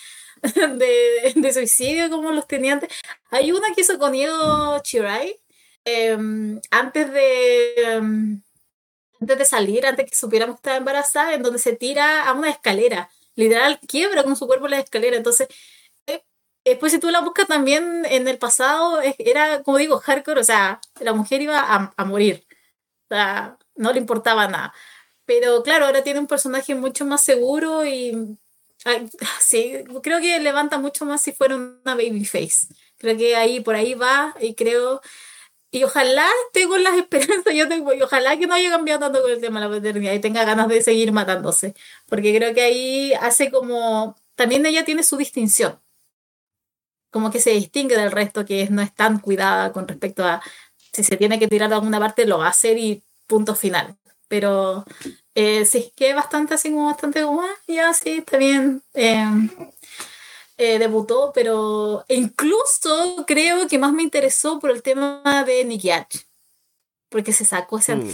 de, 0.43 1.33
de, 1.37 1.53
suicidio 1.53 2.09
como 2.09 2.33
los 2.33 2.47
tenía 2.47 2.73
antes. 2.75 2.89
Hay 3.31 3.53
una 3.53 3.75
que 3.75 3.83
hizo 3.83 3.99
con 3.99 4.15
Io 4.15 4.79
Chirai. 4.81 5.39
Em, 5.85 6.61
antes 6.71 7.13
de. 7.13 7.75
Em, 7.77 8.43
antes 9.21 9.39
de 9.39 9.45
salir, 9.45 9.87
antes 9.87 10.11
que 10.11 10.17
supiéramos 10.17 10.57
que 10.57 10.61
estaba 10.61 10.77
embarazada, 10.77 11.35
en 11.35 11.43
donde 11.43 11.59
se 11.59 11.75
tira 11.77 12.25
a 12.29 12.33
una 12.35 12.51
escalera. 12.51 13.11
Literal, 13.37 13.81
quiebra 13.89 14.25
con 14.25 14.37
su 14.37 14.47
cuerpo 14.47 14.69
la 14.69 14.81
escalera. 14.81 15.17
Entonces, 15.17 15.49
eh, 16.07 16.25
después 16.65 16.93
si 16.93 16.99
tú 16.99 17.11
la 17.11 17.21
buscas 17.21 17.47
también 17.49 18.05
en 18.07 18.29
el 18.29 18.39
pasado, 18.39 19.01
era, 19.19 19.63
como 19.63 19.79
digo, 19.79 19.99
hardcore, 20.01 20.41
o 20.41 20.45
sea, 20.45 20.81
la 21.01 21.13
mujer 21.15 21.43
iba 21.43 21.61
a, 21.61 21.93
a 21.97 22.05
morir. 22.05 22.47
O 23.11 23.15
sea, 23.15 23.59
no 23.77 23.93
le 23.93 24.01
importaba 24.01 24.49
nada. 24.49 24.75
Pero 25.27 25.63
claro, 25.63 25.87
ahora 25.87 26.03
tiene 26.05 26.21
un 26.21 26.27
personaje 26.27 26.75
mucho 26.75 27.05
más 27.07 27.23
seguro 27.25 27.87
y 27.87 28.39
sí, 29.41 29.75
creo 30.03 30.21
que 30.21 30.39
levanta 30.41 30.79
mucho 30.79 31.05
más 31.05 31.23
si 31.23 31.33
fuera 31.33 31.57
una 31.57 31.95
babyface. 31.95 32.69
Creo 32.99 33.17
que 33.17 33.37
ahí 33.37 33.61
por 33.61 33.75
ahí 33.75 33.95
va 33.95 34.35
y 34.41 34.55
creo 34.55 35.01
y 35.71 35.85
ojalá 35.85 36.27
tengo 36.53 36.77
las 36.79 36.97
esperanzas, 36.99 37.55
yo 37.55 37.69
tengo, 37.69 37.93
y 37.93 38.03
ojalá 38.03 38.37
que 38.39 38.47
no 38.47 38.55
haya 38.55 38.71
cambiado 38.71 39.01
tanto 39.01 39.23
con 39.23 39.31
el 39.31 39.41
tema 39.41 39.61
de 39.61 39.69
la 39.69 39.75
paternidad 39.75 40.15
y 40.15 40.21
tenga 40.21 40.45
ganas 40.45 40.69
de 40.69 40.83
seguir 40.83 41.13
matándose. 41.13 41.75
Porque 42.09 42.35
creo 42.37 42.55
que 42.55 42.63
ahí 42.63 43.13
hace 43.15 43.51
como. 43.51 44.17
También 44.35 44.65
ella 44.67 44.85
tiene 44.85 45.03
su 45.03 45.17
distinción. 45.17 45.81
Como 47.11 47.31
que 47.31 47.41
se 47.41 47.51
distingue 47.51 47.97
del 47.97 48.13
resto, 48.13 48.45
que 48.45 48.69
no 48.71 48.83
es 48.83 48.95
tan 48.95 49.19
cuidada 49.19 49.73
con 49.73 49.89
respecto 49.89 50.25
a 50.25 50.43
si 50.93 51.05
se 51.05 51.17
tiene 51.17 51.39
que 51.39 51.49
tirar 51.49 51.69
de 51.69 51.77
alguna 51.77 52.01
parte, 52.01 52.27
lo 52.27 52.39
va 52.39 52.47
a 52.47 52.51
hacer 52.51 52.79
y 52.79 53.03
punto 53.27 53.55
final. 53.55 53.97
Pero 54.29 54.85
eh, 55.35 55.65
sí, 55.65 55.93
que 55.97 56.15
bastante 56.15 56.55
así 56.55 56.71
como 56.71 56.87
bastante 56.87 57.23
como, 57.23 57.43
ah, 57.43 57.57
ya 57.67 57.93
sí, 57.95 58.19
está 58.19 58.37
bien. 58.39 58.83
Eh, 58.95 59.25
eh, 60.59 60.79
debutó, 60.79 61.31
pero 61.33 62.05
incluso 62.09 63.25
creo 63.27 63.69
que 63.69 63.79
más 63.79 63.93
me 63.93 64.03
interesó 64.03 64.59
por 64.59 64.71
el 64.71 64.83
tema 64.83 65.45
de 65.47 65.65
Nicky 65.65 65.91
H. 65.91 66.27
Porque 67.09 67.33
se 67.33 67.45
sacó 67.45 67.79
ese 67.79 67.97
mm. 67.97 68.13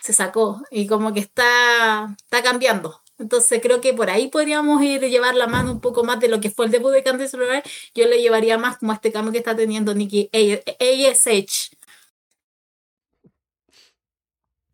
Se 0.00 0.12
sacó 0.12 0.62
y 0.70 0.86
como 0.86 1.12
que 1.12 1.20
está, 1.20 2.16
está 2.16 2.42
cambiando. 2.42 3.02
Entonces 3.18 3.60
creo 3.60 3.82
que 3.82 3.92
por 3.92 4.08
ahí 4.08 4.28
podríamos 4.28 4.80
ir 4.82 5.02
llevar 5.02 5.34
la 5.34 5.46
mano 5.46 5.72
un 5.72 5.80
poco 5.80 6.04
más 6.04 6.20
de 6.20 6.28
lo 6.28 6.40
que 6.40 6.50
fue 6.50 6.64
el 6.64 6.72
debut 6.72 6.92
de 6.92 7.02
Candice 7.02 7.36
LeRae. 7.36 7.62
Yo 7.94 8.06
le 8.06 8.22
llevaría 8.22 8.56
más 8.56 8.78
como 8.78 8.94
este 8.94 9.12
cambio 9.12 9.32
que 9.32 9.38
está 9.38 9.54
teniendo 9.54 9.92
Nicky 9.92 10.30
ASH. 10.32 11.76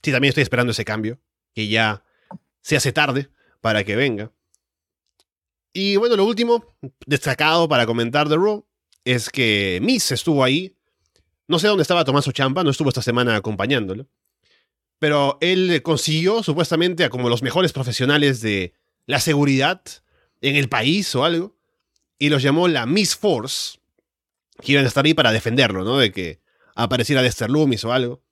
Sí, 0.02 0.12
también 0.12 0.28
estoy 0.28 0.42
esperando 0.42 0.70
ese 0.70 0.84
cambio, 0.84 1.18
que 1.52 1.66
ya 1.66 2.04
se 2.60 2.76
hace 2.76 2.92
tarde 2.92 3.28
para 3.60 3.82
que 3.82 3.96
venga. 3.96 4.30
Y 5.78 5.96
bueno, 5.96 6.16
lo 6.16 6.24
último 6.24 6.74
destacado 7.04 7.68
para 7.68 7.84
comentar 7.84 8.30
de 8.30 8.36
Raw 8.36 8.66
es 9.04 9.28
que 9.28 9.78
Miss 9.82 10.10
estuvo 10.10 10.42
ahí. 10.42 10.74
No 11.48 11.58
sé 11.58 11.68
dónde 11.68 11.82
estaba 11.82 12.02
Tomaso 12.02 12.32
Champa, 12.32 12.64
no 12.64 12.70
estuvo 12.70 12.88
esta 12.88 13.02
semana 13.02 13.36
acompañándolo. 13.36 14.08
Pero 14.98 15.36
él 15.42 15.82
consiguió 15.82 16.42
supuestamente 16.42 17.04
a 17.04 17.10
como 17.10 17.28
los 17.28 17.42
mejores 17.42 17.74
profesionales 17.74 18.40
de 18.40 18.72
la 19.04 19.20
seguridad 19.20 19.82
en 20.40 20.56
el 20.56 20.70
país 20.70 21.14
o 21.14 21.26
algo. 21.26 21.58
Y 22.18 22.30
los 22.30 22.42
llamó 22.42 22.68
la 22.68 22.86
Miss 22.86 23.14
Force, 23.14 23.78
que 24.62 24.72
iban 24.72 24.86
a 24.86 24.88
estar 24.88 25.04
ahí 25.04 25.12
para 25.12 25.30
defenderlo, 25.30 25.84
¿no? 25.84 25.98
De 25.98 26.10
que 26.10 26.40
apareciera 26.74 27.20
Dexter 27.20 27.50
Loomis 27.50 27.84
o 27.84 27.92
algo. 27.92 28.22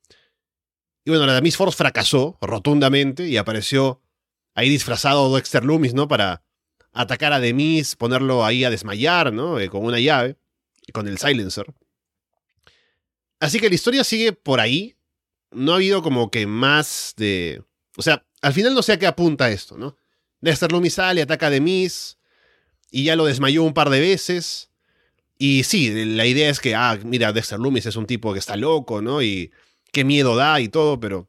Y 1.05 1.11
bueno, 1.11 1.27
la 1.27 1.43
Miss 1.43 1.59
Force 1.59 1.77
fracasó 1.77 2.39
rotundamente 2.41 3.29
y 3.29 3.37
apareció 3.37 4.01
ahí 4.55 4.71
disfrazado 4.71 5.35
Dexter 5.35 5.62
Loomis, 5.62 5.93
¿no? 5.93 6.09
Para 6.09 6.44
atacar 6.95 7.33
a 7.33 7.41
Demis, 7.41 7.97
ponerlo 7.97 8.45
ahí 8.45 8.65
a 8.65 8.71
desmayar, 8.71 9.33
¿no? 9.33 9.59
Eh, 9.59 9.69
con 9.69 9.85
una 9.85 9.99
llave, 9.99 10.37
con 10.93 11.09
el 11.09 11.19
silencer. 11.19 11.66
Así 13.41 13.61
que 13.61 13.69
la 13.69 13.75
historia 13.75 14.05
sigue 14.05 14.33
por 14.33 14.61
ahí. 14.61 14.97
no 15.51 15.73
ha 15.73 15.77
habido 15.77 16.03
como 16.03 16.31
que 16.31 16.47
más 16.47 17.15
de... 17.16 17.62
O 17.97 18.03
sea, 18.03 18.25
al 18.43 18.53
final 18.53 18.75
no 18.75 18.83
sé 18.83 18.93
a 18.93 18.99
qué 18.99 19.07
apunta 19.07 19.51
esto, 19.51 19.77
¿no? 19.77 19.97
Dexter 20.41 20.73
Loomis 20.73 20.95
sale, 20.95 21.23
ataca 21.23 21.47
a 21.47 21.51
Demis 21.51 22.19
y 22.91 23.05
ya 23.05 23.16
lo 23.16 23.27
desmayó 23.27 23.62
un 23.62 23.75
par 23.75 23.91
de 23.91 24.01
veces. 24.01 24.71
Y 25.39 25.65
sí, 25.65 26.07
la 26.07 26.27
idea 26.27 26.51
es 26.51 26.61
que, 26.61 26.75
ah, 26.75 26.99
mira, 27.05 27.33
Dexter 27.33 27.59
Loomis 27.59 27.87
es 27.87 27.97
un 27.97 28.07
tipo 28.07 28.33
que 28.33 28.39
está 28.39 28.57
loco, 28.57 29.03
¿no? 29.03 29.23
Y 29.23 29.53
qué 29.93 30.05
miedo 30.05 30.37
da 30.37 30.61
y 30.61 30.69
todo, 30.69 30.99
pero 30.99 31.29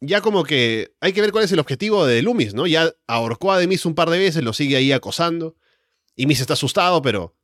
ya 0.00 0.20
como 0.20 0.44
que 0.44 0.94
hay 1.00 1.12
que 1.12 1.20
ver 1.20 1.32
cuál 1.32 1.44
es 1.44 1.52
el 1.52 1.58
objetivo 1.58 2.06
de 2.06 2.22
Loomis, 2.22 2.54
¿no? 2.54 2.66
Ya 2.66 2.92
ahorcó 3.06 3.52
a 3.52 3.58
Demis 3.58 3.86
un 3.86 3.94
par 3.94 4.10
de 4.10 4.18
veces, 4.18 4.42
lo 4.42 4.52
sigue 4.52 4.76
ahí 4.76 4.92
acosando. 4.92 5.56
Y 6.16 6.26
Miss 6.26 6.40
está 6.40 6.54
asustado, 6.54 7.02
pero 7.02 7.36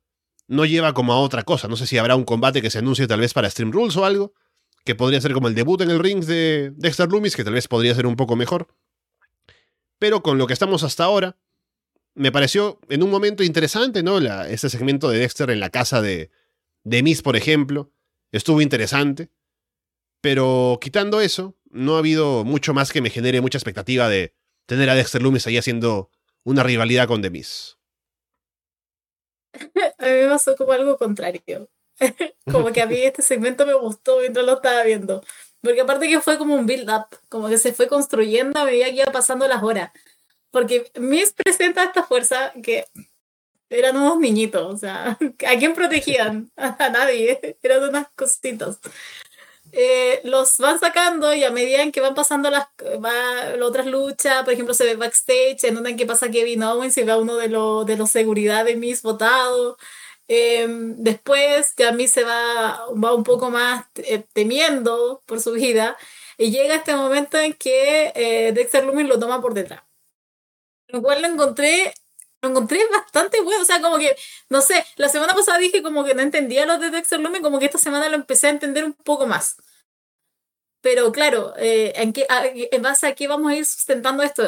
no 0.47 0.65
lleva 0.65 0.93
como 0.93 1.13
a 1.13 1.19
otra 1.19 1.43
cosa. 1.43 1.67
No 1.67 1.75
sé 1.75 1.87
si 1.87 1.97
habrá 1.97 2.15
un 2.15 2.23
combate 2.23 2.61
que 2.61 2.69
se 2.69 2.79
anuncie 2.79 3.07
tal 3.07 3.19
vez 3.19 3.33
para 3.33 3.49
Stream 3.49 3.71
Rules 3.71 3.95
o 3.97 4.05
algo, 4.05 4.33
que 4.85 4.95
podría 4.95 5.21
ser 5.21 5.33
como 5.33 5.47
el 5.47 5.55
debut 5.55 5.81
en 5.81 5.89
el 5.89 5.99
ring 5.99 6.23
de 6.23 6.71
Dexter 6.75 7.09
Loomis, 7.09 7.35
que 7.35 7.43
tal 7.43 7.53
vez 7.53 7.67
podría 7.67 7.95
ser 7.95 8.05
un 8.05 8.15
poco 8.15 8.35
mejor. 8.35 8.67
Pero 9.99 10.23
con 10.23 10.37
lo 10.37 10.47
que 10.47 10.53
estamos 10.53 10.83
hasta 10.83 11.03
ahora, 11.03 11.37
me 12.15 12.31
pareció 12.31 12.79
en 12.89 13.03
un 13.03 13.09
momento 13.09 13.43
interesante, 13.43 14.03
¿no? 14.03 14.17
Este 14.17 14.69
segmento 14.69 15.09
de 15.09 15.19
Dexter 15.19 15.49
en 15.49 15.59
la 15.59 15.69
casa 15.69 16.01
de, 16.01 16.31
de 16.83 17.03
Miss, 17.03 17.21
por 17.21 17.35
ejemplo, 17.35 17.91
estuvo 18.31 18.61
interesante. 18.61 19.29
Pero 20.21 20.77
quitando 20.81 21.21
eso, 21.21 21.55
no 21.71 21.95
ha 21.95 21.99
habido 21.99 22.43
mucho 22.43 22.73
más 22.73 22.91
que 22.91 23.01
me 23.01 23.09
genere 23.09 23.41
mucha 23.41 23.57
expectativa 23.57 24.09
de 24.09 24.33
tener 24.65 24.89
a 24.89 24.95
Dexter 24.95 25.21
Loomis 25.21 25.47
ahí 25.47 25.57
haciendo 25.57 26.09
una 26.43 26.63
rivalidad 26.63 27.07
con 27.07 27.21
The 27.21 27.29
Miz. 27.29 27.77
A 29.97 30.05
mí 30.05 30.11
me 30.11 30.27
pasó 30.29 30.55
como 30.55 30.71
algo 30.71 30.97
contrario. 30.97 31.69
como 32.51 32.71
que 32.71 32.81
a 32.81 32.87
mí 32.87 32.95
este 32.95 33.21
segmento 33.21 33.65
me 33.65 33.73
gustó 33.73 34.19
mientras 34.19 34.45
lo 34.45 34.53
estaba 34.53 34.83
viendo. 34.83 35.23
Porque 35.61 35.81
aparte 35.81 36.07
que 36.07 36.19
fue 36.19 36.37
como 36.37 36.55
un 36.55 36.65
build-up, 36.65 37.05
como 37.29 37.47
que 37.47 37.57
se 37.57 37.73
fue 37.73 37.87
construyendo 37.87 38.59
a 38.59 38.65
medida 38.65 38.85
que 38.85 39.01
iba 39.01 39.11
pasando 39.11 39.47
las 39.47 39.61
horas. 39.61 39.91
Porque 40.49 40.91
Miss 40.99 41.33
presenta 41.33 41.83
esta 41.83 42.03
fuerza 42.03 42.51
que 42.63 42.87
eran 43.69 43.95
unos 43.95 44.19
niñitos, 44.19 44.73
o 44.73 44.77
sea, 44.77 45.17
¿a 45.47 45.57
quién 45.57 45.73
protegían? 45.73 46.51
A 46.55 46.89
nadie, 46.89 47.57
eran 47.63 47.83
unas 47.83 48.07
cositas. 48.15 48.79
Eh, 49.73 50.19
los 50.25 50.57
van 50.57 50.79
sacando 50.79 51.33
y 51.33 51.43
a 51.45 51.51
medida 51.51 51.81
en 51.81 51.91
que 51.93 52.01
van 52.01 52.13
pasando 52.13 52.49
las, 52.49 52.67
otras 53.61 53.85
luchas, 53.85 54.43
por 54.43 54.53
ejemplo, 54.53 54.73
se 54.73 54.83
ve 54.85 54.95
backstage 54.95 55.63
en 55.63 55.77
una 55.77 55.89
en 55.89 55.97
que 55.97 56.05
pasa 56.05 56.29
Kevin 56.29 56.63
Owens 56.63 56.97
y 56.97 57.03
ve 57.03 57.11
a 57.13 57.17
uno 57.17 57.37
de 57.37 57.47
los 57.47 57.85
de 57.85 57.95
los 57.97 58.11
seguridad 58.11 58.65
de 58.65 58.75
Miss 58.75 59.01
votado. 59.01 59.77
Em, 60.27 60.95
después 60.97 61.73
ya 61.77 61.91
Miss 61.91 62.11
se 62.11 62.23
va, 62.23 62.85
va 63.03 63.13
un 63.13 63.23
poco 63.23 63.49
más 63.49 63.85
eh, 63.95 64.23
temiendo 64.33 65.21
por 65.25 65.41
su 65.41 65.51
vida 65.53 65.97
y 66.37 66.51
llega 66.51 66.75
este 66.75 66.95
momento 66.95 67.37
en 67.37 67.53
que 67.53 68.11
eh, 68.15 68.51
Dexter 68.53 68.83
Lumis 68.85 69.07
lo 69.07 69.19
toma 69.19 69.41
por 69.41 69.53
detrás. 69.53 69.83
Lo 70.87 71.01
cual 71.01 71.21
lo 71.21 71.27
encontré 71.29 71.93
lo 72.41 72.49
encontré 72.49 72.79
bastante 72.91 73.41
bueno. 73.41 73.61
O 73.61 73.65
sea, 73.65 73.81
como 73.81 73.97
que, 73.97 74.15
no 74.49 74.61
sé, 74.61 74.85
la 74.97 75.09
semana 75.09 75.33
pasada 75.33 75.57
dije 75.57 75.81
como 75.81 76.03
que 76.03 76.15
no 76.15 76.21
entendía 76.21 76.65
los 76.65 76.79
de 76.79 76.89
Dexter 76.89 77.19
Lumen, 77.19 77.41
como 77.41 77.59
que 77.59 77.65
esta 77.65 77.77
semana 77.77 78.09
lo 78.09 78.15
empecé 78.15 78.47
a 78.47 78.51
entender 78.51 78.85
un 78.85 78.93
poco 78.93 79.27
más. 79.27 79.57
Pero 80.81 81.11
claro, 81.11 81.53
eh, 81.57 81.93
¿en, 81.95 82.11
qué, 82.11 82.25
¿en 82.71 82.81
base 82.81 83.05
a 83.05 83.13
qué 83.13 83.27
vamos 83.27 83.51
a 83.51 83.55
ir 83.55 83.65
sustentando 83.65 84.23
esto? 84.23 84.43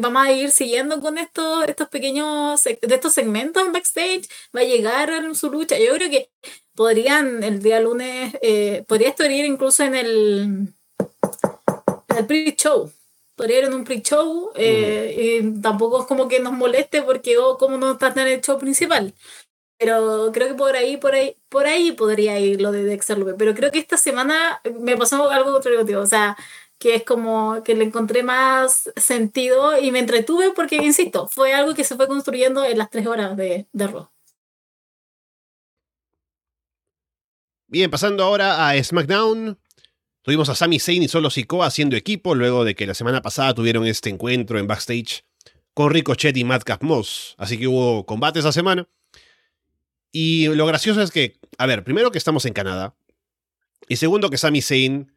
¿Vamos 0.00 0.26
a 0.26 0.30
ir 0.30 0.50
siguiendo 0.50 1.00
con 1.00 1.16
estos, 1.16 1.64
estos 1.66 1.88
pequeños, 1.88 2.62
de 2.64 2.94
estos 2.94 3.14
segmentos 3.14 3.64
en 3.64 3.72
backstage? 3.72 4.28
¿Va 4.54 4.60
a 4.60 4.64
llegar 4.64 5.10
en 5.10 5.34
su 5.34 5.50
lucha? 5.50 5.78
Yo 5.78 5.94
creo 5.94 6.10
que 6.10 6.30
podrían 6.74 7.42
el 7.42 7.62
día 7.62 7.80
lunes, 7.80 8.34
eh, 8.42 8.84
podría 8.86 9.08
esto 9.08 9.24
ir 9.24 9.46
incluso 9.46 9.82
en 9.82 9.94
el, 9.94 10.74
en 12.08 12.16
el 12.18 12.26
pre-show 12.26 12.92
ir 13.38 13.64
en 13.64 13.74
un 13.74 13.84
pre-show 13.84 14.50
eh, 14.56 15.40
y 15.42 15.60
tampoco 15.60 16.02
es 16.02 16.06
como 16.06 16.28
que 16.28 16.40
nos 16.40 16.52
moleste 16.52 17.02
porque 17.02 17.38
oh, 17.38 17.58
como 17.58 17.76
no 17.78 17.92
estás 17.92 18.16
en 18.16 18.28
el 18.28 18.40
show 18.40 18.58
principal. 18.58 19.14
Pero 19.78 20.30
creo 20.32 20.48
que 20.48 20.54
por 20.54 20.76
ahí, 20.76 20.96
por 20.96 21.14
ahí, 21.14 21.36
por 21.48 21.66
ahí 21.66 21.92
podría 21.92 22.38
ir 22.38 22.60
lo 22.60 22.72
de 22.72 22.84
Dexter 22.84 23.18
Lupe. 23.18 23.34
Pero 23.34 23.54
creo 23.54 23.72
que 23.72 23.80
esta 23.80 23.96
semana 23.96 24.60
me 24.80 24.96
pasó 24.96 25.30
algo 25.30 25.52
contrario, 25.52 26.00
o 26.00 26.06
sea, 26.06 26.36
que 26.78 26.96
es 26.96 27.04
como 27.04 27.62
que 27.64 27.74
le 27.74 27.84
encontré 27.84 28.22
más 28.22 28.90
sentido 28.96 29.78
y 29.78 29.92
me 29.92 30.00
entretuve 30.00 30.52
porque, 30.52 30.76
insisto, 30.76 31.28
fue 31.28 31.52
algo 31.54 31.74
que 31.74 31.84
se 31.84 31.96
fue 31.96 32.08
construyendo 32.08 32.64
en 32.64 32.78
las 32.78 32.90
tres 32.90 33.06
horas 33.06 33.36
de, 33.36 33.66
de 33.72 33.86
Raw. 33.86 34.08
Bien, 37.68 37.90
pasando 37.90 38.24
ahora 38.24 38.68
a 38.68 38.82
SmackDown. 38.82 39.58
Tuvimos 40.22 40.48
a 40.48 40.54
Sami 40.54 40.78
Zayn 40.78 41.02
y 41.02 41.08
Solo 41.08 41.30
Sikoa 41.30 41.66
haciendo 41.66 41.96
equipo 41.96 42.36
luego 42.36 42.64
de 42.64 42.76
que 42.76 42.86
la 42.86 42.94
semana 42.94 43.22
pasada 43.22 43.54
tuvieron 43.54 43.86
este 43.86 44.08
encuentro 44.08 44.58
en 44.58 44.68
backstage 44.68 45.24
con 45.74 45.90
Ricochet 45.90 46.36
y 46.36 46.44
Madcap 46.44 46.82
Moss. 46.82 47.34
Así 47.38 47.58
que 47.58 47.66
hubo 47.66 48.06
combate 48.06 48.38
esa 48.38 48.52
semana. 48.52 48.88
Y 50.12 50.46
lo 50.48 50.64
gracioso 50.66 51.02
es 51.02 51.10
que, 51.10 51.38
a 51.58 51.66
ver, 51.66 51.82
primero 51.82 52.12
que 52.12 52.18
estamos 52.18 52.44
en 52.44 52.52
Canadá. 52.52 52.94
Y 53.88 53.96
segundo 53.96 54.30
que 54.30 54.38
Sami 54.38 54.62
Zayn 54.62 55.12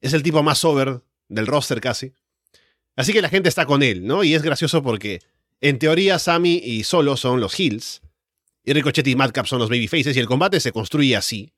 es 0.00 0.12
el 0.12 0.22
tipo 0.22 0.42
más 0.44 0.64
over 0.64 1.02
del 1.28 1.48
roster 1.48 1.80
casi. 1.80 2.12
Así 2.94 3.12
que 3.12 3.22
la 3.22 3.28
gente 3.28 3.48
está 3.48 3.66
con 3.66 3.82
él, 3.82 4.06
¿no? 4.06 4.22
Y 4.22 4.34
es 4.34 4.42
gracioso 4.42 4.80
porque 4.82 5.22
en 5.60 5.80
teoría 5.80 6.20
Sami 6.20 6.60
y 6.62 6.84
Solo 6.84 7.16
son 7.16 7.40
los 7.40 7.58
heels. 7.58 8.00
Y 8.62 8.72
Ricochet 8.72 9.06
y 9.08 9.16
Madcap 9.16 9.46
son 9.46 9.58
los 9.58 9.70
babyfaces. 9.70 10.16
Y 10.16 10.20
el 10.20 10.26
combate 10.26 10.60
se 10.60 10.70
construye 10.70 11.16
así. 11.16 11.52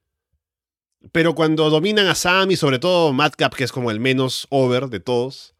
Pero 1.12 1.34
cuando 1.34 1.70
dominan 1.70 2.06
a 2.06 2.14
Sam 2.14 2.50
y 2.50 2.56
sobre 2.56 2.78
todo 2.78 3.12
Madcap, 3.12 3.54
que 3.54 3.64
es 3.64 3.72
como 3.72 3.90
el 3.90 4.00
menos 4.00 4.46
over 4.50 4.88
de 4.88 5.00
todos, 5.00 5.54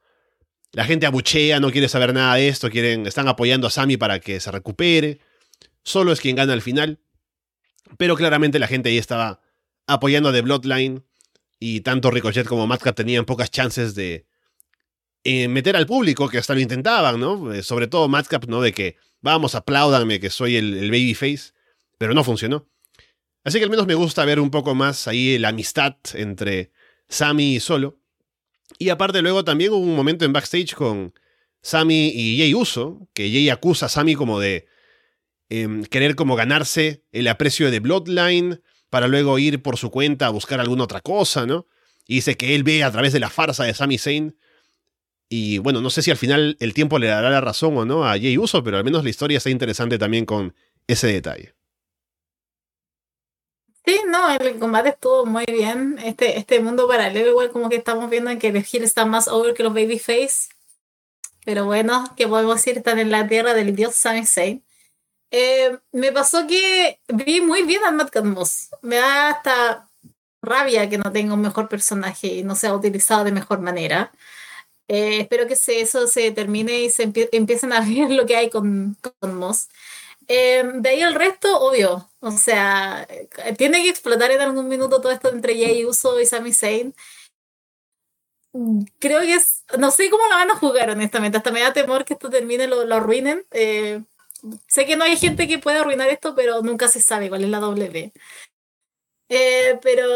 la 0.73 0.85
gente 0.85 1.07
abuchea, 1.07 1.61
no 1.61 1.71
quiere 1.71 1.89
saber 1.89 2.13
nada 2.13 2.35
de 2.35 2.49
esto, 2.49 2.71
quieren, 2.71 3.07
están 3.07 3.29
apoyando 3.29 3.67
a 3.67 3.71
Sammy 3.71 3.97
para 3.97 4.21
que 4.21 4.41
se 4.41 4.51
recupere. 4.51 5.21
Solo 5.83 6.13
es 6.13 6.21
quien 6.21 6.37
gana 6.37 6.53
al 6.53 6.63
final. 6.63 7.01
Pero 7.97 8.17
claramente 8.17 8.59
la 8.59 8.67
gente 8.67 8.91
ahí 8.91 8.99
estaba 8.99 9.41
apoyando 9.87 10.29
a 10.29 10.33
The 10.33 10.43
Bloodline. 10.43 11.05
Y 11.61 11.81
tanto 11.81 12.11
Ricochet 12.11 12.47
como 12.47 12.67
Madcap 12.67 12.95
tenían 12.95 13.25
pocas 13.25 13.51
chances 13.51 13.95
de 13.95 14.27
eh, 15.25 15.49
meter 15.49 15.75
al 15.77 15.87
público, 15.87 16.29
que 16.29 16.39
hasta 16.39 16.55
lo 16.55 16.61
intentaban, 16.61 17.19
¿no? 17.19 17.53
Eh, 17.53 17.63
sobre 17.63 17.89
todo 17.89 18.07
Madcap, 18.07 18.45
¿no? 18.47 18.61
De 18.61 18.73
que, 18.73 18.97
vamos, 19.21 19.55
apláudanme 19.55 20.21
que 20.21 20.31
soy 20.31 20.57
el, 20.57 20.75
el 20.75 20.91
babyface. 20.91 21.53
Pero 21.97 22.15
no 22.15 22.23
funcionó. 22.23 22.69
Así 23.45 23.59
que 23.59 23.65
al 23.65 23.71
menos 23.71 23.87
me 23.87 23.95
gusta 23.95 24.25
ver 24.25 24.41
un 24.41 24.51
poco 24.51 24.75
más 24.75 25.09
ahí 25.09 25.39
la 25.39 25.49
amistad 25.49 25.97
entre 26.15 26.71
Sammy 27.09 27.57
y 27.57 27.61
Solo. 27.61 27.99
Y 28.79 28.91
aparte 28.91 29.23
luego 29.23 29.45
también 29.45 29.73
hubo 29.73 29.79
un 29.79 29.97
momento 29.97 30.25
en 30.25 30.33
backstage 30.33 30.75
con 30.75 31.15
Sammy 31.63 32.13
y 32.15 32.39
Jay 32.39 32.55
Uso, 32.55 33.09
que 33.15 33.31
Jay 33.31 33.49
acusa 33.51 33.87
a 33.87 33.89
Sammy 33.89 34.15
como 34.15 34.41
de 34.41 34.67
em, 35.49 35.85
querer 35.85 36.15
como 36.15 36.37
ganarse 36.37 37.05
el 37.13 37.29
aprecio 37.29 37.71
de 37.71 37.81
Bloodline 37.81 38.61
para 38.91 39.09
luego 39.09 39.39
ir 39.39 39.63
por 39.63 39.77
su 39.77 39.91
cuenta 39.91 40.27
a 40.27 40.31
buscar 40.31 40.61
alguna 40.61 40.85
otra 40.85 41.01
cosa, 41.01 41.47
¿no? 41.47 41.67
Y 42.07 42.17
dice 42.17 42.37
que 42.37 42.55
él 42.55 42.65
ve 42.65 42.85
a 42.85 42.91
través 42.91 43.13
de 43.13 43.21
la 43.21 43.31
farsa 43.31 43.65
de 43.65 43.75
Sami 43.75 43.99
Zayn. 43.99 44.37
Y 45.29 45.59
bueno, 45.59 45.81
no 45.83 45.91
sé 45.91 46.01
si 46.01 46.11
al 46.11 46.17
final 46.17 46.57
el 46.61 46.73
tiempo 46.73 46.99
le 46.99 47.07
dará 47.07 47.29
la 47.29 47.41
razón 47.41 47.77
o 47.77 47.85
no 47.85 48.05
a 48.05 48.13
Jay 48.13 48.39
Uso, 48.39 48.63
pero 48.65 48.79
al 48.79 48.85
menos 48.85 49.05
la 49.05 49.11
historia 49.11 49.39
está 49.39 49.51
interesante 49.51 49.99
también 49.99 50.25
con 50.25 50.55
ese 50.87 51.07
detalle. 51.09 51.58
Sí, 53.85 54.01
no, 54.07 54.31
el 54.31 54.59
combate 54.59 54.91
estuvo 54.91 55.25
muy 55.25 55.45
bien. 55.47 55.99
Este, 56.05 56.39
este 56.39 56.61
mundo 56.61 56.87
paralelo, 56.87 57.31
igual 57.31 57.51
como 57.51 57.69
que 57.69 57.77
estamos 57.77 58.11
viendo 58.11 58.31
en 58.31 58.39
que 58.39 58.53
los 58.53 58.73
Heels 58.73 58.87
están 58.87 59.11
más 59.11 59.29
over 59.29 59.55
que 59.55 59.63
los 59.63 59.73
Babyface. 59.73 60.49
Pero 61.45 61.65
bueno, 61.65 62.05
que 62.17 62.29
podemos 62.29 62.57
decir, 62.57 62.77
están 62.79 62.99
en 62.99 63.11
la 63.11 63.27
tierra 63.27 63.55
del 63.55 63.75
dios 63.75 63.95
Sami 63.95 64.27
Zayn. 64.27 64.63
Eh, 65.31 65.79
me 65.93 66.13
pasó 66.13 66.47
que 66.47 67.01
vi 67.09 67.41
muy 67.41 67.63
bien 67.63 67.85
a 67.85 67.91
Matt 67.91 68.17
Moss. 68.23 68.71
Me 68.83 68.97
da 68.97 69.31
hasta 69.31 69.89
rabia 70.43 70.89
que 70.89 70.99
no 70.99 71.13
tenga 71.13 71.35
un 71.35 71.41
mejor 71.43 71.69
personaje 71.69 72.29
y 72.29 72.45
no 72.45 72.55
sea 72.55 72.75
utilizado 72.75 73.25
de 73.25 73.33
mejor 73.33 73.61
manera. 73.61 74.13
Eh, 74.89 75.21
espero 75.21 75.47
que 75.47 75.57
se, 75.57 75.81
eso 75.81 76.07
se 76.07 76.31
termine 76.33 76.81
y 76.83 76.91
se 76.91 77.05
empiecen 77.05 77.73
a 77.73 77.81
ver 77.81 78.11
lo 78.11 78.27
que 78.27 78.37
hay 78.37 78.51
con, 78.51 78.97
con 79.21 79.35
Moss. 79.37 79.69
Eh, 80.29 80.63
de 80.75 80.89
ahí 80.91 81.03
el 81.03 81.15
resto, 81.15 81.59
obvio. 81.61 82.11
O 82.21 82.31
sea, 82.33 83.07
tiene 83.57 83.83
que 83.83 83.89
explotar 83.89 84.31
en 84.31 84.41
algún 84.41 84.69
minuto 84.69 85.01
todo 85.01 85.13
esto 85.13 85.31
entre 85.31 85.55
Jay 85.55 85.85
Uso 85.85 86.21
y 86.21 86.27
Sami 86.27 86.53
Zayn. 86.53 86.95
Creo 88.99 89.21
que 89.21 89.35
es. 89.35 89.65
No 89.79 89.91
sé 89.91 90.11
cómo 90.11 90.25
lo 90.27 90.35
van 90.35 90.51
a 90.51 90.57
jugar, 90.57 90.91
honestamente. 90.91 91.39
Hasta 91.39 91.53
me 91.53 91.61
da 91.61 91.73
temor 91.73 92.05
que 92.05 92.15
esto 92.15 92.31
termine, 92.31 92.67
lo, 92.67 92.85
lo 92.85 92.95
arruinen. 92.97 93.47
Eh, 93.53 94.03
sé 94.67 94.87
que 94.87 94.97
no 94.97 95.05
hay 95.05 95.17
gente 95.17 95.49
que 95.49 95.59
pueda 95.59 95.81
arruinar 95.81 96.09
esto, 96.09 96.35
pero 96.35 96.63
nunca 96.63 96.89
se 96.89 97.01
sabe 97.01 97.29
cuál 97.29 97.45
es 97.45 97.51
la 97.51 97.61
W. 97.61 98.13
Eh, 99.31 99.79
pero 99.83 100.07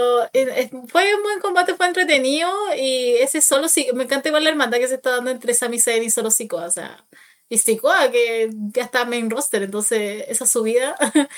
fue 0.88 1.14
un 1.14 1.22
buen 1.22 1.40
combate, 1.40 1.74
fue 1.74 1.86
entretenido 1.86 2.50
y 2.76 3.16
ese 3.16 3.42
solo 3.42 3.66
me 3.94 4.04
encanta 4.04 4.28
igual 4.28 4.44
la 4.44 4.50
hermandad 4.50 4.78
que 4.78 4.88
se 4.88 4.94
está 4.94 5.10
dando 5.10 5.30
entre 5.30 5.52
Sami 5.52 5.78
Zayn 5.78 6.02
y 6.02 6.10
Solo 6.10 6.30
Siko, 6.30 6.56
o 6.56 6.70
sea, 6.70 7.06
y 7.52 7.58
Sikoa, 7.58 8.10
que 8.10 8.50
ya 8.72 8.84
está 8.84 9.04
main 9.04 9.28
roster, 9.28 9.62
entonces 9.62 10.24
esa 10.26 10.46
subida 10.46 10.96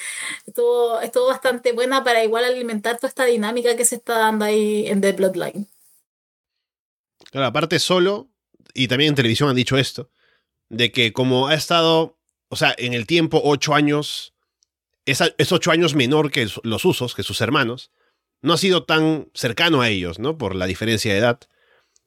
estuvo, 0.46 1.00
estuvo 1.00 1.26
bastante 1.26 1.72
buena 1.72 2.04
para 2.04 2.22
igual 2.22 2.44
alimentar 2.44 2.98
toda 2.98 3.08
esta 3.08 3.24
dinámica 3.24 3.74
que 3.74 3.84
se 3.84 3.96
está 3.96 4.18
dando 4.18 4.44
ahí 4.44 4.86
en 4.86 5.00
The 5.00 5.10
Bloodline. 5.10 5.66
Claro, 7.32 7.48
aparte 7.48 7.80
solo, 7.80 8.28
y 8.74 8.86
también 8.86 9.08
en 9.08 9.14
televisión 9.16 9.48
han 9.48 9.56
dicho 9.56 9.76
esto, 9.76 10.08
de 10.68 10.92
que 10.92 11.12
como 11.12 11.48
ha 11.48 11.54
estado, 11.54 12.16
o 12.48 12.54
sea, 12.54 12.76
en 12.78 12.94
el 12.94 13.08
tiempo 13.08 13.40
ocho 13.42 13.74
años, 13.74 14.34
es, 15.06 15.20
es 15.36 15.50
ocho 15.50 15.72
años 15.72 15.96
menor 15.96 16.30
que 16.30 16.46
los 16.62 16.84
usos, 16.84 17.16
que 17.16 17.24
sus 17.24 17.40
hermanos, 17.40 17.90
no 18.40 18.52
ha 18.52 18.58
sido 18.58 18.84
tan 18.84 19.30
cercano 19.34 19.82
a 19.82 19.88
ellos, 19.88 20.20
¿no? 20.20 20.38
Por 20.38 20.54
la 20.54 20.66
diferencia 20.66 21.12
de 21.12 21.18
edad. 21.18 21.40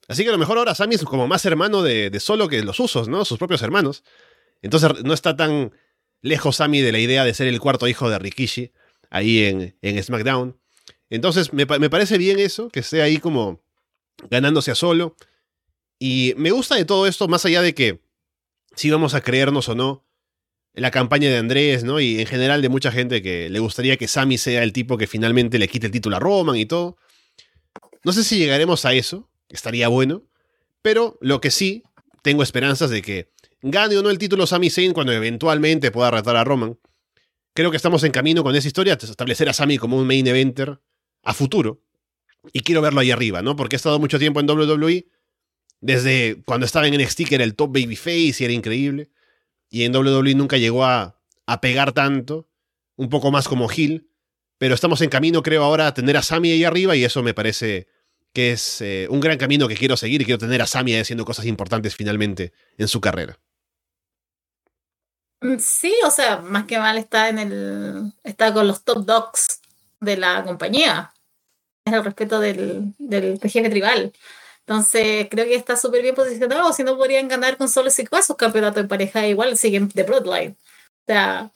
Así 0.08 0.22
que 0.22 0.30
a 0.30 0.32
lo 0.32 0.38
mejor 0.38 0.56
ahora 0.56 0.74
Sammy 0.74 0.94
es 0.94 1.04
como 1.04 1.28
más 1.28 1.44
hermano 1.44 1.82
de, 1.82 2.18
solo 2.18 2.48
que 2.48 2.62
los 2.62 2.80
usos, 2.80 3.08
¿no? 3.08 3.24
Sus 3.26 3.38
propios 3.38 3.62
hermanos. 3.62 4.04
Entonces 4.62 5.04
no 5.04 5.12
está 5.12 5.36
tan 5.36 5.72
lejos 6.22 6.56
Sammy 6.56 6.80
de 6.80 6.92
la 6.92 6.98
idea 6.98 7.24
de 7.24 7.34
ser 7.34 7.46
el 7.46 7.60
cuarto 7.60 7.86
hijo 7.86 8.08
de 8.08 8.18
Rikishi 8.18 8.72
ahí 9.10 9.74
en, 9.82 10.02
SmackDown. 10.02 10.58
Entonces 11.10 11.52
me, 11.52 11.66
me, 11.66 11.90
parece 11.90 12.18
bien 12.18 12.38
eso, 12.38 12.68
que 12.68 12.80
esté 12.80 13.02
ahí 13.02 13.18
como 13.18 13.62
ganándose 14.30 14.70
a 14.70 14.74
solo. 14.74 15.14
Y 15.98 16.34
me 16.36 16.50
gusta 16.52 16.74
de 16.76 16.84
todo 16.86 17.06
esto, 17.06 17.28
más 17.28 17.44
allá 17.44 17.60
de 17.60 17.74
que 17.74 18.00
si 18.74 18.90
vamos 18.90 19.14
a 19.14 19.20
creernos 19.20 19.68
o 19.68 19.74
no, 19.74 20.06
la 20.72 20.90
campaña 20.90 21.28
de 21.28 21.36
Andrés, 21.36 21.84
¿no? 21.84 22.00
Y 22.00 22.20
en 22.20 22.26
general 22.26 22.62
de 22.62 22.68
mucha 22.68 22.92
gente 22.92 23.20
que 23.20 23.50
le 23.50 23.58
gustaría 23.58 23.96
que 23.96 24.08
Sammy 24.08 24.38
sea 24.38 24.62
el 24.62 24.72
tipo 24.72 24.96
que 24.96 25.06
finalmente 25.06 25.58
le 25.58 25.68
quite 25.68 25.86
el 25.86 25.92
título 25.92 26.16
a 26.16 26.20
Roman 26.20 26.56
y 26.56 26.66
todo. 26.66 26.96
No 28.04 28.12
sé 28.12 28.24
si 28.24 28.38
llegaremos 28.38 28.84
a 28.84 28.94
eso, 28.94 29.28
estaría 29.48 29.88
bueno, 29.88 30.24
pero 30.82 31.18
lo 31.20 31.40
que 31.40 31.50
sí, 31.50 31.82
tengo 32.22 32.42
esperanzas 32.42 32.90
de 32.90 33.02
que 33.02 33.30
gane 33.62 33.96
o 33.96 34.02
no 34.02 34.10
el 34.10 34.18
título 34.18 34.46
Sami 34.46 34.70
Zayn 34.70 34.92
cuando 34.92 35.12
eventualmente 35.12 35.90
pueda 35.90 36.10
retar 36.10 36.36
a 36.36 36.44
Roman. 36.44 36.78
Creo 37.54 37.70
que 37.70 37.76
estamos 37.76 38.04
en 38.04 38.12
camino 38.12 38.44
con 38.44 38.54
esa 38.54 38.68
historia, 38.68 38.94
establecer 38.94 39.48
a 39.48 39.52
Sami 39.52 39.78
como 39.78 39.96
un 39.96 40.06
main 40.06 40.26
eventer 40.26 40.80
a 41.22 41.34
futuro. 41.34 41.82
Y 42.52 42.60
quiero 42.60 42.80
verlo 42.80 43.00
ahí 43.00 43.10
arriba, 43.10 43.42
¿no? 43.42 43.56
Porque 43.56 43.76
he 43.76 43.78
estado 43.78 43.98
mucho 43.98 44.18
tiempo 44.18 44.40
en 44.40 44.48
WWE, 44.48 45.08
desde 45.80 46.40
cuando 46.44 46.66
estaba 46.66 46.86
en 46.86 46.94
NXT, 46.94 47.24
que 47.24 47.34
era 47.34 47.44
el 47.44 47.56
top 47.56 47.72
babyface 47.72 48.36
y 48.38 48.44
era 48.44 48.52
increíble. 48.52 49.10
Y 49.70 49.82
en 49.84 49.94
WWE 49.94 50.34
nunca 50.34 50.56
llegó 50.56 50.84
a, 50.84 51.20
a 51.46 51.60
pegar 51.60 51.92
tanto, 51.92 52.48
un 52.96 53.08
poco 53.08 53.30
más 53.30 53.48
como 53.48 53.68
Hill. 53.70 54.08
Pero 54.58 54.74
estamos 54.74 55.00
en 55.02 55.10
camino, 55.10 55.42
creo, 55.42 55.64
ahora 55.64 55.88
a 55.88 55.94
tener 55.94 56.16
a 56.16 56.22
Sami 56.22 56.52
ahí 56.52 56.64
arriba 56.64 56.96
y 56.96 57.04
eso 57.04 57.22
me 57.22 57.34
parece 57.34 57.88
que 58.38 58.52
es 58.52 58.80
eh, 58.82 59.08
un 59.10 59.18
gran 59.18 59.36
camino 59.36 59.66
que 59.66 59.74
quiero 59.74 59.96
seguir 59.96 60.22
y 60.22 60.24
quiero 60.24 60.38
tener 60.38 60.62
a 60.62 60.66
Sami 60.68 60.94
haciendo 60.94 61.24
cosas 61.24 61.44
importantes 61.46 61.96
finalmente 61.96 62.52
en 62.76 62.86
su 62.86 63.00
carrera. 63.00 63.36
Mm, 65.40 65.58
sí, 65.58 65.92
o 66.06 66.10
sea, 66.12 66.36
más 66.36 66.64
que 66.66 66.78
mal 66.78 66.96
está 66.98 67.30
en 67.30 67.40
el. 67.40 68.12
está 68.22 68.54
con 68.54 68.68
los 68.68 68.84
top 68.84 69.04
dogs 69.04 69.60
de 69.98 70.18
la 70.18 70.44
compañía. 70.44 71.12
Es 71.84 71.92
el 71.92 72.04
respeto 72.04 72.38
del, 72.38 72.94
del 72.98 73.40
jefe 73.40 73.70
tribal. 73.70 74.12
Entonces, 74.60 75.26
creo 75.28 75.44
que 75.44 75.56
está 75.56 75.76
súper 75.76 76.02
bien 76.02 76.14
posicionado. 76.14 76.72
Si 76.72 76.84
no 76.84 76.96
podrían 76.96 77.26
ganar 77.26 77.56
con 77.56 77.68
solo 77.68 77.88
ese 77.88 78.06
sus 78.24 78.36
campeonatos 78.36 78.84
de 78.84 78.88
pareja, 78.88 79.26
igual 79.26 79.58
siguen 79.58 79.88
de 79.92 80.04
Bloodline. 80.04 80.56
O 81.08 81.10
sea, 81.10 81.50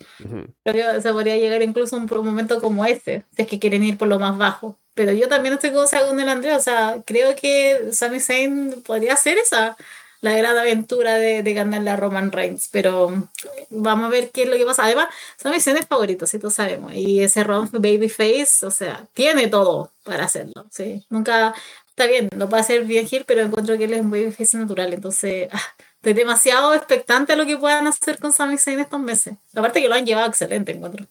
creo 0.64 0.94
que 0.94 1.02
se 1.02 1.12
podría 1.12 1.36
llegar 1.36 1.62
incluso 1.62 1.96
a 1.96 1.98
un 1.98 2.06
momento 2.24 2.58
como 2.62 2.86
este, 2.86 3.24
si 3.36 3.42
es 3.42 3.48
que 3.48 3.58
quieren 3.58 3.84
ir 3.84 3.98
por 3.98 4.08
lo 4.08 4.18
más 4.18 4.38
bajo. 4.38 4.78
Pero 4.94 5.12
yo 5.12 5.28
también 5.28 5.54
estoy 5.54 5.72
con 5.72 6.20
el 6.20 6.28
Andrea, 6.28 6.56
o 6.56 6.60
sea, 6.60 7.02
creo 7.04 7.36
que 7.36 7.92
Sami 7.92 8.18
Zayn 8.18 8.82
podría 8.82 9.14
ser 9.16 9.36
esa 9.36 9.76
la 10.22 10.34
gran 10.34 10.56
aventura 10.56 11.16
de, 11.16 11.42
de 11.42 11.52
ganarle 11.52 11.90
a 11.90 11.96
Roman 11.96 12.32
Reigns, 12.32 12.68
pero 12.70 13.28
vamos 13.70 14.06
a 14.06 14.08
ver 14.08 14.30
qué 14.30 14.44
es 14.44 14.48
lo 14.48 14.56
que 14.56 14.64
pasa. 14.64 14.84
Además, 14.84 15.08
son 15.36 15.50
mis 15.50 15.60
escenas 15.60 15.86
favoritos, 15.86 16.30
si 16.30 16.38
todos 16.38 16.54
sabemos, 16.54 16.94
y 16.94 17.20
ese 17.20 17.44
Ron 17.44 17.68
Babyface, 17.72 18.64
o 18.64 18.70
sea, 18.70 19.06
tiene 19.12 19.48
todo 19.48 19.90
para 20.04 20.24
hacerlo, 20.24 20.66
sí. 20.70 21.04
Nunca, 21.10 21.54
está 21.88 22.06
bien, 22.06 22.28
no 22.36 22.48
puede 22.48 22.62
ser 22.62 22.84
bien 22.84 23.06
Gil, 23.06 23.24
pero 23.26 23.42
encuentro 23.42 23.76
que 23.76 23.84
él 23.84 23.94
es 23.94 24.00
un 24.00 24.10
Babyface 24.10 24.56
natural, 24.56 24.94
entonces... 24.94 25.48
Ah, 25.52 25.60
estoy 26.02 26.14
demasiado 26.14 26.74
expectante 26.74 27.32
a 27.32 27.36
lo 27.36 27.46
que 27.46 27.56
puedan 27.56 27.86
hacer 27.86 28.18
con 28.18 28.32
Sami 28.32 28.58
Zayn 28.58 28.80
estos 28.80 28.98
meses. 28.98 29.34
Aparte 29.54 29.80
que 29.80 29.88
lo 29.88 29.94
han 29.94 30.04
llevado 30.04 30.26
excelente, 30.28 30.72
encuentro. 30.72 31.06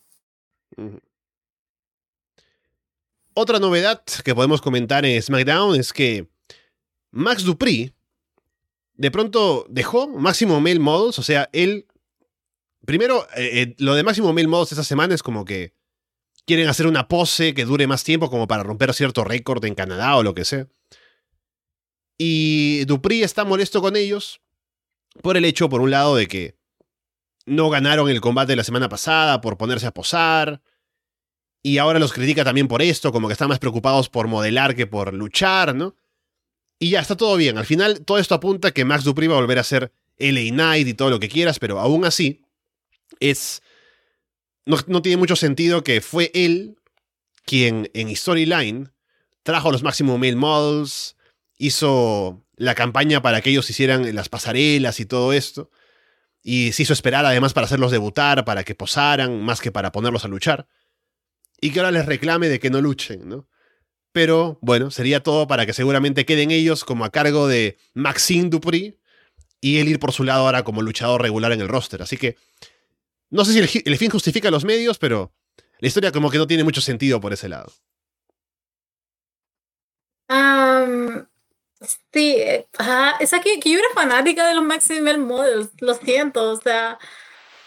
Otra 3.34 3.58
novedad 3.60 4.04
que 4.26 4.36
podemos 4.36 4.62
comentar 4.62 5.06
en 5.06 5.22
SmackDown 5.22 5.80
es 5.80 5.94
que 5.94 6.28
Max 7.12 7.46
Dupri 7.46 7.94
de 8.96 9.12
pronto 9.12 9.66
dejó 9.70 10.10
Máximo 10.10 10.60
Mail 10.60 10.82
Models, 10.82 11.18
o 11.20 11.24
sea, 11.24 11.50
él... 11.54 11.88
Primero, 12.86 13.28
eh, 13.38 13.62
eh, 13.62 13.76
lo 13.78 13.96
de 13.96 14.04
Máximo 14.04 14.34
Mail 14.34 14.50
Models 14.50 14.74
esta 14.74 14.84
semana 14.84 15.16
es 15.16 15.24
como 15.24 15.46
que 15.46 15.74
quieren 16.46 16.68
hacer 16.68 16.88
una 16.88 17.08
pose 17.08 17.54
que 17.54 17.64
dure 17.64 17.88
más 17.88 18.04
tiempo 18.04 18.30
como 18.30 18.48
para 18.48 18.64
romper 18.64 18.94
cierto 18.94 19.24
récord 19.24 19.64
en 19.64 19.76
Canadá 19.76 20.18
o 20.18 20.24
lo 20.24 20.34
que 20.34 20.44
sea. 20.44 20.68
Y 22.18 22.84
Dupri 22.86 23.24
está 23.24 23.46
molesto 23.46 23.82
con 23.82 23.96
ellos 23.96 24.42
por 25.22 25.38
el 25.38 25.46
hecho, 25.46 25.70
por 25.70 25.82
un 25.82 25.92
lado, 25.92 26.16
de 26.16 26.28
que 26.28 26.56
no 27.46 27.70
ganaron 27.70 28.10
el 28.10 28.22
combate 28.22 28.54
de 28.54 28.58
la 28.58 28.64
semana 28.64 28.90
pasada 28.90 29.42
por 29.42 29.58
ponerse 29.58 29.88
a 29.88 29.94
posar. 29.94 30.62
Y 31.64 31.78
ahora 31.78 32.00
los 32.00 32.14
critica 32.14 32.44
también 32.44 32.68
por 32.68 32.82
esto, 32.82 33.12
como 33.12 33.28
que 33.28 33.34
están 33.34 33.50
más 33.50 33.60
preocupados 33.60 34.10
por 34.10 34.28
modelar 34.28 34.76
que 34.76 34.88
por 34.88 35.14
luchar, 35.14 35.76
¿no? 35.76 35.96
Y 36.80 36.90
ya, 36.90 37.00
está 37.00 37.16
todo 37.16 37.38
bien. 37.38 37.60
Al 37.60 37.66
final, 37.66 38.04
todo 38.04 38.18
esto 38.18 38.34
apunta 38.34 38.70
a 38.70 38.72
que 38.72 38.86
Max 38.86 39.04
Dupri 39.04 39.28
va 39.28 39.36
a 39.36 39.42
volver 39.42 39.60
a 39.60 39.64
ser 39.64 39.92
LA 40.18 40.50
Knight 40.52 40.88
y 40.88 40.94
todo 40.96 41.12
lo 41.12 41.20
que 41.20 41.30
quieras, 41.30 41.60
pero 41.60 41.80
aún 41.80 42.06
así, 42.06 42.42
es. 43.20 43.62
No, 44.66 45.02
tiene 45.02 45.18
mucho 45.18 45.36
sentido 45.36 45.84
que 45.84 46.02
fue 46.02 46.32
él 46.34 46.78
quien 47.46 47.90
en 47.94 48.16
Storyline 48.16 48.92
trajo 49.44 49.72
los 49.72 49.84
Maximum 49.84 50.20
Male 50.20 50.36
Models, 50.36 51.18
hizo 51.58 52.44
la 52.62 52.76
campaña 52.76 53.22
para 53.22 53.42
que 53.42 53.50
ellos 53.50 53.70
hicieran 53.70 54.14
las 54.16 54.30
pasarelas 54.30 55.00
y 55.00 55.06
todo 55.06 55.34
esto, 55.34 55.70
y 56.44 56.72
se 56.72 56.84
hizo 56.84 56.94
esperar 56.94 57.26
además 57.26 57.54
para 57.54 57.66
hacerlos 57.66 57.92
debutar, 57.92 58.46
para 58.46 58.64
que 58.64 58.76
posaran, 58.76 59.42
más 59.42 59.62
que 59.62 59.72
para 59.72 59.92
ponerlos 59.92 60.26
a 60.26 60.28
luchar, 60.28 60.68
y 61.60 61.72
que 61.72 61.80
ahora 61.80 61.92
les 61.92 62.06
reclame 62.06 62.50
de 62.50 62.60
que 62.60 62.70
no 62.70 62.82
luchen, 62.82 63.28
¿no? 63.28 63.48
pero 64.12 64.60
bueno, 64.62 64.92
sería 64.92 65.24
todo 65.24 65.48
para 65.48 65.66
que 65.66 65.74
seguramente 65.74 66.26
queden 66.26 66.52
ellos 66.52 66.84
como 66.84 67.06
a 67.06 67.12
cargo 67.12 67.48
de 67.48 67.78
Maxine 67.94 68.50
Dupri 68.50 69.00
y 69.62 69.80
él 69.80 69.88
ir 69.88 70.00
por 70.00 70.12
su 70.12 70.24
lado 70.24 70.46
ahora 70.46 70.64
como 70.64 70.82
luchador 70.82 71.22
regular 71.22 71.52
en 71.52 71.62
el 71.62 71.68
roster. 71.68 72.02
Así 72.02 72.18
que 72.18 72.36
no 73.30 73.46
sé 73.46 73.54
si 73.68 73.82
el, 73.86 73.98
fin 73.98 74.10
justifica 74.10 74.52
los 74.52 74.66
medios, 74.66 74.98
pero 74.98 75.34
la 75.80 75.88
historia 75.88 76.12
como 76.12 76.30
que 76.30 76.38
no 76.38 76.48
tiene 76.48 76.64
mucho 76.64 76.82
sentido 76.82 77.22
por 77.22 77.32
ese 77.32 77.48
lado. 77.48 77.72
Sí, 82.14 82.36
eh, 82.38 82.68
es 83.20 83.32
que, 83.44 83.60
que, 83.60 83.72
yo 83.72 83.80
era 83.80 83.88
fanática 83.94 84.48
de 84.48 84.56
los 84.56 84.64
Maximum 84.64 85.20
Models, 85.20 85.70
lo 85.80 85.94
siento, 85.96 86.52
o 86.52 86.56
sea, 86.62 87.00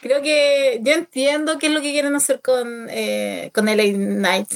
creo 0.00 0.22
que 0.22 0.80
yo 0.82 0.92
entiendo 0.92 1.58
qué 1.58 1.66
es 1.68 1.72
lo 1.72 1.82
que 1.82 1.92
quieren 1.92 2.14
hacer 2.14 2.40
con, 2.40 2.88
eh, 2.90 3.50
con 3.54 3.68
LA 3.68 3.92
Knight 3.94 4.48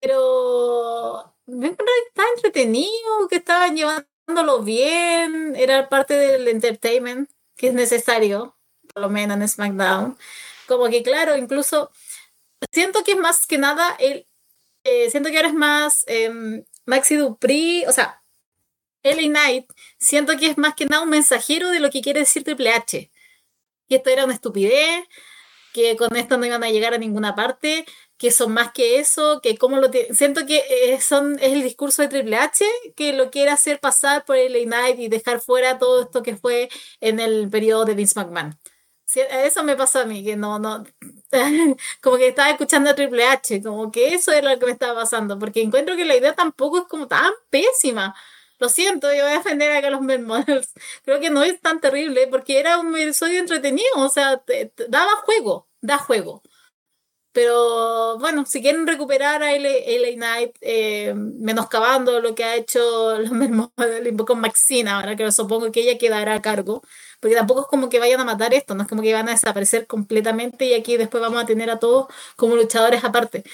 pero 0.00 1.34
me 1.46 1.68
estaba 1.68 2.28
entretenido, 2.36 3.28
que 3.28 3.36
estaban 3.36 3.76
llevándolo 3.76 4.62
bien, 4.62 5.54
era 5.56 5.88
parte 5.88 6.14
del 6.14 6.48
entertainment 6.48 7.30
que 7.56 7.68
es 7.68 7.74
necesario, 7.74 8.56
por 8.92 9.02
lo 9.02 9.08
menos 9.08 9.36
en 9.36 9.48
SmackDown. 9.48 10.18
Como 10.66 10.88
que 10.88 11.02
claro, 11.02 11.36
incluso 11.36 11.90
siento 12.72 13.04
que 13.04 13.12
es 13.12 13.18
más 13.18 13.46
que 13.46 13.58
nada 13.58 13.96
el 13.98 14.26
eh, 14.84 15.10
siento 15.10 15.30
que 15.30 15.36
ahora 15.36 15.48
es 15.48 15.54
más 15.54 16.04
em, 16.06 16.64
Maxi 16.88 17.16
Dupri, 17.16 17.84
o 17.86 17.92
sea, 17.92 18.22
LA 19.02 19.28
Knight, 19.28 19.66
siento 19.98 20.38
que 20.38 20.46
es 20.46 20.56
más 20.56 20.74
que 20.74 20.86
nada 20.86 21.02
un 21.02 21.10
mensajero 21.10 21.70
de 21.70 21.80
lo 21.80 21.90
que 21.90 22.00
quiere 22.00 22.20
decir 22.20 22.44
Triple 22.44 22.70
H. 22.72 23.10
Y 23.88 23.94
esto 23.94 24.10
era 24.10 24.24
una 24.24 24.32
estupidez, 24.32 25.04
que 25.74 25.96
con 25.96 26.16
esto 26.16 26.38
no 26.38 26.46
iban 26.46 26.64
a 26.64 26.70
llegar 26.70 26.94
a 26.94 26.98
ninguna 26.98 27.34
parte, 27.34 27.84
que 28.16 28.30
son 28.30 28.52
más 28.52 28.72
que 28.72 28.98
eso, 29.00 29.40
que 29.42 29.58
como 29.58 29.76
lo 29.76 29.90
siento 30.12 30.46
que 30.46 30.64
eh, 30.70 31.00
son 31.00 31.38
es 31.40 31.52
el 31.52 31.62
discurso 31.62 32.00
de 32.02 32.08
Triple 32.08 32.36
H 32.36 32.64
que 32.96 33.12
lo 33.12 33.30
quiere 33.30 33.50
hacer 33.50 33.80
pasar 33.80 34.24
por 34.24 34.36
el 34.36 34.68
Night 34.68 34.98
y 34.98 35.08
dejar 35.08 35.40
fuera 35.40 35.78
todo 35.78 36.02
esto 36.02 36.22
que 36.22 36.36
fue 36.36 36.70
en 37.00 37.20
el 37.20 37.50
periodo 37.50 37.84
de 37.84 37.94
Vince 37.94 38.18
McMahon. 38.18 38.58
Eso 39.14 39.64
me 39.64 39.76
pasó 39.76 40.00
a 40.00 40.04
mí, 40.04 40.22
que 40.22 40.36
no, 40.36 40.58
no, 40.58 40.84
como 42.02 42.16
que 42.18 42.28
estaba 42.28 42.50
escuchando 42.50 42.90
a 42.90 42.94
Triple 42.94 43.24
H, 43.24 43.62
como 43.62 43.90
que 43.90 44.14
eso 44.14 44.32
era 44.32 44.52
lo 44.52 44.58
que 44.58 44.66
me 44.66 44.72
estaba 44.72 45.00
pasando, 45.00 45.38
porque 45.38 45.62
encuentro 45.62 45.96
que 45.96 46.04
la 46.04 46.16
idea 46.16 46.34
tampoco 46.34 46.78
es 46.78 46.84
como 46.84 47.08
tan 47.08 47.32
pésima. 47.50 48.14
Lo 48.58 48.68
siento, 48.68 49.12
yo 49.12 49.22
voy 49.22 49.32
a 49.32 49.38
defender 49.38 49.84
a 49.84 49.90
los 49.90 50.00
Models. 50.00 50.72
Creo 51.04 51.20
que 51.20 51.30
no 51.30 51.42
es 51.42 51.60
tan 51.60 51.80
terrible, 51.80 52.26
porque 52.28 52.58
era 52.60 52.78
un 52.80 52.96
episodio 52.98 53.38
entretenido, 53.38 53.86
o 53.96 54.08
sea, 54.08 54.42
daba 54.88 55.12
juego, 55.24 55.68
da 55.80 55.98
juego. 55.98 56.42
Pero 57.32 58.18
bueno, 58.18 58.44
si 58.46 58.60
quieren 58.60 58.86
recuperar 58.86 59.42
a 59.42 59.52
LA, 59.52 60.14
Knight, 60.16 60.56
eh, 60.60 61.14
menoscabando 61.14 62.20
lo 62.20 62.34
que 62.34 62.42
ha 62.44 62.56
hecho 62.56 63.18
los 63.18 63.30
mismos 63.30 63.70
con 64.26 64.40
Maxina, 64.40 64.96
ahora 64.96 65.14
que 65.14 65.30
supongo 65.30 65.70
que 65.70 65.82
ella 65.82 65.98
quedará 65.98 66.34
a 66.34 66.42
cargo, 66.42 66.82
porque 67.20 67.36
tampoco 67.36 67.62
es 67.62 67.66
como 67.68 67.88
que 67.88 67.98
vayan 67.98 68.20
a 68.20 68.24
matar 68.24 68.54
esto, 68.54 68.74
no 68.74 68.82
es 68.82 68.88
como 68.88 69.02
que 69.02 69.12
van 69.12 69.28
a 69.28 69.32
desaparecer 69.32 69.86
completamente 69.86 70.66
y 70.66 70.74
aquí 70.74 70.96
después 70.96 71.20
vamos 71.22 71.42
a 71.42 71.46
tener 71.46 71.70
a 71.70 71.78
todos 71.78 72.06
como 72.36 72.56
luchadores 72.56 73.04
aparte. 73.04 73.44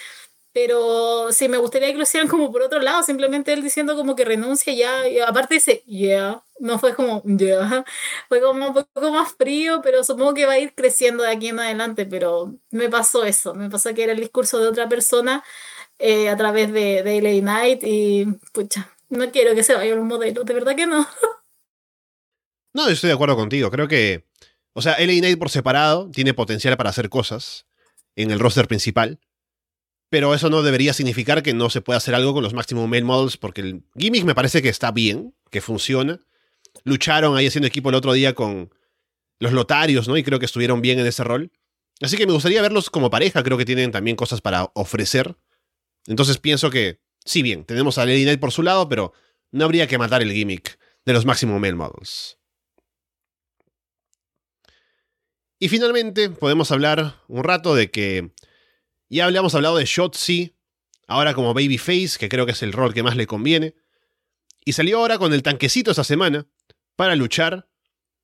Pero 0.55 1.33
sí, 1.33 1.49
me 1.49 1.59
gustaría 1.59 1.89
que 1.91 1.97
lo 1.97 2.05
hicieran 2.05 2.29
como 2.29 2.53
por 2.53 2.63
otro 2.63 2.81
lado, 2.81 3.03
simplemente 3.03 3.53
él 3.53 3.61
diciendo 3.63 3.97
como 3.97 4.15
que 4.15 4.25
renuncia 4.25 4.73
ya. 4.73 5.09
Y 5.09 5.19
aparte 5.19 5.55
dice, 5.55 5.83
yeah, 5.87 6.45
no 6.61 6.79
fue 6.79 6.95
como, 6.95 7.23
yeah, 7.25 7.85
fue 8.29 8.41
como 8.41 8.69
un 8.69 8.75
poco 8.75 9.11
más 9.11 9.33
frío, 9.35 9.81
pero 9.83 10.05
supongo 10.05 10.33
que 10.35 10.47
va 10.47 10.53
a 10.53 10.59
ir 10.61 10.73
creciendo 10.75 11.25
de 11.25 11.31
aquí 11.31 11.49
en 11.49 11.59
adelante. 11.59 12.07
Pero 12.07 12.55
me 12.71 12.89
pasó 12.89 13.25
eso, 13.25 13.53
me 13.55 13.69
pasó 13.69 13.93
que 13.95 14.05
era 14.05 14.13
el 14.13 14.21
discurso 14.21 14.61
de 14.61 14.69
otra 14.69 14.89
persona 14.89 15.43
eh, 15.99 16.29
a 16.29 16.37
través 16.37 16.73
de, 16.73 17.01
LA 17.01 17.43
Night 17.43 17.81
y 17.85 18.27
pucha, 18.53 18.91
no 19.11 19.31
quiero 19.33 19.55
que 19.55 19.63
se 19.65 19.75
vaya 19.75 19.95
un 19.95 20.07
modelo, 20.09 20.45
de 20.45 20.55
verdad 20.55 20.77
que 20.77 20.87
no. 20.87 21.07
No, 22.75 22.89
estoy 22.89 23.09
de 23.09 23.15
acuerdo 23.15 23.37
contigo, 23.37 23.71
creo 23.71 23.89
que, 23.89 24.27
o 24.75 24.83
sea, 24.83 24.99
LA 24.99 25.21
Night 25.21 25.39
por 25.39 25.49
separado 25.49 26.11
tiene 26.11 26.35
potencial 26.35 26.77
para 26.77 26.91
hacer 26.91 27.09
cosas 27.09 27.67
en 28.17 28.31
el 28.31 28.39
roster 28.39 28.69
principal 28.69 29.19
pero 30.15 30.33
eso 30.33 30.49
no 30.49 30.63
debería 30.63 30.93
significar 30.93 31.43
que 31.43 31.55
no 31.55 31.71
se 31.71 31.81
pueda 31.81 31.97
hacer 31.97 32.15
algo 32.15 32.33
con 32.35 32.45
los 32.45 32.55
Maximum 32.55 32.89
Male 32.89 33.03
Models, 33.03 33.37
porque 33.37 33.63
el 33.63 33.83
gimmick 33.99 34.23
me 34.23 34.37
parece 34.37 34.63
que 34.63 34.69
está 34.69 34.93
bien, 34.93 35.35
que 35.51 35.61
funciona. 35.61 36.21
Lucharon 36.85 37.37
ahí 37.37 37.49
haciendo 37.49 37.67
equipo 37.67 37.89
el 37.89 37.97
otro 37.97 38.13
día 38.13 38.33
con 38.33 38.73
los 39.41 39.53
lotarios, 39.53 40.07
¿no? 40.07 40.17
Y 40.17 40.23
creo 40.23 40.39
que 40.39 40.47
estuvieron 40.47 40.81
bien 40.81 41.01
en 41.01 41.07
ese 41.07 41.25
rol. 41.25 41.51
Así 42.01 42.17
que 42.17 42.29
me 42.29 42.33
gustaría 42.33 42.63
verlos 42.63 42.91
como 42.91 43.11
pareja, 43.11 43.43
creo 43.43 43.59
que 43.59 43.65
tienen 43.65 43.91
también 43.91 44.15
cosas 44.17 44.41
para 44.41 44.71
ofrecer. 44.75 45.37
Entonces 46.07 46.39
pienso 46.39 46.71
que, 46.71 47.01
sí, 47.25 47.43
bien, 47.43 47.65
tenemos 47.65 47.99
a 47.99 48.07
Lady 48.07 48.23
Knight 48.23 48.39
por 48.39 48.53
su 48.53 48.63
lado, 48.63 48.89
pero 48.89 49.13
no 49.51 49.65
habría 49.65 49.89
que 49.89 49.99
matar 49.99 50.23
el 50.23 50.33
gimmick 50.33 50.79
de 51.05 51.13
los 51.13 51.27
Maximum 51.27 51.61
Male 51.61 51.75
Models. 51.75 52.39
Y 55.59 55.69
finalmente 55.69 56.31
podemos 56.31 56.71
hablar 56.73 57.23
un 57.29 57.45
rato 57.45 57.75
de 57.75 57.91
que 57.91 58.33
ya 59.09 59.27
habíamos 59.27 59.55
hablado 59.55 59.77
de 59.77 59.85
Shotzi, 59.85 60.57
ahora 61.07 61.35
como 61.35 61.55
Babyface, 61.55 62.19
que 62.19 62.29
creo 62.29 62.47
que 62.47 62.53
es 62.53 62.63
el 62.63 62.73
rol 62.73 62.95
que 62.95 63.03
más 63.03 63.17
le 63.17 63.27
conviene. 63.27 63.75
Y 64.65 64.73
salió 64.73 64.99
ahora 64.99 65.19
con 65.19 65.33
el 65.33 65.43
tanquecito 65.43 65.91
esta 65.91 66.05
semana 66.05 66.47
para 66.97 67.17
luchar. 67.17 67.69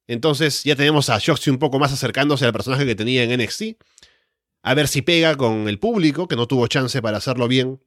Entonces 0.07 0.65
ya 0.65 0.75
tenemos 0.75 1.09
a 1.09 1.19
Shotzi 1.19 1.51
un 1.51 1.59
poco 1.59 1.79
más 1.79 1.93
acercándose 1.93 2.45
al 2.45 2.53
personaje 2.53 2.87
que 2.87 2.95
tenía 2.95 3.23
en 3.23 3.41
NXT. 3.41 3.77
A 4.63 4.75
ver 4.75 4.89
si 4.89 5.03
pega 5.03 5.37
con 5.37 5.69
el 5.69 5.79
público, 5.79 6.29
que 6.29 6.37
no 6.37 6.47
tuvo 6.47 6.67
chance 6.67 7.01
para 7.01 7.19
hacerlo 7.19 7.49
bien 7.49 7.81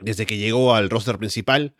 desde 0.00 0.26
que 0.26 0.36
llegó 0.36 0.74
al 0.74 0.90
roster 0.90 1.18
principal, 1.18 1.74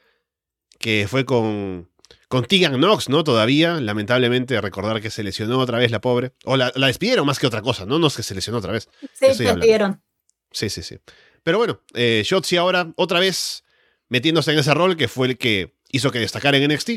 que 0.79 1.07
fue 1.09 1.25
con, 1.25 1.91
con 2.35 2.47
Tegan 2.47 2.73
Knox, 2.81 3.09
¿no? 3.09 3.23
Todavía, 3.23 3.81
lamentablemente, 3.81 4.61
recordar 4.61 5.01
que 5.01 5.09
se 5.09 5.23
lesionó 5.23 5.61
otra 5.61 5.79
vez 5.79 5.93
la 5.93 6.01
pobre. 6.01 6.33
O 6.43 6.57
la, 6.57 6.73
despidieron 6.73 7.25
más 7.25 7.39
que 7.39 7.47
otra 7.47 7.63
cosa, 7.63 7.87
¿no? 7.87 8.01
No 8.01 8.09
es 8.09 8.17
que 8.17 8.25
se 8.25 8.35
lesionó 8.35 8.59
otra 8.59 8.73
vez. 8.73 8.89
Sí, 9.13 9.33
se 9.35 9.45
despidieron. 9.45 10.03
Sí, 10.51 10.69
sí, 10.69 10.83
sí. 10.83 10.99
Pero 11.45 11.59
bueno, 11.59 11.81
eh, 11.95 12.23
Shotzi 12.25 12.57
ahora 12.57 12.93
otra 12.97 13.21
vez 13.21 13.63
metiéndose 14.09 14.51
en 14.51 14.59
ese 14.59 14.75
rol 14.75 14.97
que 14.97 15.07
fue 15.07 15.29
el 15.29 15.39
que 15.39 15.77
hizo 15.93 16.11
que 16.11 16.19
destacara 16.19 16.57
en 16.57 16.73
NXT. 16.73 16.91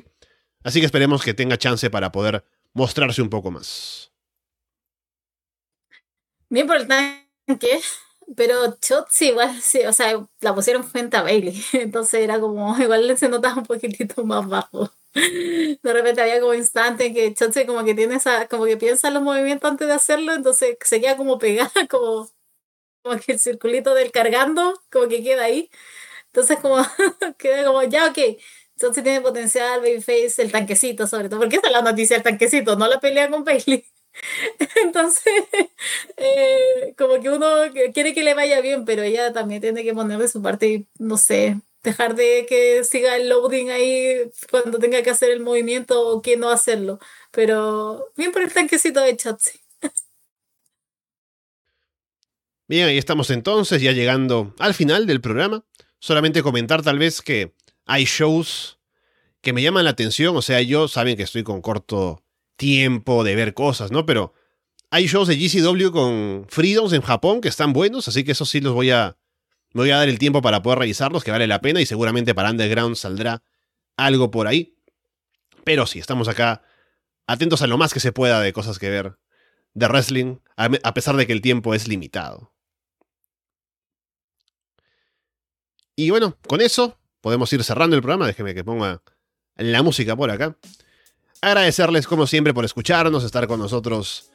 Así 0.64 0.80
que 0.80 0.88
esperemos 0.88 1.22
que 1.22 1.36
tenga 1.36 1.60
chance 1.60 1.88
para 1.92 2.12
poder 2.12 2.44
mostrarse 2.74 3.22
un 3.22 3.30
poco 3.30 3.52
más. 3.52 4.12
Bien 6.50 6.66
por 6.66 6.78
el 6.78 6.88
tanque, 6.88 7.80
pero 8.36 8.76
Shotzi 8.82 9.28
igual, 9.28 9.62
sí, 9.62 9.82
o 9.86 9.94
sea, 9.94 10.20
la 10.42 10.56
pusieron 10.56 10.84
frente 10.84 11.16
a 11.16 11.22
Bailey, 11.22 11.64
entonces 11.74 12.22
era 12.22 12.40
como, 12.40 12.76
igual 12.80 13.16
se 13.20 13.30
notaba 13.30 13.58
un 13.58 13.68
poquitito 13.68 14.26
más 14.26 14.48
bajo. 14.48 14.92
De 15.14 15.94
repente 15.94 16.22
había 16.22 16.40
como 16.40 16.54
instante 16.54 17.08
en 17.08 17.14
que 17.14 17.34
Shotzi 17.34 17.66
como 17.66 17.84
que 17.84 17.96
tiene 17.96 18.16
esa, 18.16 18.48
como 18.48 18.66
que 18.66 18.78
piensa 18.78 19.10
los 19.10 19.24
movimientos 19.24 19.70
antes 19.70 19.88
de 19.88 19.94
hacerlo, 19.94 20.34
entonces 20.34 20.78
se 20.84 21.02
queda 21.02 21.18
como 21.18 21.38
pegada, 21.40 21.72
como 21.90 22.30
como 23.04 23.20
que 23.20 23.34
el 23.34 23.40
circulito 23.40 23.94
del 23.96 24.12
cargando, 24.12 24.74
como 24.92 25.08
que 25.08 25.24
queda 25.24 25.46
ahí. 25.46 25.70
Entonces, 26.28 26.60
como 26.60 26.78
queda 27.38 27.66
como, 27.66 27.84
ya, 27.84 28.08
ok. 28.10 28.18
Entonces 28.76 29.04
tiene 29.04 29.22
potencial, 29.22 29.82
Babyface, 29.82 30.42
el 30.42 30.52
tanquecito, 30.52 31.08
sobre 31.08 31.30
todo. 31.30 31.40
porque 31.40 31.58
esa 31.58 31.68
es 31.68 31.74
la 31.74 31.82
noticia 31.82 32.18
del 32.18 32.24
tanquecito? 32.24 32.76
No 32.76 32.88
la 32.88 33.00
pelea 33.00 33.30
con 33.30 33.44
Bailey. 33.44 33.86
Entonces, 34.84 35.24
eh, 36.18 36.94
como 36.98 37.20
que 37.22 37.30
uno 37.30 37.48
quiere 37.94 38.14
que 38.14 38.24
le 38.24 38.34
vaya 38.34 38.62
bien, 38.62 38.86
pero 38.86 39.04
ella 39.04 39.34
también 39.34 39.62
tiene 39.62 39.84
que 39.84 39.94
poner 39.94 40.20
de 40.20 40.28
su 40.28 40.42
parte 40.42 40.68
y, 40.68 40.88
no 41.00 41.18
sé, 41.18 41.58
dejar 41.84 42.16
de 42.16 42.46
que 42.48 42.84
siga 42.84 43.16
el 43.16 43.30
loading 43.30 43.70
ahí 43.70 44.30
cuando 44.52 44.80
tenga 44.80 45.02
que 45.04 45.10
hacer 45.10 45.32
el 45.32 45.40
movimiento 45.40 46.08
o 46.08 46.22
que 46.22 46.38
no 46.38 46.50
hacerlo. 46.50 47.00
Pero 47.32 48.12
bien 48.16 48.32
por 48.32 48.42
el 48.42 48.54
tanquecito 48.54 49.02
de 49.02 49.16
Chotzi. 49.16 49.60
Bien, 52.68 52.88
ahí 52.88 52.98
estamos 52.98 53.30
entonces, 53.30 53.82
ya 53.82 53.94
llegando 53.94 54.54
al 54.60 54.74
final 54.74 55.08
del 55.08 55.22
programa. 55.22 55.64
Solamente 56.00 56.44
comentar 56.44 56.82
tal 56.84 57.00
vez 57.00 57.22
que 57.22 57.54
hay 57.86 58.04
shows 58.04 58.78
que 59.42 59.54
me 59.54 59.62
llaman 59.62 59.86
la 59.86 59.92
atención, 59.92 60.36
o 60.36 60.42
sea, 60.42 60.62
yo 60.62 60.90
saben 60.90 61.16
que 61.16 61.24
estoy 61.24 61.44
con 61.44 61.62
corto 61.62 62.22
tiempo 62.58 63.24
de 63.24 63.36
ver 63.36 63.54
cosas, 63.54 63.92
¿no? 63.92 64.06
Pero 64.06 64.34
hay 64.90 65.08
shows 65.08 65.30
de 65.30 65.38
GCW 65.38 65.92
con 65.92 66.46
Freedoms 66.50 66.92
en 66.92 67.02
Japón 67.02 67.40
que 67.40 67.48
están 67.48 67.72
buenos, 67.72 68.08
así 68.10 68.26
que 68.26 68.34
eso 68.34 68.46
sí 68.46 68.60
los 68.60 68.74
voy 68.74 68.92
a 68.92 69.16
me 69.74 69.82
voy 69.82 69.92
a 69.92 69.98
dar 69.98 70.10
el 70.10 70.20
tiempo 70.20 70.42
para 70.42 70.62
poder 70.62 70.80
revisarlos, 70.80 71.24
que 71.24 71.32
vale 71.32 71.48
la 71.48 71.62
pena 71.62 71.82
y 71.82 71.86
seguramente 71.86 72.34
para 72.34 72.52
Underground 72.52 72.96
saldrá 72.96 73.44
algo 73.96 74.32
por 74.32 74.48
ahí. 74.48 74.78
Pero 75.64 75.86
sí, 75.86 76.00
estamos 76.00 76.28
acá 76.28 76.64
atentos 77.28 77.62
a 77.62 77.68
lo 77.68 77.78
más 77.78 77.94
que 77.94 78.00
se 78.00 78.12
pueda 78.12 78.42
de 78.42 78.54
cosas 78.54 78.80
que 78.80 78.90
ver 78.90 79.18
de 79.74 79.88
wrestling, 79.88 80.38
a 80.56 80.94
pesar 80.94 81.16
de 81.18 81.28
que 81.28 81.34
el 81.34 81.42
tiempo 81.42 81.74
es 81.76 81.88
limitado. 81.88 82.52
Y 85.96 86.10
bueno, 86.12 86.38
con 86.48 86.62
eso 86.62 87.00
podemos 87.22 87.52
ir 87.54 87.64
cerrando 87.64 87.96
el 87.96 88.02
programa. 88.02 88.28
Déjeme 88.28 88.54
que 88.54 88.64
ponga 88.64 89.02
la 89.56 89.84
música 89.84 90.16
por 90.16 90.30
acá. 90.30 90.56
Agradecerles 91.42 92.08
como 92.08 92.28
siempre 92.28 92.54
por 92.54 92.66
escucharnos, 92.66 93.24
estar 93.24 93.48
con 93.48 93.60
nosotros 93.60 94.32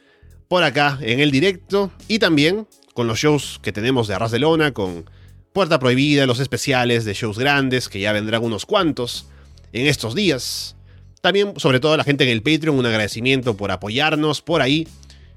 por 0.49 0.65
acá 0.65 0.99
en 1.01 1.21
el 1.21 1.31
directo 1.31 1.91
y 2.09 2.19
también 2.19 2.69
con 2.95 3.07
los 3.07 3.19
shows 3.19 3.59
que 3.63 3.73
tenemos 3.73 4.09
de 4.09 4.15
Arras 4.15 4.33
de 4.33 4.41
Lona, 4.41 4.73
con 4.73 5.09
Puerta 5.53 5.79
Prohibida, 5.79 6.27
los 6.27 6.41
especiales 6.41 7.05
de 7.05 7.15
shows 7.15 7.39
grandes, 7.39 7.89
que 7.89 8.01
ya 8.01 8.13
vendrán 8.13 8.43
unos 8.43 8.67
cuantos 8.67 9.27
en 9.73 9.87
estos 9.87 10.15
días. 10.15 10.77
También, 11.21 11.55
sobre 11.57 11.81
todo 11.81 11.93
a 11.93 11.97
la 11.97 12.05
gente 12.05 12.25
en 12.25 12.31
el 12.31 12.43
Patreon, 12.43 12.79
un 12.79 12.87
agradecimiento 12.87 13.57
por 13.57 13.71
apoyarnos 13.71 14.43
por 14.43 14.63
ahí, 14.63 14.89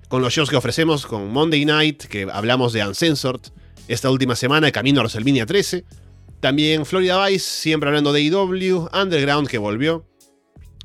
con 0.08 0.22
los 0.22 0.34
shows 0.34 0.50
que 0.50 0.56
ofrecemos 0.56 1.06
con 1.06 1.32
Monday 1.32 1.66
Night, 1.66 2.04
que 2.06 2.28
hablamos 2.32 2.74
de 2.74 2.86
Uncensored, 2.86 3.42
esta 3.88 4.10
última 4.10 4.36
semana, 4.36 4.68
de 4.68 4.72
camino 4.72 5.02
a 5.02 5.04
WrestleMania 5.04 5.46
13 5.46 5.86
también 6.46 6.86
Florida 6.86 7.26
Vice, 7.26 7.40
siempre 7.40 7.90
hablando 7.90 8.14
de 8.14 8.22
IW, 8.22 8.90
Underground 8.94 9.48
que 9.48 9.58
volvió 9.58 10.06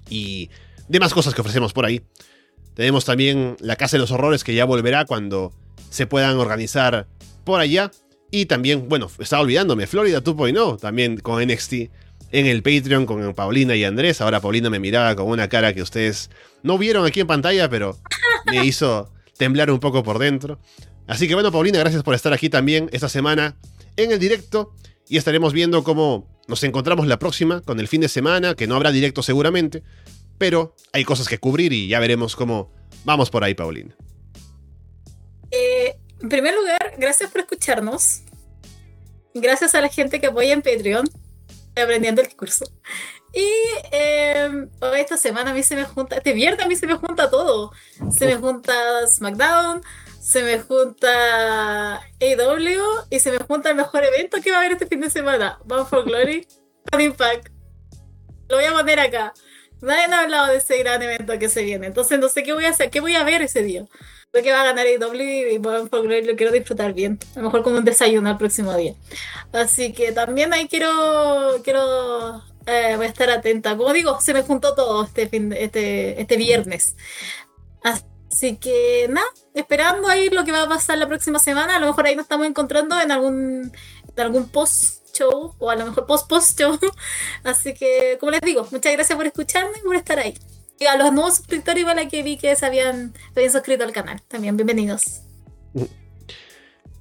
y 0.08 0.48
demás 0.88 1.12
cosas 1.12 1.34
que 1.34 1.42
ofrecemos 1.42 1.74
por 1.74 1.84
ahí. 1.84 2.00
Tenemos 2.72 3.04
también 3.04 3.56
la 3.60 3.76
Casa 3.76 3.96
de 3.96 4.00
los 4.00 4.10
Horrores 4.10 4.42
que 4.42 4.54
ya 4.54 4.64
volverá 4.64 5.04
cuando 5.04 5.52
se 5.90 6.06
puedan 6.06 6.38
organizar 6.38 7.08
por 7.44 7.60
allá. 7.60 7.90
Y 8.30 8.46
también, 8.46 8.88
bueno, 8.88 9.10
estaba 9.18 9.42
olvidándome, 9.42 9.86
Florida 9.86 10.22
2.0, 10.22 10.80
también 10.80 11.16
con 11.18 11.44
NXT 11.44 11.72
en 12.32 12.46
el 12.46 12.62
Patreon 12.62 13.06
con 13.06 13.34
Paulina 13.34 13.74
y 13.74 13.84
Andrés. 13.84 14.20
Ahora 14.20 14.40
Paulina 14.40 14.70
me 14.70 14.78
miraba 14.78 15.16
con 15.16 15.26
una 15.26 15.48
cara 15.48 15.74
que 15.74 15.82
ustedes 15.82 16.30
no 16.62 16.78
vieron 16.78 17.04
aquí 17.06 17.20
en 17.20 17.26
pantalla, 17.26 17.68
pero 17.68 17.98
me 18.46 18.64
hizo 18.64 19.12
temblar 19.36 19.70
un 19.70 19.80
poco 19.80 20.02
por 20.02 20.18
dentro. 20.18 20.58
Así 21.06 21.26
que 21.26 21.34
bueno, 21.34 21.50
Paulina, 21.50 21.78
gracias 21.80 22.02
por 22.02 22.14
estar 22.14 22.32
aquí 22.32 22.48
también 22.48 22.88
esta 22.92 23.08
semana 23.08 23.56
en 23.96 24.12
el 24.12 24.20
directo 24.20 24.74
y 25.08 25.16
estaremos 25.16 25.52
viendo 25.52 25.82
cómo 25.82 26.28
nos 26.46 26.62
encontramos 26.62 27.06
la 27.06 27.18
próxima 27.18 27.60
con 27.62 27.80
el 27.80 27.88
fin 27.88 28.00
de 28.00 28.08
semana, 28.08 28.54
que 28.54 28.66
no 28.66 28.76
habrá 28.76 28.92
directo 28.92 29.22
seguramente, 29.22 29.82
pero 30.38 30.76
hay 30.92 31.04
cosas 31.04 31.28
que 31.28 31.38
cubrir 31.38 31.72
y 31.72 31.88
ya 31.88 31.98
veremos 31.98 32.36
cómo 32.36 32.70
vamos 33.04 33.30
por 33.30 33.42
ahí, 33.42 33.54
Paulina. 33.54 33.96
Eh, 35.50 35.96
en 36.22 36.28
primer 36.28 36.54
lugar, 36.54 36.94
gracias 36.98 37.30
por 37.30 37.42
escucharnos. 37.42 38.22
Gracias 39.34 39.74
a 39.74 39.80
la 39.80 39.88
gente 39.88 40.20
que 40.20 40.26
apoya 40.26 40.52
en 40.52 40.62
Patreon, 40.62 41.08
aprendiendo 41.76 42.20
el 42.20 42.34
curso. 42.36 42.64
Y 43.32 43.48
eh, 43.92 44.66
esta 44.96 45.16
semana 45.16 45.52
a 45.52 45.54
mí 45.54 45.62
se 45.62 45.76
me 45.76 45.84
junta, 45.84 46.16
este 46.16 46.32
viernes 46.32 46.64
a 46.64 46.68
mí 46.68 46.74
se 46.74 46.86
me 46.86 46.94
junta 46.94 47.30
todo. 47.30 47.72
Se 48.10 48.26
me 48.26 48.36
junta 48.36 48.74
SmackDown, 49.06 49.82
se 50.20 50.42
me 50.42 50.58
junta 50.60 51.96
AW 51.96 53.06
y 53.08 53.20
se 53.20 53.30
me 53.30 53.38
junta 53.38 53.70
el 53.70 53.76
mejor 53.76 54.04
evento 54.04 54.38
que 54.42 54.50
va 54.50 54.58
a 54.58 54.60
haber 54.60 54.72
este 54.72 54.86
fin 54.86 55.00
de 55.00 55.10
semana, 55.10 55.60
Bound 55.64 55.88
for 55.88 56.04
Glory 56.04 56.46
con 56.90 57.00
Impact. 57.00 57.48
Lo 58.48 58.56
voy 58.56 58.64
a 58.64 58.72
poner 58.72 58.98
acá. 58.98 59.32
Nadie 59.80 60.12
ha 60.12 60.20
hablado 60.20 60.48
de 60.48 60.56
ese 60.56 60.76
gran 60.78 61.00
evento 61.00 61.38
que 61.38 61.48
se 61.48 61.62
viene. 61.62 61.86
Entonces 61.86 62.18
no 62.18 62.28
sé 62.28 62.42
qué 62.42 62.52
voy 62.52 62.64
a 62.64 62.70
hacer, 62.70 62.90
qué 62.90 63.00
voy 63.00 63.14
a 63.14 63.24
ver 63.24 63.42
ese 63.42 63.62
día. 63.62 63.86
Creo 64.32 64.44
que 64.44 64.52
va 64.52 64.60
a 64.60 64.64
ganar 64.64 64.86
AW 64.86 65.14
y 65.14 65.58
Glory 65.58 66.24
lo 66.24 66.36
quiero 66.36 66.52
disfrutar 66.52 66.92
bien. 66.92 67.18
A 67.34 67.40
lo 67.40 67.46
mejor 67.46 67.62
con 67.64 67.74
un 67.74 67.84
desayuno 67.84 68.30
el 68.30 68.36
próximo 68.36 68.74
día. 68.76 68.94
Así 69.52 69.92
que 69.92 70.12
también 70.12 70.52
ahí 70.52 70.68
quiero, 70.68 71.60
quiero 71.64 72.42
eh, 72.66 72.94
voy 72.96 73.06
a 73.06 73.08
estar 73.08 73.28
atenta. 73.30 73.76
Como 73.76 73.92
digo, 73.92 74.20
se 74.20 74.32
me 74.32 74.42
juntó 74.42 74.74
todo 74.74 75.04
este, 75.04 75.28
fin 75.28 75.52
este, 75.52 76.20
este 76.20 76.36
viernes. 76.36 76.94
Así 77.82 78.56
que 78.56 79.08
nada, 79.10 79.26
esperando 79.54 80.06
ahí 80.08 80.30
lo 80.30 80.44
que 80.44 80.52
va 80.52 80.62
a 80.62 80.68
pasar 80.68 80.98
la 80.98 81.08
próxima 81.08 81.40
semana. 81.40 81.76
A 81.76 81.80
lo 81.80 81.88
mejor 81.88 82.06
ahí 82.06 82.14
nos 82.14 82.24
estamos 82.24 82.46
encontrando 82.46 83.00
en 83.00 83.10
algún 83.10 83.72
de 84.14 84.22
algún 84.22 84.48
post-show 84.48 85.54
o 85.58 85.70
a 85.70 85.76
lo 85.76 85.86
mejor 85.86 86.06
post-post-show. 86.06 86.78
Así 87.44 87.74
que, 87.74 88.16
como 88.20 88.32
les 88.32 88.40
digo, 88.42 88.66
muchas 88.70 88.92
gracias 88.92 89.16
por 89.16 89.26
escucharme 89.26 89.78
y 89.78 89.82
por 89.82 89.96
estar 89.96 90.18
ahí. 90.18 90.34
Y 90.82 90.86
a 90.86 90.96
los 90.96 91.12
nuevos 91.12 91.36
suscriptores, 91.36 91.82
igual 91.82 91.98
a 91.98 92.08
que 92.08 92.22
vi 92.22 92.38
que 92.38 92.56
se 92.56 92.60
se 92.60 92.64
habían 92.64 93.12
suscrito 93.52 93.84
al 93.84 93.92
canal. 93.92 94.22
También, 94.26 94.56
bienvenidos. 94.56 95.20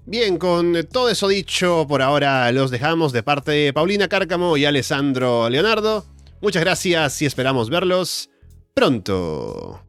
Bien, 0.05 0.37
con 0.37 0.85
todo 0.91 1.09
eso 1.09 1.29
dicho, 1.29 1.85
por 1.87 2.01
ahora 2.01 2.51
los 2.51 2.71
dejamos 2.71 3.13
de 3.13 3.23
parte 3.23 3.51
de 3.51 3.71
Paulina 3.71 4.09
Cárcamo 4.09 4.57
y 4.57 4.65
Alessandro 4.65 5.49
Leonardo. 5.49 6.05
Muchas 6.41 6.61
gracias 6.61 7.21
y 7.21 7.25
esperamos 7.25 7.69
verlos 7.69 8.29
pronto. 8.73 9.81